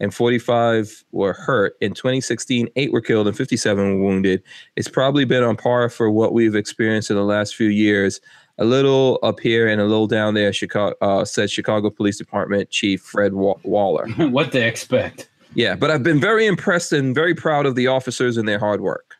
and 0.00 0.14
45 0.14 1.04
were 1.12 1.34
hurt. 1.34 1.76
In 1.80 1.92
2016, 1.92 2.68
eight 2.76 2.92
were 2.92 3.00
killed 3.00 3.26
and 3.26 3.36
57 3.36 3.84
were 3.84 4.06
wounded. 4.06 4.42
It's 4.76 4.88
probably 4.88 5.24
been 5.24 5.42
on 5.42 5.56
par 5.56 5.88
for 5.90 6.10
what 6.10 6.32
we've 6.32 6.54
experienced 6.54 7.10
in 7.10 7.16
the 7.16 7.24
last 7.24 7.54
few 7.54 7.68
years. 7.68 8.20
A 8.58 8.64
little 8.64 9.18
up 9.22 9.40
here 9.40 9.68
and 9.68 9.80
a 9.80 9.84
little 9.84 10.06
down 10.06 10.32
there, 10.32 10.52
Chicago 10.52 10.96
uh, 11.02 11.26
said 11.26 11.50
Chicago 11.50 11.90
Police 11.90 12.16
Department 12.16 12.70
Chief 12.70 13.02
Fred 13.02 13.34
Waller. 13.34 14.08
what 14.16 14.52
they 14.52 14.66
expect. 14.66 15.28
Yeah, 15.56 15.74
but 15.74 15.90
I've 15.90 16.02
been 16.02 16.20
very 16.20 16.46
impressed 16.46 16.92
and 16.92 17.14
very 17.14 17.34
proud 17.34 17.64
of 17.66 17.74
the 17.74 17.86
officers 17.86 18.36
and 18.36 18.46
their 18.46 18.58
hard 18.58 18.80
work. 18.82 19.14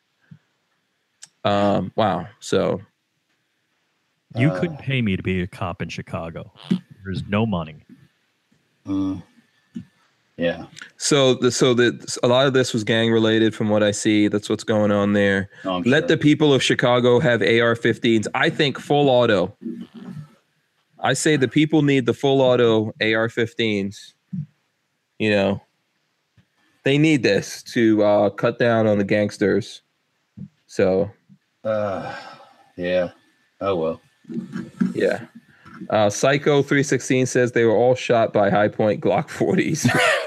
Um, 1.44 1.92
wow. 1.96 2.26
So 2.40 2.80
You 4.34 4.50
Uh, 4.50 4.60
couldn't 4.60 4.78
pay 4.78 5.00
me 5.00 5.16
to 5.16 5.22
be 5.22 5.40
a 5.40 5.46
cop 5.46 5.80
in 5.80 5.88
Chicago. 5.88 6.52
There's 7.04 7.22
no 7.28 7.46
money. 7.46 7.76
Uh, 8.84 9.16
yeah. 10.36 10.66
So 10.98 11.34
the 11.34 11.50
so 11.50 11.72
the 11.72 12.18
a 12.22 12.28
lot 12.28 12.46
of 12.46 12.52
this 12.52 12.74
was 12.74 12.84
gang 12.84 13.10
related 13.10 13.54
from 13.54 13.70
what 13.70 13.82
I 13.82 13.92
see. 13.92 14.28
That's 14.28 14.50
what's 14.50 14.64
going 14.64 14.92
on 14.92 15.14
there. 15.14 15.48
No, 15.64 15.78
Let 15.78 16.02
sure. 16.02 16.08
the 16.08 16.16
people 16.18 16.52
of 16.52 16.62
Chicago 16.62 17.18
have 17.20 17.40
AR-15s. 17.40 18.26
I 18.34 18.50
think 18.50 18.78
full 18.78 19.08
auto. 19.08 19.56
I 21.00 21.14
say 21.14 21.36
the 21.36 21.48
people 21.48 21.80
need 21.82 22.04
the 22.04 22.12
full 22.14 22.42
auto 22.42 22.86
AR-15s. 23.00 24.12
You 25.18 25.30
know, 25.30 25.62
they 26.86 26.98
need 26.98 27.24
this 27.24 27.64
to 27.64 28.00
uh, 28.04 28.30
cut 28.30 28.60
down 28.60 28.86
on 28.86 28.96
the 28.96 29.02
gangsters. 29.04 29.82
So 30.68 31.10
Uh, 31.64 32.14
yeah. 32.76 33.10
Oh 33.60 33.74
well. 33.74 34.00
yeah. 34.94 35.26
Uh, 35.90 36.08
Psycho 36.08 36.62
316 36.62 37.26
says 37.26 37.50
they 37.52 37.64
were 37.64 37.74
all 37.74 37.96
shot 37.96 38.32
by 38.32 38.48
Hi-Point 38.50 39.00
Glock 39.02 39.28
40s. 39.28 39.84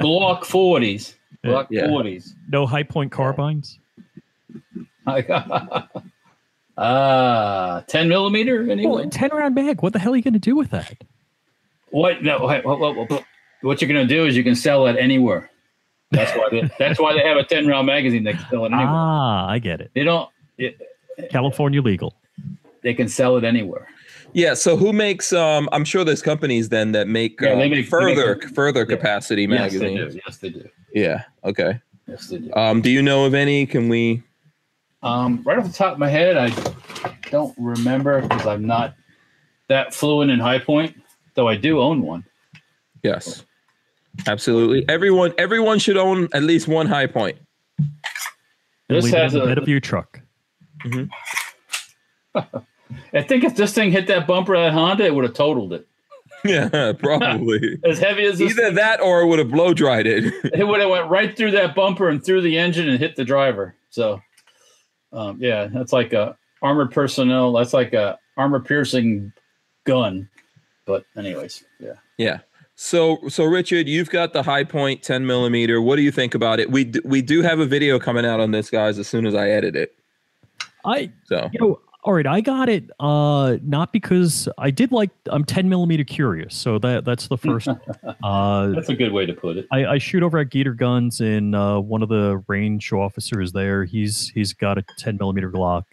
Glock 0.00 0.44
forties. 0.44 1.16
Glock 1.44 1.66
Yeah. 1.70 1.88
forties. 1.88 2.34
no 2.50 2.66
Hi-Point 2.66 3.10
carbines. 3.10 3.78
Ah, 6.82 7.84
ten 7.88 8.08
millimeter. 8.08 8.62
Well, 8.62 8.70
Anyway. 8.70 9.02
a 9.02 9.06
10 9.08 9.30
round 9.32 9.54
mag. 9.54 9.82
What 9.82 9.92
the 9.92 9.98
hell 9.98 10.14
are 10.14 10.16
you 10.16 10.22
going 10.22 10.32
to 10.34 10.38
do 10.38 10.56
with 10.56 10.70
that? 10.70 10.94
What? 11.90 12.22
No. 12.22 12.38
What, 12.38 12.64
what, 12.64 12.96
what, 12.96 13.24
what 13.60 13.82
you're 13.82 13.88
gonna 13.88 14.06
do 14.06 14.24
is 14.24 14.34
you 14.36 14.44
can 14.44 14.54
sell 14.54 14.86
it 14.86 14.96
anywhere. 14.96 15.50
That's 16.10 16.32
why. 16.36 16.48
They, 16.50 16.70
that's 16.78 16.98
why 17.00 17.12
they 17.14 17.20
have 17.20 17.36
a 17.36 17.44
ten 17.44 17.66
round 17.66 17.86
magazine. 17.86 18.24
They 18.24 18.32
can 18.32 18.46
sell 18.50 18.64
it 18.64 18.72
anywhere. 18.72 18.86
Ah, 18.88 19.48
I 19.48 19.58
get 19.58 19.80
it. 19.80 19.90
They 19.94 20.02
don't. 20.04 20.28
It, 20.58 20.80
California 21.30 21.80
legal. 21.82 22.14
they 22.82 22.94
can 22.94 23.08
sell 23.08 23.36
it 23.36 23.44
anywhere. 23.44 23.86
Yeah. 24.32 24.54
So 24.54 24.76
who 24.76 24.92
makes? 24.92 25.32
Um, 25.32 25.68
I'm 25.72 25.84
sure 25.84 26.04
there's 26.04 26.22
companies 26.22 26.68
then 26.70 26.92
that 26.92 27.06
make, 27.08 27.40
Yeah, 27.40 27.50
uh, 27.50 27.56
they 27.56 27.68
make- 27.68 27.72
they 27.72 27.82
further 27.90 28.34
make- 28.36 28.54
further 28.54 28.80
yeah. 28.80 28.96
capacity 28.96 29.42
Yes, 29.42 29.72
they 29.72 29.78
magazines. 29.78 30.14
do. 30.14 30.20
Yes, 30.26 30.36
they 30.38 30.48
do. 30.50 30.68
Yeah. 30.94 31.22
Okay. 31.44 31.80
Yes, 32.08 32.26
they 32.28 32.38
do. 32.38 32.52
Um, 32.54 32.80
do 32.80 32.90
you 32.90 33.02
know 33.02 33.24
of 33.24 33.34
any? 33.34 33.66
Can 33.66 33.88
we? 33.88 34.22
Um, 35.02 35.42
right 35.44 35.58
off 35.58 35.66
the 35.66 35.72
top 35.72 35.92
of 35.94 35.98
my 35.98 36.08
head, 36.08 36.36
I 36.36 36.50
don't 37.30 37.54
remember 37.58 38.20
because 38.22 38.46
I'm 38.46 38.66
not 38.66 38.94
that 39.68 39.94
fluent 39.94 40.30
in 40.30 40.38
Hi-Point. 40.40 41.00
though 41.34 41.48
I 41.48 41.56
do 41.56 41.80
own 41.80 42.02
one. 42.02 42.24
Yes, 43.02 43.44
absolutely. 44.26 44.84
Everyone, 44.88 45.32
everyone 45.38 45.78
should 45.78 45.96
own 45.96 46.28
at 46.32 46.42
least 46.42 46.68
one 46.68 46.86
Hi-Point. 46.86 47.38
And 47.78 47.88
This 48.88 49.04
leave 49.04 49.14
it 49.14 49.18
has 49.22 49.34
in 49.34 49.38
the 49.40 49.44
a- 49.44 49.48
bed 49.48 49.58
of 49.58 49.68
your 49.68 49.80
truck. 49.80 50.20
I 53.12 53.22
think 53.22 53.44
if 53.44 53.56
this 53.56 53.72
thing 53.74 53.90
hit 53.90 54.06
that 54.08 54.26
bumper 54.26 54.54
at 54.56 54.72
Honda, 54.72 55.04
it 55.04 55.14
would 55.14 55.24
have 55.24 55.34
totaled 55.34 55.72
it. 55.72 55.86
Yeah, 56.42 56.94
probably. 56.98 57.78
As 57.84 57.98
heavy 57.98 58.24
as 58.24 58.38
this, 58.38 58.52
Either 58.58 58.70
that 58.70 59.02
or 59.02 59.20
it 59.20 59.26
would 59.26 59.38
have 59.38 59.50
blow 59.50 59.74
dried 59.74 60.06
it. 60.06 60.32
it 60.54 60.66
would 60.66 60.80
have 60.80 60.88
went 60.88 61.10
right 61.10 61.36
through 61.36 61.50
that 61.50 61.74
bumper 61.74 62.08
and 62.08 62.24
through 62.24 62.40
the 62.40 62.56
engine 62.56 62.88
and 62.88 62.98
hit 62.98 63.14
the 63.14 63.24
driver. 63.26 63.74
So, 63.90 64.22
um, 65.12 65.36
yeah, 65.38 65.66
that's 65.66 65.92
like 65.92 66.14
a 66.14 66.38
armored 66.62 66.92
personnel. 66.92 67.52
That's 67.52 67.74
like 67.74 67.92
a 67.92 68.18
armor 68.38 68.58
piercing 68.60 69.34
gun. 69.84 70.30
But 70.86 71.04
anyways, 71.14 71.62
yeah. 71.78 71.96
yeah. 72.16 72.38
So, 72.82 73.18
so 73.28 73.44
Richard, 73.44 73.88
you've 73.88 74.08
got 74.08 74.32
the 74.32 74.42
Hi-Point 74.42 75.02
10 75.02 75.26
millimeter. 75.26 75.82
What 75.82 75.96
do 75.96 76.02
you 76.02 76.10
think 76.10 76.34
about 76.34 76.60
it? 76.60 76.70
We 76.70 76.84
d- 76.84 77.02
we 77.04 77.20
do 77.20 77.42
have 77.42 77.60
a 77.60 77.66
video 77.66 77.98
coming 77.98 78.24
out 78.24 78.40
on 78.40 78.52
this, 78.52 78.70
guys. 78.70 78.98
As 78.98 79.06
soon 79.06 79.26
as 79.26 79.34
I 79.34 79.50
edit 79.50 79.76
it, 79.76 79.94
I 80.86 81.12
so 81.24 81.50
you 81.52 81.60
know 81.60 81.80
all 82.04 82.14
right 82.14 82.26
i 82.26 82.40
got 82.40 82.70
it 82.70 82.90
uh 82.98 83.58
not 83.62 83.92
because 83.92 84.48
i 84.56 84.70
did 84.70 84.90
like 84.90 85.10
i'm 85.26 85.44
10 85.44 85.68
millimeter 85.68 86.02
curious 86.02 86.54
so 86.54 86.78
that 86.78 87.04
that's 87.04 87.28
the 87.28 87.36
first 87.36 87.68
uh 88.22 88.68
That's 88.68 88.88
a 88.88 88.94
good 88.94 89.12
way 89.12 89.26
to 89.26 89.34
put 89.34 89.58
it. 89.58 89.66
I, 89.70 89.84
I 89.84 89.98
shoot 89.98 90.22
over 90.22 90.38
at 90.38 90.48
Gator 90.48 90.72
Guns, 90.72 91.20
and 91.20 91.54
uh, 91.54 91.78
one 91.78 92.02
of 92.02 92.08
the 92.08 92.42
range 92.48 92.90
officers 92.94 93.52
there, 93.52 93.84
he's 93.84 94.30
he's 94.30 94.54
got 94.54 94.78
a 94.78 94.84
10 94.96 95.18
millimeter 95.18 95.50
Glock, 95.50 95.84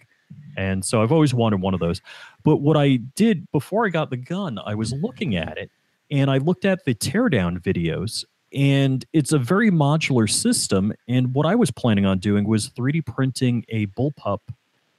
and 0.56 0.82
so 0.82 1.02
I've 1.02 1.12
always 1.12 1.34
wanted 1.34 1.60
one 1.60 1.74
of 1.74 1.80
those. 1.80 2.00
But 2.44 2.56
what 2.56 2.78
I 2.78 2.96
did 2.96 3.46
before 3.52 3.84
I 3.84 3.90
got 3.90 4.08
the 4.08 4.16
gun, 4.16 4.58
I 4.64 4.74
was 4.74 4.94
looking 4.94 5.36
at 5.36 5.58
it, 5.58 5.70
and 6.10 6.30
I 6.30 6.38
looked 6.38 6.64
at 6.64 6.84
the 6.84 6.94
teardown 6.94 7.60
videos, 7.60 8.24
and 8.52 9.04
it's 9.12 9.32
a 9.32 9.38
very 9.38 9.70
modular 9.70 10.28
system. 10.30 10.92
And 11.08 11.34
what 11.34 11.46
I 11.46 11.54
was 11.54 11.70
planning 11.70 12.06
on 12.06 12.18
doing 12.18 12.46
was 12.46 12.70
3D 12.70 13.04
printing 13.06 13.64
a 13.68 13.86
bullpup 13.88 14.40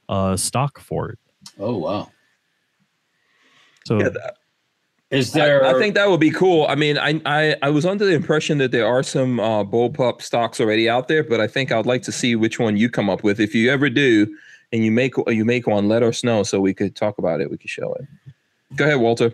uh, 0.08 0.36
stock 0.36 0.78
for 0.78 1.10
it. 1.10 1.18
Oh 1.58 1.76
wow. 1.76 2.10
So 3.86 3.98
yeah, 3.98 4.10
that- 4.10 4.36
Is 5.10 5.34
I, 5.34 5.38
there? 5.40 5.64
I 5.64 5.78
think 5.78 5.94
that 5.94 6.08
would 6.08 6.20
be 6.20 6.30
cool. 6.30 6.66
I 6.68 6.74
mean, 6.74 6.96
I, 6.98 7.20
I 7.26 7.56
I 7.62 7.70
was 7.70 7.84
under 7.86 8.04
the 8.04 8.12
impression 8.12 8.58
that 8.58 8.70
there 8.70 8.86
are 8.86 9.02
some 9.02 9.40
uh, 9.40 9.64
bullpup 9.64 10.22
stocks 10.22 10.60
already 10.60 10.88
out 10.88 11.08
there, 11.08 11.24
but 11.24 11.40
I 11.40 11.46
think 11.48 11.72
I'd 11.72 11.86
like 11.86 12.02
to 12.02 12.12
see 12.12 12.36
which 12.36 12.58
one 12.60 12.76
you 12.76 12.88
come 12.88 13.10
up 13.10 13.24
with. 13.24 13.40
If 13.40 13.54
you 13.54 13.70
ever 13.72 13.90
do, 13.90 14.32
and 14.72 14.84
you 14.84 14.92
make 14.92 15.14
you 15.26 15.44
make 15.44 15.66
one, 15.66 15.88
let 15.88 16.02
us 16.02 16.22
know 16.22 16.42
so 16.44 16.60
we 16.60 16.74
could 16.74 16.94
talk 16.94 17.18
about 17.18 17.40
it. 17.40 17.50
We 17.50 17.58
could 17.58 17.70
show 17.70 17.92
it. 17.94 18.06
Go 18.76 18.84
ahead, 18.84 19.00
Walter. 19.00 19.32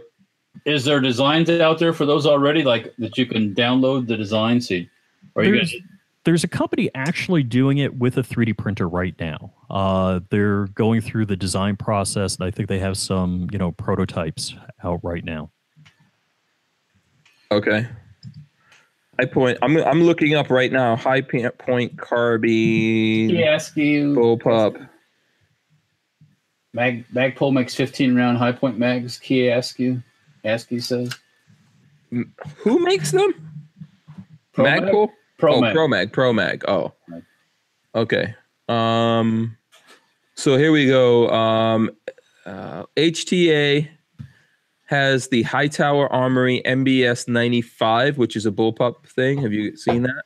Is 0.65 0.85
there 0.85 1.01
designs 1.01 1.51
out 1.51 1.79
there 1.79 1.93
for 1.93 2.07
those 2.07 2.27
already, 2.27 2.63
like 2.63 2.95
that 2.99 3.17
you 3.17 3.27
can 3.27 3.55
download 3.55 4.07
the 4.07 4.17
design? 4.17 4.61
See, 4.61 4.89
or 5.35 5.45
you 5.45 5.53
there's, 5.53 5.73
guys? 5.73 5.81
there's 6.25 6.45
a 6.45 6.49
company 6.49 6.91
actually 6.95 7.43
doing 7.43 7.79
it 7.79 7.99
with 7.99 8.17
a 8.19 8.23
3D 8.23 8.57
printer 8.59 8.89
right 8.89 9.15
now. 9.21 9.53
Uh, 9.71 10.21
they're 10.31 10.67
going 10.69 11.01
through 11.01 11.27
the 11.27 11.37
design 11.37 11.77
process, 11.77 12.37
and 12.37 12.45
I 12.45 12.51
think 12.51 12.69
they 12.69 12.79
have 12.81 12.97
some, 12.97 13.49
you 13.53 13.59
know, 13.59 13.73
prototypes 13.73 14.55
out 14.83 15.01
right 15.03 15.25
now. 15.25 15.51
Okay. 17.53 17.87
Hi-Point. 19.19 19.59
I'm 19.63 19.77
I'm 19.79 20.03
looking 20.03 20.35
up 20.35 20.51
right 20.51 20.71
now. 20.71 20.95
Hi-Point 20.97 21.97
carbine 21.97 23.31
He 23.31 23.45
ask 23.45 23.77
you. 23.77 24.15
bullpup. 24.15 24.89
Mag 26.75 27.07
Magpul 27.15 27.53
makes 27.53 27.75
15 27.75 28.15
round 28.15 28.37
Hi-Point 28.37 28.79
mags. 28.79 29.19
Key 29.19 29.49
Askew. 29.49 30.03
Askew 30.47 30.81
says. 30.81 31.13
Who 32.11 32.79
makes 32.79 33.11
them? 33.11 33.35
Mag? 34.57 34.83
Magpul. 34.83 35.11
Pro 35.39 35.57
oh, 35.57 35.61
Mag. 35.61 35.75
Pro 35.75 35.89
Mag. 35.89 36.13
Pro 36.13 36.33
Mag. 36.33 36.65
Oh. 36.69 36.93
Okay. 37.95 38.35
Um. 38.69 39.57
So 40.35 40.57
here 40.57 40.73
we 40.73 40.87
go. 40.87 41.29
Um. 41.31 41.91
Uh, 42.45 42.85
HTA 42.97 43.89
has 44.87 45.29
the 45.29 45.43
Hightower 45.43 46.11
Armory 46.13 46.63
MBS 46.65 47.27
95, 47.27 48.19
which 48.19 48.37
is 48.37 48.47
a 48.47 48.53
bullpup 48.53 49.05
thing. 49.07 49.43
Have 49.43 49.53
you 49.53 49.77
seen 49.77 50.03
that? 50.03 50.23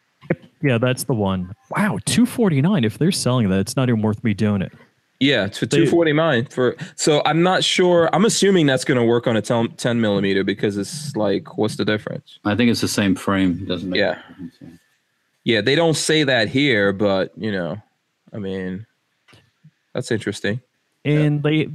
Yeah, 0.63 0.77
that's 0.77 1.05
the 1.05 1.15
one. 1.15 1.55
Wow, 1.71 1.99
249. 2.05 2.85
If 2.85 2.99
they're 2.99 3.11
selling 3.11 3.49
that, 3.49 3.61
it's 3.61 3.77
not 3.77 3.89
even 3.89 4.03
worth 4.03 4.23
me 4.23 4.35
doing 4.35 4.61
it. 4.61 4.73
Yeah, 5.21 5.45
it's 5.45 5.59
for 5.59 5.67
249 5.67 6.47
for. 6.47 6.77
So 6.97 7.21
I'm 7.27 7.43
not 7.43 7.63
sure. 7.63 8.09
I'm 8.15 8.25
assuming 8.25 8.67
that's 8.67 8.85
going 8.85 8.99
to 8.99 9.05
work 9.05 9.27
on 9.27 9.37
a 9.37 9.43
10, 9.43 9.73
10 9.73 10.01
millimeter 10.01 10.43
because 10.43 10.79
it's 10.79 11.15
like, 11.15 11.59
what's 11.59 11.77
the 11.77 11.85
difference? 11.85 12.39
I 12.47 12.57
think 12.57 12.71
it's 12.71 12.81
the 12.81 12.89
same 12.89 13.15
frame. 13.15 13.67
Doesn't 13.67 13.91
make 13.91 13.99
Yeah. 13.99 14.21
Yeah, 15.45 15.61
they 15.61 15.75
don't 15.75 15.97
say 15.97 16.25
that 16.25 16.49
here, 16.49 16.93
but 16.93 17.33
you 17.37 17.53
know, 17.53 17.81
I 18.33 18.39
mean, 18.39 18.87
that's 19.93 20.11
interesting. 20.11 20.61
And 21.05 21.43
they, 21.43 21.69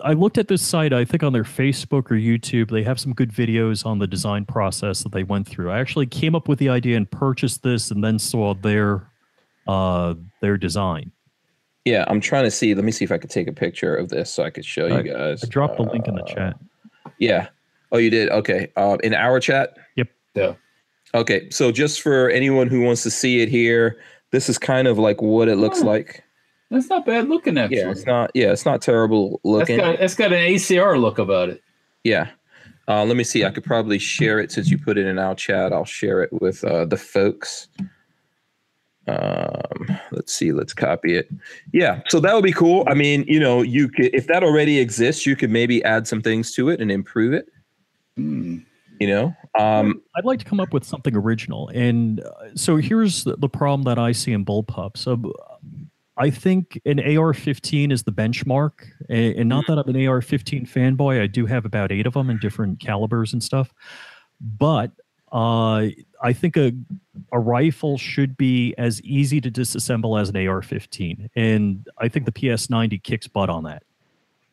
I 0.00 0.12
looked 0.12 0.38
at 0.38 0.48
this 0.48 0.64
site, 0.64 0.92
I 0.92 1.04
think 1.04 1.22
on 1.22 1.32
their 1.32 1.44
Facebook 1.44 2.10
or 2.10 2.16
YouTube, 2.16 2.70
they 2.70 2.82
have 2.84 3.00
some 3.00 3.12
good 3.12 3.32
videos 3.32 3.84
on 3.84 3.98
the 3.98 4.06
design 4.06 4.44
process 4.44 5.02
that 5.02 5.12
they 5.12 5.24
went 5.24 5.48
through. 5.48 5.70
I 5.70 5.80
actually 5.80 6.06
came 6.06 6.34
up 6.34 6.48
with 6.48 6.58
the 6.58 6.68
idea 6.68 6.96
and 6.96 7.10
purchased 7.10 7.62
this 7.62 7.90
and 7.90 8.02
then 8.02 8.18
saw 8.18 8.54
their, 8.54 9.08
uh, 9.66 10.14
their 10.40 10.56
design. 10.56 11.10
Yeah, 11.88 12.04
I'm 12.08 12.20
trying 12.20 12.44
to 12.44 12.50
see. 12.50 12.74
Let 12.74 12.84
me 12.84 12.92
see 12.92 13.04
if 13.06 13.10
I 13.12 13.16
could 13.16 13.30
take 13.30 13.48
a 13.48 13.52
picture 13.52 13.94
of 13.96 14.10
this 14.10 14.30
so 14.30 14.42
I 14.42 14.50
could 14.50 14.64
show 14.66 14.86
you 14.86 15.02
guys. 15.02 15.42
I 15.42 15.46
dropped 15.46 15.78
the 15.78 15.84
link 15.84 16.06
in 16.06 16.16
the 16.16 16.22
Uh, 16.22 16.26
chat. 16.34 16.56
Yeah. 17.18 17.48
Oh, 17.92 17.96
you 17.96 18.10
did. 18.10 18.28
Okay. 18.28 18.70
Uh, 18.76 18.98
in 19.02 19.14
our 19.14 19.40
chat. 19.40 19.74
Yep. 19.96 20.08
Yeah. 20.34 20.52
Okay. 21.14 21.48
So 21.48 21.72
just 21.72 22.02
for 22.02 22.28
anyone 22.28 22.66
who 22.68 22.82
wants 22.82 23.02
to 23.04 23.10
see 23.10 23.40
it 23.40 23.48
here, 23.48 23.98
this 24.32 24.50
is 24.50 24.58
kind 24.58 24.86
of 24.86 24.98
like 24.98 25.22
what 25.22 25.48
it 25.48 25.56
looks 25.56 25.80
Oh, 25.82 25.86
like. 25.86 26.22
That's 26.70 26.90
not 26.90 27.06
bad 27.06 27.30
looking 27.30 27.56
actually. 27.56 27.78
Yeah, 27.78 27.90
it's 27.90 28.04
not. 28.04 28.30
Yeah, 28.34 28.52
it's 28.52 28.66
not 28.66 28.82
terrible 28.82 29.40
That's 29.42 29.44
looking. 29.70 29.78
got, 29.78 29.98
that's 29.98 30.14
got 30.14 30.32
an 30.34 30.40
ACR 30.40 31.00
look 31.00 31.18
about 31.18 31.48
it. 31.48 31.62
Yeah. 32.04 32.28
Uh, 32.86 33.04
let 33.06 33.16
me 33.16 33.24
see. 33.24 33.46
I 33.46 33.50
could 33.50 33.64
probably 33.64 33.98
share 33.98 34.38
it 34.40 34.52
since 34.52 34.68
you 34.70 34.76
put 34.78 34.98
it 34.98 35.06
in 35.06 35.18
our 35.18 35.34
chat. 35.34 35.72
I'll 35.72 35.86
share 35.86 36.22
it 36.22 36.30
with 36.42 36.62
uh, 36.64 36.84
the 36.84 36.98
folks. 36.98 37.68
Um, 39.08 39.98
let's 40.12 40.32
see. 40.32 40.52
Let's 40.52 40.74
copy 40.74 41.16
it. 41.16 41.28
Yeah. 41.72 42.02
So 42.08 42.20
that 42.20 42.34
would 42.34 42.44
be 42.44 42.52
cool. 42.52 42.84
I 42.86 42.94
mean, 42.94 43.24
you 43.26 43.40
know, 43.40 43.62
you 43.62 43.88
could 43.88 44.14
if 44.14 44.26
that 44.26 44.42
already 44.42 44.78
exists, 44.78 45.26
you 45.26 45.36
could 45.36 45.50
maybe 45.50 45.82
add 45.84 46.06
some 46.06 46.20
things 46.20 46.54
to 46.54 46.68
it 46.68 46.80
and 46.80 46.90
improve 46.90 47.32
it. 47.32 47.48
Hmm. 48.16 48.58
You 49.00 49.06
know. 49.06 49.36
Um, 49.58 50.02
I'd 50.16 50.24
like 50.24 50.40
to 50.40 50.44
come 50.44 50.60
up 50.60 50.72
with 50.72 50.84
something 50.84 51.16
original. 51.16 51.68
And 51.68 52.20
uh, 52.20 52.54
so 52.54 52.76
here's 52.76 53.24
the, 53.24 53.36
the 53.36 53.48
problem 53.48 53.82
that 53.84 53.98
I 53.98 54.12
see 54.12 54.32
in 54.32 54.44
bullpup. 54.44 54.96
So 54.96 55.32
uh, 55.50 55.56
I 56.16 56.30
think 56.30 56.80
an 56.84 56.98
AR-15 56.98 57.92
is 57.92 58.02
the 58.02 58.10
benchmark, 58.10 58.72
and, 59.08 59.36
and 59.36 59.48
not 59.48 59.66
that 59.68 59.78
I'm 59.78 59.88
an 59.88 60.06
AR-15 60.06 60.68
fanboy. 60.68 61.22
I 61.22 61.28
do 61.28 61.46
have 61.46 61.64
about 61.64 61.92
eight 61.92 62.06
of 62.06 62.14
them 62.14 62.28
in 62.28 62.38
different 62.38 62.80
calibers 62.80 63.32
and 63.32 63.42
stuff. 63.42 63.72
But 64.40 64.90
uh, 65.30 65.86
I 66.22 66.32
think 66.32 66.56
a 66.56 66.72
a 67.32 67.38
rifle 67.38 67.98
should 67.98 68.36
be 68.36 68.74
as 68.78 69.00
easy 69.02 69.40
to 69.40 69.50
disassemble 69.50 70.20
as 70.20 70.28
an 70.30 70.36
AR-15, 70.36 71.28
and 71.36 71.86
I 71.98 72.08
think 72.08 72.24
the 72.26 72.32
PS90 72.32 73.02
kicks 73.02 73.26
butt 73.28 73.50
on 73.50 73.64
that. 73.64 73.82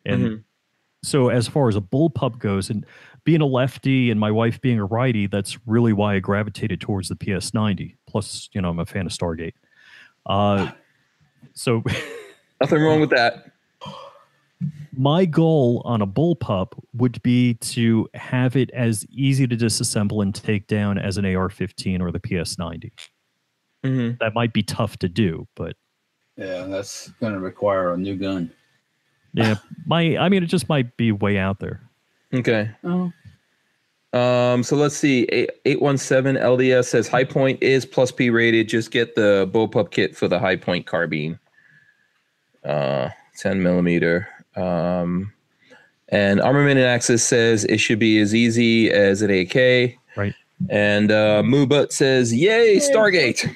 And 0.06 0.22
Mhm. 0.22 0.44
so, 1.04 1.30
as 1.30 1.48
far 1.48 1.68
as 1.70 1.76
a 1.76 1.82
bullpup 1.82 2.38
goes, 2.40 2.70
and 2.70 2.86
being 3.24 3.42
a 3.42 3.46
lefty 3.46 4.12
and 4.12 4.20
my 4.20 4.30
wife 4.30 4.62
being 4.62 4.78
a 4.80 4.86
righty, 4.86 5.26
that's 5.28 5.58
really 5.66 5.94
why 5.94 6.16
I 6.16 6.20
gravitated 6.20 6.82
towards 6.82 7.08
the 7.10 7.16
PS90. 7.16 7.96
Plus, 8.08 8.50
you 8.54 8.62
know, 8.62 8.70
I'm 8.70 8.80
a 8.80 8.86
fan 8.86 9.06
of 9.08 9.12
Stargate. 9.12 9.54
Uh, 10.26 10.72
so, 11.54 11.84
nothing 12.62 12.82
wrong 12.82 13.00
with 13.00 13.10
that. 13.12 13.52
My 14.98 15.26
goal 15.26 15.82
on 15.86 16.02
a 16.02 16.08
bullpup 16.08 16.70
would 16.94 17.22
be 17.24 17.56
to 17.56 18.08
have 18.14 18.56
it 18.56 18.70
as 18.72 19.06
easy 19.10 19.48
to 19.48 19.56
disassemble 19.56 20.22
and 20.22 20.34
take 20.34 20.68
down 20.68 20.98
as 20.98 21.18
an 21.18 21.26
AR-15 21.26 22.02
or 22.02 22.12
the 22.12 22.20
PS90. 22.20 22.92
hmm 23.84 24.12
That 24.20 24.34
might 24.34 24.54
be 24.54 24.64
tough 24.64 24.98
to 25.00 25.10
do, 25.10 25.48
but 25.56 25.76
Yeah, 26.38 26.66
that's 26.66 27.10
going 27.20 27.34
to 27.34 27.40
require 27.40 27.94
a 27.94 27.98
new 27.98 28.16
gun. 28.16 28.52
yeah, 29.34 29.56
my 29.86 30.18
I 30.18 30.30
mean, 30.30 30.44
it 30.44 30.48
just 30.48 30.70
might 30.70 30.96
be 30.98 31.12
way 31.12 31.38
out 31.38 31.60
there. 31.60 31.82
Okay. 32.34 32.70
Oh. 32.84 33.12
Um, 34.14 34.64
so 34.64 34.76
let's 34.78 34.96
see. 34.96 35.24
817 35.66 36.42
LDS 36.42 36.86
says 36.86 37.08
Hi-Point 37.10 37.62
is 37.62 37.86
plus 37.86 38.12
P 38.12 38.30
rated. 38.30 38.70
Just 38.70 38.92
get 38.92 39.16
the 39.16 39.50
bullpup 39.54 39.92
kit 39.92 40.16
for 40.16 40.28
the 40.30 40.40
Hi-Point 40.40 40.86
carbine. 40.86 41.38
Uh, 42.64 43.10
10 43.38 43.62
millimeter. 43.62 44.28
Um, 44.56 45.32
and 46.10 46.42
Armament 46.42 46.78
and 46.78 46.88
Access 46.88 47.24
says 47.24 47.66
it 47.66 47.78
should 47.78 48.00
be 48.00 48.20
as 48.20 48.34
easy 48.34 48.92
as 48.92 49.22
an 49.22 49.32
AK. 49.32 49.96
Right. 50.16 50.34
And 50.70 51.12
uh, 51.12 51.42
Moobut 51.44 51.92
says, 51.92 52.34
"Yay, 52.34 52.78
Stargate!" 52.78 53.54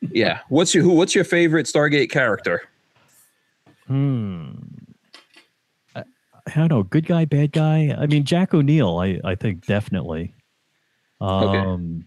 yeah. 0.00 0.40
What's 0.48 0.74
your 0.74 0.84
who? 0.84 0.92
What's 0.92 1.14
your 1.14 1.24
favorite 1.24 1.66
Stargate 1.66 2.10
character? 2.10 2.62
Hmm. 3.86 4.52
I, 5.94 6.04
I 6.46 6.52
don't 6.54 6.68
know, 6.68 6.82
good 6.84 7.06
guy, 7.06 7.24
bad 7.26 7.52
guy. 7.52 7.94
I 7.98 8.06
mean, 8.06 8.24
Jack 8.24 8.54
O'Neill, 8.54 8.98
I, 8.98 9.20
I 9.24 9.34
think 9.34 9.66
definitely. 9.66 10.34
Um, 11.20 12.04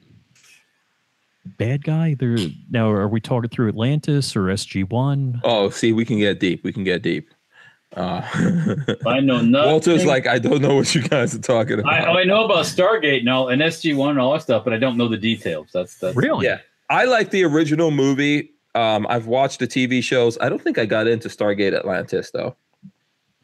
Bad 1.45 1.83
guy. 1.83 2.15
There 2.15 2.37
now. 2.71 2.89
Are 2.89 3.07
we 3.07 3.21
talking 3.21 3.49
through 3.49 3.69
Atlantis 3.69 4.35
or 4.35 4.45
SG 4.45 4.89
One? 4.89 5.39
Oh, 5.43 5.69
see, 5.69 5.93
we 5.93 6.03
can 6.03 6.17
get 6.17 6.39
deep. 6.39 6.63
We 6.63 6.73
can 6.73 6.83
get 6.83 7.03
deep. 7.03 7.29
Uh, 7.95 8.21
I 9.05 9.19
know 9.21 9.41
nothing. 9.41 9.71
Walter's 9.71 10.05
like, 10.05 10.27
I 10.27 10.37
don't 10.37 10.61
know 10.61 10.75
what 10.75 10.93
you 10.93 11.01
guys 11.01 11.33
are 11.33 11.39
talking 11.39 11.79
about. 11.79 11.93
I, 11.93 12.21
I 12.21 12.23
know 12.25 12.43
about 12.43 12.65
Stargate 12.65 13.19
and 13.19 13.29
all 13.29 13.49
and 13.49 13.61
SG 13.61 13.95
One 13.95 14.11
and 14.11 14.19
all 14.19 14.33
that 14.33 14.41
stuff, 14.41 14.63
but 14.63 14.73
I 14.73 14.77
don't 14.77 14.97
know 14.97 15.07
the 15.07 15.17
details. 15.17 15.69
That's 15.73 15.97
that's 15.99 16.15
Really? 16.15 16.45
Yeah, 16.45 16.59
I 16.89 17.05
like 17.05 17.29
the 17.29 17.43
original 17.43 17.91
movie. 17.91 18.51
Um, 18.73 19.07
I've 19.09 19.27
watched 19.27 19.59
the 19.59 19.67
TV 19.67 20.03
shows. 20.03 20.37
I 20.41 20.49
don't 20.49 20.61
think 20.61 20.77
I 20.77 20.85
got 20.85 21.07
into 21.07 21.29
Stargate 21.29 21.73
Atlantis 21.73 22.31
though. 22.31 22.55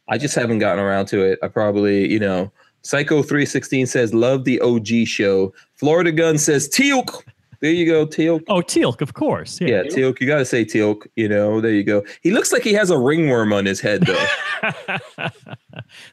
I 0.10 0.18
just 0.18 0.36
haven't 0.36 0.60
gotten 0.60 0.84
around 0.84 1.06
to 1.08 1.22
it. 1.22 1.40
I 1.42 1.48
probably, 1.48 2.12
you 2.12 2.20
know, 2.20 2.52
Psycho 2.82 3.24
three 3.24 3.46
sixteen 3.46 3.86
says 3.86 4.14
love 4.14 4.44
the 4.44 4.60
OG 4.60 5.06
show. 5.06 5.54
Florida 5.76 6.12
Gun 6.12 6.38
says 6.38 6.68
Teal'c. 6.68 7.24
There 7.62 7.72
you 7.72 7.86
go, 7.86 8.08
Teal'c. 8.08 8.44
Oh, 8.48 8.62
Teal'c, 8.62 9.02
of 9.02 9.14
course. 9.14 9.62
Yeah, 9.62 9.68
Yeah. 9.68 9.84
Teal'c. 9.84 10.20
You 10.20 10.26
got 10.28 10.40
to 10.40 10.46
say 10.46 10.66
Teal'c. 10.66 11.06
You 11.16 11.30
know, 11.30 11.62
there 11.62 11.72
you 11.72 11.84
go. 11.84 12.04
He 12.22 12.32
looks 12.32 12.52
like 12.52 12.64
he 12.64 12.74
has 12.74 12.90
a 12.90 12.98
ringworm 12.98 13.54
on 13.54 13.66
his 13.66 13.80
head 13.80 14.02
though. 14.02 14.26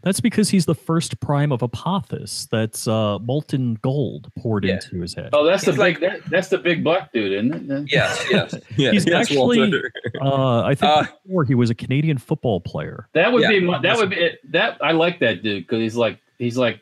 That's 0.03 0.21
because 0.21 0.51
he's 0.51 0.67
the 0.67 0.75
first 0.75 1.19
prime 1.21 1.53
of 1.53 1.63
Apophis. 1.63 2.49
That's 2.51 2.87
uh, 2.87 3.19
molten 3.21 3.75
gold 3.83 4.31
poured 4.39 4.65
Yeah. 4.65 4.75
into 4.75 5.01
his 5.01 5.15
head. 5.15 5.31
Oh, 5.33 5.45
that's 5.47 5.65
the 5.65 5.73
He's 5.73 5.81
big. 5.81 6.01
that, 6.01 6.21
that's 6.31 6.49
the 6.49 6.59
big 6.59 6.83
black 6.85 7.13
dude, 7.13 7.33
isn't 7.33 7.71
it? 7.71 7.93
yes, 7.93 8.25
yes, 8.31 8.55
yes. 8.77 8.93
He's 8.93 9.07
yes, 9.07 9.15
actually- 9.31 9.59
Walter. 9.59 9.93
Uh, 10.21 10.63
I 10.63 10.75
think 10.75 10.91
Uh, 10.93 11.05
before 11.27 11.45
he 11.45 11.55
was 11.55 11.71
a 11.71 11.75
Canadian 11.75 12.19
football 12.19 12.61
player. 12.61 13.09
That 13.15 13.33
would 13.33 13.43
Yeah. 13.43 13.49
be 13.51 13.61
my, 13.61 13.79
that 13.81 13.97
would 13.97 14.11
be 14.11 14.17
it. 14.17 14.39
that. 14.53 14.79
I 14.83 14.93
like 14.93 15.21
that 15.21 15.43
dude 15.43 15.67
because 15.67 15.81
he's 15.81 15.97
like 15.97 16.19
he's 16.39 16.57
like 16.59 16.81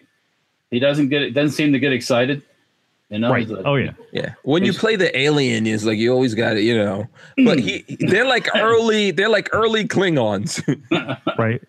he 0.71 0.79
doesn't 0.79 1.09
get 1.09 1.23
it 1.23 1.31
doesn't 1.33 1.53
seem 1.57 1.73
to 1.73 1.79
get 1.79 1.93
excited. 1.93 2.43
You 3.09 3.19
know, 3.20 3.31
Right. 3.31 3.43
He's 3.47 3.51
like- 3.57 3.65
Oh 3.66 3.77
yeah. 3.77 3.93
Yeah. 4.12 4.35
When 4.43 4.65
you 4.65 4.73
play 4.73 4.97
the 4.97 5.16
alien, 5.16 5.66
is 5.66 5.85
like 5.85 5.97
you 5.99 6.12
always 6.12 6.35
got 6.35 6.57
it, 6.57 6.62
you 6.65 6.77
know. 6.77 7.07
But 7.45 7.61
he 7.61 7.85
they're 8.09 8.27
like 8.27 8.49
early, 8.57 9.12
they're 9.12 9.28
like 9.28 9.49
early 9.53 9.87
Klingons. 9.87 10.61
Right. 11.39 11.61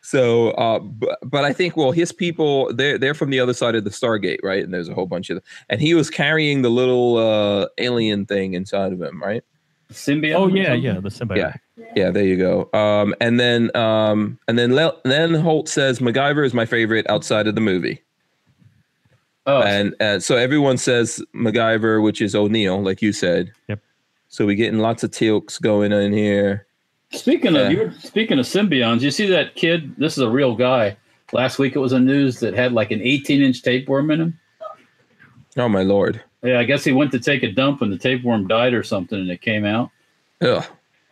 so 0.00 0.50
uh 0.52 0.78
but, 0.80 1.18
but 1.24 1.44
I 1.44 1.52
think 1.52 1.76
well 1.76 1.92
his 1.92 2.10
people 2.12 2.72
they're 2.74 2.98
they're 2.98 3.14
from 3.14 3.30
the 3.30 3.38
other 3.40 3.52
side 3.54 3.74
of 3.74 3.84
the 3.84 3.90
Stargate, 3.90 4.38
right? 4.42 4.62
And 4.64 4.72
there's 4.74 4.88
a 4.88 4.94
whole 4.94 5.06
bunch 5.06 5.30
of 5.30 5.40
and 5.68 5.80
he 5.80 5.94
was 5.94 6.10
carrying 6.10 6.62
the 6.62 6.68
little 6.70 7.16
uh 7.18 7.66
alien 7.78 8.26
thing 8.26 8.54
inside 8.54 8.92
of 8.92 9.00
him, 9.00 9.22
right? 9.22 9.44
symbiote. 9.92 10.34
Oh 10.34 10.48
yeah, 10.48 10.72
yeah. 10.74 10.98
The 10.98 11.10
symbiote. 11.10 11.36
Yeah. 11.36 11.54
Yeah, 11.94 12.10
there 12.10 12.24
you 12.24 12.36
go. 12.36 12.68
Um 12.76 13.14
and 13.20 13.38
then 13.38 13.74
um 13.76 14.38
and 14.48 14.58
then 14.58 14.74
Le- 14.74 14.96
then 15.04 15.34
Holt 15.34 15.68
says 15.68 16.00
MacGyver 16.00 16.44
is 16.44 16.52
my 16.54 16.66
favorite 16.66 17.08
outside 17.08 17.46
of 17.46 17.54
the 17.54 17.60
movie. 17.60 18.02
Oh, 19.46 19.62
and 19.62 19.94
uh, 20.00 20.18
so 20.18 20.36
everyone 20.36 20.76
says 20.76 21.22
MacGyver, 21.34 22.02
which 22.02 22.20
is 22.20 22.34
O'Neill, 22.34 22.82
like 22.82 23.00
you 23.00 23.12
said. 23.12 23.52
Yep. 23.68 23.80
So 24.28 24.44
we're 24.44 24.56
getting 24.56 24.80
lots 24.80 25.04
of 25.04 25.12
Teal'cs 25.12 25.60
going 25.60 25.92
in 25.92 26.12
here. 26.12 26.66
speaking 27.12 27.54
yeah. 27.54 27.60
of 27.60 27.72
you 27.72 27.78
were 27.78 27.92
speaking 27.92 28.38
of 28.40 28.46
symbionts, 28.46 29.02
you 29.02 29.10
see 29.10 29.26
that 29.26 29.54
kid? 29.54 29.94
This 29.96 30.14
is 30.18 30.22
a 30.24 30.30
real 30.30 30.56
guy. 30.56 30.96
Last 31.32 31.58
week 31.58 31.76
it 31.76 31.78
was 31.78 31.92
in 31.92 32.04
news 32.04 32.40
that 32.40 32.54
had 32.54 32.72
like 32.72 32.90
an 32.90 33.00
18 33.00 33.42
inch 33.42 33.62
tapeworm 33.62 34.10
in 34.10 34.20
him. 34.20 34.40
Oh 35.56 35.68
my 35.68 35.82
lord! 35.82 36.22
Yeah, 36.42 36.58
I 36.58 36.64
guess 36.64 36.84
he 36.84 36.92
went 36.92 37.12
to 37.12 37.20
take 37.20 37.42
a 37.42 37.50
dump 37.50 37.82
and 37.82 37.92
the 37.92 37.98
tapeworm 37.98 38.48
died 38.48 38.74
or 38.74 38.82
something, 38.82 39.18
and 39.18 39.30
it 39.30 39.40
came 39.40 39.64
out. 39.64 39.90
Ugh. 40.42 40.64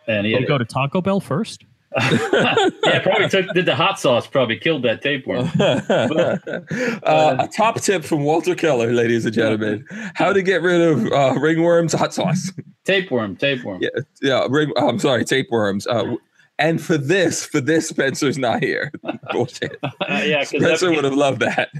And 0.06 0.26
he 0.26 0.32
had, 0.32 0.42
he 0.42 0.46
go 0.46 0.58
to 0.58 0.64
Taco 0.64 1.00
Bell 1.00 1.20
first? 1.20 1.64
Yeah, 2.00 3.00
probably 3.02 3.28
took 3.28 3.52
did 3.54 3.66
the 3.66 3.74
hot 3.74 4.00
sauce. 4.00 4.26
Probably 4.26 4.58
killed 4.58 4.82
that 4.82 5.02
tapeworm. 5.02 5.48
uh, 5.60 7.36
a 7.38 7.48
top 7.48 7.80
tip 7.80 8.04
from 8.04 8.24
Walter 8.24 8.54
Keller, 8.54 8.92
ladies 8.92 9.24
and 9.24 9.34
gentlemen: 9.34 9.86
how 10.14 10.32
to 10.32 10.42
get 10.42 10.62
rid 10.62 10.80
of 10.80 11.06
uh, 11.06 11.34
ringworms 11.38 11.96
hot 11.96 12.12
sauce. 12.12 12.52
Tapeworm, 12.84 13.36
tapeworm. 13.36 13.82
yeah, 13.82 13.88
yeah. 14.20 14.46
Ring. 14.48 14.72
oh, 14.76 14.88
I'm 14.88 14.98
sorry, 14.98 15.24
tapeworms. 15.24 15.86
Uh, 15.86 16.16
and 16.58 16.80
for 16.80 16.96
this, 16.96 17.44
for 17.44 17.60
this, 17.60 17.88
Spencer's 17.88 18.38
not 18.38 18.62
here. 18.62 18.92
Bullshit. 19.32 19.76
yeah, 20.08 20.44
Spencer 20.44 20.90
would 20.90 21.04
have 21.04 21.14
loved 21.14 21.40
that. 21.40 21.70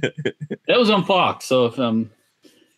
that 0.67 0.79
was 0.79 0.91
on 0.91 1.05
Fox. 1.05 1.45
So 1.45 1.67
if 1.67 1.79
um, 1.79 2.11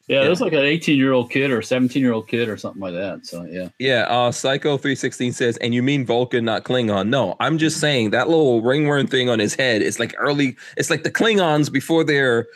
yeah, 0.09 0.21
Yeah. 0.21 0.27
it 0.27 0.29
was 0.31 0.41
like 0.41 0.53
an 0.53 0.61
18 0.61 0.97
year 0.99 1.13
old 1.13 1.31
kid 1.31 1.51
or 1.51 1.63
17 1.63 2.01
year 2.03 2.13
old 2.13 2.29
kid 2.29 2.49
or 2.49 2.57
something 2.57 2.81
like 2.81 2.95
that. 2.95 3.27
So 3.27 3.45
yeah, 3.45 3.69
Yeah, 3.79 4.03
uh, 4.09 4.31
Psycho 4.33 4.77
three 4.77 4.95
sixteen 4.95 5.33
says, 5.33 5.57
and 5.59 5.75
you 5.75 5.83
mean 5.83 6.07
Vulcan, 6.07 6.45
not 6.45 6.65
Klingon? 6.65 7.09
No, 7.09 7.35
I'm 7.41 7.59
just 7.59 7.81
saying 7.81 8.11
that 8.11 8.29
little 8.29 8.63
ringworm 8.63 9.07
thing 9.07 9.29
on 9.29 9.39
his 9.39 9.55
head. 9.55 9.83
It's 9.83 9.99
like 9.99 10.15
early. 10.19 10.57
It's 10.77 10.91
like 10.91 11.03
the 11.03 11.11
Klingons 11.11 11.71
before 11.73 12.05
their 12.05 12.47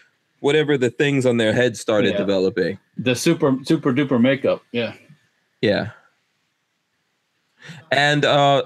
whatever 0.41 0.79
the 0.79 0.89
things 0.91 1.27
on 1.27 1.37
their 1.37 1.53
head 1.53 1.77
started 1.77 2.13
Yeah. 2.13 2.19
developing. 2.19 2.79
the 2.97 3.15
super 3.15 3.57
super 3.65 3.93
duper 3.93 4.21
makeup. 4.21 4.63
Yeah. 4.73 4.95
Yeah, 5.63 5.91
and 7.93 8.25
uh, 8.25 8.63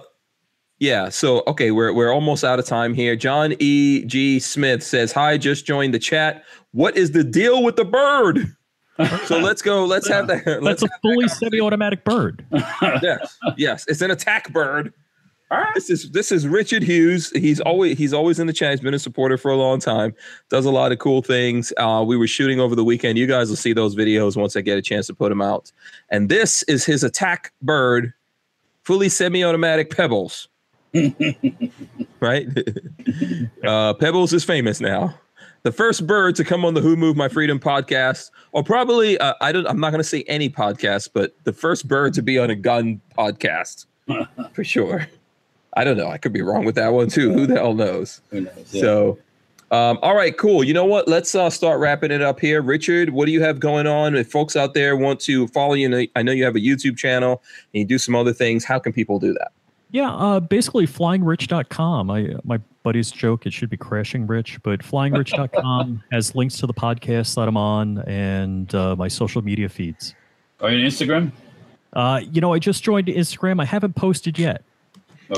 yeah. 0.78 1.08
So 1.08 1.42
okay, 1.48 1.70
we're 1.70 1.92
we're 1.92 2.12
almost 2.12 2.44
out 2.44 2.58
of 2.58 2.66
time 2.66 2.94
here. 2.94 3.16
John 3.16 3.54
E. 3.58 4.04
G. 4.04 4.38
Smith 4.38 4.82
says, 4.82 5.10
"Hi, 5.12 5.36
just 5.38 5.66
joined 5.66 5.94
the 5.94 5.98
chat. 5.98 6.44
What 6.72 6.96
is 6.96 7.10
the 7.12 7.24
deal 7.24 7.62
with 7.62 7.76
the 7.76 7.84
bird?" 7.84 8.54
So 9.26 9.38
let's 9.38 9.62
go. 9.62 9.84
Let's 9.84 10.08
have 10.08 10.26
that. 10.28 10.62
Let's 10.62 10.80
That's 10.80 10.94
a 10.94 10.98
fully 11.02 11.28
semi-automatic 11.28 12.04
bird. 12.04 12.44
yes, 13.02 13.38
yes, 13.56 13.84
it's 13.88 14.00
an 14.00 14.10
attack 14.10 14.52
bird. 14.52 14.92
This 15.74 15.90
is 15.90 16.10
this 16.10 16.32
is 16.32 16.48
Richard 16.48 16.82
Hughes. 16.82 17.30
He's 17.30 17.60
always 17.60 17.96
he's 17.98 18.12
always 18.12 18.38
in 18.38 18.46
the 18.46 18.52
chat. 18.52 18.72
He's 18.72 18.80
been 18.80 18.94
a 18.94 18.98
supporter 18.98 19.36
for 19.36 19.50
a 19.50 19.56
long 19.56 19.78
time. 19.78 20.14
Does 20.48 20.64
a 20.64 20.70
lot 20.70 20.92
of 20.92 20.98
cool 20.98 21.22
things. 21.22 21.72
Uh, 21.76 22.04
we 22.06 22.16
were 22.16 22.26
shooting 22.26 22.60
over 22.60 22.74
the 22.74 22.84
weekend. 22.84 23.18
You 23.18 23.26
guys 23.26 23.48
will 23.48 23.56
see 23.56 23.72
those 23.72 23.94
videos 23.94 24.36
once 24.36 24.56
I 24.56 24.62
get 24.62 24.78
a 24.78 24.82
chance 24.82 25.06
to 25.08 25.14
put 25.14 25.28
them 25.28 25.42
out. 25.42 25.70
And 26.10 26.28
this 26.28 26.62
is 26.64 26.84
his 26.84 27.04
attack 27.04 27.52
bird, 27.62 28.12
fully 28.82 29.08
semi-automatic 29.08 29.90
Pebbles. 29.90 30.48
right? 32.20 32.46
uh, 33.64 33.94
Pebbles 33.94 34.32
is 34.32 34.44
famous 34.44 34.80
now. 34.80 35.18
The 35.64 35.72
first 35.72 36.06
bird 36.06 36.36
to 36.36 36.44
come 36.44 36.62
on 36.66 36.74
the 36.74 36.82
Who 36.82 36.94
Moved 36.94 37.16
My 37.16 37.26
Freedom 37.30 37.58
podcast, 37.58 38.30
or 38.52 38.62
probably 38.62 39.16
uh, 39.16 39.32
I 39.40 39.50
don't. 39.50 39.66
I'm 39.66 39.80
not 39.80 39.92
going 39.92 40.00
to 40.00 40.08
say 40.08 40.22
any 40.28 40.50
podcast, 40.50 41.08
but 41.14 41.34
the 41.44 41.54
first 41.54 41.88
bird 41.88 42.12
to 42.14 42.22
be 42.22 42.38
on 42.38 42.50
a 42.50 42.54
gun 42.54 43.00
podcast 43.16 43.86
for 44.52 44.62
sure. 44.62 45.08
I 45.74 45.84
don't 45.84 45.96
know. 45.96 46.08
I 46.08 46.18
could 46.18 46.34
be 46.34 46.42
wrong 46.42 46.66
with 46.66 46.74
that 46.74 46.92
one 46.92 47.08
too. 47.08 47.32
Who 47.32 47.46
the 47.46 47.54
hell 47.54 47.72
knows? 47.72 48.20
Who 48.28 48.42
knows? 48.42 48.74
Yeah. 48.74 48.80
So, 48.82 49.18
um, 49.70 49.98
all 50.02 50.14
right, 50.14 50.36
cool. 50.36 50.62
You 50.62 50.74
know 50.74 50.84
what? 50.84 51.08
Let's 51.08 51.34
uh, 51.34 51.48
start 51.48 51.80
wrapping 51.80 52.10
it 52.10 52.20
up 52.20 52.40
here. 52.40 52.60
Richard, 52.60 53.08
what 53.08 53.24
do 53.24 53.32
you 53.32 53.40
have 53.40 53.58
going 53.58 53.86
on? 53.86 54.14
If 54.16 54.30
folks 54.30 54.56
out 54.56 54.74
there 54.74 54.98
want 54.98 55.18
to 55.20 55.48
follow 55.48 55.72
you, 55.72 56.08
I 56.14 56.22
know 56.22 56.32
you 56.32 56.44
have 56.44 56.56
a 56.56 56.60
YouTube 56.60 56.98
channel 56.98 57.42
and 57.72 57.80
you 57.80 57.86
do 57.86 57.96
some 57.96 58.14
other 58.14 58.34
things. 58.34 58.66
How 58.66 58.78
can 58.78 58.92
people 58.92 59.18
do 59.18 59.32
that? 59.32 59.52
Yeah, 59.94 60.12
uh, 60.12 60.40
basically 60.40 60.88
flyingrich.com. 60.88 62.10
I 62.10 62.34
my 62.42 62.58
buddy's 62.82 63.12
joke 63.12 63.46
it 63.46 63.52
should 63.52 63.70
be 63.70 63.76
crashing 63.76 64.26
rich, 64.26 64.60
but 64.64 64.80
flyingrich.com 64.80 66.02
has 66.12 66.34
links 66.34 66.56
to 66.58 66.66
the 66.66 66.74
podcast 66.74 67.36
that 67.36 67.46
I'm 67.46 67.56
on 67.56 67.98
and 67.98 68.74
uh, 68.74 68.96
my 68.96 69.06
social 69.06 69.40
media 69.40 69.68
feeds. 69.68 70.16
Are 70.58 70.72
you 70.72 70.84
on 70.84 70.90
Instagram? 70.90 71.30
Uh, 71.92 72.20
you 72.32 72.40
know, 72.40 72.52
I 72.52 72.58
just 72.58 72.82
joined 72.82 73.06
Instagram. 73.06 73.62
I 73.62 73.66
haven't 73.66 73.94
posted 73.94 74.36
yet. 74.36 74.64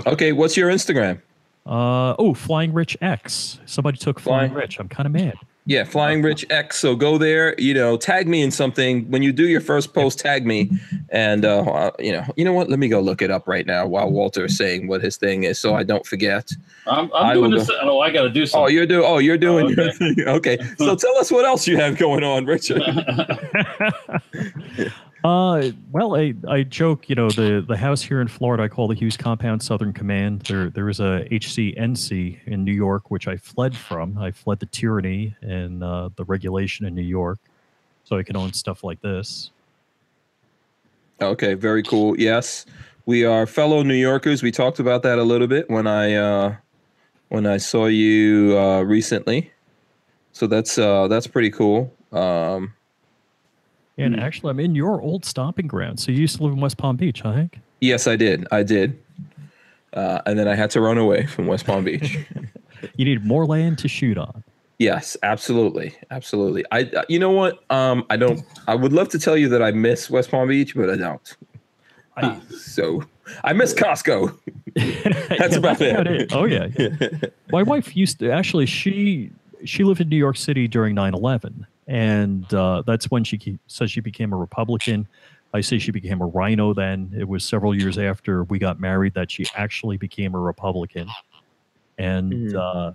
Okay, 0.06 0.32
what's 0.32 0.56
your 0.56 0.70
Instagram? 0.70 1.20
Uh, 1.66 2.14
oh, 2.18 2.32
Flying 2.32 2.72
Rich 2.72 2.96
X. 3.02 3.60
Somebody 3.66 3.98
took 3.98 4.18
Flying 4.18 4.52
Flying- 4.52 4.62
Rich. 4.62 4.80
I'm 4.80 4.88
kind 4.88 5.06
of 5.06 5.12
mad. 5.12 5.34
Yeah, 5.68 5.82
Flying 5.82 6.22
Rich 6.22 6.46
X. 6.48 6.78
So 6.78 6.94
go 6.94 7.18
there, 7.18 7.52
you 7.58 7.74
know, 7.74 7.96
tag 7.96 8.28
me 8.28 8.40
in 8.40 8.52
something. 8.52 9.10
When 9.10 9.22
you 9.22 9.32
do 9.32 9.48
your 9.48 9.60
first 9.60 9.94
post, 9.94 10.20
tag 10.20 10.46
me. 10.46 10.70
And, 11.08 11.44
uh, 11.44 11.90
you 11.98 12.12
know, 12.12 12.24
you 12.36 12.44
know 12.44 12.52
what? 12.52 12.70
Let 12.70 12.78
me 12.78 12.86
go 12.86 13.00
look 13.00 13.20
it 13.20 13.32
up 13.32 13.48
right 13.48 13.66
now 13.66 13.84
while 13.84 14.08
Walter 14.08 14.44
is 14.44 14.56
saying 14.56 14.86
what 14.86 15.02
his 15.02 15.16
thing 15.16 15.42
is 15.42 15.58
so 15.58 15.74
I 15.74 15.82
don't 15.82 16.06
forget. 16.06 16.52
I'm, 16.86 17.10
I'm 17.12 17.34
doing 17.34 17.50
this. 17.50 17.68
Oh, 17.82 17.98
I 18.00 18.12
got 18.12 18.22
to 18.22 18.30
do 18.30 18.42
Oh, 18.42 18.46
something. 18.46 18.74
you're 18.76 18.86
doing. 18.86 19.04
Oh, 19.04 19.18
you're 19.18 19.36
doing. 19.38 19.66
Oh, 19.66 19.82
your 19.82 19.92
thing. 19.92 20.16
Okay. 20.28 20.56
So 20.78 20.94
tell 20.94 21.16
us 21.18 21.32
what 21.32 21.44
else 21.44 21.66
you 21.66 21.76
have 21.78 21.98
going 21.98 22.22
on, 22.22 22.46
Richard. 22.46 22.82
Uh, 25.26 25.72
well, 25.90 26.14
I, 26.14 26.34
I 26.46 26.62
joke, 26.62 27.08
you 27.08 27.16
know, 27.16 27.28
the, 27.28 27.64
the 27.66 27.76
house 27.76 28.00
here 28.00 28.20
in 28.20 28.28
Florida, 28.28 28.62
I 28.62 28.68
call 28.68 28.86
the 28.86 28.94
Hughes 28.94 29.16
Compound 29.16 29.60
Southern 29.60 29.92
Command. 29.92 30.42
There, 30.42 30.70
there 30.70 30.84
was 30.84 31.00
a 31.00 31.26
HCNC 31.32 32.46
in 32.46 32.62
New 32.62 32.72
York, 32.72 33.10
which 33.10 33.26
I 33.26 33.36
fled 33.36 33.76
from. 33.76 34.16
I 34.18 34.30
fled 34.30 34.60
the 34.60 34.66
tyranny 34.66 35.34
and 35.42 35.82
uh, 35.82 36.10
the 36.14 36.22
regulation 36.26 36.86
in 36.86 36.94
New 36.94 37.02
York, 37.02 37.40
so 38.04 38.16
I 38.16 38.22
can 38.22 38.36
own 38.36 38.52
stuff 38.52 38.84
like 38.84 39.00
this. 39.00 39.50
Okay, 41.20 41.54
very 41.54 41.82
cool. 41.82 42.16
Yes, 42.20 42.64
we 43.04 43.24
are 43.24 43.48
fellow 43.48 43.82
New 43.82 43.94
Yorkers. 43.94 44.44
We 44.44 44.52
talked 44.52 44.78
about 44.78 45.02
that 45.02 45.18
a 45.18 45.24
little 45.24 45.48
bit 45.48 45.68
when 45.68 45.88
I 45.88 46.14
uh, 46.14 46.54
when 47.30 47.46
I 47.46 47.56
saw 47.56 47.86
you 47.86 48.56
uh, 48.56 48.82
recently. 48.82 49.50
So 50.30 50.46
that's 50.46 50.78
uh, 50.78 51.08
that's 51.08 51.26
pretty 51.26 51.50
cool. 51.50 51.92
Um, 52.12 52.74
And 53.98 54.14
Hmm. 54.14 54.20
actually, 54.20 54.50
I'm 54.50 54.60
in 54.60 54.74
your 54.74 55.00
old 55.00 55.24
stomping 55.24 55.66
ground. 55.66 56.00
So 56.00 56.12
you 56.12 56.18
used 56.20 56.36
to 56.36 56.44
live 56.44 56.52
in 56.52 56.60
West 56.60 56.76
Palm 56.76 56.96
Beach, 56.96 57.20
huh, 57.22 57.32
Hank? 57.32 57.58
yes, 57.80 58.06
I 58.06 58.16
did. 58.16 58.46
I 58.52 58.62
did. 58.62 58.98
Uh, 59.92 60.20
and 60.26 60.38
then 60.38 60.46
I 60.48 60.54
had 60.54 60.70
to 60.72 60.80
run 60.80 60.98
away 60.98 61.26
from 61.26 61.46
West 61.46 61.64
Palm 61.66 61.84
Beach. 61.84 62.18
you 62.96 63.04
need 63.06 63.24
more 63.24 63.46
land 63.46 63.78
to 63.78 63.88
shoot 63.88 64.18
on. 64.18 64.44
Yes, 64.78 65.16
absolutely, 65.22 65.94
absolutely. 66.10 66.62
I, 66.70 66.82
uh, 66.82 67.04
you 67.08 67.18
know 67.18 67.30
what? 67.30 67.64
Um, 67.70 68.04
I 68.10 68.16
don't. 68.18 68.42
I 68.68 68.74
would 68.74 68.92
love 68.92 69.08
to 69.10 69.18
tell 69.18 69.34
you 69.36 69.48
that 69.48 69.62
I 69.62 69.70
miss 69.70 70.10
West 70.10 70.30
Palm 70.30 70.48
Beach, 70.48 70.74
but 70.76 70.90
I 70.90 70.96
don't. 70.96 71.36
I, 72.18 72.40
So 72.50 73.02
I 73.44 73.54
miss 73.54 73.72
Costco. 73.72 74.38
That's 75.38 75.56
about 75.56 75.80
it. 75.80 76.06
it. 76.06 76.32
Oh 76.34 76.44
yeah, 76.44 76.68
yeah. 76.78 76.88
My 77.50 77.62
wife 77.62 77.96
used 77.96 78.18
to 78.18 78.30
actually 78.30 78.66
she 78.66 79.30
she 79.64 79.82
lived 79.82 80.02
in 80.02 80.10
New 80.10 80.16
York 80.18 80.36
City 80.36 80.68
during 80.68 80.94
9/11 80.94 81.64
and 81.86 82.52
uh, 82.54 82.82
that's 82.86 83.10
when 83.10 83.24
she 83.24 83.38
ke- 83.38 83.58
says 83.66 83.90
she 83.90 84.00
became 84.00 84.32
a 84.32 84.36
Republican. 84.36 85.06
I 85.54 85.60
say 85.60 85.78
she 85.78 85.90
became 85.92 86.20
a 86.20 86.26
rhino 86.26 86.74
then. 86.74 87.12
It 87.16 87.28
was 87.28 87.44
several 87.44 87.74
years 87.74 87.98
after 87.98 88.44
we 88.44 88.58
got 88.58 88.80
married 88.80 89.14
that 89.14 89.30
she 89.30 89.46
actually 89.54 89.96
became 89.96 90.34
a 90.34 90.40
Republican. 90.40 91.08
And 91.98 92.32
Mhm. 92.32 92.54
uh, 92.56 92.92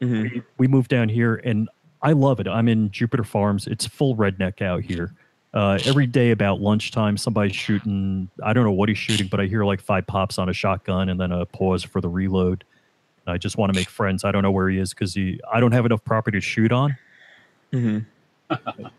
Mhm. 0.00 0.22
we, 0.22 0.42
we 0.58 0.66
moved 0.68 0.88
down 0.90 1.08
here 1.08 1.36
and 1.44 1.68
I 2.02 2.12
love 2.12 2.40
it. 2.40 2.48
I'm 2.48 2.68
in 2.68 2.90
Jupiter 2.90 3.24
Farms. 3.24 3.66
It's 3.66 3.86
full 3.86 4.16
redneck 4.16 4.60
out 4.60 4.82
here. 4.82 5.14
Uh, 5.54 5.78
every 5.84 6.06
day 6.06 6.30
about 6.30 6.60
lunchtime, 6.60 7.16
somebody's 7.16 7.54
shooting. 7.54 8.28
I 8.42 8.52
don't 8.52 8.64
know 8.64 8.72
what 8.72 8.88
he's 8.88 8.98
shooting, 8.98 9.28
but 9.28 9.38
I 9.40 9.46
hear 9.46 9.64
like 9.64 9.80
five 9.80 10.06
pops 10.06 10.38
on 10.38 10.48
a 10.48 10.52
shotgun 10.52 11.08
and 11.08 11.20
then 11.20 11.30
a 11.30 11.46
pause 11.46 11.82
for 11.84 12.00
the 12.00 12.08
reload. 12.08 12.64
I 13.26 13.38
just 13.38 13.56
want 13.56 13.72
to 13.72 13.78
make 13.78 13.88
friends. 13.88 14.24
I 14.24 14.32
don't 14.32 14.42
know 14.42 14.50
where 14.50 14.68
he 14.68 14.78
is 14.78 14.90
because 14.90 15.14
he. 15.14 15.38
I 15.52 15.60
don't 15.60 15.70
have 15.72 15.86
enough 15.86 16.02
property 16.04 16.38
to 16.38 16.40
shoot 16.40 16.72
on. 16.72 16.96
Mhm. 17.72 18.06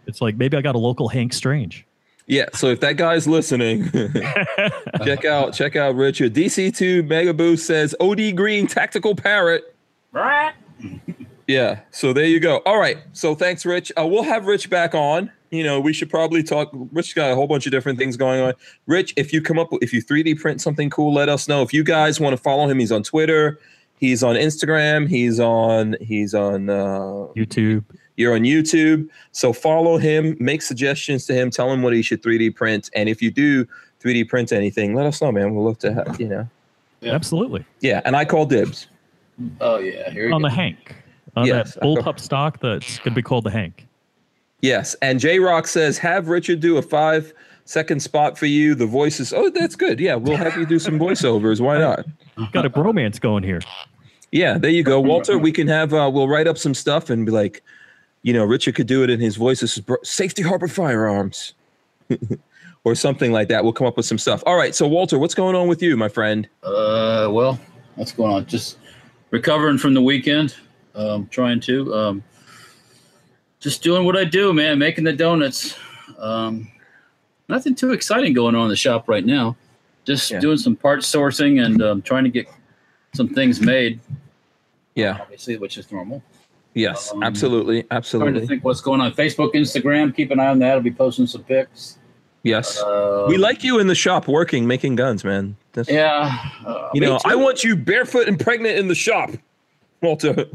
It's 0.07 0.19
like 0.21 0.35
maybe 0.35 0.57
I 0.57 0.61
got 0.61 0.75
a 0.75 0.79
local 0.79 1.07
Hank 1.07 1.31
Strange. 1.33 1.85
Yeah. 2.25 2.45
So 2.53 2.67
if 2.67 2.79
that 2.79 2.97
guy's 2.97 3.27
listening, 3.27 3.89
check 5.03 5.25
out 5.25 5.53
check 5.53 5.75
out 5.75 5.95
Richard. 5.95 6.33
DC2 6.33 7.07
Mega 7.07 7.33
Boost 7.33 7.67
says 7.67 7.93
OD 7.99 8.35
Green 8.35 8.65
Tactical 8.65 9.15
Parrot. 9.15 9.75
Right. 10.11 10.53
Yeah. 11.47 11.81
So 11.91 12.13
there 12.13 12.25
you 12.25 12.39
go. 12.39 12.57
All 12.65 12.79
right. 12.79 12.97
So 13.11 13.35
thanks, 13.35 13.65
Rich. 13.65 13.91
Uh, 13.99 14.07
we'll 14.07 14.23
have 14.23 14.45
Rich 14.45 14.69
back 14.69 14.95
on. 14.95 15.31
You 15.51 15.63
know, 15.63 15.79
we 15.79 15.93
should 15.93 16.09
probably 16.09 16.41
talk. 16.41 16.69
Rich 16.91 17.13
got 17.13 17.31
a 17.31 17.35
whole 17.35 17.45
bunch 17.47 17.65
of 17.67 17.71
different 17.71 17.99
things 17.99 18.17
going 18.17 18.41
on. 18.41 18.53
Rich, 18.87 19.13
if 19.17 19.31
you 19.33 19.41
come 19.41 19.59
up, 19.59 19.69
if 19.81 19.93
you 19.93 20.01
3D 20.01 20.39
print 20.39 20.61
something 20.61 20.89
cool, 20.89 21.13
let 21.13 21.29
us 21.29 21.47
know. 21.47 21.61
If 21.61 21.73
you 21.73 21.83
guys 21.83 22.19
want 22.19 22.35
to 22.35 22.41
follow 22.41 22.67
him, 22.67 22.79
he's 22.79 22.91
on 22.91 23.03
Twitter, 23.03 23.59
he's 23.99 24.23
on 24.23 24.35
Instagram, 24.35 25.07
he's 25.07 25.39
on 25.39 25.95
he's 26.01 26.33
on 26.33 26.69
uh, 26.71 27.27
YouTube. 27.35 27.83
You're 28.17 28.33
on 28.35 28.41
YouTube. 28.41 29.07
So 29.31 29.53
follow 29.53 29.97
him, 29.97 30.35
make 30.39 30.61
suggestions 30.61 31.25
to 31.27 31.33
him, 31.33 31.49
tell 31.49 31.71
him 31.71 31.81
what 31.81 31.93
he 31.93 32.01
should 32.01 32.21
3D 32.23 32.55
print, 32.55 32.89
and 32.95 33.09
if 33.09 33.21
you 33.21 33.31
do 33.31 33.65
3D 34.03 34.27
print 34.29 34.51
anything, 34.51 34.93
let 34.93 35.05
us 35.05 35.21
know, 35.21 35.31
man. 35.31 35.55
We'll 35.55 35.65
love 35.65 35.79
to 35.79 35.93
have 35.93 36.19
you 36.19 36.27
know. 36.27 36.47
Yeah. 37.01 37.13
Absolutely. 37.13 37.65
Yeah, 37.81 38.01
and 38.05 38.15
I 38.15 38.25
call 38.25 38.45
dibs. 38.45 38.87
Oh 39.59 39.77
yeah, 39.79 40.09
here 40.11 40.31
On 40.31 40.41
go. 40.41 40.47
the 40.47 40.53
Hank. 40.53 40.95
On 41.35 41.45
Yes. 41.47 41.73
that 41.73 41.83
bullpup 41.83 42.19
stock 42.19 42.59
that's 42.61 42.97
going 42.99 43.11
to 43.13 43.15
be 43.15 43.21
called 43.23 43.43
the 43.45 43.49
Hank. 43.51 43.87
Yes, 44.61 44.95
and 45.01 45.19
J 45.19 45.39
Rock 45.39 45.67
says, 45.67 45.97
have 45.97 46.27
Richard 46.29 46.59
do 46.61 46.77
a 46.77 46.81
five 46.81 47.33
second 47.65 48.01
spot 48.01 48.37
for 48.37 48.45
you. 48.45 48.75
The 48.75 48.85
voices. 48.85 49.33
Oh, 49.33 49.49
that's 49.49 49.75
good. 49.75 49.99
Yeah, 49.99 50.15
we'll 50.15 50.37
have 50.37 50.55
you 50.57 50.65
do 50.65 50.79
some 50.79 50.99
voiceovers. 50.99 51.59
Why 51.59 51.77
not? 51.79 52.05
Got 52.53 52.65
a 52.65 52.69
bromance 52.69 53.19
going 53.19 53.43
here. 53.43 53.61
Yeah, 54.31 54.57
there 54.57 54.71
you 54.71 54.83
go, 54.83 54.99
Walter. 55.01 55.37
We 55.37 55.51
can 55.51 55.67
have. 55.67 55.93
Uh, 55.93 56.09
we'll 56.13 56.27
write 56.29 56.47
up 56.47 56.57
some 56.57 56.73
stuff 56.73 57.09
and 57.09 57.25
be 57.25 57.31
like, 57.31 57.61
you 58.23 58.33
know, 58.33 58.43
Richard 58.45 58.75
could 58.75 58.87
do 58.87 59.03
it 59.03 59.09
in 59.09 59.19
his 59.19 59.35
voice. 59.35 59.59
This 59.59 59.77
is 59.77 59.83
bro- 59.83 59.97
Safety 60.03 60.41
Harbor 60.41 60.67
Firearms, 60.67 61.53
or 62.83 62.95
something 62.95 63.31
like 63.31 63.47
that. 63.49 63.63
We'll 63.63 63.73
come 63.73 63.85
up 63.87 63.95
with 63.97 64.05
some 64.05 64.17
stuff. 64.17 64.41
All 64.45 64.55
right. 64.55 64.73
So 64.73 64.87
Walter, 64.87 65.19
what's 65.19 65.35
going 65.35 65.55
on 65.55 65.67
with 65.67 65.81
you, 65.81 65.95
my 65.97 66.09
friend? 66.09 66.47
Uh, 66.63 67.27
well, 67.31 67.59
what's 67.95 68.11
going 68.11 68.33
on? 68.33 68.45
Just 68.45 68.77
recovering 69.31 69.77
from 69.77 69.93
the 69.93 70.01
weekend. 70.01 70.55
Um, 70.95 71.27
trying 71.31 71.59
to. 71.61 71.93
Um, 71.93 72.23
just 73.59 73.81
doing 73.83 74.05
what 74.05 74.15
I 74.17 74.23
do, 74.25 74.53
man. 74.53 74.77
Making 74.79 75.03
the 75.05 75.13
donuts. 75.13 75.75
Um, 76.19 76.69
nothing 77.49 77.75
too 77.75 77.91
exciting 77.93 78.33
going 78.33 78.55
on 78.55 78.63
in 78.63 78.69
the 78.69 78.75
shop 78.75 79.07
right 79.07 79.25
now. 79.25 79.55
Just 80.05 80.29
Yeah. 80.31 80.39
doing 80.39 80.57
some 80.57 80.75
part 80.75 80.99
sourcing 81.01 81.63
and 81.65 81.81
um, 81.81 82.01
trying 82.01 82.25
to 82.25 82.29
get 82.29 82.47
some 83.15 83.29
things 83.29 83.61
made. 83.61 83.99
Yeah. 84.95 85.17
Obviously, 85.21 85.57
which 85.57 85.77
is 85.77 85.91
normal. 85.91 86.21
Yes. 86.73 87.11
Um, 87.11 87.23
absolutely. 87.23 87.83
Trying 87.83 88.33
to 88.33 88.47
think 88.47 88.63
what's 88.63 88.81
going 88.81 89.01
on. 89.01 89.11
Facebook, 89.13 89.53
Instagram. 89.53 90.15
Keep 90.15 90.31
an 90.31 90.39
eye 90.39 90.47
on 90.47 90.59
that. 90.59 90.71
I'll 90.73 90.81
be 90.81 90.91
posting 90.91 91.27
some 91.27 91.43
pics. 91.43 91.97
Yes. 92.43 92.81
Uh, 92.81 93.25
we 93.27 93.37
like 93.37 93.63
you 93.63 93.79
in 93.79 93.87
the 93.87 93.95
shop 93.95 94.27
working, 94.27 94.67
making 94.67 94.95
guns, 94.95 95.23
man. 95.23 95.55
That's, 95.73 95.89
Yeah. 95.89 96.37
Uh, 96.65 96.89
You 96.93 97.01
know, 97.01 97.17
too. 97.17 97.29
I 97.29 97.35
want 97.35 97.63
you 97.63 97.75
barefoot 97.75 98.27
and 98.27 98.39
pregnant 98.39 98.77
in 98.77 98.87
the 98.87 98.95
shop, 98.95 99.31
Walter. 100.01 100.45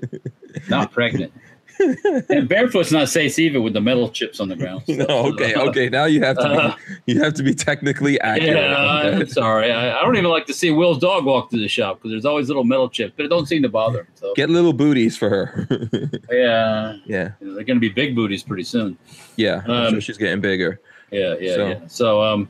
not 0.68 0.92
pregnant. 0.92 1.32
And 1.78 2.48
barefoot's 2.48 2.92
not 2.92 3.08
safe 3.08 3.38
either 3.38 3.60
with 3.60 3.72
the 3.72 3.80
metal 3.80 4.08
chips 4.08 4.40
on 4.40 4.48
the 4.48 4.56
ground. 4.56 4.82
no, 4.88 5.04
okay, 5.32 5.54
okay. 5.54 5.88
Now 5.88 6.04
you 6.06 6.22
have 6.22 6.36
to 6.36 6.42
Uh, 6.42 6.76
be, 7.06 7.12
you 7.14 7.20
have 7.22 7.34
to 7.34 7.42
be 7.42 7.54
technically 7.54 8.20
accurate. 8.20 8.56
Yeah, 8.56 8.76
I'm 8.76 9.26
sorry. 9.28 9.70
I, 9.72 9.98
I 9.98 10.02
don't 10.02 10.16
even 10.16 10.30
like 10.30 10.46
to 10.46 10.54
see 10.54 10.70
Will's 10.70 10.98
dog 10.98 11.24
walk 11.24 11.50
through 11.50 11.60
the 11.60 11.68
shop 11.68 11.98
because 11.98 12.10
there's 12.10 12.24
always 12.24 12.48
little 12.48 12.64
metal 12.64 12.88
chips, 12.88 13.12
but 13.16 13.24
it 13.24 13.28
don't 13.28 13.46
seem 13.46 13.62
to 13.62 13.68
bother 13.68 14.00
him. 14.00 14.06
So 14.14 14.32
Get 14.34 14.50
little 14.50 14.72
booties 14.72 15.16
for 15.16 15.28
her. 15.28 15.66
yeah, 16.30 16.96
yeah, 17.06 17.30
they're 17.40 17.64
going 17.64 17.76
to 17.76 17.80
be 17.80 17.88
big 17.88 18.14
booties 18.14 18.42
pretty 18.42 18.64
soon. 18.64 18.98
yeah. 19.36 19.62
Um, 19.66 19.90
sure 19.92 20.00
she's 20.00 20.18
getting 20.18 20.40
bigger. 20.40 20.80
Yeah, 21.10 21.34
yeah, 21.40 21.54
So- 21.54 21.68
yeah. 21.68 21.80
So, 21.86 22.22
um, 22.22 22.48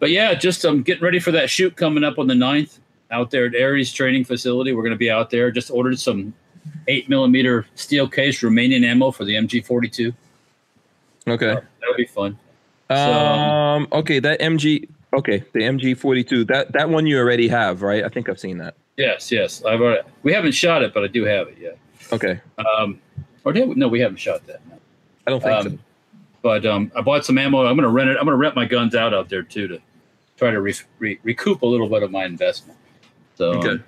but 0.00 0.10
yeah, 0.10 0.34
just 0.34 0.64
um, 0.64 0.82
getting 0.82 1.02
ready 1.04 1.20
for 1.20 1.30
that 1.32 1.48
shoot 1.48 1.76
coming 1.76 2.04
up 2.04 2.18
on 2.18 2.26
the 2.26 2.34
9th 2.34 2.80
out 3.10 3.30
there 3.30 3.46
at 3.46 3.54
Aries 3.54 3.92
Training 3.92 4.24
Facility. 4.24 4.72
We're 4.72 4.82
going 4.82 4.92
to 4.92 4.98
be 4.98 5.10
out 5.10 5.30
there. 5.30 5.50
Just 5.52 5.70
ordered 5.70 5.98
some 5.98 6.34
eight 6.88 7.08
millimeter 7.08 7.66
steel 7.74 8.08
case 8.08 8.40
Romanian 8.40 8.84
ammo 8.84 9.10
for 9.10 9.24
the 9.24 9.34
MG42. 9.34 10.14
Okay. 11.26 11.46
That'll 11.46 11.96
be 11.96 12.06
fun. 12.06 12.38
Um. 12.90 13.88
Okay. 13.92 14.18
That 14.18 14.40
MG. 14.40 14.88
Okay. 15.12 15.42
The 15.52 15.60
MG 15.60 15.96
forty 15.96 16.22
two. 16.22 16.44
That 16.44 16.72
that 16.72 16.90
one 16.90 17.06
you 17.06 17.18
already 17.18 17.48
have, 17.48 17.82
right? 17.82 18.04
I 18.04 18.08
think 18.08 18.28
I've 18.28 18.38
seen 18.38 18.58
that. 18.58 18.74
Yes, 18.96 19.32
yes. 19.32 19.64
I've 19.64 19.80
already, 19.80 20.02
we 20.22 20.32
haven't 20.32 20.52
shot 20.52 20.82
it, 20.82 20.94
but 20.94 21.02
I 21.02 21.08
do 21.08 21.24
have 21.24 21.48
it. 21.48 21.56
Yeah. 21.58 21.70
Okay. 22.12 22.40
Um, 22.58 23.00
or 23.44 23.52
did 23.52 23.68
we? 23.68 23.74
no, 23.74 23.88
we 23.88 24.00
haven't 24.00 24.18
shot 24.18 24.46
that. 24.46 24.60
No. 24.68 24.78
I 25.26 25.30
don't 25.30 25.42
think 25.42 25.62
so. 25.62 25.68
Um, 25.70 25.78
but 26.42 26.66
um, 26.66 26.92
I 26.94 27.00
bought 27.00 27.24
some 27.24 27.38
ammo. 27.38 27.60
I'm 27.64 27.74
going 27.76 27.82
to 27.82 27.88
rent 27.88 28.10
it. 28.10 28.18
I'm 28.18 28.24
going 28.26 28.34
to 28.34 28.40
rent 28.40 28.54
my 28.54 28.66
guns 28.66 28.94
out 28.94 29.14
out 29.14 29.28
there 29.30 29.42
too 29.42 29.66
to 29.66 29.80
try 30.36 30.50
to 30.50 30.60
re- 30.60 30.74
re- 30.98 31.18
recoup 31.22 31.62
a 31.62 31.66
little 31.66 31.88
bit 31.88 32.02
of 32.02 32.10
my 32.10 32.24
investment. 32.26 32.78
So, 33.36 33.52
um, 33.52 33.58
Okay. 33.58 33.82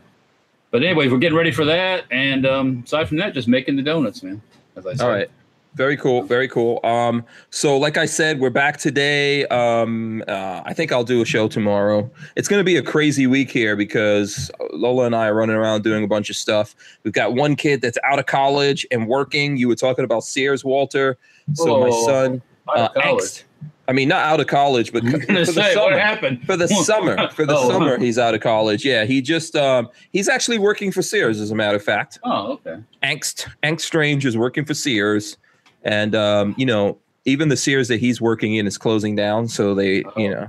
But 0.71 0.83
anyways, 0.83 1.11
we're 1.11 1.19
getting 1.19 1.39
ready 1.39 1.53
for 1.53 1.65
that, 1.65 2.05
and 2.11 2.47
um, 2.47 2.83
aside 2.85 3.09
from 3.09 3.19
that, 3.19 3.35
just 3.35 3.49
making 3.49 3.77
the 3.77 3.83
donuts, 3.83 4.23
man. 4.23 4.43
As 4.77 4.87
I 4.87 4.95
said. 4.95 5.05
All 5.05 5.11
right. 5.11 5.31
Very 5.77 5.99
cool. 5.99 6.23
Very 6.23 6.49
cool. 6.49 6.81
Um, 6.85 7.23
so 7.51 7.77
like 7.77 7.99
I 7.99 8.07
said, 8.07 8.41
we're 8.41 8.49
back 8.49 8.79
today. 8.79 9.45
Um, 9.49 10.25
uh, 10.27 10.63
I 10.65 10.73
think 10.73 10.91
I'll 10.91 11.05
do 11.05 11.21
a 11.21 11.25
show 11.27 11.49
tomorrow. 11.49 12.11
It's 12.35 12.49
going 12.49 12.61
to 12.61 12.65
be 12.65 12.77
a 12.77 12.83
crazy 12.83 13.27
week 13.27 13.51
here 13.51 13.77
because 13.77 14.51
Lola 14.73 15.05
and 15.05 15.15
I 15.15 15.27
are 15.27 15.35
running 15.35 15.55
around 15.55 15.85
doing 15.85 16.03
a 16.03 16.07
bunch 16.07 16.31
of 16.31 16.37
stuff. 16.37 16.75
We've 17.05 17.13
got 17.13 17.35
one 17.35 17.57
kid 17.57 17.83
that's 17.83 17.99
out 18.05 18.19
of 18.19 18.25
college 18.25 18.87
and 18.91 19.07
working. 19.07 19.59
You 19.59 19.69
were 19.69 19.77
talking 19.77 20.07
about 20.07 20.25
Sears, 20.25 20.65
Walter. 20.65 21.19
So 21.53 21.81
my 21.81 21.89
Whoa. 21.91 22.07
son, 22.07 22.43
Out 22.75 22.97
of 22.97 23.03
uh, 23.03 23.07
angst. 23.07 23.45
I 23.89 23.93
mean, 23.93 24.09
not 24.09 24.25
out 24.25 24.41
of 24.41 24.47
college, 24.49 24.93
but 24.93 25.03
for 25.09 25.19
the 25.19 25.47
say 25.47 25.75
what 25.77 25.91
summer. 25.91 25.99
happened 25.99 26.45
For 26.45 26.57
the 26.57 26.67
summer, 26.69 27.29
for 27.31 27.47
the 27.47 27.55
Oh. 27.57 27.69
summer, 27.71 27.99
he's 27.99 28.19
out 28.19 28.35
of 28.35 28.41
college. 28.41 28.85
Yeah, 28.85 29.05
he 29.05 29.23
just 29.23 29.55
um, 29.57 29.89
he's 30.13 30.29
actually 30.29 30.59
working 30.59 30.91
for 30.93 31.03
Sears, 31.03 31.41
as 31.41 31.51
a 31.51 31.55
matter 31.55 31.77
of 31.77 31.85
fact. 31.85 32.19
Oh, 32.25 32.53
okay. 32.55 32.83
Angst 33.03 33.49
Angst 33.63 33.81
Strange 33.83 34.27
is 34.27 34.37
working 34.37 34.65
for 34.65 34.75
Sears, 34.75 35.37
and 35.85 36.15
um, 36.15 36.55
you 36.59 36.67
know 36.67 36.99
even 37.25 37.49
the 37.49 37.57
Sears 37.57 37.89
that 37.89 37.99
he's 38.01 38.21
working 38.21 38.55
in 38.55 38.67
is 38.67 38.79
closing 38.79 39.15
down. 39.17 39.49
So 39.49 39.75
they 39.75 40.03
Oh. 40.05 40.13
you 40.17 40.31
know 40.31 40.49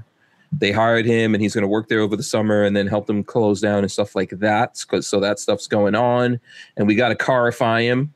they 0.51 0.71
hired 0.71 1.05
him, 1.05 1.33
and 1.35 1.41
he's 1.43 1.53
going 1.53 1.63
to 1.63 1.67
work 1.67 1.89
there 1.89 1.99
over 1.99 2.15
the 2.15 2.23
summer, 2.23 2.63
and 2.63 2.75
then 2.75 2.87
help 2.87 3.05
them 3.05 3.23
close 3.23 3.59
down 3.61 3.79
and 3.79 3.91
stuff 3.91 4.15
like 4.15 4.29
that. 4.31 4.81
Because 4.81 5.05
so 5.05 5.19
that 5.19 5.39
stuff's 5.39 5.67
going 5.67 5.93
on, 5.93 6.39
and 6.77 6.87
we 6.87 6.95
got 6.95 7.09
to 7.09 7.15
carify 7.15 7.81
him 7.81 8.13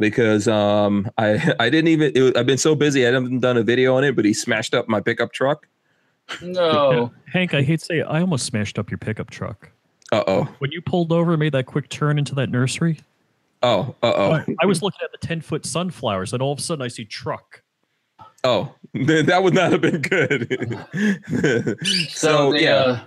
because 0.00 0.48
um, 0.48 1.08
I 1.18 1.54
I 1.60 1.70
didn't 1.70 1.88
even 1.88 2.12
it, 2.14 2.20
was- 2.20 2.32
I've 2.34 2.46
been 2.46 2.58
so 2.58 2.74
busy 2.74 3.06
I 3.06 3.12
haven't 3.12 3.38
done 3.40 3.56
a 3.56 3.62
video 3.62 3.96
on 3.96 4.02
it, 4.04 4.16
but 4.16 4.24
he 4.24 4.34
smashed 4.34 4.74
up 4.74 4.88
my 4.88 5.00
pickup 5.00 5.32
truck. 5.32 5.68
No. 6.42 7.12
Hank, 7.32 7.54
I 7.54 7.62
hate 7.62 7.78
to 7.80 7.84
say 7.84 7.98
it, 8.00 8.06
I 8.08 8.20
almost 8.20 8.46
smashed 8.46 8.78
up 8.78 8.90
your 8.90 8.98
pickup 8.98 9.30
truck. 9.30 9.70
Uh 10.10 10.24
oh. 10.26 10.44
When 10.58 10.72
you 10.72 10.82
pulled 10.82 11.12
over 11.12 11.32
and 11.32 11.38
made 11.40 11.52
that 11.52 11.66
quick 11.66 11.88
turn 11.88 12.18
into 12.18 12.34
that 12.34 12.50
nursery, 12.50 12.98
Oh. 13.62 13.94
Uh 14.02 14.12
oh. 14.16 14.32
I, 14.32 14.56
I 14.62 14.66
was 14.66 14.82
looking 14.82 15.00
at 15.04 15.12
the 15.12 15.24
10 15.26 15.42
foot 15.42 15.66
sunflowers, 15.66 16.32
and 16.32 16.42
all 16.42 16.52
of 16.52 16.58
a 16.58 16.62
sudden 16.62 16.82
I 16.82 16.88
see 16.88 17.04
truck. 17.04 17.62
Oh, 18.42 18.74
that 18.94 19.42
would 19.42 19.52
not 19.52 19.70
have 19.72 19.82
been 19.82 20.00
good. 20.00 20.78
So, 22.08 22.08
so, 22.08 22.52
the, 22.52 22.62
yeah, 22.62 22.74
Uh, 22.74 23.00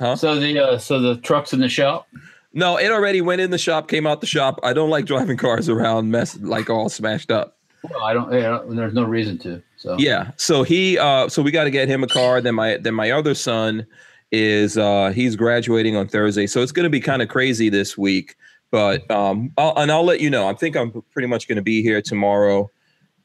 Huh? 0.00 0.16
So 0.16 0.38
the 0.40 0.58
uh, 0.58 0.78
so 0.78 0.98
the 1.00 1.16
truck's 1.18 1.52
in 1.52 1.60
the 1.60 1.68
shop. 1.68 2.08
No, 2.54 2.76
it 2.76 2.90
already 2.90 3.20
went 3.20 3.40
in 3.40 3.50
the 3.50 3.58
shop, 3.58 3.88
came 3.88 4.06
out 4.06 4.20
the 4.20 4.26
shop. 4.26 4.60
I 4.62 4.72
don't 4.72 4.90
like 4.90 5.04
driving 5.06 5.36
cars 5.36 5.68
around, 5.68 6.10
mess 6.10 6.38
like 6.40 6.70
all 6.70 6.88
smashed 6.88 7.30
up. 7.30 7.58
Well, 7.82 8.02
I 8.02 8.14
don't. 8.14 8.32
Yeah, 8.32 8.60
there's 8.66 8.94
no 8.94 9.04
reason 9.04 9.38
to. 9.38 9.62
So 9.76 9.96
Yeah, 9.98 10.30
so 10.36 10.62
he, 10.62 10.98
uh, 10.98 11.28
so 11.28 11.42
we 11.42 11.50
got 11.50 11.64
to 11.64 11.70
get 11.70 11.88
him 11.88 12.02
a 12.02 12.06
car. 12.06 12.40
Then 12.40 12.54
my, 12.54 12.78
then 12.78 12.94
my 12.94 13.10
other 13.10 13.34
son 13.34 13.86
is 14.32 14.78
uh, 14.78 15.12
he's 15.14 15.36
graduating 15.36 15.96
on 15.96 16.08
Thursday, 16.08 16.46
so 16.46 16.62
it's 16.62 16.72
going 16.72 16.84
to 16.84 16.90
be 16.90 17.00
kind 17.00 17.20
of 17.20 17.28
crazy 17.28 17.68
this 17.68 17.98
week. 17.98 18.36
But 18.70 19.08
um, 19.10 19.52
I'll, 19.58 19.74
and 19.76 19.92
I'll 19.92 20.04
let 20.04 20.20
you 20.20 20.30
know. 20.30 20.48
I 20.48 20.54
think 20.54 20.76
I'm 20.76 21.02
pretty 21.12 21.28
much 21.28 21.46
going 21.46 21.56
to 21.56 21.62
be 21.62 21.82
here 21.82 22.00
tomorrow 22.00 22.70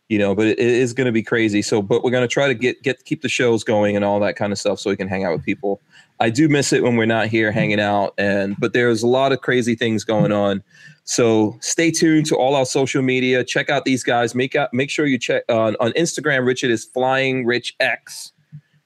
you 0.09 0.17
know 0.17 0.35
but 0.35 0.47
it, 0.47 0.59
it 0.59 0.67
is 0.67 0.91
going 0.91 1.05
to 1.05 1.11
be 1.11 1.23
crazy 1.23 1.61
so 1.61 1.81
but 1.81 2.03
we're 2.03 2.11
going 2.11 2.27
to 2.27 2.27
try 2.27 2.47
to 2.47 2.53
get 2.53 2.81
get 2.81 3.05
keep 3.05 3.21
the 3.21 3.29
shows 3.29 3.63
going 3.63 3.95
and 3.95 4.03
all 4.03 4.19
that 4.19 4.35
kind 4.35 4.51
of 4.51 4.59
stuff 4.59 4.79
so 4.79 4.89
we 4.89 4.97
can 4.97 5.07
hang 5.07 5.23
out 5.23 5.31
with 5.31 5.45
people 5.45 5.79
i 6.19 6.29
do 6.29 6.47
miss 6.49 6.73
it 6.73 6.83
when 6.83 6.95
we're 6.95 7.05
not 7.05 7.27
here 7.27 7.51
hanging 7.51 7.79
out 7.79 8.13
and 8.17 8.55
but 8.59 8.73
there's 8.73 9.03
a 9.03 9.07
lot 9.07 9.31
of 9.31 9.41
crazy 9.41 9.75
things 9.75 10.03
going 10.03 10.31
on 10.31 10.63
so 11.03 11.57
stay 11.61 11.89
tuned 11.89 12.25
to 12.25 12.35
all 12.35 12.55
our 12.55 12.65
social 12.65 13.01
media 13.01 13.43
check 13.43 13.69
out 13.69 13.85
these 13.85 14.03
guys 14.03 14.35
make 14.35 14.55
out 14.55 14.73
make 14.73 14.89
sure 14.89 15.05
you 15.05 15.17
check 15.17 15.43
on 15.49 15.75
on 15.79 15.91
instagram 15.93 16.45
richard 16.45 16.71
is 16.71 16.85
flying 16.85 17.45
rich 17.45 17.75
x 17.79 18.33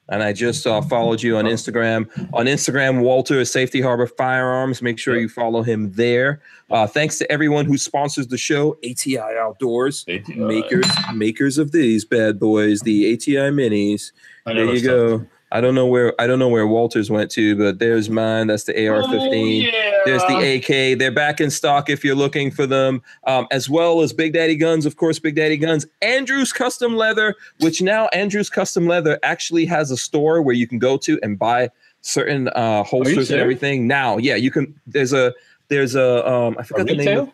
and 0.10 0.22
I 0.22 0.34
just 0.34 0.68
uh, 0.68 0.82
followed 0.82 1.24
you 1.24 1.38
on 1.38 1.46
Instagram. 1.46 2.10
On 2.34 2.46
Instagram, 2.46 3.02
Walter 3.02 3.40
is 3.40 3.52
Safety 3.52 3.80
Harbor 3.82 4.06
Firearms. 4.06 4.82
Make 4.82 5.00
sure 5.00 5.18
you 5.18 5.30
follow 5.30 5.64
him 5.64 5.92
there. 5.94 6.42
Uh, 6.70 6.86
thanks 6.86 7.18
to 7.20 7.32
everyone 7.32 7.66
who 7.66 7.78
sponsors 7.78 8.28
the 8.28 8.38
show. 8.38 8.78
ATI 8.84 9.18
Outdoors, 9.18 10.06
ATI. 10.10 10.36
makers 10.36 10.86
makers 11.14 11.58
of 11.58 11.72
these 11.72 12.04
bad 12.04 12.38
boys, 12.40 12.82
the 12.82 13.14
ATI 13.14 13.52
Minis. 13.52 14.12
There 14.46 14.74
you 14.74 14.82
go. 14.82 15.26
I 15.54 15.62
don't 15.62 15.76
know 15.76 15.86
where 15.86 16.20
I 16.20 16.26
don't 16.26 16.40
know 16.40 16.50
where 16.50 16.66
Walters 16.66 17.12
went 17.12 17.30
to, 17.32 17.56
but 17.56 17.78
there's 17.78 18.10
mine. 18.10 18.48
That's 18.48 18.64
the 18.64 18.88
AR-15. 18.88 19.12
Oh, 19.12 19.46
yeah. 19.72 20.00
There's 20.04 20.24
the 20.24 20.56
AK. 20.56 20.98
They're 20.98 21.12
back 21.12 21.40
in 21.40 21.52
stock 21.52 21.92
if 21.92 22.04
you're 22.04 22.16
looking 22.16 22.50
for 22.50 22.66
them, 22.66 23.04
um, 23.28 23.46
as 23.52 23.70
well 23.70 24.02
as 24.02 24.12
Big 24.14 24.34
Daddy 24.34 24.56
Guns, 24.56 24.88
of 24.88 24.98
course. 24.98 25.20
Big 25.20 25.36
Daddy 25.36 25.56
Guns, 25.56 25.86
Andrews 26.02 26.52
Custom 26.52 26.96
Leather, 26.96 27.36
which 27.60 27.84
now 27.84 28.08
Andrews 28.08 28.50
Custom 28.50 28.88
Leather 28.88 29.20
actually 29.22 29.66
has 29.68 29.92
a 29.92 29.98
store 29.98 30.42
where 30.42 30.56
you 30.56 30.68
can 30.68 30.80
go 30.80 30.98
to 30.98 31.20
and 31.22 31.38
buy 31.38 31.70
certain 32.02 32.48
uh, 32.50 32.84
holsters 32.84 33.30
and 33.30 33.40
everything. 33.40 33.86
Now, 33.88 34.18
yeah, 34.18 34.36
you 34.36 34.50
can. 34.50 34.74
There's 34.88 35.14
a 35.14 35.36
there's 35.68 35.94
a 35.94 36.28
um, 36.28 36.56
I 36.58 36.62
A 36.62 36.64
forgot 36.66 36.88
the 36.88 36.96
name. 36.96 37.20
Of, 37.20 37.30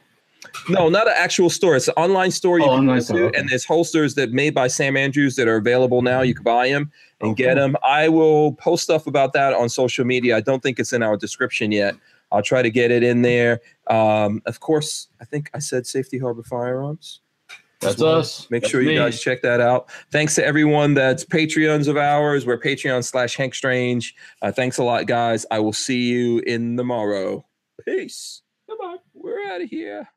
no, 0.69 0.89
not 0.89 1.07
an 1.07 1.13
actual 1.17 1.49
store. 1.49 1.75
It's 1.75 1.87
an 1.87 1.93
online 1.97 2.31
store. 2.31 2.59
You 2.59 2.65
Oh, 2.65 2.69
online 2.69 3.01
store, 3.01 3.17
to, 3.17 3.23
okay. 3.25 3.39
and 3.39 3.49
there's 3.49 3.65
holsters 3.65 4.15
that 4.15 4.31
made 4.31 4.53
by 4.53 4.67
Sam 4.67 4.95
Andrews 4.97 5.35
that 5.35 5.47
are 5.47 5.57
available 5.57 6.01
now. 6.01 6.21
You 6.21 6.33
can 6.33 6.43
buy 6.43 6.69
them 6.69 6.91
and 7.21 7.31
Oh, 7.31 7.33
get 7.33 7.55
them. 7.55 7.75
I 7.83 8.07
will 8.09 8.53
post 8.53 8.83
stuff 8.83 9.05
about 9.07 9.33
that 9.33 9.53
on 9.53 9.69
social 9.69 10.05
media. 10.05 10.37
I 10.37 10.41
don't 10.41 10.61
think 10.63 10.79
it's 10.79 10.93
in 10.93 11.03
our 11.03 11.17
description 11.17 11.71
yet. 11.71 11.95
I'll 12.31 12.41
try 12.43 12.61
to 12.61 12.69
get 12.69 12.91
it 12.91 13.03
in 13.03 13.21
there. 13.23 13.59
Um, 13.87 14.41
of 14.45 14.59
course, 14.59 15.07
I 15.19 15.25
think 15.25 15.49
I 15.53 15.59
said 15.59 15.87
Safety 15.87 16.17
Harbor 16.19 16.43
Firearms. 16.43 17.21
That's 17.81 17.97
well. 18.01 18.17
us. 18.17 18.45
Make 18.51 18.63
That's 18.63 18.71
sure 18.71 18.81
you 18.81 18.89
me. 18.89 18.95
guys 18.95 19.21
check 19.21 19.41
that 19.41 19.61
out. 19.61 19.89
Thanks 20.11 20.35
to 20.35 20.45
everyone 20.45 20.93
that's 20.95 21.23
Patreons 21.23 21.87
of 21.87 21.95
ours. 21.97 22.45
We're 22.45 22.59
Patreon 22.59 23.03
slash 23.05 23.35
Hank 23.37 23.55
Strange. 23.55 24.15
Uh, 24.41 24.51
thanks 24.51 24.77
a 24.79 24.83
lot, 24.83 25.05
guys. 25.07 25.45
I 25.49 25.59
will 25.59 25.71
see 25.73 26.09
you 26.09 26.39
in 26.39 26.75
the 26.75 26.83
morrow. 26.83 27.45
Peace. 27.85 28.41
Goodbye. 28.67 28.97
We're 29.13 29.49
out 29.49 29.61
of 29.61 29.69
here. 29.69 30.07